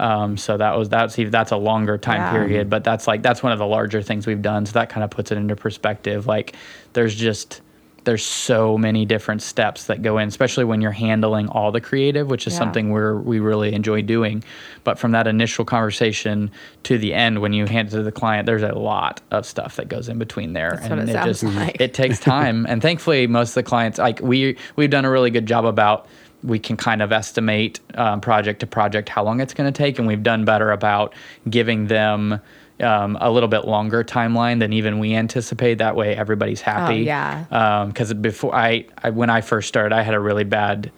um, 0.00 0.36
so 0.36 0.56
that 0.56 0.76
was 0.76 0.88
that's 0.88 1.16
that's 1.16 1.52
a 1.52 1.56
longer 1.56 1.98
time 1.98 2.16
Yeah. 2.20 2.32
period, 2.32 2.70
but 2.70 2.82
that's 2.84 3.06
like 3.06 3.22
that's 3.22 3.42
one 3.42 3.52
of 3.52 3.58
the 3.58 3.66
larger 3.66 4.02
things 4.02 4.26
we've 4.26 4.42
done. 4.42 4.66
So 4.66 4.72
that 4.72 4.88
kind 4.88 5.04
of 5.04 5.10
puts 5.10 5.30
it 5.30 5.38
into 5.38 5.54
perspective. 5.56 6.26
Like 6.26 6.56
there's 6.94 7.14
just 7.14 7.60
there's 8.04 8.24
so 8.24 8.78
many 8.78 9.04
different 9.04 9.42
steps 9.42 9.84
that 9.84 10.00
go 10.00 10.16
in, 10.16 10.26
especially 10.26 10.64
when 10.64 10.80
you're 10.80 10.90
handling 10.90 11.48
all 11.48 11.70
the 11.70 11.82
creative, 11.82 12.30
which 12.30 12.46
is 12.46 12.54
Yeah. 12.54 12.60
something 12.60 12.88
we're 12.90 13.14
we 13.16 13.40
really 13.40 13.74
enjoy 13.74 14.00
doing. 14.00 14.42
But 14.84 14.98
from 14.98 15.12
that 15.12 15.26
initial 15.26 15.66
conversation 15.66 16.50
to 16.84 16.96
the 16.96 17.12
end, 17.12 17.40
when 17.42 17.52
you 17.52 17.66
hand 17.66 17.88
it 17.88 17.90
to 17.90 18.02
the 18.02 18.10
client, 18.10 18.46
there's 18.46 18.62
a 18.62 18.72
lot 18.72 19.20
of 19.30 19.44
stuff 19.44 19.76
that 19.76 19.88
goes 19.88 20.08
in 20.08 20.18
between 20.18 20.54
there, 20.54 20.78
That's 20.80 20.88
what 20.88 20.98
it 21.00 21.24
just 21.26 21.42
like. 21.56 21.78
it 21.78 21.92
takes 21.92 22.18
time 22.18 22.64
and 22.70 22.80
thankfully 22.80 23.26
most 23.26 23.50
of 23.50 23.54
the 23.56 23.64
clients 23.64 23.98
like 23.98 24.18
we 24.22 24.56
we've 24.76 24.88
done 24.90 25.04
a 25.04 25.10
really 25.10 25.30
good 25.30 25.44
job 25.44 25.66
about 25.66 26.06
we 26.42 26.58
can 26.58 26.76
kind 26.76 27.02
of 27.02 27.12
estimate 27.12 27.80
um, 27.94 28.20
project 28.20 28.60
to 28.60 28.66
project 28.66 29.08
how 29.08 29.24
long 29.24 29.40
it's 29.40 29.54
going 29.54 29.70
to 29.70 29.76
take 29.76 29.98
and 29.98 30.06
we've 30.06 30.22
done 30.22 30.44
better 30.44 30.70
about 30.72 31.14
giving 31.48 31.86
them 31.86 32.40
um, 32.80 33.18
a 33.20 33.30
little 33.30 33.48
bit 33.48 33.66
longer 33.66 34.02
timeline 34.02 34.58
than 34.58 34.72
even 34.72 34.98
we 34.98 35.14
anticipate 35.14 35.78
that 35.78 35.96
way 35.96 36.16
everybody's 36.16 36.62
happy 36.62 37.00
yeah. 37.00 37.84
because 37.86 38.14
before 38.14 38.54
I, 38.54 38.86
I 39.02 39.10
when 39.10 39.28
i 39.28 39.40
first 39.42 39.68
started 39.68 39.94
i 39.94 40.02
had 40.02 40.14
a 40.14 40.20
really 40.20 40.44
bad 40.44 40.90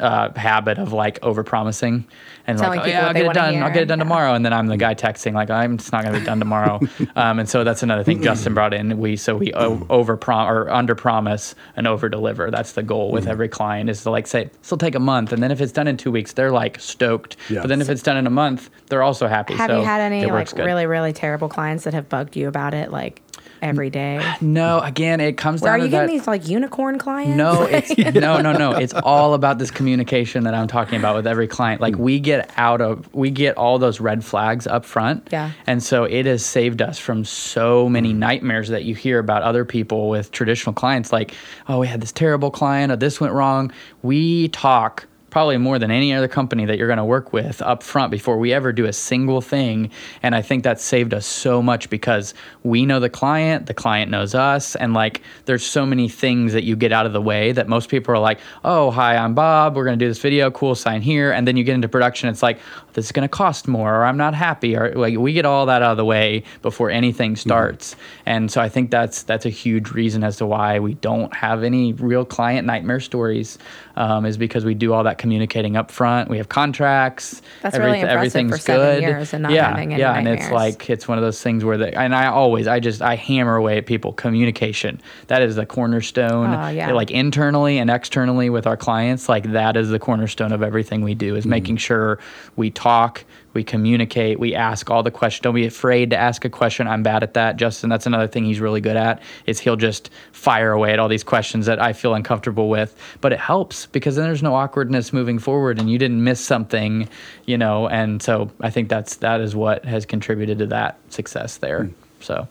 uh, 0.00 0.32
habit 0.34 0.78
of 0.78 0.92
like 0.92 1.18
over 1.22 1.44
promising 1.44 2.06
and 2.46 2.58
Telling 2.58 2.78
like, 2.80 2.88
oh 2.88 2.90
yeah, 2.90 3.06
I'll 3.06 3.12
get 3.12 3.26
it 3.26 3.32
done. 3.34 3.62
I'll 3.62 3.72
get 3.72 3.82
it 3.82 3.86
done 3.86 3.98
yeah. 3.98 4.04
tomorrow. 4.04 4.34
And 4.34 4.44
then 4.44 4.52
I'm 4.52 4.66
the 4.66 4.76
guy 4.76 4.94
texting 4.94 5.34
like, 5.34 5.50
I'm 5.50 5.78
just 5.78 5.92
not 5.92 6.02
going 6.02 6.14
to 6.14 6.20
be 6.20 6.26
done 6.26 6.38
tomorrow. 6.38 6.80
um, 7.16 7.38
and 7.38 7.48
so 7.48 7.64
that's 7.64 7.82
another 7.82 8.02
thing 8.02 8.22
Justin 8.22 8.54
brought 8.54 8.74
in. 8.74 8.98
We 8.98 9.16
so 9.16 9.36
we 9.36 9.52
o- 9.54 9.86
over 9.90 10.16
prom 10.16 10.48
or 10.48 10.68
under 10.70 10.94
promise 10.94 11.54
and 11.76 11.86
over 11.86 12.08
deliver. 12.08 12.50
That's 12.50 12.72
the 12.72 12.82
goal 12.82 13.12
with 13.12 13.26
every 13.26 13.48
client 13.48 13.90
is 13.90 14.02
to 14.02 14.10
like 14.10 14.26
say 14.26 14.50
this 14.60 14.70
will 14.70 14.78
take 14.78 14.94
a 14.94 15.00
month, 15.00 15.32
and 15.32 15.42
then 15.42 15.50
if 15.50 15.60
it's 15.60 15.72
done 15.72 15.86
in 15.86 15.96
two 15.96 16.10
weeks, 16.10 16.32
they're 16.32 16.50
like 16.50 16.80
stoked. 16.80 17.36
Yeah. 17.48 17.60
But 17.60 17.68
then 17.68 17.80
if 17.80 17.88
it's 17.88 18.02
done 18.02 18.16
in 18.16 18.26
a 18.26 18.30
month, 18.30 18.70
they're 18.88 19.02
also 19.02 19.28
happy. 19.28 19.54
Have 19.54 19.70
so 19.70 19.78
you 19.78 19.84
had 19.84 20.00
any 20.00 20.26
like 20.26 20.50
good. 20.50 20.64
really, 20.64 20.86
really 20.86 21.12
terrible 21.12 21.48
clients 21.48 21.84
that 21.84 21.94
have 21.94 22.08
bugged 22.08 22.36
you 22.36 22.48
about 22.48 22.74
it 22.74 22.90
like 22.90 23.22
every 23.62 23.90
day? 23.90 24.20
No, 24.42 24.80
again, 24.80 25.20
it 25.20 25.36
comes 25.36 25.60
Where 25.60 25.72
down 25.72 25.80
are 25.80 25.84
you 25.84 25.90
to 25.90 25.96
that. 25.96 26.00
getting 26.06 26.16
these 26.16 26.26
like 26.26 26.48
unicorn 26.48 26.98
clients? 26.98 27.36
No, 27.36 27.62
it's 27.70 27.96
no, 28.14 28.40
no, 28.40 28.52
no. 28.52 28.72
It's 28.72 28.94
all 28.94 29.34
about 29.34 29.58
this 29.58 29.70
communication 29.70 30.44
that 30.44 30.54
I'm 30.54 30.66
talking 30.66 30.98
about 30.98 31.14
with 31.14 31.26
every 31.26 31.46
client. 31.46 31.80
Like 31.80 31.96
we 31.96 32.18
get 32.20 32.50
out 32.56 32.80
of, 32.80 33.12
we 33.14 33.30
get 33.30 33.56
all 33.56 33.78
those 33.78 34.00
red 34.00 34.24
flags 34.24 34.66
up 34.66 34.84
front. 34.84 35.28
Yeah. 35.30 35.52
And 35.66 35.82
so 35.82 36.04
it 36.04 36.26
has 36.26 36.44
saved 36.44 36.80
us 36.80 36.98
from 36.98 37.24
so 37.24 37.88
many 37.88 38.12
nightmares 38.12 38.68
that 38.70 38.84
you 38.84 38.94
hear 38.94 39.18
about 39.18 39.42
other 39.42 39.64
people 39.64 40.08
with 40.08 40.32
traditional 40.32 40.72
clients. 40.72 41.12
Like, 41.12 41.34
oh, 41.68 41.80
we 41.80 41.86
had 41.86 42.00
this 42.00 42.12
terrible 42.12 42.50
client, 42.50 42.90
or 42.90 42.96
this 42.96 43.20
went 43.20 43.34
wrong. 43.34 43.72
We 44.02 44.48
talk 44.48 45.06
probably 45.30 45.56
more 45.56 45.78
than 45.78 45.90
any 45.90 46.12
other 46.12 46.28
company 46.28 46.64
that 46.66 46.76
you're 46.76 46.88
going 46.88 46.98
to 46.98 47.04
work 47.04 47.32
with 47.32 47.62
up 47.62 47.82
front 47.82 48.10
before 48.10 48.38
we 48.38 48.52
ever 48.52 48.72
do 48.72 48.86
a 48.86 48.92
single 48.92 49.40
thing. 49.40 49.90
And 50.22 50.34
I 50.34 50.42
think 50.42 50.64
that 50.64 50.80
saved 50.80 51.14
us 51.14 51.26
so 51.26 51.62
much 51.62 51.88
because 51.88 52.34
we 52.62 52.84
know 52.84 53.00
the 53.00 53.08
client, 53.08 53.66
the 53.66 53.74
client 53.74 54.10
knows 54.10 54.34
us, 54.34 54.76
and 54.76 54.92
like 54.94 55.22
there's 55.44 55.64
so 55.64 55.86
many 55.86 56.08
things 56.08 56.52
that 56.52 56.64
you 56.64 56.76
get 56.76 56.92
out 56.92 57.06
of 57.06 57.12
the 57.12 57.22
way 57.22 57.52
that 57.52 57.68
most 57.68 57.88
people 57.88 58.14
are 58.14 58.18
like, 58.18 58.40
oh, 58.64 58.90
hi, 58.90 59.16
I'm 59.16 59.34
Bob. 59.34 59.76
We're 59.76 59.84
going 59.84 59.98
to 59.98 60.04
do 60.04 60.08
this 60.08 60.18
video. 60.18 60.50
Cool, 60.50 60.74
sign 60.74 61.02
here. 61.02 61.32
And 61.32 61.46
then 61.46 61.56
you 61.56 61.64
get 61.64 61.74
into 61.74 61.88
production, 61.88 62.28
it's 62.28 62.42
like, 62.42 62.58
oh, 62.58 62.90
this 62.92 63.06
is 63.06 63.12
going 63.12 63.22
to 63.22 63.28
cost 63.28 63.68
more, 63.68 63.94
or 63.94 64.04
I'm 64.04 64.16
not 64.16 64.34
happy, 64.34 64.76
or 64.76 64.92
like 64.94 65.16
we 65.16 65.32
get 65.32 65.46
all 65.46 65.66
that 65.66 65.82
out 65.82 65.92
of 65.92 65.96
the 65.96 66.04
way 66.04 66.42
before 66.62 66.90
anything 66.90 67.32
mm-hmm. 67.32 67.48
starts. 67.48 67.96
And 68.26 68.50
so 68.50 68.60
I 68.60 68.68
think 68.68 68.90
that's 68.90 69.22
that's 69.22 69.46
a 69.46 69.50
huge 69.50 69.92
reason 69.92 70.24
as 70.24 70.36
to 70.38 70.46
why 70.46 70.78
we 70.80 70.94
don't 70.94 71.34
have 71.34 71.62
any 71.62 71.92
real 71.92 72.24
client 72.24 72.66
nightmare 72.66 73.00
stories, 73.00 73.58
um, 74.00 74.24
is 74.24 74.38
because 74.38 74.64
we 74.64 74.72
do 74.72 74.94
all 74.94 75.04
that 75.04 75.18
communicating 75.18 75.76
up 75.76 75.90
front. 75.90 76.30
We 76.30 76.38
have 76.38 76.48
contracts. 76.48 77.42
That's 77.60 77.76
really 77.76 78.00
impressive 78.00 78.16
everything's 78.16 78.50
for 78.50 78.58
seven 78.58 78.94
good. 78.94 79.02
years 79.02 79.34
and 79.34 79.42
not 79.42 79.52
yeah, 79.52 79.68
having 79.68 79.92
any 79.92 80.00
yeah, 80.00 80.14
and 80.14 80.26
it's 80.26 80.50
like 80.50 80.88
it's 80.88 81.06
one 81.06 81.18
of 81.18 81.22
those 81.22 81.42
things 81.42 81.66
where 81.66 81.76
the 81.76 81.94
and 81.96 82.14
I 82.14 82.28
always 82.28 82.66
I 82.66 82.80
just 82.80 83.02
I 83.02 83.16
hammer 83.16 83.56
away 83.56 83.76
at 83.76 83.84
people 83.84 84.14
communication. 84.14 85.02
That 85.26 85.42
is 85.42 85.56
the 85.56 85.66
cornerstone. 85.66 86.54
Oh, 86.54 86.68
yeah. 86.68 86.92
Like 86.92 87.10
internally 87.10 87.76
and 87.76 87.90
externally 87.90 88.48
with 88.48 88.66
our 88.66 88.76
clients, 88.76 89.28
like 89.28 89.52
that 89.52 89.76
is 89.76 89.90
the 89.90 89.98
cornerstone 89.98 90.52
of 90.52 90.62
everything 90.62 91.02
we 91.02 91.14
do 91.14 91.36
is 91.36 91.44
making 91.44 91.76
sure 91.76 92.18
we 92.56 92.70
talk, 92.70 93.22
we 93.52 93.64
communicate, 93.64 94.38
we 94.38 94.54
ask 94.54 94.90
all 94.90 95.02
the 95.02 95.10
questions. 95.10 95.42
Don't 95.42 95.54
be 95.54 95.66
afraid 95.66 96.10
to 96.10 96.16
ask 96.16 96.44
a 96.44 96.50
question. 96.50 96.86
I'm 96.86 97.02
bad 97.02 97.22
at 97.22 97.34
that. 97.34 97.56
Justin, 97.56 97.90
that's 97.90 98.06
another 98.06 98.26
thing 98.26 98.44
he's 98.44 98.60
really 98.60 98.80
good 98.80 98.96
at 98.96 99.22
is 99.46 99.58
he'll 99.58 99.76
just 99.76 100.10
fire 100.32 100.72
away 100.72 100.92
at 100.92 100.98
all 100.98 101.08
these 101.08 101.24
questions 101.24 101.66
that 101.66 101.80
I 101.80 101.92
feel 101.92 102.14
uncomfortable 102.14 102.68
with. 102.68 102.96
But 103.20 103.32
it 103.32 103.40
helps 103.40 103.86
because 103.86 104.16
then 104.16 104.24
there's 104.24 104.42
no 104.42 104.54
awkwardness 104.54 105.12
moving 105.12 105.38
forward 105.38 105.78
and 105.78 105.90
you 105.90 105.98
didn't 105.98 106.22
miss 106.22 106.40
something, 106.40 107.08
you 107.46 107.58
know, 107.58 107.88
and 107.88 108.22
so 108.22 108.50
I 108.60 108.70
think 108.70 108.88
that's 108.88 109.16
that 109.16 109.40
is 109.40 109.56
what 109.56 109.84
has 109.84 110.06
contributed 110.06 110.58
to 110.58 110.66
that 110.66 110.98
success 111.08 111.56
there. 111.58 111.84
Hmm. 111.84 111.92
So 112.20 112.48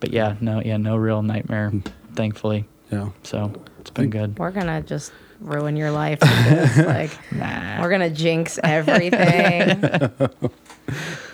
but 0.00 0.12
yeah, 0.12 0.36
no, 0.40 0.60
yeah, 0.60 0.76
no 0.76 0.96
real 0.96 1.22
nightmare, 1.22 1.70
hmm. 1.70 1.80
thankfully. 2.14 2.64
Yeah. 2.90 3.10
So 3.22 3.52
it's 3.80 3.90
been 3.90 4.10
good. 4.10 4.38
We're 4.38 4.50
gonna 4.50 4.80
just 4.82 5.12
ruin 5.40 5.76
your 5.76 5.90
life. 5.90 6.18
Like, 6.76 7.10
Nah. 7.32 7.80
we're 7.82 7.90
gonna 7.90 8.10
jinx 8.10 8.58
everything. 8.62 9.80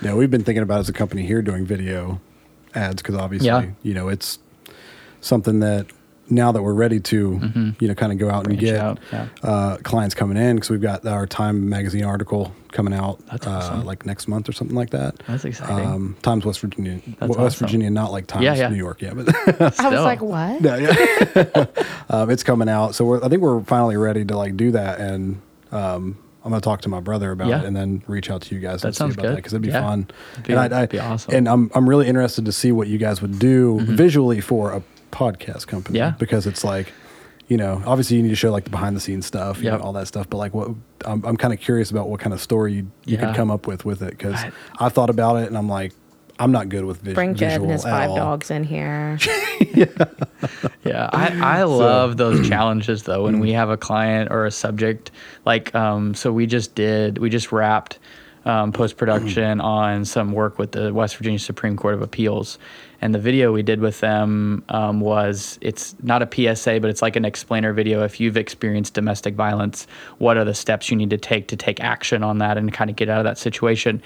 Yeah, 0.00 0.14
we've 0.14 0.30
been 0.30 0.44
thinking 0.44 0.62
about 0.62 0.80
as 0.80 0.88
a 0.88 0.92
company 0.94 1.26
here 1.26 1.42
doing 1.42 1.66
video 1.66 2.20
ads 2.74 3.02
because 3.02 3.14
obviously, 3.14 3.48
Yeah. 3.48 3.66
you 3.82 3.92
know, 3.92 4.08
it's 4.08 4.38
something 5.20 5.60
that 5.60 5.86
now 6.30 6.52
that 6.52 6.62
we're 6.62 6.72
ready 6.72 6.98
to, 7.00 7.74
you 7.80 7.88
know, 7.88 7.94
kind 7.94 8.12
of 8.12 8.18
go 8.18 8.30
out 8.30 8.46
and 8.46 8.58
get 8.58 8.76
out, 8.76 8.98
yeah. 9.12 9.28
uh, 9.42 9.76
clients 9.78 10.14
coming 10.14 10.36
in 10.36 10.56
because 10.56 10.70
we've 10.70 10.80
got 10.80 11.04
our 11.06 11.26
Time 11.26 11.68
magazine 11.68 12.04
article 12.04 12.52
coming 12.70 12.94
out 12.94 13.20
uh, 13.30 13.38
awesome. 13.46 13.84
like 13.84 14.06
next 14.06 14.28
month 14.28 14.48
or 14.48 14.52
something 14.52 14.76
like 14.76 14.90
that. 14.90 15.16
That's 15.26 15.44
exciting. 15.44 15.86
Um, 15.86 16.16
Times 16.22 16.46
West 16.46 16.60
Virginia, 16.60 17.00
That's 17.18 17.28
West 17.36 17.38
awesome. 17.40 17.66
Virginia, 17.66 17.90
not 17.90 18.12
like 18.12 18.26
Times 18.28 18.44
Yeah, 18.44 18.54
yeah. 18.54 18.68
New 18.68 18.76
York, 18.76 19.02
yeah, 19.02 19.12
but 19.14 19.28
I 19.80 19.88
was 19.90 20.00
like, 20.00 20.22
what? 20.22 20.60
no, 20.62 20.76
yeah, 20.76 21.66
um, 22.08 22.30
it's 22.30 22.42
coming 22.42 22.68
out. 22.68 22.94
So 22.94 23.04
we're, 23.04 23.22
I 23.24 23.28
think 23.28 23.42
we're 23.42 23.62
finally 23.64 23.96
ready 23.96 24.24
to 24.24 24.36
like 24.36 24.56
do 24.56 24.70
that, 24.70 25.00
and 25.00 25.40
um, 25.70 26.16
I'm 26.44 26.50
gonna 26.50 26.60
talk 26.60 26.80
to 26.82 26.88
my 26.88 27.00
brother 27.00 27.30
about 27.32 27.48
Yeah. 27.48 27.60
it, 27.60 27.66
and 27.66 27.76
then 27.76 28.02
reach 28.06 28.30
out 28.30 28.42
to 28.42 28.54
you 28.54 28.60
guys. 28.60 28.82
That 28.82 28.88
and 28.88 28.94
see 28.94 28.98
sounds 28.98 29.14
about 29.14 29.22
good. 29.26 29.36
because 29.36 29.52
it'd 29.52 29.62
be 29.62 29.68
Yeah. 29.68 29.82
fun. 29.82 30.08
It'd 30.34 30.44
be- 30.46 30.52
and 30.54 30.60
I, 30.60 30.76
I, 30.76 30.82
it'd 30.84 30.90
be 30.90 30.98
awesome. 30.98 31.34
And 31.34 31.48
I'm 31.48 31.70
I'm 31.74 31.88
really 31.88 32.08
interested 32.08 32.44
to 32.46 32.52
see 32.52 32.72
what 32.72 32.88
you 32.88 32.96
guys 32.98 33.20
would 33.20 33.38
do 33.38 33.80
visually 33.82 34.40
for 34.40 34.72
a 34.72 34.82
podcast 35.12 35.66
company. 35.68 35.98
Yeah. 35.98 36.14
because 36.18 36.46
it's 36.46 36.64
like. 36.64 36.92
You 37.48 37.58
know, 37.58 37.82
obviously 37.84 38.16
you 38.16 38.22
need 38.22 38.30
to 38.30 38.36
show 38.36 38.50
like 38.50 38.64
the 38.64 38.70
behind 38.70 38.96
the 38.96 39.00
scenes 39.00 39.26
stuff, 39.26 39.58
you 39.58 39.64
Yep. 39.64 39.80
know, 39.80 39.84
all 39.84 39.92
that 39.94 40.08
stuff. 40.08 40.30
But 40.30 40.38
like, 40.38 40.54
what 40.54 40.68
I'm, 41.04 41.22
I'm 41.26 41.36
kind 41.36 41.52
of 41.52 41.60
curious 41.60 41.90
about 41.90 42.08
what 42.08 42.18
kind 42.18 42.32
of 42.32 42.40
story 42.40 42.72
you, 42.72 42.90
you 43.04 43.18
Yeah. 43.18 43.26
could 43.26 43.34
come 43.34 43.50
up 43.50 43.66
with 43.66 43.84
with 43.84 44.00
it 44.00 44.10
because 44.12 44.42
I- 44.78 44.88
thought 44.88 45.10
about 45.10 45.36
it 45.36 45.48
and 45.48 45.58
I'm 45.58 45.68
like, 45.68 45.92
I'm 46.38 46.50
not 46.50 46.70
good 46.70 46.86
with 46.86 47.02
vis- 47.02 47.12
Bring 47.14 47.34
Jed 47.34 47.48
visual 47.50 47.64
and 47.64 47.72
his 47.72 47.82
five 47.82 48.08
all. 48.10 48.16
dogs 48.16 48.50
in 48.50 48.64
here. 48.64 49.18
Yeah, 50.84 51.08
I, 51.12 51.60
I 51.60 51.62
love 51.64 52.16
those 52.16 52.48
challenges 52.48 53.02
though 53.04 53.24
when 53.24 53.38
we 53.38 53.52
have 53.52 53.68
a 53.70 53.76
client 53.76 54.30
or 54.32 54.46
a 54.46 54.50
subject 54.50 55.10
like 55.44 55.74
um, 55.74 56.14
so 56.14 56.32
we 56.32 56.46
just 56.46 56.74
did 56.74 57.18
we 57.18 57.28
just 57.30 57.52
wrapped 57.52 57.98
um, 58.44 58.72
post 58.72 58.96
production 58.96 59.60
on 59.80 60.04
some 60.04 60.32
work 60.32 60.58
with 60.58 60.72
the 60.72 60.92
West 60.92 61.16
Virginia 61.16 61.38
Supreme 61.38 61.76
Court 61.76 61.94
of 61.94 62.02
Appeals, 62.02 62.58
and 63.02 63.14
the 63.14 63.18
video 63.18 63.52
we 63.52 63.62
did 63.62 63.80
with 63.80 64.00
them 64.00 64.64
um, 64.68 65.00
was 65.00 65.58
it's 65.60 65.94
not 66.02 66.22
a 66.22 66.28
PSA 66.54 66.80
but 66.80 66.88
it's 66.88 67.02
like 67.02 67.16
an 67.16 67.24
explainer 67.24 67.72
video. 67.72 68.04
If 68.04 68.20
you've 68.20 68.36
experienced 68.36 68.94
domestic 68.94 69.34
violence, 69.34 69.86
what 70.18 70.36
are 70.38 70.44
the 70.44 70.54
steps 70.54 70.90
you 70.90 70.96
need 70.96 71.10
to 71.10 71.18
take 71.18 71.48
to 71.48 71.56
take 71.56 71.80
action 71.80 72.22
on 72.22 72.38
that 72.38 72.56
and 72.56 72.72
kind 72.72 72.88
of 72.88 72.96
get 72.96 73.08
out 73.08 73.18
of 73.18 73.24
that 73.24 73.36
situation? 73.38 74.00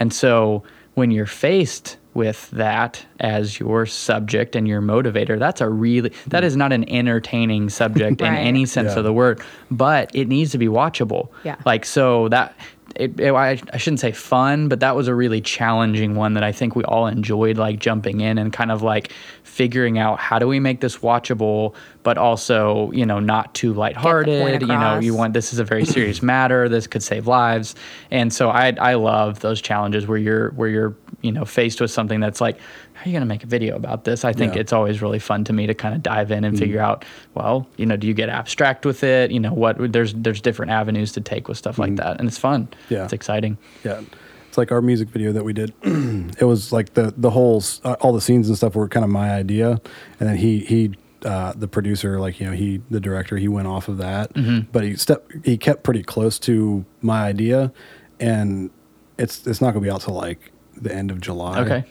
And 0.00 0.12
so 0.12 0.64
when 0.94 1.10
you're 1.10 1.26
faced 1.26 1.98
with 2.14 2.50
that 2.50 3.04
as 3.20 3.60
your 3.60 3.86
subject 3.86 4.56
and 4.56 4.66
your 4.66 4.80
motivator, 4.80 5.38
that's 5.38 5.60
a 5.60 5.68
really 5.68 6.10
that 6.26 6.42
is 6.42 6.56
not 6.56 6.72
an 6.72 6.88
entertaining 6.88 7.68
subject 7.68 8.20
in 8.20 8.34
any 8.34 8.64
sense 8.66 8.92
Yeah. 8.92 8.98
of 8.98 9.04
the 9.04 9.12
word, 9.12 9.40
but 9.70 10.10
it 10.14 10.26
needs 10.26 10.50
to 10.52 10.58
be 10.58 10.66
watchable. 10.66 11.28
Yeah. 11.44 11.56
Like 11.64 11.84
so 11.84 12.28
that 12.30 12.56
it, 12.98 13.18
it- 13.20 13.32
I, 13.32 13.60
I 13.72 13.76
shouldn't 13.78 14.00
say 14.00 14.12
fun, 14.12 14.68
but 14.68 14.80
that 14.80 14.96
was 14.96 15.08
a 15.08 15.14
really 15.14 15.40
challenging 15.40 16.14
one 16.16 16.34
that 16.34 16.42
I 16.42 16.52
think 16.52 16.74
we 16.76 16.84
all 16.84 17.06
enjoyed 17.06 17.56
like 17.56 17.78
jumping 17.78 18.20
in 18.20 18.38
and 18.38 18.52
kind 18.52 18.70
of 18.72 18.82
like 18.82 19.12
figuring 19.44 19.98
out 19.98 20.18
how 20.18 20.38
do 20.38 20.46
we 20.46 20.60
make 20.60 20.80
this 20.80 20.98
watchable, 20.98 21.74
but 22.02 22.18
also, 22.18 22.90
you 22.92 23.04
know, 23.06 23.18
not 23.20 23.54
too 23.54 23.72
lighthearted. 23.74 24.62
You 24.62 24.68
know, 24.68 24.74
you 25.00 25.14
want 25.14 25.32
this 25.34 25.52
is 25.52 25.58
a 25.58 25.64
very 25.64 25.84
serious 25.96 26.22
matter. 26.22 26.68
This 26.68 26.86
could 26.86 27.02
save 27.02 27.26
lives. 27.26 27.74
And 28.10 28.32
so 28.32 28.50
I 28.50 28.74
I 28.80 28.94
love 28.94 29.40
those 29.40 29.60
challenges 29.60 30.06
where 30.06 30.18
you're 30.18 30.50
where 30.50 30.68
you're, 30.68 30.94
you 31.22 31.32
know, 31.32 31.44
faced 31.44 31.80
with 31.80 31.90
something 31.90 32.20
that's 32.20 32.40
like, 32.40 32.58
how 32.98 33.04
are 33.04 33.08
you 33.08 33.12
gonna 33.14 33.26
make 33.26 33.44
a 33.44 33.46
video 33.46 33.76
about 33.76 34.04
this? 34.04 34.24
I 34.24 34.32
think 34.32 34.54
Yeah. 34.54 34.60
it's 34.62 34.72
always 34.72 35.00
really 35.00 35.20
fun 35.20 35.44
to 35.44 35.52
me 35.52 35.66
to 35.68 35.74
kind 35.74 35.94
of 35.94 36.02
dive 36.02 36.30
in 36.32 36.42
and 36.44 36.58
figure 36.58 36.80
out, 36.80 37.04
well, 37.34 37.66
you 37.76 37.86
know, 37.86 37.96
do 37.96 38.06
you 38.08 38.14
get 38.14 38.28
abstract 38.28 38.84
with 38.84 39.04
it? 39.04 39.30
You 39.30 39.40
know, 39.40 39.52
what 39.52 39.92
there's 39.92 40.14
there's 40.14 40.40
different 40.40 40.72
avenues 40.72 41.12
to 41.12 41.20
take 41.20 41.46
with 41.48 41.56
stuff 41.58 41.78
like 41.78 41.94
that. 41.96 42.18
And 42.18 42.28
it's 42.28 42.38
fun. 42.38 42.68
Yeah. 42.88 43.04
It's 43.04 43.12
exciting. 43.12 43.56
Yeah. 43.84 44.00
It's 44.48 44.58
like 44.58 44.72
our 44.72 44.82
music 44.82 45.10
video 45.10 45.30
that 45.32 45.44
we 45.44 45.52
did. 45.52 45.72
it 45.82 46.44
was 46.44 46.72
like 46.72 46.94
the 46.94 47.14
the 47.16 47.30
whole 47.30 47.62
uh, 47.84 47.96
all 48.00 48.12
the 48.12 48.20
scenes 48.20 48.48
and 48.48 48.56
stuff 48.56 48.74
were 48.74 48.88
kind 48.88 49.04
of 49.04 49.10
my 49.10 49.30
idea, 49.32 49.80
and 50.18 50.28
then 50.28 50.36
he 50.36 50.60
he 50.60 50.92
uh, 51.24 51.52
the 51.54 51.68
producer 51.68 52.18
like 52.18 52.40
you 52.40 52.46
know 52.46 52.52
he 52.52 52.80
the 52.90 53.00
director 53.00 53.36
he 53.36 53.46
went 53.48 53.68
off 53.68 53.88
of 53.88 53.98
that, 53.98 54.32
Mm-hmm. 54.34 54.70
but 54.72 54.82
he 54.84 54.96
stepped 54.96 55.32
he 55.44 55.56
kept 55.58 55.82
pretty 55.84 56.02
close 56.02 56.38
to 56.40 56.84
my 57.02 57.26
idea, 57.28 57.72
and 58.18 58.70
it's 59.18 59.46
it's 59.46 59.60
not 59.60 59.72
gonna 59.74 59.84
be 59.84 59.90
out 59.90 60.00
till 60.00 60.14
like 60.14 60.50
the 60.80 60.94
end 60.94 61.10
of 61.10 61.20
July. 61.20 61.60
Okay. 61.60 61.84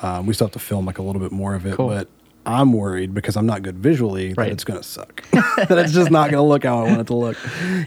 Um, 0.00 0.26
we 0.26 0.34
still 0.34 0.46
have 0.46 0.52
to 0.52 0.58
film 0.58 0.86
like 0.86 0.98
a 0.98 1.02
little 1.02 1.20
bit 1.20 1.32
more 1.32 1.54
of 1.54 1.66
it, 1.66 1.74
Cool. 1.76 1.88
but. 1.88 2.08
I'm 2.44 2.72
worried 2.72 3.14
because 3.14 3.36
I'm 3.36 3.46
not 3.46 3.62
good 3.62 3.78
visually 3.78 4.32
that 4.32 4.48
it's 4.48 4.64
going 4.64 4.80
to 4.80 4.82
suck. 4.82 5.22
that 5.30 5.70
it's 5.78 5.92
just 5.92 6.10
not 6.10 6.28
going 6.28 6.42
to 6.42 6.48
look 6.48 6.64
how 6.64 6.80
I 6.84 6.88
want 6.88 7.00
it 7.00 7.06
to 7.06 7.14
look. 7.14 7.36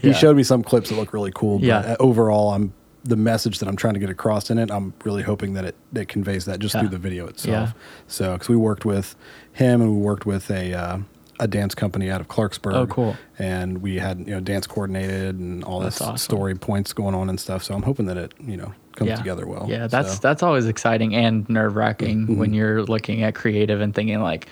He 0.00 0.14
showed 0.14 0.34
me 0.34 0.44
some 0.44 0.62
clips 0.62 0.88
that 0.88 0.94
look 0.94 1.12
really 1.12 1.30
cool, 1.34 1.58
but 1.58 1.66
Yeah. 1.66 1.80
uh, 1.80 1.96
overall, 2.00 2.54
I'm 2.54 2.72
the 3.04 3.16
message 3.16 3.58
that 3.58 3.68
I'm 3.68 3.76
trying 3.76 3.92
to 3.92 4.00
get 4.00 4.08
across 4.08 4.48
in 4.50 4.56
it. 4.56 4.70
I'm 4.70 4.94
really 5.04 5.22
hoping 5.22 5.52
that 5.52 5.66
it, 5.66 5.74
it 5.94 6.08
conveys 6.08 6.46
that 6.46 6.58
just 6.58 6.74
Yeah. 6.74 6.80
through 6.80 6.88
the 6.88 6.96
video 6.98 7.26
itself. 7.26 7.68
Yeah. 7.74 7.82
So, 8.06 8.32
because 8.32 8.48
we 8.48 8.56
worked 8.56 8.86
with 8.86 9.14
him 9.52 9.82
and 9.82 9.90
we 9.94 9.98
worked 9.98 10.24
with 10.24 10.50
a 10.50 10.72
uh, 10.72 10.98
a 11.38 11.46
dance 11.46 11.74
company 11.74 12.10
out 12.10 12.22
of 12.22 12.28
Clarksburg. 12.28 12.72
Oh, 12.76 12.86
cool. 12.86 13.14
And 13.38 13.82
we 13.82 13.96
had 13.98 14.20
you 14.20 14.24
know 14.36 14.40
dance 14.40 14.66
coordinated 14.66 15.38
and 15.38 15.64
all 15.64 15.80
That's 15.80 15.98
this 15.98 16.08
awesome. 16.08 16.16
story 16.16 16.54
points 16.54 16.94
going 16.94 17.14
on 17.14 17.28
and 17.28 17.38
stuff. 17.38 17.62
So 17.62 17.74
I'm 17.74 17.82
hoping 17.82 18.06
that 18.06 18.16
it 18.16 18.32
you 18.42 18.56
know 18.56 18.72
comes 18.96 19.16
together 19.18 19.46
well. 19.46 19.66
Yeah, 19.68 19.86
that's 19.86 20.14
So, 20.14 20.18
that's 20.20 20.42
always 20.42 20.66
exciting 20.66 21.14
and 21.14 21.48
nerve 21.48 21.76
wracking 21.76 22.22
Mm-hmm. 22.26 22.36
when 22.38 22.54
you're 22.54 22.82
looking 22.82 23.22
at 23.22 23.34
creative 23.34 23.80
and 23.80 23.94
thinking 23.94 24.20
like, 24.20 24.48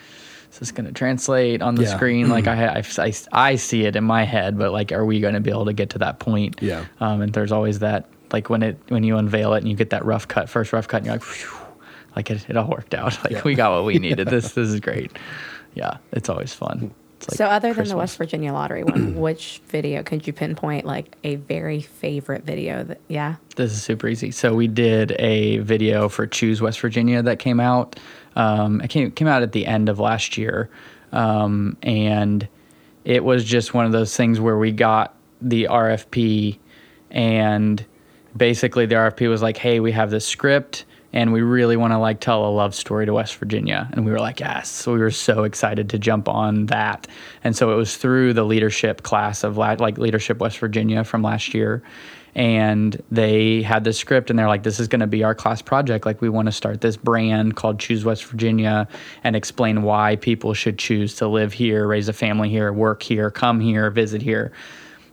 is 0.52 0.58
this 0.60 0.70
going 0.70 0.86
to 0.86 0.92
translate 0.92 1.62
on 1.62 1.74
the 1.74 1.82
Yeah. 1.82 1.96
screen? 1.96 2.28
Like 2.28 2.46
I, 2.46 2.66
I, 2.78 2.84
I, 2.98 3.12
I 3.32 3.56
see 3.56 3.84
it 3.86 3.96
in 3.96 4.04
my 4.04 4.22
head, 4.24 4.56
but 4.56 4.70
like, 4.72 4.92
are 4.92 5.04
we 5.04 5.18
going 5.20 5.34
to 5.34 5.40
be 5.40 5.50
able 5.50 5.64
to 5.64 5.72
get 5.72 5.90
to 5.90 5.98
that 5.98 6.20
point? 6.20 6.58
Yeah. 6.62 6.84
Um, 7.00 7.22
and 7.22 7.32
there's 7.32 7.50
always 7.50 7.80
that 7.80 8.08
like 8.32 8.48
when 8.50 8.62
it 8.62 8.78
when 8.88 9.02
you 9.04 9.16
unveil 9.16 9.54
it 9.54 9.58
and 9.58 9.68
you 9.68 9.76
get 9.76 9.90
that 9.90 10.04
rough 10.04 10.28
cut, 10.28 10.48
first 10.48 10.72
rough 10.72 10.86
cut, 10.88 10.98
and 10.98 11.06
you're 11.06 11.14
like, 11.16 11.22
Phew, 11.24 11.50
like 12.16 12.30
it, 12.30 12.48
it 12.48 12.56
all 12.56 12.68
worked 12.68 12.94
out. 12.94 13.18
Like 13.24 13.32
Yeah. 13.32 13.42
we 13.44 13.54
got 13.54 13.72
what 13.72 13.84
we 13.84 13.98
needed. 13.98 14.28
this 14.34 14.52
this 14.52 14.68
is 14.68 14.78
great. 14.80 15.10
Yeah, 15.74 15.96
it's 16.12 16.28
always 16.28 16.52
fun. 16.54 16.92
Like 17.28 17.36
so, 17.36 17.46
other 17.46 17.72
than 17.72 17.88
the 17.88 17.96
West 17.96 18.16
Virginia 18.18 18.52
lottery 18.52 18.84
one, 18.84 19.14
which 19.20 19.60
video 19.68 20.02
could 20.02 20.26
you 20.26 20.32
pinpoint 20.32 20.84
like 20.84 21.16
a 21.24 21.36
very 21.36 21.80
favorite 21.80 22.44
video? 22.44 22.84
That 22.84 23.00
yeah, 23.08 23.36
This 23.56 23.72
is 23.72 23.82
super 23.82 24.08
easy. 24.08 24.30
So 24.30 24.54
we 24.54 24.68
did 24.68 25.12
a 25.18 25.58
video 25.58 26.08
for 26.08 26.26
Choose 26.26 26.60
West 26.60 26.80
Virginia 26.80 27.22
that 27.22 27.38
came 27.38 27.60
out. 27.60 27.98
Um, 28.36 28.80
it 28.80 28.90
came 28.90 29.10
came 29.10 29.28
out 29.28 29.42
at 29.42 29.52
the 29.52 29.66
end 29.66 29.88
of 29.88 29.98
last 29.98 30.36
year, 30.36 30.68
um, 31.12 31.76
and 31.82 32.46
it 33.04 33.24
was 33.24 33.44
just 33.44 33.74
one 33.74 33.86
of 33.86 33.92
those 33.92 34.16
things 34.16 34.40
where 34.40 34.58
we 34.58 34.72
got 34.72 35.14
the 35.40 35.68
RFP, 35.70 36.58
and 37.10 37.84
basically 38.36 38.86
the 38.86 38.96
RFP 38.96 39.28
was 39.28 39.42
like, 39.42 39.56
"Hey, 39.56 39.80
we 39.80 39.92
have 39.92 40.10
this 40.10 40.26
script." 40.26 40.84
And 41.14 41.32
we 41.32 41.40
really 41.40 41.76
want 41.76 41.92
to 41.92 41.98
like 41.98 42.20
tell 42.20 42.44
a 42.44 42.50
love 42.50 42.74
story 42.74 43.06
to 43.06 43.14
West 43.14 43.36
Virginia, 43.36 43.88
and 43.92 44.04
we 44.04 44.10
were 44.10 44.18
like, 44.18 44.40
yes. 44.40 44.68
So 44.68 44.92
we 44.92 44.98
were 44.98 45.12
so 45.12 45.44
excited 45.44 45.88
to 45.90 45.98
jump 45.98 46.28
on 46.28 46.66
that, 46.66 47.06
and 47.42 47.56
so 47.56 47.72
it 47.72 47.76
was 47.76 47.96
through 47.96 48.34
the 48.34 48.44
leadership 48.44 49.02
class 49.02 49.44
of 49.44 49.56
la- 49.56 49.76
like 49.78 49.96
leadership 49.96 50.38
West 50.38 50.58
Virginia 50.58 51.04
from 51.04 51.22
last 51.22 51.54
year, 51.54 51.82
and 52.34 53.00
they 53.12 53.62
had 53.62 53.84
this 53.84 53.96
script 53.96 54.28
and 54.28 54.38
they're 54.38 54.48
like 54.48 54.64
this 54.64 54.80
is 54.80 54.88
going 54.88 55.00
to 55.00 55.06
be 55.06 55.22
our 55.22 55.34
class 55.34 55.62
project. 55.62 56.04
Like 56.04 56.20
we 56.20 56.28
want 56.28 56.46
to 56.46 56.52
start 56.52 56.80
this 56.80 56.96
brand 56.96 57.54
called 57.54 57.78
choose 57.78 58.04
west 58.04 58.24
virginia 58.24 58.88
and 59.22 59.36
explain 59.36 59.82
why 59.82 60.16
people 60.16 60.54
should 60.54 60.78
choose 60.78 61.14
to 61.16 61.28
live 61.28 61.52
here 61.52 61.86
raise 61.86 62.08
a 62.08 62.12
family 62.12 62.48
here 62.48 62.72
work 62.72 63.02
here 63.02 63.30
come 63.30 63.60
here 63.60 63.90
visit 63.90 64.22
here 64.22 64.52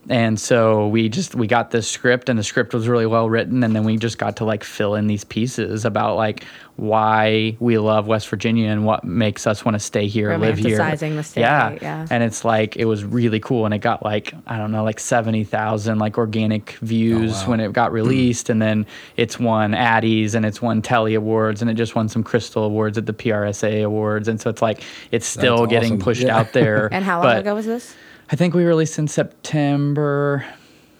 and 0.10 0.40
so 0.40 0.88
we 0.88 1.10
just 1.10 1.36
we 1.36 1.46
got 1.46 1.72
this 1.72 1.88
script 1.88 2.28
and 2.28 2.40
the 2.40 2.44
script 2.44 2.74
was 2.74 2.88
really 2.88 3.06
well 3.06 3.30
written 3.30 3.64
and 3.64 3.76
then 3.76 3.84
we 3.84 3.98
just 3.98 4.18
got 4.18 4.36
to 4.38 4.46
like 4.46 4.64
fill 4.64 4.96
in 4.96 5.08
these 5.08 5.24
pieces 5.24 5.86
about 5.86 6.16
like 6.16 6.44
why 6.78 7.56
we 7.60 7.78
love 7.78 8.08
west 8.08 8.28
virginia 8.28 8.70
and 8.70 8.84
what 8.84 9.04
makes 9.04 9.46
us 9.46 9.64
want 9.64 9.76
to 9.76 9.80
stay 9.80 10.08
here 10.08 10.36
live 10.38 10.58
here 10.58 10.78
the 10.78 11.22
state, 11.22 11.42
yeah 11.42 11.78
yeah. 11.82 12.08
and 12.10 12.24
it's 12.24 12.44
like 12.44 12.76
it 12.78 12.86
was 12.86 13.04
really 13.04 13.40
cool 13.40 13.66
and 13.66 13.74
it 13.74 13.80
got 13.80 14.04
like 14.04 14.34
i 14.48 14.58
don't 14.58 14.72
know 14.72 14.84
like 14.84 15.00
70000 15.00 16.00
like 16.00 16.18
organic 16.18 16.72
views 16.78 17.32
oh, 17.32 17.44
wow. 17.44 17.50
when 17.50 17.60
it 17.60 17.72
got 17.72 17.90
hmm. 17.90 17.96
released 17.96 18.50
and 18.50 18.60
then 18.60 18.88
it's 19.18 19.40
won 19.40 19.74
addies 19.74 20.34
and 20.34 20.46
it's 20.46 20.62
won 20.62 20.82
telly 20.82 21.14
awards 21.14 21.62
and 21.62 21.70
it 21.70 21.76
just 21.76 21.94
won 21.94 22.10
some 22.10 22.24
crystal 22.24 22.64
awards 22.64 22.98
at 22.98 23.06
the 23.06 23.14
prsa 23.14 23.84
awards 23.84 24.28
and 24.28 24.42
so 24.42 24.50
it's 24.50 24.62
like 24.62 24.82
it's 25.12 25.28
still 25.28 25.60
That's 25.60 25.70
getting 25.70 25.92
awesome. 25.94 26.00
pushed 26.00 26.24
Yeah. 26.24 26.38
out 26.38 26.54
there 26.54 26.90
and 26.92 27.06
how 27.06 27.18
long 27.18 27.24
but 27.24 27.40
ago 27.40 27.54
was 27.54 27.66
this? 27.66 27.96
I 28.32 28.36
think 28.36 28.54
we 28.54 28.64
released 28.64 28.98
in 28.98 29.08
september 29.08 30.46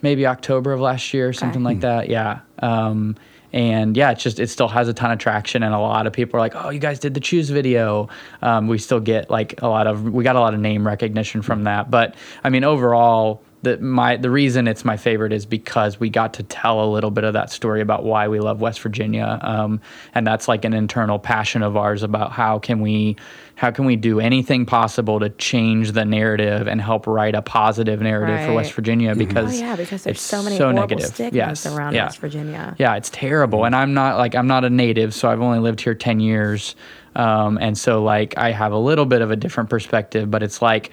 maybe 0.02 0.26
october 0.26 0.72
of 0.72 0.80
last 0.80 1.12
year 1.12 1.32
something 1.32 1.62
like 1.62 1.80
that 1.80 2.08
yeah. 2.08 2.40
Um, 2.60 3.16
and 3.52 3.96
yeah, 3.96 4.12
it's 4.12 4.22
just 4.22 4.40
it 4.40 4.48
still 4.48 4.68
has 4.68 4.88
a 4.88 4.94
ton 4.94 5.10
of 5.10 5.18
traction, 5.18 5.62
and 5.62 5.74
a 5.74 5.78
lot 5.78 6.06
of 6.06 6.12
people 6.12 6.38
are 6.38 6.40
like, 6.40 6.54
"Oh, 6.56 6.70
you 6.70 6.78
guys 6.78 6.98
did 6.98 7.12
the 7.14 7.20
choose 7.20 7.50
video." 7.50 8.08
Um, 8.40 8.66
we 8.66 8.78
still 8.78 9.00
get 9.00 9.30
like 9.30 9.60
a 9.60 9.68
lot 9.68 9.86
of 9.86 10.04
we 10.04 10.24
got 10.24 10.36
a 10.36 10.40
lot 10.40 10.54
of 10.54 10.60
name 10.60 10.86
recognition 10.86 11.42
from 11.42 11.64
that, 11.64 11.90
but 11.90 12.14
I 12.44 12.48
mean 12.48 12.64
overall, 12.64 13.42
the 13.62 13.78
my 13.78 14.16
the 14.16 14.30
reason 14.30 14.66
it's 14.68 14.84
my 14.84 14.96
favorite 14.96 15.32
is 15.32 15.46
because 15.46 15.98
we 16.00 16.10
got 16.10 16.34
to 16.34 16.42
tell 16.42 16.84
a 16.84 16.88
little 16.90 17.10
bit 17.10 17.24
of 17.24 17.32
that 17.34 17.50
story 17.50 17.80
about 17.80 18.04
why 18.04 18.28
we 18.28 18.40
love 18.40 18.60
West 18.60 18.80
Virginia, 18.80 19.38
um, 19.42 19.80
and 20.14 20.26
that's 20.26 20.48
like 20.48 20.64
an 20.64 20.72
internal 20.74 21.18
passion 21.18 21.62
of 21.62 21.76
ours 21.76 22.02
about 22.02 22.32
how 22.32 22.58
can 22.58 22.80
we 22.80 23.16
how 23.54 23.70
can 23.70 23.84
we 23.84 23.94
do 23.96 24.18
anything 24.18 24.66
possible 24.66 25.20
to 25.20 25.28
change 25.30 25.92
the 25.92 26.04
narrative 26.04 26.66
and 26.66 26.80
help 26.80 27.06
write 27.06 27.34
a 27.34 27.42
positive 27.42 28.00
narrative 28.00 28.44
for 28.46 28.54
West 28.54 28.72
Virginia 28.72 29.12
Oh 29.12 29.14
because 29.14 29.60
yeah, 29.60 29.76
because 29.76 30.02
there's 30.04 30.16
it's 30.16 30.22
so 30.22 30.42
many 30.42 30.56
so 30.56 30.72
negative. 30.72 31.06
stigmas 31.06 31.34
Yes. 31.34 31.66
around 31.66 31.94
Yeah. 31.94 32.06
West 32.06 32.18
Virginia. 32.18 32.74
Yeah, 32.78 32.96
it's 32.96 33.10
terrible. 33.10 33.64
And 33.64 33.76
I'm 33.76 33.94
not 33.94 34.16
like 34.18 34.34
I'm 34.34 34.46
not 34.48 34.64
a 34.64 34.70
native, 34.70 35.14
so 35.14 35.30
I've 35.30 35.40
only 35.40 35.60
lived 35.60 35.80
here 35.80 35.94
10 35.94 36.18
years. 36.18 36.74
Um, 37.14 37.58
and 37.58 37.76
so 37.76 38.02
like 38.02 38.36
I 38.38 38.50
have 38.52 38.72
a 38.72 38.78
little 38.78 39.04
bit 39.04 39.20
of 39.20 39.30
a 39.30 39.36
different 39.36 39.68
perspective, 39.70 40.30
but 40.30 40.42
it's 40.42 40.62
like 40.62 40.90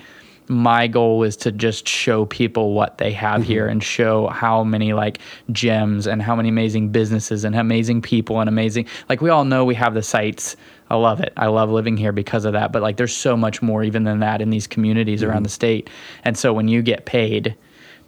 my 0.49 0.87
goal 0.87 1.23
is 1.23 1.37
to 1.37 1.51
just 1.51 1.87
show 1.87 2.25
people 2.25 2.73
what 2.73 2.97
they 2.97 3.11
have 3.11 3.43
here 3.43 3.63
mm-hmm. 3.63 3.73
and 3.73 3.83
show 3.83 4.27
how 4.27 4.63
many 4.63 4.93
like 4.93 5.19
gems 5.51 6.07
and 6.07 6.21
how 6.21 6.35
many 6.35 6.49
amazing 6.49 6.89
businesses 6.89 7.45
and 7.45 7.55
amazing 7.55 8.01
people 8.01 8.39
and 8.39 8.49
amazing 8.49 8.85
like 9.09 9.21
we 9.21 9.29
all 9.29 9.45
know 9.45 9.63
we 9.63 9.75
have 9.75 9.93
the 9.93 10.03
sites 10.03 10.55
I 10.91 10.95
love 10.95 11.19
it. 11.19 11.33
I 11.37 11.47
love 11.47 11.69
living 11.69 11.97
here 11.97 12.11
because 12.11 12.45
of 12.45 12.53
that. 12.53 12.71
But 12.71 12.81
like, 12.81 12.97
there's 12.97 13.15
so 13.15 13.37
much 13.37 13.61
more 13.61 13.83
even 13.83 14.05
than 14.05 14.19
that 14.21 14.41
in 14.41 14.49
these 14.49 14.65
communities 14.65 15.21
around 15.21 15.35
mm-hmm. 15.35 15.43
the 15.43 15.49
state. 15.49 15.89
And 16.23 16.35
so 16.35 16.51
when 16.51 16.67
you 16.67 16.81
get 16.81 17.05
paid 17.05 17.55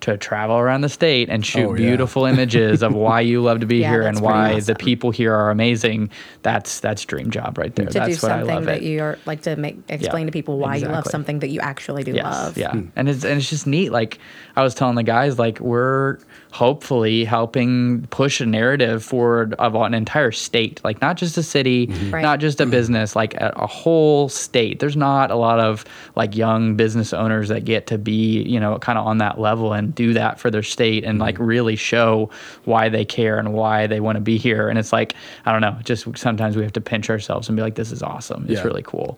to 0.01 0.17
travel 0.17 0.57
around 0.57 0.81
the 0.81 0.89
state 0.89 1.29
and 1.29 1.45
shoot 1.45 1.67
Oh, 1.67 1.73
yeah. 1.75 1.87
beautiful 1.87 2.25
images 2.25 2.81
of 2.83 2.93
why 2.93 3.21
you 3.21 3.41
love 3.41 3.59
to 3.61 3.65
be 3.65 3.77
Yeah, 3.81 3.91
here 3.91 4.01
and 4.01 4.17
pretty 4.17 4.25
why 4.25 4.59
the 4.59 4.75
people 4.75 5.11
here 5.11 5.33
are 5.33 5.49
amazing, 5.51 6.09
that's 6.41 6.79
that's 6.79 7.05
dream 7.05 7.31
job 7.31 7.57
right 7.57 7.73
there. 7.75 7.85
to 7.85 7.93
that's 7.93 8.19
do 8.19 8.25
what 8.27 8.31
I 8.33 8.39
something 8.39 8.55
love 8.55 8.65
that 8.65 8.77
it. 8.77 8.83
you 8.83 9.01
are 9.01 9.17
like 9.25 9.41
to 9.43 9.55
make 9.55 9.77
explain 9.89 10.25
to 10.25 10.31
people 10.31 10.57
why 10.59 10.75
you 10.77 10.87
love 10.87 11.05
something 11.05 11.39
that 11.39 11.49
you 11.49 11.59
actually 11.61 12.03
do 12.03 12.13
Yes, 12.13 12.23
love. 12.25 12.57
Yeah, 12.57 12.71
hmm. 12.71 12.87
and 12.95 13.07
it's 13.09 13.23
and 13.23 13.37
it's 13.39 13.49
just 13.49 13.67
neat. 13.67 13.91
Like 13.91 14.17
I 14.55 14.63
was 14.63 14.75
telling 14.75 14.95
the 14.95 15.03
guys, 15.03 15.37
like 15.39 15.59
we're 15.59 16.17
hopefully 16.51 17.23
helping 17.23 18.05
push 18.07 18.41
a 18.41 18.45
narrative 18.45 19.03
forward 19.03 19.53
of 19.53 19.73
an 19.73 19.93
entire 19.93 20.31
state, 20.33 20.81
like 20.83 20.99
not 21.01 21.15
just 21.15 21.37
a 21.37 21.43
city, 21.43 21.87
mm-hmm. 21.87 22.13
Right. 22.13 22.21
not 22.21 22.39
just 22.39 22.59
a 22.59 22.65
business, 22.65 23.15
like 23.15 23.33
a, 23.35 23.53
a 23.55 23.65
whole 23.65 24.27
state. 24.27 24.79
There's 24.79 24.97
not 24.97 25.31
a 25.31 25.35
lot 25.35 25.61
of 25.61 25.85
like 26.17 26.35
young 26.35 26.75
business 26.75 27.13
owners 27.13 27.47
that 27.47 27.63
get 27.63 27.87
to 27.87 27.97
be, 27.97 28.41
you 28.43 28.59
know, 28.59 28.77
kind 28.79 28.99
of 28.99 29.07
on 29.07 29.19
that 29.19 29.39
level 29.39 29.71
and 29.71 29.95
do 29.95 30.13
that 30.13 30.39
for 30.39 30.51
their 30.51 30.61
state 30.63 31.05
and 31.05 31.19
like 31.19 31.35
mm-hmm. 31.35 31.45
really 31.45 31.75
show 31.77 32.29
why 32.65 32.89
they 32.89 33.05
care 33.05 33.39
and 33.39 33.53
why 33.53 33.87
they 33.87 34.01
want 34.01 34.17
to 34.17 34.21
be 34.21 34.37
here. 34.37 34.67
And 34.67 34.77
it's 34.77 34.91
like 34.91 35.15
I 35.45 35.53
don't 35.53 35.61
know, 35.61 35.77
just 35.83 36.05
sometimes 36.17 36.57
we 36.57 36.63
have 36.63 36.73
to 36.73 36.81
pinch 36.81 37.09
ourselves 37.09 37.47
and 37.47 37.55
be 37.55 37.61
like, 37.61 37.75
this 37.75 37.93
is 37.93 38.03
awesome. 38.03 38.43
It's 38.49 38.59
Yeah. 38.59 38.63
really 38.63 38.83
cool. 38.83 39.17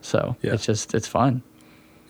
So 0.00 0.34
Yeah. 0.42 0.54
it's 0.54 0.66
just 0.66 0.94
it's 0.94 1.06
fun. 1.06 1.42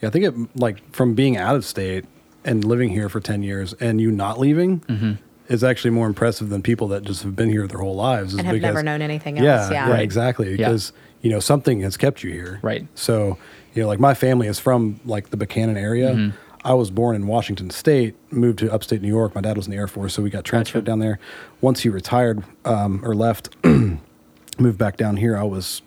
Yeah, 0.01 0.09
I 0.09 0.13
think 0.13 0.25
it 0.25 0.35
like 0.57 0.79
from 0.93 1.15
being 1.15 1.37
out 1.37 1.57
of 1.57 1.65
state 1.67 2.07
and 2.45 2.65
living 2.65 2.91
here 2.91 3.09
for 3.09 3.21
ten 3.21 3.43
years 3.43 3.73
and 3.75 4.01
you 4.01 4.11
not 4.11 4.39
leaving 4.39 4.81
Mm-hmm. 4.81 5.13
is 5.49 5.63
actually 5.65 5.91
more 5.91 6.07
impressive 6.07 6.49
than 6.49 6.63
people 6.63 6.89
that 6.89 7.03
just 7.05 7.23
have 7.23 7.37
been 7.37 7.49
here 7.51 7.67
their 7.67 7.79
whole 7.81 7.95
lives. 7.97 8.33
is 8.33 8.39
And 8.39 8.47
have 8.47 8.55
because- 8.55 8.67
never 8.75 8.83
known 8.83 9.03
anything 9.03 9.39
else. 9.39 9.71
Yeah. 9.71 9.87
yeah, 9.87 9.91
Right. 9.91 10.03
exactly. 10.03 10.51
Yeah. 10.51 10.57
Because 10.57 10.93
you 11.21 11.31
know 11.31 11.41
something 11.41 11.81
has 11.83 11.97
kept 11.97 12.23
you 12.25 12.31
here. 12.33 12.59
Right. 12.63 12.87
So 12.95 13.39
you 13.75 13.83
know, 13.83 13.89
like 13.89 14.01
my 14.01 14.15
family 14.15 14.49
is 14.49 14.59
from 14.59 15.01
like 15.05 15.31
the 15.31 15.37
Buckhannon 15.37 15.77
area. 15.77 16.11
Mm-hmm. 16.15 16.37
I 16.65 16.75
was 16.75 16.91
born 16.93 17.17
in 17.17 17.27
Washington 17.27 17.71
State, 17.71 18.15
moved 18.31 18.61
to 18.61 18.73
upstate 18.73 19.03
New 19.03 19.09
York. 19.09 19.35
My 19.35 19.41
dad 19.41 19.57
was 19.57 19.67
in 19.67 19.73
the 19.73 19.77
Air 19.79 19.89
Force, 19.89 20.15
so 20.15 20.23
we 20.23 20.31
got 20.31 20.45
transferred 20.45 20.85
down 20.85 21.01
there. 21.01 21.19
Once 21.61 21.81
he 21.81 21.89
retired 21.89 22.45
um, 22.65 23.01
or 23.05 23.15
left, 23.17 23.49
moved 23.65 24.79
back 24.79 24.97
down 24.97 25.17
here. 25.17 25.37
I 25.37 25.43
was 25.43 25.83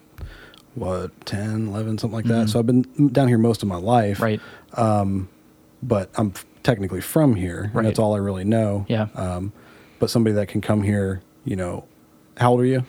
what 0.74 1.12
10, 1.26 1.68
11, 1.70 1.98
something 2.00 2.14
like 2.16 2.26
that. 2.26 2.50
So 2.50 2.60
I've 2.60 2.66
been 2.66 2.82
down 3.14 3.30
here 3.30 3.38
most 3.38 3.62
of 3.64 3.70
my 3.70 3.78
life 3.78 4.18
Mm-hmm. 4.20 4.24
Right. 4.24 4.42
But 5.88 6.10
I'm 6.16 6.32
f- 6.36 6.46
technically 6.64 7.02
from 7.02 7.36
here, 7.36 7.70
Right. 7.74 7.82
and 7.82 7.86
that's 7.88 8.00
all 8.00 8.16
I 8.16 8.20
really 8.20 8.44
know. 8.44 8.86
Yeah. 8.88 9.08
Um, 9.16 9.52
but 10.00 10.10
somebody 10.10 10.34
that 10.36 10.48
can 10.48 10.62
come 10.62 10.84
here, 10.84 11.22
you 11.46 11.56
know, 11.56 11.86
how 12.38 12.52
old 12.52 12.62
are 12.62 12.66
you? 12.66 12.84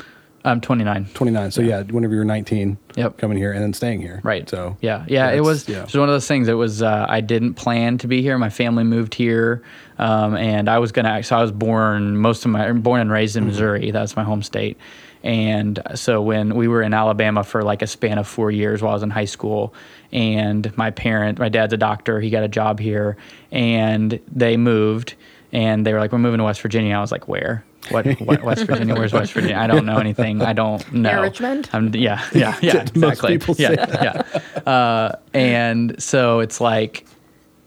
I'm 0.45 0.61
29. 0.61 1.09
29. 1.13 1.51
So 1.51 1.61
yeah, 1.61 1.83
whenever 1.83 2.15
you're 2.15 2.25
19, 2.25 2.79
Yep. 2.95 3.19
coming 3.19 3.37
here 3.37 3.51
and 3.53 3.61
then 3.63 3.73
staying 3.73 4.01
here. 4.01 4.21
Right. 4.23 4.49
So 4.49 4.77
yeah, 4.81 5.05
yeah, 5.09 5.31
it 5.33 5.41
was. 5.41 5.69
yeah. 5.69 5.79
It 5.81 5.85
was 5.87 5.95
one 5.97 6.09
of 6.09 6.15
those 6.15 6.29
things. 6.29 6.47
It 6.47 6.53
was. 6.55 6.83
Uh, 6.83 7.05
I 7.09 7.21
didn't 7.21 7.55
plan 7.55 7.99
to 7.99 8.07
be 8.07 8.23
here. 8.23 8.39
My 8.39 8.49
family 8.51 8.85
moved 8.85 9.15
here, 9.15 9.63
um, 9.99 10.37
and 10.37 10.69
I 10.69 10.79
was 10.79 10.93
gonna. 10.93 11.21
So 11.25 11.37
I 11.37 11.43
was 11.43 11.51
born 11.51 12.17
most 12.17 12.45
of 12.45 12.53
my 12.53 12.71
born 12.73 13.01
and 13.01 13.11
raised 13.11 13.35
in 13.37 13.43
Mm-hmm. 13.43 13.49
Missouri. 13.51 13.91
That's 13.91 14.15
my 14.15 14.23
home 14.23 14.43
state. 14.43 14.79
And 15.25 15.83
so 15.97 16.23
when 16.23 16.55
we 16.55 16.69
were 16.69 16.83
in 16.83 16.95
Alabama 16.95 17.43
for 17.43 17.63
like 17.65 17.83
a 17.83 17.89
span 17.89 18.17
of 18.19 18.29
four 18.29 18.53
years 18.53 18.81
while 18.83 18.93
I 18.93 18.95
was 18.95 19.03
in 19.03 19.11
high 19.11 19.25
school, 19.25 19.75
and 20.13 20.77
my 20.77 20.91
parent, 20.91 21.39
my 21.39 21.49
dad's 21.49 21.73
a 21.73 21.77
doctor. 21.77 22.21
He 22.21 22.31
got 22.31 22.43
a 22.43 22.49
job 22.49 22.79
here, 22.81 23.17
and 23.51 24.19
they 24.33 24.57
moved, 24.57 25.15
and 25.53 25.87
they 25.87 25.93
were 25.93 26.01
like, 26.01 26.13
"We're 26.13 26.19
moving 26.19 26.39
to 26.39 26.45
West 26.45 26.61
Virginia." 26.61 26.95
I 26.95 27.01
was 27.01 27.13
like, 27.13 27.29
"Where?" 27.29 27.65
What, 27.91 28.05
what 28.21 28.43
West 28.43 28.65
Virginia? 28.67 28.95
Where's 28.97 29.13
West 29.13 29.33
Virginia? 29.33 29.57
I 29.57 29.69
don't 29.69 29.87
know 29.87 29.99
anything. 29.99 30.43
I 30.43 30.53
don't 30.53 30.93
know. 30.93 31.23
Richmond? 31.23 31.71
I'm, 31.73 31.95
yeah, 31.95 32.25
yeah, 32.35 32.59
yeah, 32.63 32.83
exactly. 32.83 33.39
yeah, 33.59 34.23
yeah. 34.65 34.71
Uh, 34.71 35.17
and 35.33 36.01
so 36.03 36.41
it's 36.41 36.61
like 36.61 37.07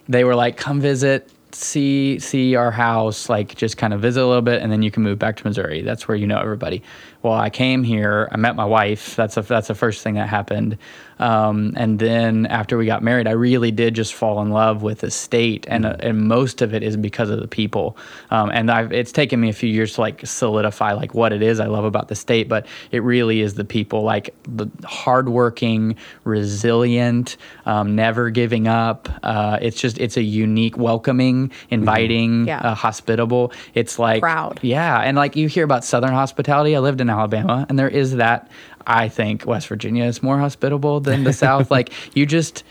they 0.09 0.23
were 0.23 0.35
like, 0.35 0.57
"Come 0.57 0.81
visit, 0.81 1.31
see 1.53 2.19
see 2.19 2.55
our 2.55 2.71
house, 2.71 3.29
like 3.29 3.55
just 3.55 3.77
kind 3.77 3.93
of 3.93 4.01
visit 4.01 4.21
a 4.21 4.25
little 4.27 4.41
bit, 4.41 4.61
and 4.61 4.71
then 4.71 4.81
you 4.81 4.91
can 4.91 5.03
move 5.03 5.19
back 5.19 5.37
to 5.37 5.47
Missouri. 5.47 5.81
That's 5.83 6.07
where 6.07 6.17
you 6.17 6.27
know 6.27 6.39
everybody." 6.39 6.83
Well, 7.21 7.33
I 7.33 7.49
came 7.49 7.83
here. 7.83 8.27
I 8.31 8.37
met 8.37 8.55
my 8.57 8.65
wife. 8.65 9.15
That's 9.15 9.37
a, 9.37 9.41
that's 9.41 9.67
the 9.69 9.75
first 9.75 10.03
thing 10.03 10.15
that 10.15 10.27
happened. 10.27 10.77
Um, 11.19 11.73
and 11.77 11.99
then 11.99 12.45
after 12.47 12.77
we 12.77 12.85
got 12.85 13.03
married, 13.03 13.27
I 13.27 13.31
really 13.31 13.71
did 13.71 13.93
just 13.93 14.13
fall 14.13 14.41
in 14.41 14.49
love 14.49 14.81
with 14.83 14.99
the 14.99 15.11
state, 15.11 15.65
and 15.69 15.85
uh, 15.85 15.95
and 15.99 16.27
most 16.27 16.61
of 16.61 16.73
it 16.73 16.81
is 16.83 16.95
because 16.97 17.29
of 17.29 17.39
the 17.39 17.47
people. 17.47 17.97
Um, 18.31 18.49
and 18.51 18.71
I've, 18.71 18.91
it's 18.93 19.11
taken 19.11 19.39
me 19.39 19.49
a 19.49 19.53
few 19.53 19.69
years 19.69 19.93
to 19.95 20.01
like 20.01 20.25
solidify 20.25 20.93
like 20.93 21.13
what 21.13 21.33
it 21.33 21.41
is 21.41 21.59
I 21.59 21.67
love 21.67 21.83
about 21.83 22.07
the 22.07 22.15
state, 22.15 22.47
but 22.47 22.65
it 22.91 23.03
really 23.03 23.41
is 23.41 23.55
the 23.55 23.65
people, 23.65 24.03
like 24.03 24.33
the 24.43 24.67
hardworking, 24.85 25.95
resilient, 26.23 27.37
um, 27.65 27.95
never 27.95 28.29
giving 28.29 28.67
up. 28.67 29.09
Uh, 29.23 29.57
it's 29.61 29.79
just 29.79 29.97
it's 29.99 30.17
a 30.17 30.23
unique, 30.23 30.77
welcoming, 30.77 31.51
inviting, 31.69 32.47
Yeah. 32.47 32.59
uh, 32.61 32.75
hospitable. 32.75 33.51
It's 33.73 33.99
like 33.99 34.21
Proud. 34.21 34.59
yeah, 34.61 34.99
and 34.99 35.17
like 35.17 35.35
you 35.35 35.47
hear 35.47 35.63
about 35.63 35.83
Southern 35.83 36.11
hospitality. 36.13 36.75
I 36.75 36.79
lived 36.79 37.01
in 37.01 37.09
Alabama, 37.09 37.65
and 37.69 37.77
there 37.77 37.89
is 37.89 38.15
that. 38.15 38.49
I 38.87 39.09
think 39.09 39.45
West 39.45 39.67
Virginia 39.67 40.05
is 40.05 40.21
more 40.23 40.39
hospitable 40.39 40.99
than 40.99 41.23
the 41.23 41.33
South. 41.33 41.69
Like 41.79 41.91
you 42.15 42.25
just. 42.25 42.63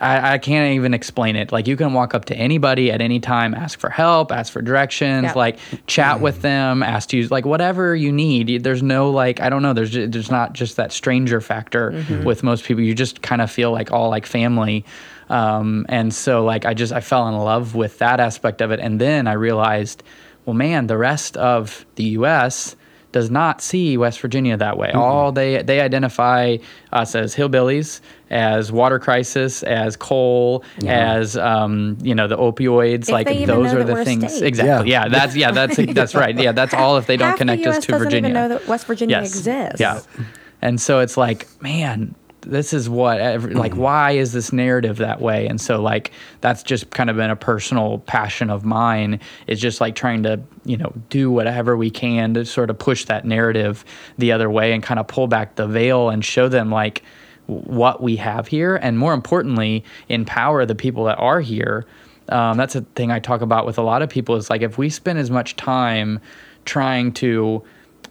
I, 0.00 0.34
I 0.34 0.38
can't 0.38 0.74
even 0.74 0.92
explain 0.92 1.36
it. 1.36 1.52
Like 1.52 1.68
you 1.68 1.76
can 1.76 1.92
walk 1.92 2.14
up 2.14 2.24
to 2.26 2.36
anybody 2.36 2.90
at 2.90 3.00
any 3.00 3.20
time, 3.20 3.54
ask 3.54 3.78
for 3.78 3.88
help, 3.88 4.32
ask 4.32 4.52
for 4.52 4.60
directions, 4.60 5.22
Yeah. 5.26 5.32
like 5.34 5.58
chat 5.86 6.20
with 6.20 6.42
them, 6.42 6.82
ask 6.82 7.10
to 7.10 7.16
use 7.16 7.30
like 7.30 7.46
whatever 7.46 7.94
you 7.94 8.10
need. 8.10 8.64
There's 8.64 8.82
no 8.82 9.10
like 9.10 9.40
I 9.40 9.48
don't 9.48 9.62
know. 9.62 9.72
There's 9.72 9.92
there's 9.92 10.32
not 10.32 10.52
just 10.52 10.76
that 10.76 10.92
stranger 10.92 11.40
factor 11.40 12.04
with 12.24 12.42
most 12.42 12.64
people. 12.64 12.82
You 12.82 12.92
just 12.94 13.22
kind 13.22 13.40
of 13.40 13.50
feel 13.52 13.70
like 13.70 13.92
all 13.92 14.10
like 14.10 14.26
family. 14.26 14.84
Um, 15.30 15.86
and 15.88 16.12
so 16.12 16.44
like 16.44 16.66
I 16.66 16.74
just 16.74 16.92
I 16.92 17.00
fell 17.00 17.28
in 17.28 17.34
love 17.38 17.76
with 17.76 17.98
that 17.98 18.18
aspect 18.18 18.60
of 18.62 18.72
it, 18.72 18.80
and 18.80 19.00
then 19.00 19.28
I 19.28 19.34
realized, 19.34 20.02
well, 20.44 20.54
man, 20.54 20.88
the 20.88 20.98
rest 20.98 21.36
of 21.36 21.86
the 21.94 22.04
U.S 22.18 22.74
does 23.14 23.30
not 23.30 23.62
see 23.62 23.96
West 23.96 24.20
Virginia 24.20 24.56
that 24.56 24.76
way. 24.76 24.90
All 24.90 25.30
they 25.30 25.62
they 25.62 25.80
identify 25.80 26.56
us 26.92 27.14
as 27.14 27.32
hillbillies, 27.32 28.00
as 28.28 28.72
water 28.72 28.98
crisis, 28.98 29.62
as 29.62 29.94
coal, 29.96 30.64
as 30.84 31.36
um, 31.36 31.96
you 32.02 32.12
know 32.12 32.26
the 32.26 32.36
opioids. 32.36 33.02
If 33.02 33.10
like 33.10 33.28
they 33.28 33.36
even 33.42 33.46
those 33.46 33.72
know 33.72 33.78
are 33.80 33.84
that 33.84 33.94
the 33.94 34.04
things. 34.04 34.34
state. 34.34 34.48
Exactly. 34.48 34.90
Yeah. 34.90 35.06
That's 35.06 35.36
yeah. 35.36 35.52
That's 35.52 35.76
that's 35.94 36.16
right. 36.16 36.36
Yeah. 36.36 36.50
That's 36.50 36.74
all 36.74 36.96
if 36.96 37.06
they 37.06 37.16
don't 37.16 37.28
Half 37.28 37.38
connect 37.38 37.62
the 37.62 37.70
US 37.70 37.76
us 37.78 37.84
to 37.84 37.92
doesn't 37.92 38.04
Virginia. 38.08 38.30
even 38.30 38.42
know 38.42 38.48
that 38.48 38.66
West 38.66 38.86
Virginia 38.88 39.20
exists. 39.20 39.78
Yeah. 39.78 40.00
And 40.60 40.80
so 40.80 40.98
it's 40.98 41.16
like, 41.16 41.46
man, 41.62 42.16
this 42.44 42.72
is 42.72 42.88
what 42.88 43.20
every, 43.20 43.54
like 43.54 43.74
why 43.74 44.12
is 44.12 44.32
this 44.32 44.52
narrative 44.52 44.98
that 44.98 45.20
way? 45.20 45.46
And 45.46 45.60
so 45.60 45.80
like 45.80 46.12
that's 46.40 46.62
just 46.62 46.90
kind 46.90 47.10
of 47.10 47.16
been 47.16 47.30
a 47.30 47.36
personal 47.36 47.98
passion 48.00 48.50
of 48.50 48.64
mine. 48.64 49.20
Is 49.46 49.60
just 49.60 49.80
like 49.80 49.94
trying 49.94 50.22
to, 50.24 50.40
you 50.64 50.76
know, 50.76 50.92
do 51.10 51.30
whatever 51.30 51.76
we 51.76 51.90
can 51.90 52.34
to 52.34 52.44
sort 52.44 52.70
of 52.70 52.78
push 52.78 53.04
that 53.06 53.24
narrative 53.24 53.84
the 54.18 54.32
other 54.32 54.50
way 54.50 54.72
and 54.72 54.82
kind 54.82 55.00
of 55.00 55.06
pull 55.06 55.26
back 55.26 55.56
the 55.56 55.66
veil 55.66 56.10
and 56.10 56.24
show 56.24 56.48
them 56.48 56.70
like 56.70 57.02
what 57.46 58.02
we 58.02 58.16
have 58.16 58.46
here. 58.46 58.76
And 58.76 58.98
more 58.98 59.12
importantly 59.12 59.84
empower 60.08 60.64
the 60.66 60.74
people 60.74 61.04
that 61.04 61.18
are 61.18 61.40
here. 61.40 61.86
Um, 62.30 62.56
that's 62.56 62.74
a 62.74 62.80
thing 62.80 63.10
i 63.10 63.18
talk 63.18 63.42
about 63.42 63.66
with 63.66 63.76
a 63.76 63.82
lot 63.82 64.00
of 64.00 64.08
people 64.08 64.36
is 64.36 64.48
like 64.48 64.62
if 64.62 64.78
we 64.78 64.88
spend 64.88 65.18
as 65.18 65.30
much 65.30 65.56
time 65.56 66.20
trying 66.64 67.12
to 67.12 67.62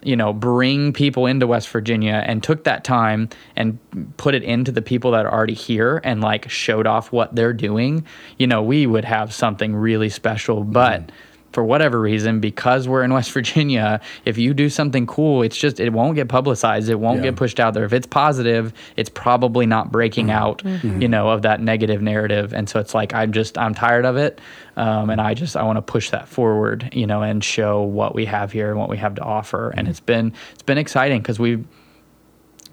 you 0.05 0.15
know 0.15 0.33
bring 0.33 0.93
people 0.93 1.25
into 1.25 1.47
west 1.47 1.69
virginia 1.69 2.23
and 2.25 2.43
took 2.43 2.63
that 2.63 2.83
time 2.83 3.29
and 3.55 3.77
put 4.17 4.35
it 4.35 4.43
into 4.43 4.71
the 4.71 4.81
people 4.81 5.11
that 5.11 5.25
are 5.25 5.33
already 5.33 5.53
here 5.53 6.01
and 6.03 6.21
like 6.21 6.49
showed 6.49 6.87
off 6.87 7.11
what 7.11 7.35
they're 7.35 7.53
doing 7.53 8.05
you 8.37 8.47
know 8.47 8.61
we 8.61 8.87
would 8.87 9.05
have 9.05 9.33
something 9.33 9.75
really 9.75 10.09
special. 10.09 10.63
But 10.63 11.01
mm-hmm. 11.01 11.15
For 11.53 11.63
whatever 11.63 11.99
reason, 12.01 12.39
because 12.39 12.87
we're 12.87 13.03
in 13.03 13.13
West 13.13 13.31
Virginia, 13.37 14.01
if 14.25 14.37
you 14.37 14.53
do 14.53 14.69
something 14.69 15.07
cool, 15.07 15.43
it's 15.43 15.55
just 15.55 15.79
it 15.79 15.93
won't 15.93 16.15
get 16.15 16.27
publicized. 16.27 16.89
It 16.89 16.99
won't 16.99 17.19
Yeah. 17.19 17.29
get 17.29 17.35
pushed 17.35 17.59
out 17.59 17.73
there. 17.73 17.85
If 17.85 17.93
it's 17.93 18.07
positive, 18.07 18.73
it's 18.97 19.09
probably 19.09 19.65
not 19.65 19.91
breaking 19.91 20.27
mm-hmm. 20.27 20.43
out, 20.43 20.63
mm-hmm. 20.63 21.01
you 21.01 21.07
know, 21.07 21.29
of 21.29 21.43
that 21.43 21.61
negative 21.61 22.01
narrative. 22.01 22.53
And 22.53 22.67
so 22.67 22.79
it's 22.79 22.93
like 22.93 23.13
I'm 23.13 23.31
just 23.31 23.57
I'm 23.57 23.73
tired 23.73 24.05
of 24.05 24.17
it, 24.17 24.41
um, 24.75 25.09
and 25.09 25.21
I 25.21 25.33
just 25.33 25.55
I 25.55 25.63
want 25.63 25.77
to 25.77 25.81
push 25.81 26.09
that 26.09 26.27
forward, 26.27 26.89
you 26.93 27.07
know, 27.07 27.21
and 27.21 27.43
show 27.43 27.83
what 27.83 28.15
we 28.15 28.25
have 28.25 28.51
here 28.51 28.69
and 28.69 28.79
what 28.79 28.89
we 28.89 28.97
have 28.97 29.15
to 29.15 29.21
offer. 29.21 29.69
And 29.69 29.81
mm-hmm. 29.81 29.91
it's 29.91 29.99
been 29.99 30.33
it's 30.53 30.63
been 30.63 30.77
exciting 30.77 31.21
because 31.21 31.39
we've 31.39 31.65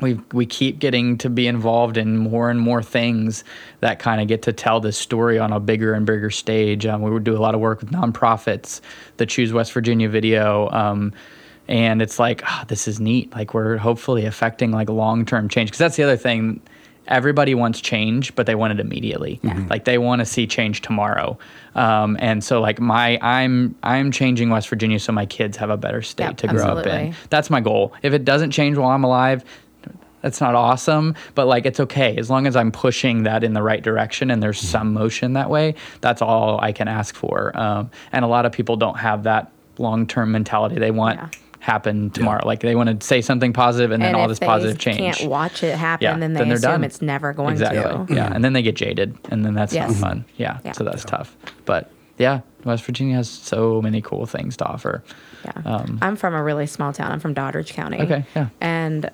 we 0.01 0.15
we 0.33 0.47
keep 0.47 0.79
getting 0.79 1.19
to 1.19 1.31
be 1.31 1.47
involved 1.47 1.97
in 1.97 2.17
more 2.17 2.51
and 2.51 2.61
more 2.61 2.83
things 2.83 3.45
that 3.81 3.99
kind 3.99 4.21
of 4.21 4.29
get 4.29 4.43
to 4.43 4.53
tell 4.53 4.81
this 4.81 4.97
story 4.97 5.39
on 5.39 5.53
a 5.53 5.61
bigger 5.61 5.93
and 5.95 6.07
bigger 6.07 6.31
stage. 6.31 6.87
Um, 6.87 7.03
we 7.03 7.11
would 7.11 7.25
do 7.25 7.37
a 7.37 7.41
lot 7.41 7.55
of 7.55 7.61
work 7.61 7.81
with 7.81 7.91
nonprofits, 7.91 8.81
the 9.19 9.27
Choose 9.27 9.53
West 9.53 9.73
Virginia 9.73 10.09
video. 10.09 10.69
Um, 10.71 11.13
and 11.69 12.03
it's 12.03 12.19
like 12.19 12.43
ah, 12.47 12.65
this 12.69 12.89
is 12.89 12.99
neat. 13.01 13.33
Like 13.33 13.55
we're 13.55 13.77
hopefully 13.77 14.25
affecting 14.27 14.71
like 14.73 14.89
long 14.89 15.25
term 15.25 15.49
change 15.49 15.71
because 15.71 15.79
that's 15.79 15.97
the 15.97 16.03
other 16.03 16.17
thing. 16.17 16.61
Everybody 17.07 17.57
wants 17.57 17.81
change, 17.81 18.37
but 18.37 18.47
they 18.47 18.55
want 18.55 18.73
it 18.73 18.79
immediately. 18.79 19.41
Like 19.69 19.85
they 19.85 19.99
want 19.99 20.21
to 20.21 20.25
see 20.27 20.47
change 20.47 20.81
tomorrow. 20.81 21.39
Um, 21.75 22.17
and 22.21 22.45
so 22.45 22.61
like 22.61 22.79
my 22.79 23.19
I'm 23.21 23.75
I'm 23.83 24.13
changing 24.13 24.51
West 24.51 24.69
Virginia 24.69 24.99
so 25.01 25.13
my 25.13 25.27
kids 25.27 25.57
have 25.57 25.71
a 25.71 25.77
better 25.77 26.03
state 26.03 26.25
Yep, 26.25 26.37
to 26.39 26.47
grow 26.49 26.65
up 26.67 26.87
in. 26.87 26.93
That's 27.31 27.51
my 27.51 27.61
goal. 27.61 27.95
If 28.03 28.13
it 28.13 28.25
doesn't 28.25 28.53
change 28.53 28.77
while 28.77 28.91
I'm 28.91 29.03
alive, 29.03 29.45
that's 30.23 30.41
not 30.41 30.55
awesome, 30.55 31.15
but 31.35 31.47
like 31.47 31.67
it's 31.67 31.81
okay 31.81 32.17
as 32.17 32.29
long 32.31 32.47
as 32.47 32.57
I'm 32.57 32.71
pushing 32.73 33.23
that 33.25 33.43
in 33.45 33.53
the 33.55 33.63
right 33.63 33.83
direction 33.83 34.31
and 34.31 34.43
there's 34.43 34.59
Mm-hmm. 34.61 34.67
some 34.71 34.93
motion 34.93 35.33
that 35.35 35.49
way. 35.51 35.75
That's 36.01 36.21
all 36.23 36.61
I 36.61 36.73
can 36.73 36.89
ask 36.89 37.15
for. 37.15 37.57
Um, 37.59 37.91
and 38.13 38.25
a 38.25 38.29
lot 38.29 38.45
of 38.47 38.53
people 38.53 38.77
don't 38.77 38.99
have 38.99 39.23
that 39.25 39.51
long 39.79 40.07
term 40.07 40.33
mentality. 40.33 40.77
They 40.79 40.91
want 40.91 41.19
Yeah. 41.19 41.29
happen 41.61 42.11
tomorrow. 42.11 42.47
Like 42.47 42.61
they 42.61 42.75
want 42.75 43.01
to 43.01 43.07
say 43.07 43.21
something 43.23 43.53
positive 43.53 43.91
and 43.93 44.03
then 44.03 44.09
and 44.11 44.17
all 44.17 44.29
this 44.29 44.39
positive 44.39 44.79
change. 44.79 45.19
can't 45.19 45.31
watch 45.31 45.63
it 45.63 45.77
happen, 45.77 46.05
Yeah, 46.05 46.17
then 46.19 46.35
they 46.35 46.41
then 46.41 46.53
assume 46.53 46.71
done. 46.73 46.85
it's 46.85 47.01
never 47.01 47.33
going 47.33 47.53
exactly. 47.53 48.07
to. 48.07 48.15
Yeah, 48.15 48.31
and 48.35 48.45
then 48.45 48.53
they 48.53 48.63
get 48.63 48.77
jaded, 48.77 49.17
and 49.31 49.45
then 49.45 49.55
that's 49.55 49.73
not 49.75 49.93
fun. 49.93 50.25
Yeah, 50.37 50.59
Yeah. 50.65 50.73
so 50.73 50.85
that's 50.85 51.05
tough. 51.05 51.35
But 51.65 51.91
yeah, 52.19 52.41
West 52.65 52.85
Virginia 52.85 53.17
has 53.17 53.29
so 53.31 53.81
many 53.81 54.03
cool 54.03 54.27
things 54.27 54.57
to 54.59 54.67
offer. 54.67 55.03
Yeah. 55.45 55.87
I'm 56.03 56.17
from 56.17 56.35
a 56.35 56.43
really 56.43 56.67
small 56.67 56.93
town. 56.93 57.11
I'm 57.13 57.21
from 57.21 57.35
Doddridge 57.35 57.73
County. 57.73 57.99
Um, 57.99 58.05
Okay, 58.05 58.25
yeah. 58.37 58.49
And 58.61 59.11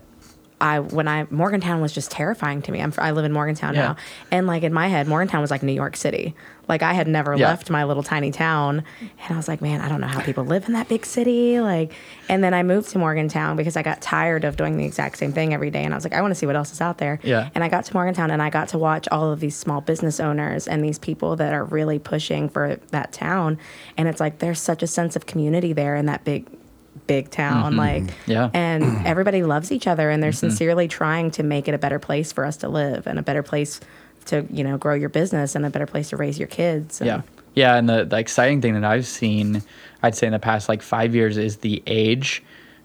I 0.60 0.80
when 0.80 1.06
I 1.06 1.26
Morgantown 1.30 1.80
was 1.82 1.92
just 1.92 2.10
terrifying 2.10 2.62
to 2.62 2.72
me. 2.72 2.80
I'm 2.80 2.92
I 2.98 3.10
live 3.10 3.24
in 3.26 3.32
Morgantown 3.32 3.74
Yeah. 3.74 3.80
now, 3.88 3.96
and 4.30 4.46
like 4.46 4.62
in 4.62 4.72
my 4.72 4.88
head, 4.88 5.06
Morgantown 5.06 5.40
was 5.42 5.50
like 5.50 5.62
New 5.62 5.72
York 5.72 5.96
City. 5.96 6.34
Like 6.68 6.82
I 6.82 6.94
had 6.94 7.06
never 7.06 7.36
Yeah. 7.36 7.48
left 7.48 7.68
my 7.70 7.84
little 7.84 8.02
tiny 8.02 8.30
town, 8.32 8.82
and 9.00 9.34
I 9.34 9.36
was 9.36 9.48
like, 9.48 9.60
man, 9.60 9.80
I 9.82 9.88
don't 9.88 10.00
know 10.00 10.06
how 10.06 10.20
people 10.20 10.44
live 10.44 10.66
in 10.66 10.72
that 10.72 10.88
big 10.88 11.04
city. 11.04 11.60
Like, 11.60 11.92
and 12.28 12.42
then 12.42 12.54
I 12.54 12.62
moved 12.62 12.88
to 12.90 12.98
Morgantown 12.98 13.54
because 13.56 13.76
I 13.76 13.82
got 13.82 14.00
tired 14.00 14.44
of 14.44 14.56
doing 14.56 14.76
the 14.78 14.84
exact 14.84 15.18
same 15.18 15.32
thing 15.32 15.52
every 15.52 15.70
day, 15.70 15.84
and 15.84 15.92
I 15.92 15.96
was 15.96 16.04
like, 16.04 16.14
I 16.14 16.22
want 16.22 16.30
to 16.32 16.34
see 16.34 16.46
what 16.46 16.56
else 16.56 16.72
is 16.72 16.80
out 16.80 16.98
there. 16.98 17.20
Yeah. 17.22 17.50
And 17.54 17.62
I 17.62 17.68
got 17.68 17.84
to 17.84 17.94
Morgantown, 17.94 18.30
and 18.30 18.40
I 18.42 18.48
got 18.50 18.68
to 18.68 18.78
watch 18.78 19.06
all 19.12 19.30
of 19.30 19.40
these 19.40 19.54
small 19.56 19.80
business 19.82 20.18
owners 20.20 20.66
and 20.66 20.82
these 20.82 20.98
people 20.98 21.36
that 21.36 21.52
are 21.52 21.64
really 21.64 21.98
pushing 21.98 22.48
for 22.48 22.80
that 22.92 23.12
town, 23.12 23.58
and 23.98 24.08
it's 24.08 24.20
like 24.20 24.38
there's 24.38 24.60
such 24.60 24.82
a 24.82 24.86
sense 24.86 25.16
of 25.16 25.26
community 25.26 25.72
there 25.74 25.94
in 25.96 26.06
that 26.06 26.24
big 26.24 26.46
big 27.06 27.30
town 27.30 27.76
like 27.76 28.02
Mm-hmm. 28.04 28.30
Yeah. 28.30 28.44
Mm-hmm. 28.46 28.56
and 28.56 29.06
everybody 29.06 29.42
loves 29.42 29.70
each 29.72 29.86
other 29.86 30.10
and 30.10 30.22
they're 30.22 30.32
sincerely 30.32 30.88
trying 30.88 31.30
to 31.32 31.42
make 31.42 31.68
it 31.68 31.74
a 31.74 31.78
better 31.78 31.98
place 31.98 32.32
for 32.32 32.44
us 32.44 32.56
to 32.58 32.68
live 32.68 33.06
and 33.06 33.18
a 33.18 33.22
better 33.22 33.42
place 33.42 33.80
to 34.26 34.44
you 34.50 34.64
know 34.64 34.76
grow 34.76 34.94
your 34.94 35.08
business 35.08 35.54
and 35.54 35.64
a 35.64 35.70
better 35.70 35.86
place 35.86 36.10
to 36.10 36.16
raise 36.16 36.38
your 36.38 36.48
kids 36.48 37.00
and 37.00 37.06
Yeah. 37.08 37.22
Yeah. 37.54 37.76
And 37.76 37.88
the, 37.88 38.04
the 38.04 38.18
exciting 38.18 38.60
thing 38.60 38.74
that 38.74 38.84
I've 38.84 39.06
seen, 39.06 39.62
I'd 40.02 40.14
say 40.14 40.26
in 40.26 40.34
the 40.34 40.38
past 40.38 40.68
like 40.68 40.82
five 40.82 41.14
years, 41.14 41.38
is 41.38 41.56
the 41.58 41.82
age 41.86 42.42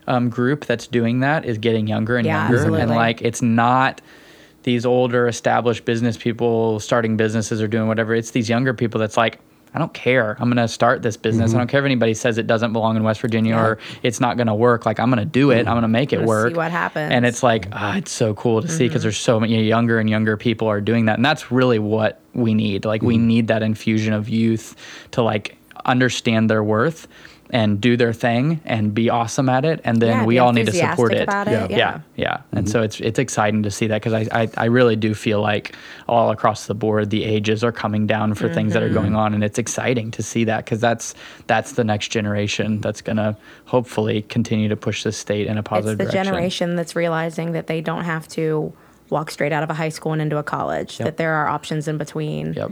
um, 0.08 0.30
group 0.30 0.66
that's 0.66 0.88
doing 0.88 1.20
that 1.20 1.44
is 1.44 1.58
getting 1.58 1.88
younger 1.88 2.16
and 2.16 2.26
Yeah, 2.26 2.50
younger. 2.50 2.78
And 2.78 2.90
like 2.92 3.22
it's 3.22 3.42
not 3.42 4.00
these 4.64 4.86
older 4.86 5.28
established 5.28 5.84
business 5.84 6.16
people 6.16 6.80
starting 6.80 7.18
businesses 7.18 7.62
or 7.62 7.68
doing 7.68 7.88
whatever. 7.88 8.16
It's 8.16 8.32
these 8.32 8.48
younger 8.48 8.74
people 8.74 9.00
that's 9.00 9.18
like, 9.18 9.40
I 9.74 9.80
don't 9.80 9.94
care. 9.94 10.36
I'm 10.40 10.50
going 10.50 10.58
to 10.58 10.68
start 10.68 11.02
this 11.02 11.16
business. 11.16 11.52
I 11.52 11.52
mm-hmm. 11.52 11.60
don't 11.60 11.68
care 11.68 11.80
if 11.80 11.86
anybody 11.86 12.14
says 12.14 12.38
it 12.38 12.46
doesn't 12.46 12.74
belong 12.74 12.98
in 12.98 13.04
West 13.04 13.22
Virginia 13.22 13.56
Yeah. 13.56 13.66
or 13.66 13.80
it's 14.04 14.20
not 14.20 14.36
going 14.36 14.48
to 14.48 14.54
work. 14.54 14.86
Like, 14.86 15.00
I'm 15.00 15.10
going 15.10 15.20
to 15.20 15.26
do 15.26 15.52
it. 15.52 15.60
I'm 15.60 15.74
going 15.74 15.84
to 15.84 15.88
make 15.88 16.12
it 16.12 16.18
Gonna 16.18 16.28
see 16.28 16.30
work. 16.30 16.56
what 16.56 16.72
happens. 16.72 17.12
And 17.12 17.26
it's 17.26 17.42
like, 17.42 17.68
ah, 17.72 17.96
it's 17.96 18.12
so 18.12 18.34
cool 18.34 18.62
to 18.62 18.68
see 18.68 18.88
because 18.88 19.00
mm-hmm. 19.00 19.04
there's 19.04 19.18
so 19.18 19.40
many 19.40 19.64
younger 19.64 20.00
and 20.00 20.10
younger 20.10 20.36
people 20.36 20.68
are 20.68 20.82
doing 20.82 21.06
that. 21.06 21.18
And 21.18 21.26
that's 21.26 21.52
really 21.52 21.80
what 21.80 22.20
we 22.34 22.54
need. 22.54 22.84
Like, 22.84 23.02
we 23.02 23.16
mm-hmm. 23.16 23.28
need 23.28 23.48
that 23.48 23.64
infusion 23.64 24.14
of 24.14 24.28
youth 24.28 24.76
to 25.12 25.22
like 25.22 25.58
understand 25.86 26.50
their 26.50 26.64
worth 26.64 27.08
and 27.52 27.82
do 27.82 27.98
their 27.98 28.14
thing 28.14 28.62
and 28.66 28.94
be 28.94 29.10
awesome 29.10 29.50
at 29.50 29.66
it. 29.66 29.82
And 29.84 30.02
then 30.02 30.20
Yeah, 30.20 30.26
we 30.26 30.40
all 30.40 30.54
need 30.54 30.68
to 30.68 30.72
support 30.72 31.14
it. 31.14 31.24
about 31.24 31.48
it, 31.48 31.52
Yeah. 31.52 31.68
yeah. 31.70 31.78
Yeah, 31.78 32.02
yeah. 32.16 32.38
And 32.52 32.66
mm-hmm. 32.66 32.72
so 32.72 32.82
it's 32.82 33.00
it's 33.02 33.20
exciting 33.20 33.64
to 33.64 33.72
see 33.72 33.88
that 33.88 34.02
because 34.02 34.14
I, 34.14 34.44
I 34.44 34.50
I 34.58 34.66
really 34.66 34.96
do 34.96 35.14
feel 35.14 35.42
like 35.42 35.76
all 36.08 36.32
across 36.32 36.68
the 36.68 36.74
board 36.74 37.10
the 37.10 37.24
ages 37.26 37.64
are 37.64 37.72
coming 37.74 38.08
down 38.08 38.34
for 38.36 38.48
things 38.54 38.74
that 38.74 38.82
are 38.82 38.86
mm-hmm. 38.86 38.96
going 38.96 39.16
on, 39.16 39.34
and 39.34 39.44
it's 39.44 39.60
exciting 39.60 40.12
to 40.12 40.24
see 40.24 40.46
that 40.46 40.64
because 40.66 40.80
that's 40.80 41.14
that's 41.48 41.74
the 41.74 41.84
next 41.84 42.08
generation 42.08 42.80
that's 42.80 43.02
gonna 43.02 43.38
hopefully 43.66 44.22
continue 44.24 44.70
to 44.70 44.76
push 44.78 45.04
this 45.04 45.18
state 45.18 45.48
in 45.48 45.58
a 45.58 45.64
positive 45.64 45.98
direction. 45.98 46.08
it's 46.08 46.12
the 46.12 46.18
direction. 46.18 46.34
generation 46.34 46.76
that's 46.78 46.96
realizing 46.96 47.52
that 47.52 47.68
they 47.68 47.82
don't 47.82 48.06
have 48.06 48.28
to 48.30 48.72
walk 49.10 49.30
straight 49.30 49.52
out 49.52 49.62
of 49.62 49.70
a 49.70 49.74
high 49.74 49.90
school 49.90 50.14
and 50.14 50.22
into 50.22 50.38
a 50.38 50.44
college 50.44 51.00
Yep. 51.00 51.06
that 51.06 51.18
there 51.18 51.34
are 51.34 51.48
options 51.50 51.88
in 51.90 51.98
between 51.98 52.54
Yep. 52.54 52.72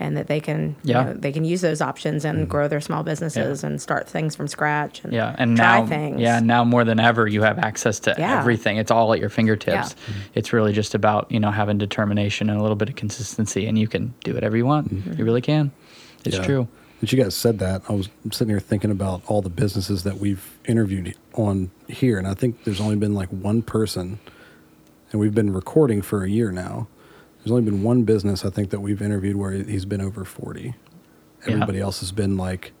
And 0.00 0.16
that 0.16 0.26
they 0.26 0.40
can 0.40 0.74
you 0.82 0.94
Yeah. 0.94 1.02
know, 1.04 1.14
they 1.14 1.30
can 1.30 1.44
use 1.44 1.60
those 1.60 1.80
options 1.80 2.24
and 2.24 2.46
mm. 2.46 2.48
grow 2.48 2.66
their 2.66 2.80
small 2.80 3.02
businesses 3.04 3.62
and 3.62 3.80
start 3.80 4.08
things 4.08 4.34
from 4.34 4.48
scratch 4.48 5.04
and 5.04 5.12
Yeah, 5.12 5.36
and 5.38 5.56
try 5.56 5.80
now, 5.80 5.86
things 5.86 6.20
yeah, 6.20 6.40
now 6.40 6.64
more 6.64 6.84
than 6.84 6.98
ever, 6.98 7.28
you 7.28 7.42
have 7.42 7.58
access 7.58 8.00
to 8.00 8.14
Yeah. 8.18 8.40
everything. 8.40 8.78
It's 8.78 8.90
all 8.90 9.12
at 9.12 9.20
your 9.20 9.28
fingertips. 9.28 9.94
Yeah. 9.96 10.12
Mm-hmm. 10.14 10.20
It's 10.34 10.52
really 10.52 10.72
just 10.72 10.94
about 10.94 11.30
you 11.30 11.38
know 11.38 11.50
having 11.50 11.78
determination 11.78 12.50
and 12.50 12.58
a 12.58 12.62
little 12.62 12.76
bit 12.76 12.88
of 12.88 12.96
consistency, 12.96 13.66
and 13.66 13.78
you 13.78 13.86
can 13.86 14.14
do 14.24 14.34
whatever 14.34 14.56
you 14.56 14.66
want. 14.66 14.92
Mm-hmm. 14.92 15.18
You 15.18 15.24
really 15.24 15.42
can. 15.42 15.70
It's 16.24 16.36
Yeah. 16.36 16.44
true. 16.44 16.68
But 17.00 17.12
you 17.12 17.22
guys 17.22 17.34
said 17.34 17.58
that. 17.60 17.82
I 17.88 17.92
was 17.94 18.08
sitting 18.30 18.50
here 18.50 18.60
thinking 18.60 18.90
about 18.90 19.22
all 19.26 19.40
the 19.40 19.48
businesses 19.48 20.02
that 20.02 20.18
we've 20.18 20.58
interviewed 20.66 21.14
on 21.34 21.70
here, 21.88 22.18
and 22.18 22.26
I 22.26 22.34
think 22.34 22.64
there's 22.64 22.80
only 22.80 22.96
been 22.96 23.14
like 23.14 23.28
one 23.30 23.62
person, 23.62 24.18
and 25.12 25.20
we've 25.20 25.34
been 25.34 25.52
recording 25.52 26.02
for 26.02 26.24
a 26.24 26.28
year 26.28 26.50
now. 26.52 26.88
There's 27.42 27.52
only 27.52 27.62
been 27.62 27.82
one 27.82 28.04
business 28.04 28.44
I 28.44 28.50
think 28.50 28.70
that 28.70 28.80
we've 28.80 29.00
interviewed 29.00 29.36
where 29.36 29.52
he's 29.52 29.84
been 29.84 30.00
over 30.00 30.24
40. 30.24 30.60
Yeah. 30.62 30.70
Mm-hmm. 30.70 31.50
Everybody 31.52 31.80
else 31.80 32.00
has 32.00 32.12
been 32.12 32.36
like 32.36 32.72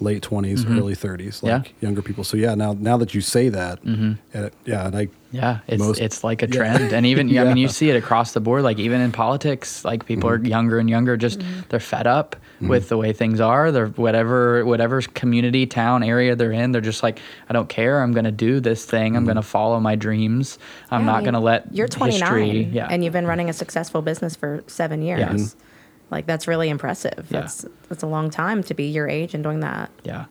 late 0.00 0.22
20s, 0.22 0.60
mm-hmm. 0.60 0.78
early 0.78 0.94
30s, 0.94 1.42
Yeah. 1.42 1.56
like 1.58 1.74
younger 1.80 2.02
people. 2.02 2.24
So 2.24 2.36
yeah, 2.36 2.54
now 2.54 2.76
now 2.78 2.96
that 2.98 3.14
you 3.14 3.20
say 3.20 3.48
that, 3.48 3.82
Mm-hmm. 3.84 4.12
uh, 4.34 4.48
yeah, 4.64 4.86
and 4.86 4.96
I 4.96 5.08
Yeah, 5.30 5.58
it's 5.66 5.82
Most- 5.82 6.00
it's 6.00 6.24
like 6.24 6.42
a 6.42 6.46
Yeah. 6.46 6.52
trend, 6.52 6.92
and 6.92 7.04
even 7.04 7.28
I 7.38 7.44
mean 7.44 7.56
you 7.58 7.68
see 7.68 7.90
it 7.90 7.96
across 7.96 8.32
the 8.32 8.40
board. 8.40 8.62
Like 8.62 8.78
even 8.78 9.00
in 9.00 9.12
politics, 9.12 9.84
like 9.84 10.06
people 10.06 10.30
are 10.30 10.38
mm-hmm. 10.38 10.46
younger 10.46 10.78
and 10.78 10.88
younger. 10.88 11.16
Just 11.16 11.40
mm-hmm. 11.40 11.60
they're 11.68 11.80
fed 11.80 12.06
up 12.06 12.36
with 12.60 12.88
the 12.88 12.96
way 12.96 13.12
things 13.12 13.38
are. 13.40 13.70
They're 13.70 13.88
whatever 13.88 14.64
whatever 14.64 15.00
community, 15.02 15.66
town, 15.66 16.02
area 16.02 16.34
they're 16.34 16.52
in. 16.52 16.72
They're 16.72 16.80
just 16.80 17.02
like 17.02 17.20
I 17.48 17.52
don't 17.52 17.68
care. 17.68 18.02
I'm 18.02 18.12
gonna 18.12 18.32
do 18.32 18.60
this 18.60 18.84
thing. 18.86 19.16
I'm 19.16 19.26
gonna 19.26 19.42
follow 19.42 19.78
my 19.80 19.96
dreams. 19.96 20.58
I'm 20.90 21.00
Yeah, 21.02 21.06
not 21.06 21.14
I 21.14 21.18
mean, 21.18 21.24
gonna 21.26 21.40
let 21.40 21.74
you're 21.74 21.88
29 21.88 22.20
history. 22.20 22.62
Yeah, 22.72 22.88
and 22.90 23.04
you've 23.04 23.12
been 23.12 23.26
running 23.26 23.50
a 23.50 23.52
successful 23.52 24.00
business 24.02 24.34
for 24.34 24.62
seven 24.66 25.02
years 25.02 25.20
Yeah. 25.20 25.36
Like 26.10 26.26
that's 26.26 26.48
really 26.48 26.68
impressive. 26.68 27.26
Yeah. 27.30 27.40
that's 27.40 27.64
that's 27.88 28.02
a 28.02 28.06
long 28.06 28.30
time 28.30 28.62
to 28.64 28.74
be 28.74 28.84
your 28.84 29.08
age 29.08 29.34
and 29.34 29.42
doing 29.42 29.60
that. 29.60 29.90
Yeah 30.04 30.26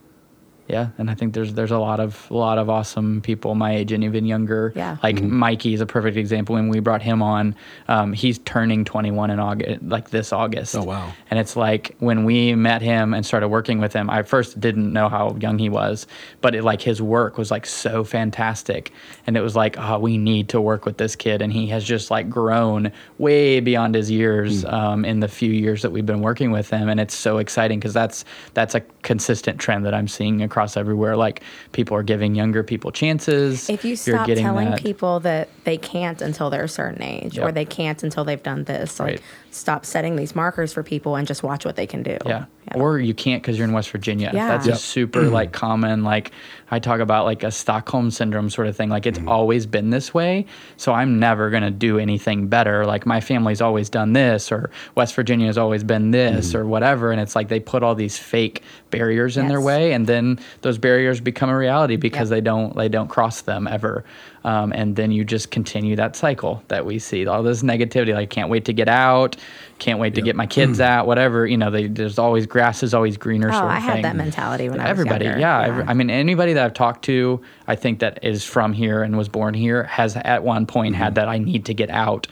yeah 0.68 0.88
and 0.98 1.10
i 1.10 1.14
think 1.14 1.34
there's 1.34 1.54
there's 1.54 1.70
a 1.70 1.78
lot 1.78 2.00
of 2.00 2.30
a 2.30 2.36
lot 2.36 2.58
of 2.58 2.68
awesome 2.68 3.20
people 3.20 3.54
my 3.54 3.74
age 3.74 3.92
and 3.92 4.04
even 4.04 4.24
younger. 4.24 4.72
Yeah. 4.76 4.96
like 5.02 5.20
mikey 5.22 5.74
is 5.74 5.80
a 5.80 5.86
perfect 5.86 6.16
example. 6.16 6.54
When 6.54 6.68
we 6.68 6.80
brought 6.80 7.02
him 7.02 7.22
on 7.22 7.54
um, 7.88 8.12
he's 8.12 8.38
turning 8.40 8.84
21 8.84 9.30
in 9.30 9.40
august 9.40 9.82
like 9.82 10.10
this 10.10 10.32
august. 10.32 10.74
Oh, 10.76 10.84
wow. 10.84 11.12
and 11.30 11.38
it's 11.38 11.56
like 11.56 11.96
when 11.98 12.24
we 12.24 12.54
met 12.54 12.82
him 12.82 13.14
and 13.14 13.24
started 13.24 13.48
working 13.48 13.80
with 13.80 13.92
him 13.92 14.10
i 14.10 14.22
first 14.22 14.60
didn't 14.60 14.92
know 14.92 15.08
how 15.08 15.36
young 15.40 15.58
he 15.58 15.68
was 15.68 16.06
but 16.40 16.54
it 16.54 16.62
like 16.62 16.82
his 16.82 17.00
work 17.00 17.38
was 17.38 17.50
like 17.50 17.66
so 17.66 18.04
fantastic. 18.04 18.92
And 19.26 19.36
it 19.36 19.40
was 19.40 19.56
like 19.56 19.76
oh 19.78 19.98
we 19.98 20.18
need 20.18 20.48
to 20.50 20.60
work 20.60 20.84
with 20.84 20.98
this 20.98 21.16
kid. 21.16 21.42
And 21.42 21.52
he 21.52 21.66
has 21.68 21.84
just 21.84 22.10
like 22.10 22.28
grown 22.28 22.92
way 23.18 23.60
beyond 23.60 23.94
his 23.94 24.10
years 24.10 24.64
um, 24.64 25.04
in 25.04 25.20
the 25.20 25.28
few 25.28 25.52
years 25.52 25.82
that 25.82 25.90
we've 25.90 26.06
been 26.06 26.20
working 26.20 26.50
with 26.50 26.70
him. 26.70 26.88
And 26.88 27.00
it's 27.00 27.14
so 27.14 27.38
exciting 27.38 27.78
because 27.78 27.94
that's 27.94 28.24
that's 28.54 28.74
a 28.74 28.80
consistent 29.02 29.58
trend 29.58 29.86
that 29.86 29.94
i'm 29.94 30.08
seeing 30.08 30.42
across 30.42 30.57
everywhere. 30.76 31.16
Like 31.16 31.42
people 31.72 31.96
are 31.96 32.02
giving 32.02 32.34
younger 32.34 32.62
people 32.62 32.90
chances. 32.90 33.68
If 33.70 33.84
you 33.84 33.96
stop 33.96 34.26
telling 34.26 34.70
that- 34.70 34.80
people 34.82 35.20
that 35.20 35.48
they 35.64 35.76
can't 35.76 36.20
until 36.20 36.50
they're 36.50 36.64
a 36.64 36.68
certain 36.68 37.02
age 37.02 37.38
or 37.38 37.52
they 37.52 37.64
can't 37.64 38.02
until 38.02 38.24
they've 38.24 38.42
done 38.42 38.64
this 38.64 38.98
like 38.98 39.08
Right. 39.08 39.20
Stop 39.58 39.84
setting 39.84 40.16
these 40.16 40.34
markers 40.34 40.72
for 40.72 40.82
people 40.82 41.16
and 41.16 41.26
just 41.26 41.42
watch 41.42 41.64
what 41.64 41.76
they 41.76 41.86
can 41.86 42.02
do. 42.02 42.16
Yeah. 42.24 42.46
Or 42.74 42.98
you 42.98 43.14
can't 43.14 43.42
because 43.42 43.56
you're 43.56 43.66
in 43.66 43.72
West 43.72 43.90
Virginia. 43.90 44.30
Yeah. 44.32 44.48
That's 44.48 44.66
Yep. 44.66 44.74
a 44.74 44.78
super 44.78 45.22
like 45.30 45.52
common 45.52 46.04
like 46.04 46.32
I 46.70 46.78
talk 46.78 47.00
about 47.00 47.24
like 47.24 47.42
a 47.42 47.50
Stockholm 47.50 48.10
syndrome 48.10 48.50
sort 48.50 48.66
of 48.66 48.76
thing. 48.76 48.90
Like 48.90 49.06
it's 49.06 49.18
mm-hmm. 49.18 49.28
always 49.28 49.64
been 49.64 49.88
this 49.90 50.12
way. 50.12 50.44
So 50.76 50.92
I'm 50.92 51.18
never 51.18 51.48
gonna 51.50 51.70
do 51.70 51.98
anything 51.98 52.48
better. 52.48 52.84
Like 52.84 53.06
my 53.06 53.20
family's 53.20 53.62
always 53.62 53.88
done 53.88 54.12
this 54.12 54.52
or 54.52 54.70
West 54.94 55.14
Virginia 55.14 55.46
has 55.46 55.56
always 55.56 55.82
been 55.82 56.10
this 56.10 56.48
mm-hmm. 56.48 56.58
or 56.58 56.66
whatever. 56.66 57.10
And 57.10 57.20
it's 57.20 57.34
like 57.34 57.48
they 57.48 57.60
put 57.60 57.82
all 57.82 57.94
these 57.94 58.18
fake 58.18 58.62
barriers 58.90 59.36
in 59.36 59.48
their 59.48 59.60
way 59.60 59.92
and 59.92 60.06
then 60.06 60.38
those 60.60 60.78
barriers 60.78 61.20
become 61.20 61.48
a 61.50 61.56
reality 61.56 61.96
because 61.96 62.30
Yep. 62.30 62.36
they 62.36 62.40
don't 62.40 62.76
they 62.76 62.88
don't 62.88 63.08
cross 63.08 63.42
them 63.42 63.66
ever. 63.66 64.04
Um, 64.48 64.72
and 64.72 64.96
then 64.96 65.10
you 65.12 65.24
just 65.26 65.50
continue 65.50 65.94
that 65.96 66.16
cycle 66.16 66.62
that 66.68 66.86
we 66.86 66.98
see. 66.98 67.26
All 67.26 67.42
this 67.42 67.62
negativity, 67.62 68.14
like 68.14 68.30
can't 68.30 68.48
wait 68.48 68.64
to 68.64 68.72
get 68.72 68.88
out, 68.88 69.36
can't 69.78 69.98
wait 69.98 70.14
to 70.14 70.22
get 70.22 70.36
my 70.36 70.46
kids 70.46 70.80
out, 70.80 71.06
whatever. 71.06 71.46
You 71.46 71.58
know, 71.58 71.70
they, 71.70 71.86
there's 71.86 72.18
always 72.18 72.46
grass 72.46 72.82
is 72.82 72.94
always 72.94 73.18
greener. 73.18 73.48
Oh, 73.48 73.52
sort 73.52 73.64
of 73.64 73.70
I 73.70 73.78
had 73.78 73.92
thing. 73.94 74.02
that 74.04 74.16
mentality 74.16 74.70
when 74.70 74.80
I 74.80 74.84
was 74.84 74.90
Everybody, 74.90 75.26
younger. 75.26 75.40
yeah. 75.40 75.66
every- 75.66 75.84
I 75.84 75.92
mean, 75.92 76.08
anybody 76.08 76.54
that 76.54 76.64
I've 76.64 76.72
talked 76.72 77.04
to, 77.06 77.42
I 77.66 77.76
think 77.76 77.98
that 77.98 78.20
is 78.24 78.42
from 78.42 78.72
here 78.72 79.02
and 79.02 79.18
was 79.18 79.28
born 79.28 79.52
here 79.52 79.82
has 79.84 80.16
at 80.16 80.42
one 80.42 80.64
point 80.64 80.94
had 80.94 81.16
that 81.16 81.28
I 81.28 81.36
need 81.36 81.66
to 81.66 81.74
get 81.74 81.90
out. 81.90 82.26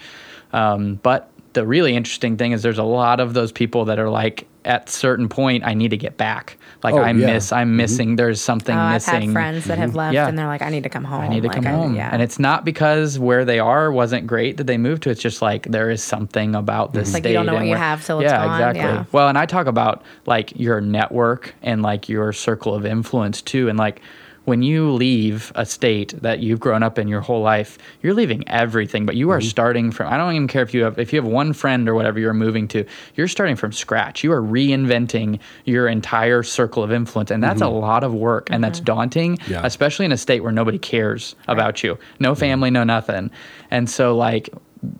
Um, 0.55 0.95
but 1.03 1.31
the 1.53 1.67
really 1.67 1.95
interesting 1.97 2.39
thing 2.39 2.53
is 2.53 2.63
there's 2.63 2.79
a 2.79 2.83
lot 2.85 3.21
of 3.21 3.35
those 3.35 3.53
people 3.53 3.85
that 3.87 3.99
are 3.99 4.09
like 4.11 4.47
at 4.67 4.89
certain 4.89 5.29
point 5.29 5.65
I 5.65 5.75
need 5.75 5.91
to 5.91 5.97
get 5.97 6.17
back. 6.17 6.59
Like 6.83 6.95
Oh, 6.95 6.99
I 6.99 7.09
yeah. 7.09 7.27
miss, 7.35 7.53
I'm 7.53 7.69
mm-hmm. 7.69 7.77
missing. 7.77 8.17
There's 8.17 8.41
something 8.41 8.77
Oh, 8.77 8.81
I've 8.81 9.05
had 9.05 9.31
friends 9.33 9.65
that 9.67 9.79
have 9.79 9.91
mm-hmm. 9.91 9.99
left 9.99 10.15
Yeah. 10.15 10.29
and 10.29 10.39
they're 10.39 10.47
like, 10.47 10.63
I 10.63 10.69
need 10.71 10.83
to 10.83 10.89
come 10.89 11.05
home. 11.05 11.23
I 11.23 11.29
need 11.29 11.43
to 11.43 11.49
Like, 11.49 11.57
come 11.57 11.65
home. 11.65 11.95
yeah. 11.95 12.11
And 12.13 12.21
it's 12.23 12.39
not 12.39 12.65
because 12.65 13.19
where 13.19 13.45
they 13.45 13.59
are 13.59 13.91
wasn't 13.91 14.27
great 14.27 14.57
that 14.59 14.67
they 14.67 14.77
moved 14.79 15.05
to. 15.05 15.11
It's 15.11 15.23
just 15.23 15.41
like 15.41 15.65
there 15.65 15.91
is 15.91 16.03
something 16.03 16.55
about 16.55 16.93
this 16.93 17.09
mm-hmm. 17.09 17.15
Like 17.15 17.23
state. 17.23 17.31
you 17.31 17.37
don't 17.37 17.47
know 17.47 17.55
what 17.55 17.67
you 17.67 17.77
have 17.77 18.05
till 18.05 18.21
it's 18.21 18.31
yeah, 18.31 18.45
gone, 18.45 18.55
exactly. 18.57 18.83
yeah. 18.83 19.05
Well, 19.13 19.29
and 19.29 19.39
I 19.39 19.47
talk 19.47 19.67
about 19.67 20.03
like 20.27 20.59
your 20.59 20.81
network 20.81 21.55
and 21.63 21.83
like 21.83 22.09
your 22.09 22.33
circle 22.33 22.75
of 22.75 22.85
influence 22.85 23.43
too. 23.43 23.69
And 23.69 23.79
like 23.79 24.03
when 24.47 24.63
you 24.63 24.91
leave 24.93 25.53
a 25.55 25.67
state 25.67 26.15
that 26.23 26.39
you've 26.41 26.59
grown 26.61 26.83
up 26.83 26.99
in 26.99 27.07
your 27.09 27.21
whole 27.21 27.43
life, 27.43 27.77
you're 28.03 28.15
leaving 28.15 28.49
everything, 28.49 29.05
but 29.05 29.15
you 29.17 29.31
are 29.31 29.39
Mm-hmm. 29.41 29.49
starting 29.49 29.91
from 29.93 30.11
I 30.13 30.17
don't 30.17 30.33
even 30.35 30.49
care 30.49 30.63
if 30.63 30.73
you 30.73 30.83
have 30.85 30.99
if 30.99 31.13
you 31.13 31.21
have 31.21 31.31
one 31.31 31.53
friend 31.53 31.89
or 31.89 31.95
whatever 31.95 32.19
you're 32.19 32.33
moving 32.33 32.67
to, 32.69 32.85
you're 33.17 33.29
starting 33.29 33.57
from 33.57 33.73
scratch. 33.73 34.25
You 34.25 34.33
are 34.33 34.41
reinventing 34.43 35.39
your 35.65 35.89
entire 35.89 36.43
circle 36.43 36.83
of 36.83 36.91
influence. 36.93 37.31
And 37.31 37.43
that's 37.43 37.61
a 37.61 37.69
lot 37.69 38.03
of 38.05 38.15
work 38.15 38.49
and 38.51 38.57
Mm-hmm. 38.57 38.63
that's 38.63 38.81
daunting, 38.81 39.39
Yeah. 39.49 39.61
especially 39.65 40.07
in 40.07 40.13
a 40.13 40.17
state 40.17 40.43
where 40.43 40.53
nobody 40.53 40.79
cares 40.79 41.35
about 41.49 41.83
you. 41.85 41.99
No 42.21 42.35
family, 42.35 42.71
no 42.71 42.85
nothing. 42.85 43.31
And 43.71 43.91
so 43.91 44.17
like 44.17 44.49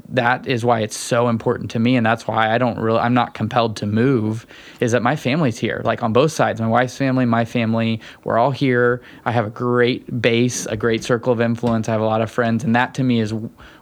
that 0.09 0.47
is 0.47 0.65
why 0.65 0.81
it's 0.81 0.97
so 0.97 1.29
important 1.29 1.71
to 1.73 1.79
me 1.79 1.97
and 1.97 2.07
that's 2.07 2.27
why 2.27 2.53
I 2.55 2.59
don't 2.59 2.79
really 2.79 2.99
I'm 2.99 3.15
not 3.15 3.35
compelled 3.35 3.77
to 3.77 3.87
move 3.87 4.47
is 4.81 4.93
that 4.93 5.03
my 5.03 5.17
family's 5.17 5.59
here 5.59 5.83
like 5.85 6.03
on 6.03 6.13
both 6.13 6.33
sides. 6.33 6.61
My 6.61 6.69
wife's 6.69 6.97
family 6.97 7.25
my 7.27 7.45
family 7.45 8.01
we're 8.25 8.39
all 8.39 8.51
here. 8.51 9.03
I 9.25 9.33
have 9.33 9.47
a 9.47 9.51
great 9.51 10.21
base 10.23 10.67
a 10.67 10.77
great 10.77 11.05
circle 11.05 11.33
of 11.33 11.41
influence. 11.41 11.89
I 11.89 11.93
have 11.93 12.01
a 12.01 12.07
lot 12.07 12.23
of 12.23 12.31
friends 12.31 12.65
and 12.65 12.75
that 12.75 12.95
to 12.95 13.03
me 13.03 13.21
is 13.21 13.35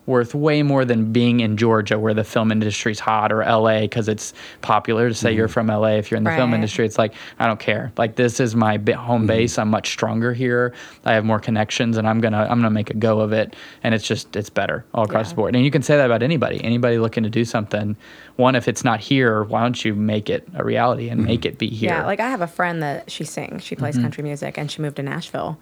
worth 0.06 0.34
way 0.34 0.62
more 0.62 0.84
than 0.84 1.12
being 1.12 1.40
in 1.40 1.56
Georgia 1.56 1.98
where 1.98 2.14
the 2.14 2.24
film 2.24 2.50
industry's 2.50 2.98
hot 2.98 3.32
or 3.32 3.44
LA 3.44 3.80
because 3.80 4.08
it's 4.08 4.32
popular 4.62 5.08
to 5.08 5.14
say 5.14 5.32
you're 5.32 5.46
mm-hmm. 5.46 5.52
from 5.52 5.66
LA 5.68 5.96
if 5.96 6.10
you're 6.10 6.18
in 6.18 6.24
the 6.24 6.30
film 6.30 6.54
industry 6.54 6.86
it's 6.86 6.98
like 6.98 7.14
I 7.38 7.46
don't 7.46 7.60
care. 7.60 7.92
Like 7.96 8.16
this 8.16 8.40
is 8.40 8.56
my 8.56 8.72
home 8.72 8.82
mm-hmm. 8.86 9.26
base. 9.26 9.58
I'm 9.58 9.68
much 9.68 9.90
stronger 9.90 10.32
here. 10.32 10.72
I 11.04 11.12
have 11.12 11.24
more 11.24 11.38
connections 11.38 11.96
and 11.96 12.08
I'm 12.08 12.20
gonna 12.20 12.42
I'm 12.42 12.58
gonna 12.58 12.70
make 12.70 12.90
a 12.90 12.94
go 12.94 13.20
of 13.20 13.32
it. 13.32 13.54
And 13.82 13.94
it's 13.94 14.06
just 14.06 14.34
it's 14.34 14.50
better 14.50 14.84
all 14.94 15.04
across 15.04 15.26
Yeah. 15.26 15.30
the 15.30 15.36
board. 15.36 15.56
And 15.56 15.64
you 15.64 15.70
can 15.70 15.82
say 15.82 15.96
that 15.96 16.06
about 16.06 16.22
anybody. 16.22 16.62
Anybody 16.64 16.98
looking 16.98 17.22
to 17.24 17.30
do 17.30 17.44
something 17.44 17.96
one 18.36 18.56
if 18.56 18.66
it's 18.66 18.82
not 18.82 18.98
here 18.98 19.44
why 19.44 19.62
don't 19.62 19.84
you 19.84 19.94
make 19.94 20.28
it 20.28 20.48
a 20.54 20.64
reality 20.64 21.08
and 21.08 21.24
make 21.24 21.40
mm-hmm. 21.40 21.48
it 21.48 21.58
be 21.58 21.68
here? 21.68 21.90
Yeah, 21.90 22.06
like 22.06 22.20
I 22.20 22.28
have 22.30 22.40
a 22.40 22.46
friend 22.46 22.82
that 22.82 23.10
she 23.10 23.24
sings. 23.24 23.62
She 23.62 23.74
Mm-hmm. 23.74 23.82
plays 23.82 23.98
country 23.98 24.22
music, 24.22 24.56
and 24.56 24.70
she 24.70 24.80
moved 24.82 24.96
to 24.96 25.02
Nashville. 25.02 25.58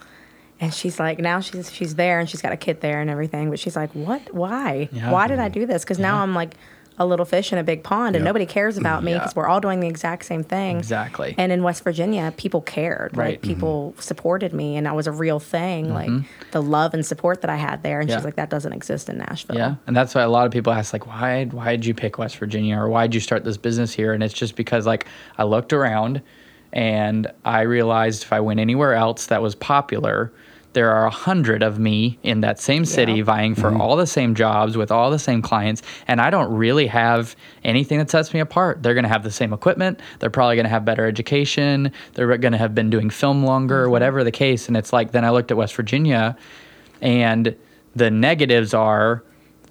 And 0.63 0.73
she's 0.73 0.99
like, 1.01 1.19
now 1.19 1.41
she's 1.41 1.71
she's 1.73 1.97
there, 1.97 2.21
and 2.21 2.31
she's 2.31 2.41
got 2.41 2.53
a 2.53 2.57
kid 2.57 2.81
there 2.81 3.01
and 3.01 3.11
everything. 3.11 3.51
But 3.51 3.59
she's 3.59 3.75
like, 3.77 3.91
what? 3.93 4.33
Why? 4.33 4.89
Yeah. 4.93 5.11
Why 5.11 5.27
did 5.27 5.41
I 5.41 5.49
do 5.49 5.67
this? 5.67 5.83
Because 5.83 5.99
now 5.99 6.23
I'm 6.23 6.35
like 6.35 6.55
a 6.99 7.07
little 7.07 7.25
fish 7.25 7.53
in 7.53 7.59
a 7.59 7.65
big 7.65 7.83
pond, 7.83 8.15
and 8.15 8.23
Yeah. 8.23 8.29
nobody 8.29 8.47
cares 8.47 8.77
about 8.77 9.03
me 9.03 9.11
Yeah. 9.13 9.19
because 9.19 9.35
we're 9.35 9.49
all 9.49 9.61
doing 9.61 9.81
the 9.81 9.89
exact 9.89 10.25
same 10.27 10.45
thing. 10.45 10.77
Exactly. 10.77 11.35
And 11.39 11.51
in 11.51 11.63
West 11.65 11.83
Virginia, 11.83 12.33
people 12.37 12.61
cared. 12.61 13.17
Right. 13.17 13.31
Like 13.31 13.43
people 13.43 13.95
supported 13.99 14.53
me, 14.53 14.77
and 14.77 14.87
that 14.87 14.95
was 14.95 15.07
a 15.09 15.13
real 15.13 15.41
thing. 15.41 15.93
Like 15.93 16.11
the 16.53 16.63
love 16.63 16.95
and 16.95 17.05
support 17.05 17.41
that 17.41 17.51
I 17.51 17.57
had 17.57 17.83
there. 17.83 17.99
And 17.99 18.09
Mm-hmm. 18.09 18.11
Yeah. 18.13 18.17
she's 18.19 18.25
like, 18.25 18.37
that 18.37 18.51
doesn't 18.51 18.73
exist 18.73 19.09
in 19.09 19.19
Nashville. 19.19 19.57
Yeah, 19.57 19.75
and 19.89 19.97
that's 19.97 20.15
why 20.15 20.23
a 20.23 20.29
lot 20.31 20.47
of 20.47 20.53
people 20.53 20.73
ask 20.73 20.93
like, 20.93 21.07
why 21.09 21.47
why 21.47 21.73
did 21.75 21.87
you 21.87 21.95
pick 21.95 22.19
West 22.19 22.37
Virginia 22.37 22.77
or 22.79 22.89
why 22.89 23.09
did 23.09 23.15
you 23.15 23.21
start 23.21 23.43
this 23.43 23.57
business 23.57 23.93
here? 23.93 24.13
And 24.13 24.23
it's 24.23 24.35
just 24.35 24.55
because 24.55 24.87
like 24.87 25.07
I 25.39 25.43
looked 25.45 25.73
around 25.73 26.23
and 26.75 27.27
I 27.45 27.63
realized 27.63 28.23
if 28.23 28.33
I 28.33 28.41
went 28.41 28.61
anywhere 28.61 28.95
else 28.95 29.27
that 29.27 29.43
was 29.43 29.55
popular, 29.55 30.33
there 30.73 30.91
are 30.91 31.07
a 31.07 31.11
hundred 31.11 31.63
of 31.63 31.79
me 31.79 32.19
in 32.23 32.41
that 32.41 32.59
same 32.61 32.85
city 32.85 33.15
Yeah. 33.15 33.25
vying 33.25 33.55
for 33.55 33.71
mm-hmm. 33.71 33.81
all 33.81 33.97
the 33.97 34.07
same 34.07 34.35
jobs 34.35 34.77
with 34.77 34.91
all 34.91 35.11
the 35.11 35.19
same 35.19 35.43
clients, 35.43 35.83
and 36.09 36.21
I 36.21 36.31
don't 36.31 36.53
really 36.53 36.87
have 36.87 37.37
anything 37.65 37.99
that 37.99 38.11
sets 38.11 38.33
me 38.33 38.41
apart. 38.41 38.83
They're 38.83 38.95
going 38.95 39.05
to 39.05 39.09
have 39.09 39.23
the 39.23 39.31
same 39.31 39.53
equipment. 39.53 40.01
They're 40.19 40.31
probably 40.31 40.57
going 40.57 40.65
to 40.65 40.71
have 40.71 40.85
better 40.85 41.07
education. 41.07 41.93
They're 42.15 42.37
going 42.39 42.53
to 42.53 42.59
have 42.59 42.75
been 42.75 42.91
doing 42.91 43.11
film 43.11 43.45
longer, 43.45 43.83
mm-hmm. 43.83 43.93
whatever 43.93 44.25
the 44.25 44.33
case. 44.33 44.69
And 44.69 44.77
it's 44.77 44.93
like 44.93 45.13
then 45.13 45.25
I 45.25 45.31
looked 45.31 45.51
at 45.51 45.57
West 45.57 45.75
Virginia, 45.75 46.37
and 47.01 47.55
the 47.95 48.11
negatives 48.11 48.73
are 48.73 49.23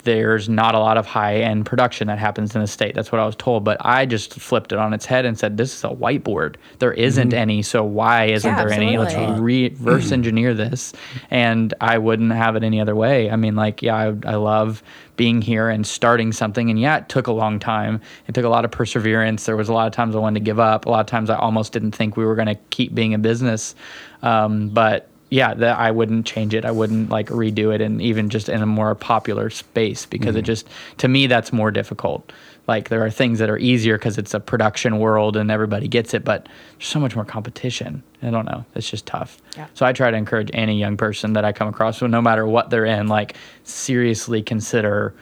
there's 0.04 0.50
not 0.50 0.76
a 0.76 0.80
lot 0.80 0.98
of 0.98 1.06
high 1.06 1.38
end 1.38 1.66
production 1.66 2.08
that 2.08 2.20
happens 2.20 2.56
in 2.56 2.62
the 2.62 2.68
state. 2.68 2.96
That's 2.96 3.12
what 3.12 3.20
I 3.20 3.26
was 3.26 3.36
told. 3.36 3.64
But 3.64 3.78
I 3.82 4.06
just 4.06 4.34
flipped 4.34 4.72
it 4.72 4.80
on 4.80 4.94
its 4.94 5.06
head 5.06 5.26
and 5.26 5.38
said, 5.38 5.58
this 5.58 5.76
is 5.76 5.84
a 5.84 5.90
whiteboard. 5.90 6.56
There 6.80 6.94
isn't 6.94 7.34
any. 7.34 7.62
So 7.62 7.84
why 7.84 8.26
isn't 8.26 8.50
Yeah, 8.50 8.64
there 8.64 8.72
any? 8.72 8.98
Let's 8.98 9.16
reverse 9.40 10.12
engineer 10.12 10.54
this. 10.54 10.94
And 11.30 11.74
I 11.82 11.98
wouldn't 11.98 12.32
have 12.32 12.56
it 12.56 12.64
any 12.64 12.82
other 12.82 12.96
way. 12.96 13.30
I 13.30 13.36
mean, 13.36 13.56
like, 13.56 13.82
yeah, 13.82 13.96
I, 13.96 14.06
I 14.26 14.36
love 14.36 14.82
being 15.18 15.42
here 15.42 15.70
and 15.70 15.86
starting 15.86 16.32
something. 16.32 16.70
And 16.70 16.80
yeah, 16.80 16.98
it 16.98 17.10
took 17.10 17.28
a 17.28 17.32
long 17.32 17.60
time. 17.60 18.02
It 18.28 18.34
took 18.34 18.46
a 18.46 18.50
lot 18.50 18.66
of 18.66 18.72
perseverance. 18.72 19.46
There 19.46 19.58
was 19.58 19.70
a 19.70 19.74
lot 19.74 19.86
of 19.86 19.94
times 19.94 20.16
I 20.16 20.20
wanted 20.20 20.40
to 20.40 20.44
give 20.44 20.60
up. 20.60 20.88
A 20.88 20.90
lot 20.90 21.02
of 21.02 21.06
times 21.06 21.30
I 21.30 21.36
almost 21.36 21.74
didn't 21.74 21.92
think 21.92 22.18
we 22.18 22.26
were 22.26 22.36
going 22.36 22.48
to 22.48 22.56
keep 22.72 22.96
being 22.96 23.12
in 23.12 23.22
business. 23.22 23.76
Um, 24.24 24.70
but 24.70 25.11
yeah, 25.32 25.54
that 25.54 25.80
I 25.80 25.92
wouldn't 25.92 26.26
change 26.26 26.54
it. 26.54 26.66
I 26.66 26.72
wouldn't 26.72 27.10
like 27.10 27.28
redo 27.30 27.74
it, 27.74 27.80
and 27.80 28.02
even 28.02 28.30
just 28.30 28.50
in 28.50 28.62
a 28.62 28.66
more 28.66 28.94
popular 28.96 29.50
space 29.50 30.06
because 30.06 30.36
it 30.36 30.40
mm-hmm. 30.40 30.46
just 30.48 30.68
to 30.98 31.08
me 31.08 31.26
that's 31.26 31.54
more 31.54 31.72
difficult. 31.72 32.32
Like 32.68 32.90
there 32.90 33.04
are 33.04 33.10
things 33.10 33.40
that 33.40 33.50
are 33.50 33.58
easier 33.58 33.98
because 33.98 34.18
it's 34.18 34.34
a 34.34 34.42
production 34.42 35.00
world 35.00 35.38
and 35.38 35.50
everybody 35.50 35.88
gets 35.88 36.14
it, 36.14 36.26
but 36.26 36.48
there's 36.78 36.88
so 36.88 37.00
much 37.00 37.16
more 37.16 37.26
competition. 37.26 38.04
I 38.22 38.30
don't 38.30 38.46
know. 38.46 38.66
It's 38.76 38.90
just 38.90 39.06
tough. 39.06 39.38
Yeah. 39.56 39.68
So 39.74 39.86
I 39.86 39.94
try 39.94 40.12
to 40.12 40.18
encourage 40.18 40.52
any 40.54 40.78
young 40.78 40.98
person 40.98 41.34
that 41.34 41.46
I 41.46 41.54
come 41.54 41.70
across, 41.70 41.98
so 41.98 42.08
no 42.08 42.22
matter 42.22 42.46
what 42.46 42.70
they're 42.70 42.86
in, 42.86 43.08
like 43.08 43.38
seriously 43.64 44.44
consider 44.44 45.14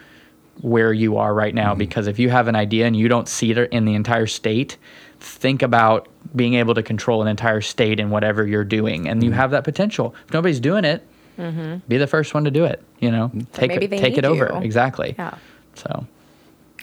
where 0.62 0.92
you 0.92 1.18
are 1.18 1.36
right 1.36 1.54
now 1.54 1.70
mm-hmm. 1.70 1.80
because 1.80 2.08
if 2.08 2.18
you 2.18 2.32
have 2.32 2.48
an 2.48 2.56
idea 2.56 2.88
and 2.88 2.96
you 2.96 3.08
don't 3.08 3.28
see 3.28 3.52
it 3.52 3.72
in 3.72 3.86
the 3.86 3.94
entire 3.94 4.28
state 4.28 4.78
think 5.20 5.62
about 5.62 6.08
being 6.36 6.54
able 6.56 6.74
to 6.76 6.84
control 6.84 7.22
an 7.22 7.28
entire 7.28 7.62
state 7.62 8.00
in 8.00 8.10
whatever 8.10 8.46
you're 8.46 8.64
doing 8.64 9.08
and 9.08 9.24
you 9.24 9.30
mm-hmm. 9.30 9.40
have 9.40 9.52
that 9.52 9.64
potential 9.64 10.16
if 10.28 10.34
nobody's 10.34 10.60
doing 10.60 10.86
it 10.86 11.06
mm-hmm. 11.38 11.78
be 11.88 11.98
the 11.98 12.08
first 12.08 12.34
one 12.34 12.44
to 12.44 12.52
do 12.52 12.66
it 12.66 12.82
you 13.00 13.12
know 13.12 13.32
take 13.54 13.70
maybe 13.70 13.86
it 13.86 13.90
they 13.90 13.98
take 14.00 14.18
it 14.18 14.26
over 14.26 14.52
you. 14.54 14.62
exactly 14.62 15.16
Yeah. 15.18 15.36
so 15.76 16.06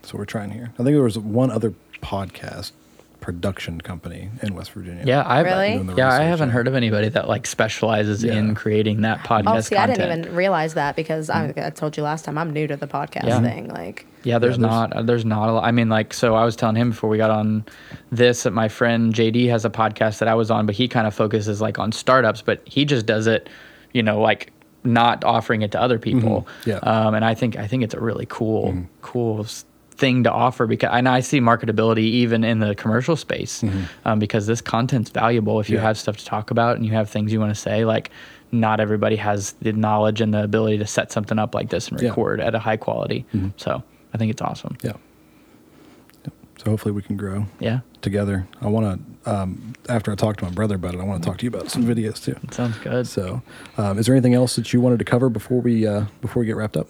So 0.02 0.18
we're 0.18 0.24
trying 0.24 0.50
here. 0.50 0.70
I 0.74 0.76
think 0.78 0.90
there 0.90 1.02
was 1.02 1.18
one 1.18 1.50
other 1.50 1.72
podcast 2.02 2.72
production 3.20 3.80
company 3.80 4.30
in 4.42 4.54
West 4.54 4.70
Virginia. 4.72 5.02
yeah 5.04 5.22
i 5.22 5.40
Really? 5.40 5.94
Yeah 5.96 6.12
i 6.12 6.22
haven't 6.22 6.50
heard 6.50 6.68
of 6.68 6.74
anybody 6.74 7.08
that 7.08 7.26
like 7.26 7.46
specializes 7.46 8.22
Yeah. 8.22 8.34
in 8.34 8.54
creating 8.54 9.00
that 9.00 9.20
oh, 9.24 9.28
podcast 9.28 9.56
Oh, 9.56 9.60
see, 9.62 9.76
I 9.76 9.86
didn't 9.86 10.20
even 10.20 10.36
realize 10.36 10.74
that 10.74 10.94
because 10.94 11.28
I, 11.30 11.48
mm-hmm. 11.48 11.60
I 11.60 11.70
told 11.70 11.96
you 11.96 12.02
last 12.02 12.24
time 12.24 12.38
I'm 12.38 12.52
new 12.52 12.66
to 12.68 12.76
the 12.76 12.86
podcast 12.86 13.24
Yeah. 13.26 13.40
thing. 13.40 13.68
Like, 13.68 14.06
Yeah, 14.26 14.38
there's, 14.38 14.58
there's- 14.58 14.90
not 14.92 15.06
there's 15.06 15.24
not 15.24 15.48
a 15.48 15.52
lot. 15.52 15.64
I 15.64 15.70
mean, 15.70 15.88
like, 15.88 16.12
so 16.12 16.34
I 16.34 16.44
was 16.44 16.56
telling 16.56 16.76
him 16.76 16.90
before 16.90 17.08
we 17.08 17.16
got 17.16 17.30
on 17.30 17.64
this 18.10 18.42
that 18.42 18.52
my 18.52 18.68
friend 18.68 19.14
JD 19.14 19.48
has 19.50 19.64
a 19.64 19.70
podcast 19.70 20.18
that 20.18 20.28
I 20.28 20.34
was 20.34 20.50
on, 20.50 20.66
but 20.66 20.74
he 20.74 20.88
kind 20.88 21.06
of 21.06 21.14
focuses 21.14 21.60
like 21.60 21.78
on 21.78 21.92
startups, 21.92 22.42
but 22.42 22.60
he 22.66 22.84
just 22.84 23.06
does 23.06 23.26
it, 23.26 23.48
you 23.92 24.02
know, 24.02 24.20
like 24.20 24.52
not 24.84 25.24
offering 25.24 25.62
it 25.62 25.70
to 25.72 25.80
other 25.80 25.98
people. 25.98 26.46
Yeah. 26.64 26.76
Um, 26.78 27.14
and 27.14 27.24
I 27.24 27.34
think 27.34 27.56
I 27.56 27.66
think 27.66 27.82
it's 27.84 27.94
a 27.94 28.00
really 28.00 28.26
cool 28.28 28.76
cool 29.02 29.46
thing 29.92 30.24
to 30.24 30.30
offer 30.30 30.66
because 30.66 30.90
and 30.92 31.08
I 31.08 31.20
see 31.20 31.40
marketability 31.40 32.00
even 32.22 32.44
in 32.44 32.58
the 32.58 32.74
commercial 32.74 33.16
space 33.16 33.64
um, 34.04 34.18
because 34.18 34.46
this 34.46 34.60
content's 34.60 35.08
valuable 35.10 35.58
if 35.58 35.70
you 35.70 35.76
Yeah. 35.76 35.82
have 35.84 35.96
stuff 35.98 36.18
to 36.18 36.24
talk 36.24 36.50
about 36.50 36.76
and 36.76 36.84
you 36.84 36.92
have 36.92 37.08
things 37.08 37.32
you 37.32 37.40
want 37.40 37.54
to 37.54 37.60
say 37.60 37.84
like. 37.84 38.10
Not 38.52 38.78
everybody 38.78 39.16
has 39.16 39.54
the 39.60 39.72
knowledge 39.72 40.20
and 40.20 40.32
the 40.32 40.44
ability 40.44 40.78
to 40.78 40.86
set 40.86 41.10
something 41.10 41.36
up 41.36 41.52
like 41.52 41.68
this 41.68 41.88
and 41.88 42.00
Yeah. 42.00 42.10
record 42.10 42.40
at 42.40 42.54
a 42.54 42.60
high 42.60 42.76
quality. 42.76 43.26
So 43.56 43.82
I 44.16 44.18
think 44.18 44.30
it's 44.30 44.40
awesome. 44.40 44.78
Yeah. 44.82 44.92
Yep. 46.24 46.32
So 46.64 46.70
hopefully 46.70 46.92
we 46.92 47.02
can 47.02 47.18
grow 47.18 47.44
Yeah, 47.60 47.80
together. 48.00 48.46
I 48.62 48.68
want 48.68 48.98
to, 49.24 49.30
um, 49.30 49.74
after 49.90 50.10
I 50.10 50.14
talk 50.14 50.38
to 50.38 50.44
my 50.44 50.50
brother 50.50 50.76
about 50.76 50.94
it, 50.94 51.00
I 51.00 51.04
want 51.04 51.22
to 51.22 51.28
talk 51.28 51.36
to 51.38 51.44
you 51.44 51.50
about 51.50 51.70
some 51.70 51.84
videos 51.84 52.22
too. 52.24 52.34
sounds 52.50 52.78
good. 52.78 53.06
So, 53.06 53.42
um, 53.76 53.98
is 53.98 54.06
there 54.06 54.14
anything 54.14 54.32
else 54.32 54.56
that 54.56 54.72
you 54.72 54.80
wanted 54.80 54.98
to 55.00 55.04
cover 55.04 55.28
before 55.28 55.60
we 55.60 55.86
uh, 55.86 56.06
before 56.22 56.40
we 56.40 56.46
get 56.46 56.56
wrapped 56.56 56.78
up? 56.78 56.88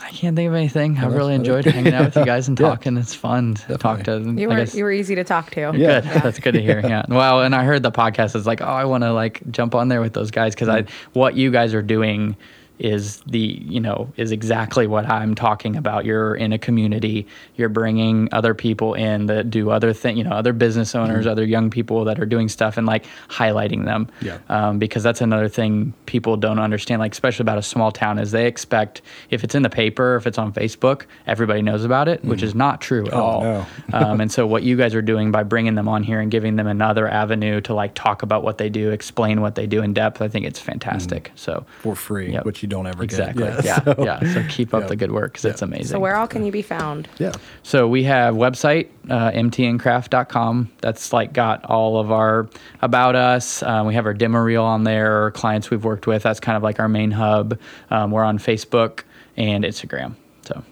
I 0.00 0.08
I 0.08 0.10
can't 0.10 0.34
think 0.36 0.48
of 0.48 0.54
anything. 0.54 0.92
I 0.98 1.02
that's- 1.02 1.16
really 1.16 1.34
enjoyed 1.34 1.64
hanging 1.66 1.92
out 1.94 2.06
with 2.06 2.16
you 2.16 2.24
guys 2.24 2.48
and 2.48 2.58
Yeah. 2.58 2.68
talking. 2.68 2.96
It's 2.96 3.14
fun 3.14 3.54
to 3.54 3.76
talk 3.78 4.02
to. 4.04 4.18
You 4.36 4.48
were 4.48 4.64
you 4.64 4.82
were 4.82 4.92
easy 4.92 5.14
to 5.14 5.24
talk 5.24 5.50
to. 5.52 5.60
Yeah. 5.76 6.00
Good. 6.00 6.04
That's 6.24 6.40
good 6.40 6.54
to 6.54 6.62
hear. 6.62 6.80
Yeah. 6.80 7.04
Well, 7.08 7.42
and 7.42 7.54
I 7.54 7.62
heard 7.64 7.84
the 7.84 7.92
podcast 7.92 8.34
is 8.34 8.44
like, 8.44 8.60
oh, 8.60 8.64
I 8.66 8.86
want 8.86 9.04
to 9.04 9.12
like 9.12 9.42
jump 9.52 9.76
on 9.76 9.86
there 9.88 10.00
with 10.00 10.14
those 10.14 10.32
guys 10.32 10.54
because 10.54 10.68
I 10.68 10.84
what 11.12 11.36
you 11.36 11.52
guys 11.52 11.74
are 11.74 11.82
doing 11.82 12.36
is 12.78 13.20
the 13.26 13.38
you 13.38 13.80
know 13.80 14.12
is 14.16 14.32
exactly 14.32 14.86
what 14.86 15.06
I'm 15.08 15.34
talking 15.34 15.76
about. 15.76 16.04
You're 16.04 16.34
in 16.34 16.52
a 16.52 16.58
community. 16.58 17.26
You're 17.56 17.68
bringing 17.68 18.28
other 18.32 18.54
people 18.54 18.94
in 18.94 19.26
that 19.26 19.50
do 19.50 19.70
other 19.70 19.92
thing. 19.92 20.16
You 20.16 20.24
know, 20.24 20.30
other 20.32 20.52
business 20.52 20.94
owners, 20.94 21.26
other 21.26 21.44
young 21.44 21.70
people 21.70 22.04
that 22.04 22.18
are 22.18 22.26
doing 22.26 22.48
stuff 22.48 22.76
and 22.76 22.86
like 22.86 23.04
highlighting 23.28 23.84
them. 23.84 24.08
Yeah. 24.20 24.38
Um, 24.48 24.78
because 24.78 25.02
that's 25.02 25.20
another 25.20 25.48
thing 25.48 25.94
people 26.06 26.36
don't 26.36 26.58
understand. 26.58 27.00
Like 27.00 27.12
especially 27.12 27.44
about 27.44 27.58
a 27.58 27.62
small 27.62 27.90
town 27.92 28.18
is 28.18 28.30
they 28.30 28.46
expect 28.46 29.02
if 29.30 29.42
it's 29.44 29.54
in 29.54 29.62
the 29.62 29.70
paper, 29.70 30.16
if 30.16 30.26
it's 30.26 30.38
on 30.38 30.52
Facebook, 30.52 31.04
everybody 31.26 31.62
knows 31.62 31.84
about 31.84 32.08
it, 32.08 32.24
which 32.24 32.42
is 32.42 32.54
not 32.54 32.80
true 32.80 33.06
at 33.06 33.14
Oh, 33.14 33.20
all. 33.22 33.42
no. 33.42 33.66
um, 33.92 34.20
and 34.20 34.30
so 34.30 34.46
what 34.46 34.62
you 34.62 34.76
guys 34.76 34.94
are 34.94 35.02
doing 35.02 35.30
by 35.30 35.42
bringing 35.42 35.74
them 35.74 35.88
on 35.88 36.02
here 36.02 36.20
and 36.20 36.30
giving 36.30 36.56
them 36.56 36.66
another 36.66 37.08
avenue 37.08 37.60
to 37.62 37.74
like 37.74 37.94
talk 37.94 38.22
about 38.22 38.42
what 38.42 38.58
they 38.58 38.68
do, 38.68 38.90
explain 38.90 39.40
what 39.40 39.54
they 39.54 39.66
do 39.66 39.82
in 39.82 39.92
depth, 39.94 40.20
I 40.20 40.28
think 40.28 40.44
it's 40.46 40.60
fantastic. 40.60 41.32
So 41.34 41.64
for 41.80 41.94
free, 41.96 42.32
Yep. 42.32 42.44
which 42.44 42.65
you 42.66 42.70
don't 42.70 42.86
ever 42.88 43.04
exactly, 43.04 43.44
get. 43.44 43.64
yeah, 43.64 43.82
so- 43.84 43.94
yeah. 44.04 44.32
So 44.34 44.44
keep 44.48 44.74
up 44.74 44.82
Yeah. 44.82 44.86
the 44.88 44.96
good 44.96 45.12
work 45.12 45.32
because 45.34 45.44
it's 45.44 45.62
amazing. 45.62 45.86
So 45.86 46.00
where 46.00 46.16
all 46.16 46.26
can 46.26 46.44
you 46.44 46.50
be 46.50 46.62
found? 46.62 47.08
yeah. 47.18 47.32
So 47.62 47.86
we 47.86 48.02
have 48.04 48.34
website 48.34 48.88
uh, 49.08 49.30
mtncraft.com. 49.30 50.72
That's 50.80 51.12
like 51.12 51.32
got 51.32 51.64
all 51.64 51.98
of 52.00 52.10
our 52.10 52.48
about 52.82 53.14
us. 53.14 53.62
Um, 53.62 53.86
we 53.86 53.94
have 53.94 54.04
our 54.06 54.14
demo 54.14 54.40
reel 54.40 54.64
on 54.64 54.82
there. 54.84 55.30
Clients 55.30 55.70
we've 55.70 55.84
worked 55.84 56.06
with. 56.08 56.24
That's 56.24 56.40
kind 56.40 56.56
of 56.56 56.62
like 56.64 56.80
our 56.80 56.88
main 56.88 57.12
hub. 57.12 57.58
Um, 57.90 58.10
we're 58.10 58.24
on 58.24 58.38
Facebook 58.38 59.02
and 59.36 59.64
Instagram. 59.64 60.14
So 60.42 60.64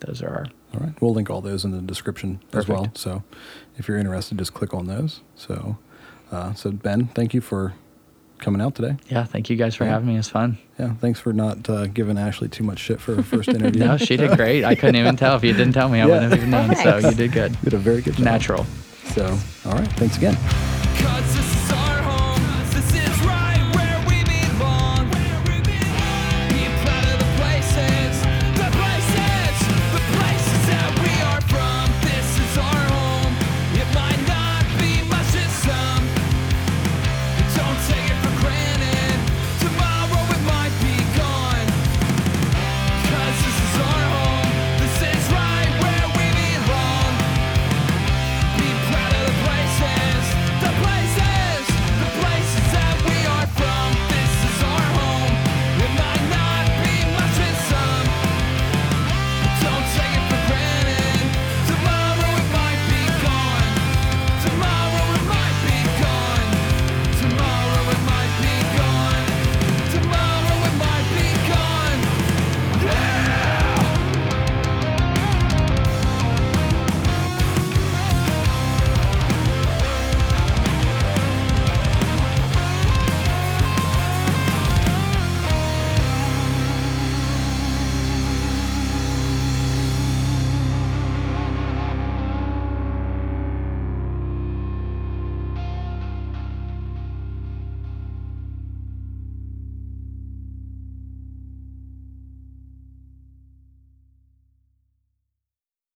those 0.00 0.20
are 0.22 0.28
our 0.28 0.46
All 0.74 0.80
right. 0.80 1.00
We'll 1.00 1.14
link 1.14 1.30
all 1.30 1.40
those 1.40 1.64
in 1.64 1.70
the 1.70 1.80
description 1.80 2.40
as 2.52 2.66
well. 2.66 2.78
Perfect. 2.80 2.98
So 2.98 3.22
if 3.78 3.86
you're 3.86 3.98
interested, 3.98 4.36
just 4.38 4.52
click 4.52 4.74
on 4.74 4.86
those. 4.86 5.20
So, 5.36 5.78
uh, 6.32 6.54
so 6.54 6.72
Ben, 6.72 7.06
thank 7.14 7.34
you 7.34 7.40
for 7.40 7.74
coming 8.38 8.60
out 8.60 8.74
today. 8.74 8.96
yeah. 9.08 9.24
Thank 9.24 9.50
you 9.50 9.56
guys 9.56 9.74
for 9.74 9.84
Yeah. 9.84 9.90
having 9.90 10.08
me. 10.08 10.16
It's 10.16 10.28
fun. 10.28 10.58
Yeah. 10.78 10.94
Thanks 10.94 11.18
for 11.20 11.32
not 11.32 11.68
uh, 11.70 11.86
giving 11.86 12.18
Ashley 12.18 12.48
too 12.48 12.64
much 12.64 12.78
shit 12.78 13.00
for 13.00 13.14
her 13.16 13.22
first 13.22 13.48
interview. 13.56 13.80
No, 13.84 13.96
she 13.96 14.16
did 14.16 14.36
great. 14.36 14.64
I 14.64 14.74
couldn't 14.74 14.96
even 14.96 15.16
tell 15.16 15.36
if 15.36 15.44
you 15.44 15.52
didn't 15.52 15.72
tell 15.72 15.88
me. 15.88 16.00
I 16.00 16.06
Yeah. 16.06 16.12
wouldn't 16.14 16.32
have 16.32 16.38
even 16.38 16.50
known. 16.50 16.74
So 16.76 16.98
you 17.08 17.14
did 17.14 17.32
good. 17.32 17.52
You 17.52 17.58
did 17.70 17.74
a 17.74 17.78
very 17.78 18.02
good 18.02 18.14
job. 18.14 18.24
Natural. 18.24 18.66
So, 19.14 19.24
all 19.64 19.72
right. 19.72 19.88
Thanks 19.92 20.16
again. 20.18 20.34
Cuts 20.96 21.38
a 21.38 21.55